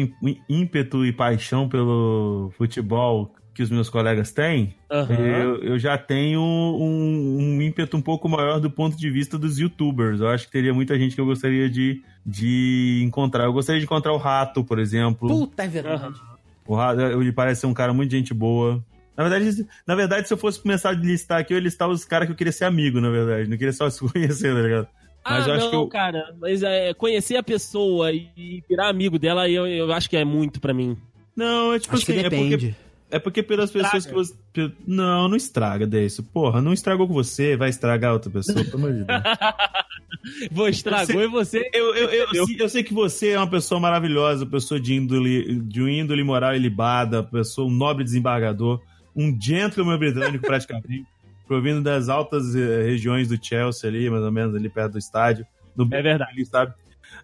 ímpeto 0.49 1.05
e 1.05 1.13
paixão 1.13 1.69
pelo 1.69 2.51
futebol 2.57 3.35
que 3.55 3.63
os 3.63 3.71
meus 3.71 3.91
colegas 3.91 4.33
têm, 4.33 4.75
Aham. 4.91 5.15
eu, 5.15 5.57
eu 5.57 5.79
já 5.79 5.99
tenho 5.99 6.41
um, 6.41 7.37
um 7.39 7.63
ímpeto 7.63 7.97
um 7.97 8.01
pouco 8.01 8.29
maior 8.29 8.59
do 8.59 8.71
ponto 8.71 8.97
de 8.97 9.11
vista 9.11 9.37
dos 9.37 9.59
youtubers. 9.59 10.21
Eu 10.21 10.29
acho 10.29 10.47
que 10.47 10.53
teria 10.53 10.73
muita 10.73 10.99
gente 10.99 11.15
que 11.15 11.21
eu 11.21 11.27
gostaria 11.27 11.69
de, 11.69 12.03
de 12.25 13.03
encontrar. 13.05 13.45
Eu 13.45 13.53
gostaria 13.53 13.81
de 13.81 13.85
encontrar 13.85 14.13
o 14.13 14.19
Rato, 14.19 14.65
por 14.65 14.79
exemplo. 14.79 15.29
puta 15.29 15.65
é 15.65 15.69
verdade. 15.69 16.19
O 16.67 16.75
Rato, 16.75 17.01
ele 17.01 17.33
parece 17.33 17.63
ser 17.63 17.67
um 17.67 17.75
cara 17.75 17.93
muito 17.93 18.11
gente 18.11 18.33
boa. 18.33 18.83
Na 19.17 19.29
verdade, 19.29 19.67
na 19.87 19.95
verdade, 19.95 20.27
se 20.27 20.33
eu 20.33 20.39
fosse 20.39 20.63
começar 20.63 20.91
a 20.91 20.93
listar 20.93 21.41
aqui, 21.41 21.53
eu 21.53 21.59
ia 21.59 21.65
listar 21.65 21.89
os 21.89 22.05
caras 22.05 22.27
que 22.27 22.33
eu 22.33 22.37
queria 22.37 22.53
ser 22.53 22.65
amigo, 22.65 23.01
na 23.01 23.11
verdade. 23.11 23.51
Não 23.51 23.59
queria 23.59 23.73
só 23.73 23.91
se 23.91 24.01
conhecer, 24.09 24.55
tá 24.55 24.63
ligado? 24.63 24.89
Mas 25.25 25.45
ah, 25.47 25.49
eu 25.49 25.55
acho 25.55 25.65
não, 25.67 25.71
que 25.71 25.77
eu- 25.77 25.89
cara. 25.89 26.35
Mas 26.41 26.63
é, 26.63 26.95
conhecer 26.95 27.37
a 27.37 27.43
pessoa 27.43 28.13
e 28.13 28.63
virar 28.69 28.89
amigo 28.89 29.19
dela, 29.19 29.49
eu, 29.49 29.67
eu 29.67 29.93
acho 29.93 30.09
que 30.09 30.17
é 30.17 30.25
muito 30.25 30.61
pra 30.61 30.73
mim. 30.75 30.97
Não, 31.37 31.73
é 31.75 31.79
tipo 31.79 31.95
Acho 31.95 32.05
que 32.07 32.13
assim, 32.13 32.21
é 32.21 32.31
porque 32.31 32.37
depende. 32.57 32.77
É 33.13 33.19
porque 33.19 33.43
pelas 33.43 33.71
pessoas 33.73 34.05
Estraga. 34.07 34.31
que 34.31 34.35
você. 34.69 34.73
Não, 34.87 35.29
não 35.29 35.37
estraga, 35.37 35.85
Deison. 35.87 36.23
Porra, 36.33 36.63
não 36.63 36.73
estragou 36.73 37.09
com 37.09 37.15
você, 37.15 37.57
vai 37.57 37.69
estragar 37.69 38.13
outra 38.13 38.31
pessoa, 38.31 38.65
pelo 38.65 38.77
amor 38.77 38.93
de 38.93 39.05
Deus. 39.05 39.21
Vou 40.51 40.69
estragou 40.69 41.23
e 41.23 41.27
você. 41.27 41.69
Eu, 41.73 41.95
eu, 41.95 42.09
eu, 42.09 42.27
Eu- 42.35 42.47
eu 42.59 42.69
sei 42.69 42.83
que 42.85 42.93
você 42.95 43.31
é 43.31 43.37
uma 43.39 43.49
pessoa 43.49 43.81
maravilhosa, 43.81 44.47
pessoa 44.47 44.79
de 44.79 44.95
índole, 44.95 45.61
de 45.63 45.83
um 45.83 45.89
índole 45.89 46.23
moral 46.23 46.55
ilibada, 46.55 47.23
pessoa, 47.23 47.67
um 47.67 47.71
nobre 47.71 48.05
desembargador, 48.05 48.81
um 49.17 49.37
gentleman 49.41 49.99
britânico 49.99 50.45
praticamente, 50.47 51.05
provindo 51.51 51.83
das 51.83 52.09
altas 52.09 52.55
eh, 52.55 52.85
regiões 52.85 53.27
do 53.27 53.37
Chelsea 53.45 53.91
ali, 53.91 54.09
mais 54.09 54.23
ou 54.23 54.31
menos 54.31 54.55
ali 54.55 54.69
perto 54.69 54.93
do 54.93 54.99
estádio. 54.99 55.45
Do 55.75 55.83
É 55.93 56.01
verdade. 56.01 56.31
ali, 56.31 56.47
sabe? 56.47 56.73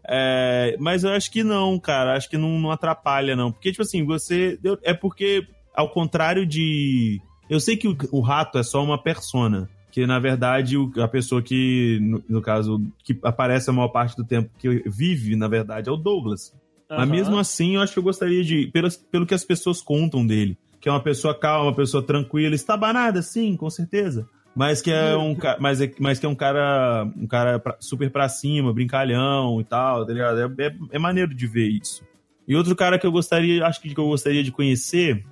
É, 0.05 0.77
mas 0.81 1.05
eu 1.05 1.11
acho 1.11 1.31
que 1.31 1.45
não, 1.45 1.79
cara. 1.79 2.16
Acho 2.16 2.29
que 2.29 2.37
não, 2.37 2.59
não 2.59 2.72
atrapalha, 2.72 3.37
não. 3.37 3.53
Porque, 3.53 3.70
tipo 3.70 3.83
assim, 3.83 4.05
você. 4.05 4.59
é 4.83 4.93
porque, 4.93 5.47
ao 5.72 5.89
contrário 5.91 6.45
de. 6.45 7.20
Eu 7.49 7.61
sei 7.61 7.77
que 7.77 7.87
o, 7.87 7.97
o 8.11 8.20
rato 8.20 8.59
é 8.59 8.64
só 8.64 8.83
uma 8.83 9.01
persona. 9.01 9.70
Que, 9.93 10.05
na 10.09 10.18
verdade, 10.18 10.77
o- 10.77 10.91
a 11.01 11.07
pessoa 11.07 11.41
que, 11.41 11.99
no, 12.03 12.20
no 12.29 12.43
caso, 12.43 12.83
que 13.05 13.16
aparece 13.22 13.70
a 13.70 13.72
maior 13.72 13.89
parte 13.91 14.16
do 14.16 14.24
tempo, 14.24 14.51
que 14.59 14.83
vive, 14.89 15.37
na 15.37 15.47
verdade, 15.47 15.89
é 15.89 15.93
o 15.93 15.97
Douglas. 15.97 16.53
Mas 16.91 16.99
Aham. 16.99 17.07
mesmo 17.12 17.39
assim, 17.39 17.77
eu 17.77 17.81
acho 17.81 17.93
que 17.93 17.99
eu 18.01 18.03
gostaria 18.03 18.43
de. 18.43 18.66
Pelo, 18.72 18.89
pelo 19.12 19.24
que 19.24 19.35
as 19.35 19.45
pessoas 19.45 19.81
contam 19.81 20.27
dele. 20.27 20.59
Que 20.87 20.91
é 20.91 20.93
uma 20.93 21.03
pessoa 21.03 21.34
calma, 21.37 21.64
uma 21.70 21.74
pessoa 21.74 22.01
tranquila, 22.01 22.55
estabanada, 22.55 23.20
sim, 23.20 23.57
com 23.57 23.68
certeza. 23.68 24.24
Mas 24.55 24.80
que 24.80 24.93
é 24.93 25.16
um, 25.16 25.34
ca- 25.34 25.57
mas 25.59 25.80
é, 25.80 25.93
mas 25.99 26.20
que 26.20 26.26
é 26.26 26.28
um 26.28 26.34
cara, 26.37 27.11
um 27.16 27.26
cara 27.26 27.61
super 27.80 28.09
pra 28.09 28.28
cima, 28.28 28.72
brincalhão 28.72 29.61
e 29.61 29.64
tal, 29.64 30.07
tá 30.07 30.12
ligado? 30.12 30.39
É, 30.61 30.66
é, 30.66 30.74
é 30.93 30.99
maneiro 31.01 31.34
de 31.34 31.45
ver 31.45 31.66
isso. 31.66 32.05
E 32.47 32.55
outro 32.55 32.76
cara 32.76 33.01
que 33.01 33.05
eu 33.05 33.11
gostaria, 33.11 33.66
acho 33.66 33.82
que 33.82 33.93
que 33.93 33.99
eu 33.99 34.07
gostaria 34.07 34.45
de 34.45 34.53
conhecer, 34.53 35.24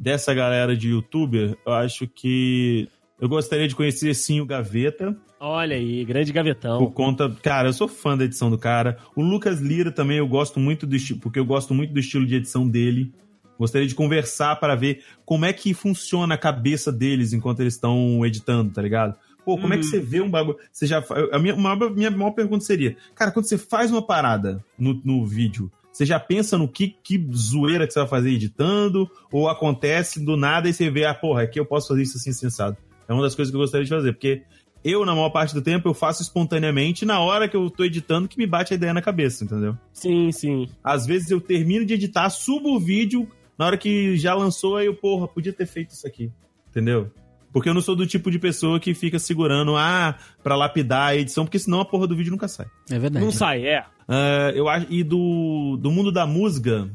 dessa 0.00 0.32
galera 0.32 0.74
de 0.74 0.88
youtuber, 0.88 1.54
eu 1.66 1.72
acho 1.74 2.06
que 2.06 2.88
eu 3.20 3.28
gostaria 3.28 3.68
de 3.68 3.76
conhecer 3.76 4.14
sim 4.14 4.40
o 4.40 4.46
Gaveta. 4.46 5.14
Olha 5.38 5.76
aí, 5.76 6.02
grande 6.06 6.32
Por 6.32 6.36
gavetão. 6.36 6.90
conta. 6.92 7.30
Cara, 7.42 7.68
eu 7.68 7.74
sou 7.74 7.88
fã 7.88 8.16
da 8.16 8.24
edição 8.24 8.50
do 8.50 8.56
cara. 8.56 8.96
O 9.14 9.22
Lucas 9.22 9.60
Lira 9.60 9.92
também 9.92 10.16
eu 10.16 10.26
gosto 10.26 10.58
muito 10.58 10.86
do 10.86 10.96
estilo. 10.96 11.20
Porque 11.20 11.38
eu 11.38 11.44
gosto 11.44 11.74
muito 11.74 11.92
do 11.92 12.00
estilo 12.00 12.24
de 12.24 12.36
edição 12.36 12.66
dele. 12.66 13.12
Gostaria 13.58 13.86
de 13.88 13.94
conversar 13.94 14.56
para 14.56 14.74
ver 14.74 15.02
como 15.24 15.44
é 15.44 15.52
que 15.52 15.72
funciona 15.74 16.34
a 16.34 16.38
cabeça 16.38 16.92
deles 16.92 17.32
enquanto 17.32 17.60
eles 17.60 17.74
estão 17.74 18.24
editando, 18.24 18.72
tá 18.72 18.82
ligado? 18.82 19.14
Pô, 19.44 19.56
como 19.56 19.72
é 19.72 19.78
que 19.78 19.84
Uhum. 19.84 19.90
você 19.90 20.00
vê 20.00 20.20
um 20.20 20.28
bagulho? 20.30 20.58
Você 20.72 20.86
já. 20.86 21.02
A 21.32 21.38
minha, 21.38 21.54
uma, 21.54 21.76
minha 21.90 22.10
maior 22.10 22.32
pergunta 22.32 22.64
seria: 22.64 22.96
Cara, 23.14 23.30
quando 23.30 23.46
você 23.46 23.56
faz 23.56 23.90
uma 23.90 24.02
parada 24.02 24.64
no, 24.78 25.00
no 25.04 25.24
vídeo, 25.24 25.70
você 25.92 26.04
já 26.04 26.18
pensa 26.18 26.58
no 26.58 26.68
que, 26.68 26.96
que 27.02 27.24
zoeira 27.32 27.86
que 27.86 27.92
você 27.92 28.00
vai 28.00 28.08
fazer 28.08 28.30
editando? 28.30 29.08
Ou 29.32 29.48
acontece 29.48 30.22
do 30.24 30.36
nada 30.36 30.68
e 30.68 30.72
você 30.74 30.90
vê, 30.90 31.04
ah, 31.06 31.14
porra, 31.14 31.42
aqui 31.42 31.58
eu 31.60 31.64
posso 31.64 31.88
fazer 31.88 32.02
isso 32.02 32.16
assim, 32.18 32.32
sensado? 32.32 32.76
É 33.08 33.12
uma 33.12 33.22
das 33.22 33.34
coisas 33.36 33.50
que 33.50 33.56
eu 33.56 33.60
gostaria 33.60 33.84
de 33.84 33.90
fazer, 33.90 34.12
porque 34.12 34.42
eu, 34.84 35.06
na 35.06 35.14
maior 35.14 35.30
parte 35.30 35.54
do 35.54 35.62
tempo, 35.62 35.88
eu 35.88 35.94
faço 35.94 36.22
espontaneamente 36.22 37.04
na 37.06 37.20
hora 37.20 37.48
que 37.48 37.56
eu 37.56 37.70
tô 37.70 37.84
editando 37.84 38.28
que 38.28 38.36
me 38.36 38.46
bate 38.46 38.72
a 38.72 38.76
ideia 38.76 38.92
na 38.92 39.00
cabeça, 39.00 39.44
entendeu? 39.44 39.76
Sim, 39.92 40.30
sim. 40.32 40.68
Às 40.82 41.06
vezes 41.06 41.30
eu 41.30 41.40
termino 41.40 41.84
de 41.86 41.94
editar, 41.94 42.28
subo 42.30 42.74
o 42.76 42.80
vídeo, 42.80 43.28
na 43.58 43.66
hora 43.66 43.76
que 43.76 44.16
já 44.16 44.34
lançou, 44.34 44.76
aí 44.76 44.86
eu, 44.86 44.94
porra, 44.94 45.28
podia 45.28 45.52
ter 45.52 45.66
feito 45.66 45.90
isso 45.90 46.06
aqui, 46.06 46.30
entendeu? 46.68 47.10
Porque 47.52 47.68
eu 47.68 47.74
não 47.74 47.80
sou 47.80 47.96
do 47.96 48.06
tipo 48.06 48.30
de 48.30 48.38
pessoa 48.38 48.78
que 48.78 48.92
fica 48.92 49.18
segurando, 49.18 49.76
ah, 49.76 50.16
pra 50.42 50.56
lapidar 50.56 51.08
a 51.08 51.16
edição, 51.16 51.44
porque 51.44 51.58
senão 51.58 51.80
a 51.80 51.84
porra 51.84 52.06
do 52.06 52.14
vídeo 52.14 52.30
nunca 52.30 52.48
sai. 52.48 52.66
É 52.90 52.98
verdade. 52.98 53.24
Não 53.24 53.32
sai, 53.32 53.66
é. 53.66 53.84
Ah, 54.06 54.52
eu 54.54 54.68
acho, 54.68 54.86
e 54.90 55.02
do, 55.02 55.78
do 55.80 55.90
mundo 55.90 56.12
da 56.12 56.26
música, 56.26 56.90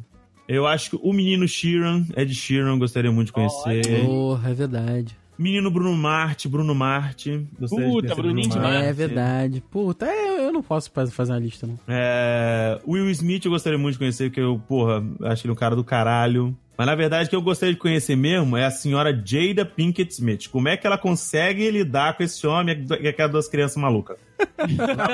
eu 0.48 0.68
acho 0.68 0.92
que 0.92 1.00
o 1.02 1.14
menino 1.14 1.48
Sheeran, 1.48 2.06
Ed 2.16 2.34
Sheeran, 2.34 2.78
gostaria 2.78 3.12
muito 3.12 3.28
de 3.28 3.34
conhecer. 3.34 4.06
Porra, 4.06 4.52
é 4.52 4.54
verdade. 4.54 5.18
Menino 5.42 5.72
Bruno 5.72 5.96
Marte, 5.96 6.48
Bruno 6.48 6.76
Marte. 6.76 7.48
de 7.60 7.68
Puta, 7.68 8.14
Bruninho 8.16 8.16
Bruno 8.16 8.42
demais. 8.42 8.74
Marte. 8.74 8.86
É 8.88 8.94
verdade. 8.94 9.64
Puta, 9.72 10.06
é, 10.06 10.46
eu, 10.48 10.54
não 10.54 10.62
posso 10.62 10.92
faz- 10.92 11.14
fazer 11.14 11.32
uma 11.34 11.40
lista, 11.40 11.66
não. 11.68 11.80
É, 11.88 12.80
Will 12.88 13.10
Smith 13.10 13.46
eu 13.46 13.52
gostaria 13.52 13.78
muito 13.80 13.94
de 13.94 14.00
conhecer, 14.00 14.30
porque 14.30 14.40
eu, 14.42 14.62
porra, 14.68 15.04
acho 15.24 15.46
ele 15.46 15.52
um 15.54 15.56
cara 15.56 15.76
do 15.76 15.84
caralho. 15.84 16.56
Mas 16.78 16.88
na 16.88 16.96
verdade, 16.96 17.28
o 17.28 17.30
que 17.30 17.36
eu 17.36 17.42
gostaria 17.42 17.74
de 17.74 17.80
conhecer 17.80 18.16
mesmo 18.16 18.58
é 18.58 18.66
a 18.66 18.72
senhora 18.72 19.12
Jada 19.26 19.66
Pinkett 19.66 20.12
Smith. 20.14 20.48
Como 20.50 20.68
é 20.68 20.78
que 20.78 20.88
ela 20.88 20.98
consegue 20.98 21.70
lidar 21.70 22.16
com 22.18 22.24
esse 22.24 22.46
homem 22.48 22.86
e 23.02 23.08
aquelas 23.08 23.32
duas 23.32 23.48
crianças 23.48 23.78
malucas? 23.78 24.18
a 24.58 24.68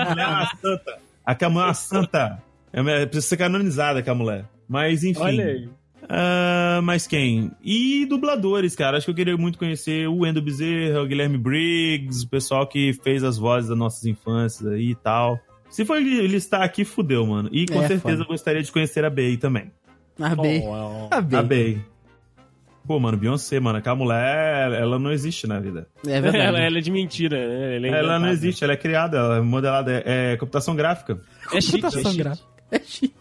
mulher 0.09 0.25
é 0.25 0.27
uma 0.27 0.45
santa. 0.61 0.97
Aquela 1.25 1.51
mulher 1.51 1.63
é 1.63 1.67
uma 1.67 1.73
santa. 1.73 2.43
É, 2.71 3.05
precisa 3.05 3.27
ser 3.27 3.37
canonizada 3.37 3.99
aquela 3.99 4.17
mulher. 4.17 4.45
Mas 4.67 5.03
enfim. 5.03 5.21
Olha 5.21 5.45
aí. 5.45 5.69
Ah, 6.09 6.79
mas 6.83 7.05
quem? 7.05 7.51
E 7.63 8.05
dubladores, 8.05 8.75
cara. 8.75 8.97
Acho 8.97 9.05
que 9.07 9.11
eu 9.11 9.15
queria 9.15 9.37
muito 9.37 9.57
conhecer 9.59 10.07
o 10.07 10.25
Endo 10.25 10.41
Bezerra, 10.41 11.01
o 11.01 11.07
Guilherme 11.07 11.37
Briggs, 11.37 12.25
o 12.25 12.29
pessoal 12.29 12.65
que 12.67 12.93
fez 13.03 13.23
as 13.23 13.37
vozes 13.37 13.69
das 13.69 13.77
nossas 13.77 14.05
infâncias 14.05 14.67
aí 14.71 14.91
e 14.91 14.95
tal. 14.95 15.37
Se 15.69 15.83
for 15.83 16.01
li- 16.01 16.25
listar 16.27 16.61
aqui, 16.61 16.85
fudeu, 16.85 17.25
mano. 17.25 17.49
E 17.51 17.65
com 17.65 17.75
É, 17.83 17.87
certeza 17.87 17.99
foda. 18.01 18.23
eu 18.23 18.27
gostaria 18.27 18.63
de 18.63 18.71
conhecer 18.71 19.03
a 19.03 19.09
Bey 19.09 19.35
também. 19.37 19.71
A 20.19 20.33
B. 20.35 20.63
Oh, 20.65 21.07
A 21.11 21.19
B. 21.21 21.35
A 21.35 21.43
Bey. 21.43 21.81
Pô, 22.87 22.97
mano, 23.01 23.17
Beyoncé, 23.17 23.59
mano. 23.59 23.79
Aquela 23.79 23.97
mulher, 23.97 24.71
ela 24.71 24.97
não 24.97 25.11
existe 25.11 25.45
na 25.45 25.59
vida. 25.59 25.89
É 26.07 26.21
verdade. 26.21 26.37
ela, 26.37 26.59
ela 26.59 26.77
é 26.77 26.81
de 26.81 26.89
mentira. 26.89 27.35
né? 27.37 27.75
Ela, 27.75 27.87
é 27.87 27.89
Ela 27.99 28.17
não 28.19 28.29
existe, 28.29 28.63
ela 28.63 28.71
é 28.73 28.77
criada, 28.77 29.17
ela 29.17 29.37
é 29.37 29.41
modelada, 29.41 29.91
é, 30.05 30.31
é 30.33 30.37
computação 30.37 30.73
gráfica. 30.73 31.19
É 31.53 31.59
chique, 31.59 31.79
é 31.79 31.81
Computação 31.81 32.15
gráfica. 32.15 32.47
É 32.71 32.79
cheat. 32.79 33.13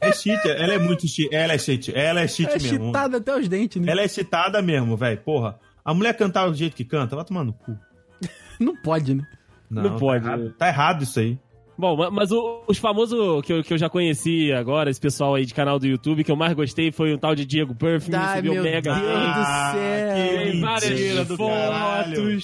É 0.00 0.12
cheat, 0.12 0.48
ela 0.48 0.74
é 0.74 0.78
muito 0.78 1.06
cheat. 1.08 1.34
Ela 1.34 1.54
é 1.54 1.58
cheat, 1.58 1.92
ela 1.96 2.20
é 2.20 2.28
cheat 2.28 2.50
É 2.52 2.58
mesmo. 2.58 2.84
cheatada 2.86 3.16
até 3.16 3.36
os 3.36 3.48
dentes, 3.48 3.80
né? 3.82 3.90
Ela 3.92 4.02
é 4.02 4.08
cheatada 4.08 4.60
mesmo, 4.62 4.96
velho. 4.96 5.18
Porra. 5.18 5.58
A 5.84 5.94
mulher 5.94 6.14
cantar 6.16 6.48
do 6.48 6.54
jeito 6.54 6.76
que 6.76 6.84
canta, 6.84 7.16
vai 7.16 7.24
tomar 7.24 7.42
no 7.44 7.52
cu. 7.52 7.76
Não 8.60 8.76
pode, 8.76 9.14
né? 9.14 9.24
Não 9.70 9.96
pode, 9.96 10.24
Tá 10.24 10.30
errado, 10.32 10.54
tá 10.58 10.68
errado 10.68 11.02
isso 11.04 11.20
aí. 11.20 11.38
Bom, 11.78 11.96
ma- 11.96 12.10
mas 12.10 12.30
o- 12.30 12.62
os 12.66 12.76
famosos 12.76 13.42
que 13.42 13.52
eu, 13.52 13.62
que 13.62 13.72
eu 13.72 13.78
já 13.78 13.88
conheci 13.88 14.52
agora, 14.52 14.90
esse 14.90 15.00
pessoal 15.00 15.34
aí 15.36 15.46
de 15.46 15.54
canal 15.54 15.78
do 15.78 15.86
YouTube, 15.86 16.22
que 16.24 16.30
eu 16.30 16.36
mais 16.36 16.52
gostei 16.52 16.92
foi 16.92 17.14
um 17.14 17.18
tal 17.18 17.34
de 17.34 17.46
Diego 17.46 17.74
Perfum, 17.74 18.10
Ai, 18.14 18.36
subiu 18.36 18.52
meu 18.54 18.62
mega 18.64 18.92
Deus 18.92 19.06
do 19.06 19.44
céu. 19.72 20.42
Tem 20.50 20.60
várias 20.60 21.28
do 21.28 21.38
caralho. 21.38 22.38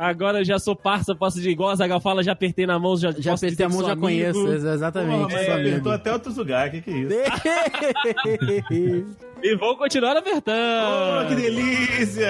Agora 0.00 0.38
eu 0.38 0.44
já 0.44 0.60
sou 0.60 0.76
parça, 0.76 1.12
posso 1.12 1.40
de 1.40 1.50
igual 1.50 1.70
a 1.70 1.74
Zagal 1.74 2.00
fala, 2.00 2.22
já 2.22 2.30
apertei 2.30 2.64
na 2.66 2.78
mão, 2.78 2.96
já 2.96 3.10
Já 3.10 3.32
posso 3.32 3.44
apertei 3.44 3.50
dizer 3.50 3.64
a 3.64 3.68
mão, 3.68 3.80
já 3.80 3.86
amigo. 3.92 4.00
conheço. 4.02 4.46
ex- 4.52 4.62
Exatamente, 4.64 5.34
Porra, 5.34 5.54
amigo. 5.54 5.68
apertou 5.68 5.92
até 5.92 6.12
outros 6.12 6.36
lugares, 6.36 6.72
que 6.72 6.80
que 6.82 6.90
é 6.90 6.98
isso? 6.98 7.10
E 9.42 9.56
vou 9.56 9.76
continuar 9.76 10.16
apertando. 10.16 11.22
Oh, 11.22 11.26
que 11.28 11.34
delícia! 11.36 12.28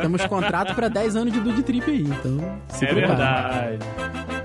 Temos 0.00 0.24
contrato 0.26 0.74
pra 0.74 0.88
10 0.88 1.16
anos 1.16 1.32
de 1.32 1.40
Dude 1.40 1.62
Trip 1.62 1.90
aí, 1.90 2.02
então 2.02 2.58
se 2.68 2.84
É 2.86 2.94
prepara. 2.94 3.76
verdade. 3.78 4.39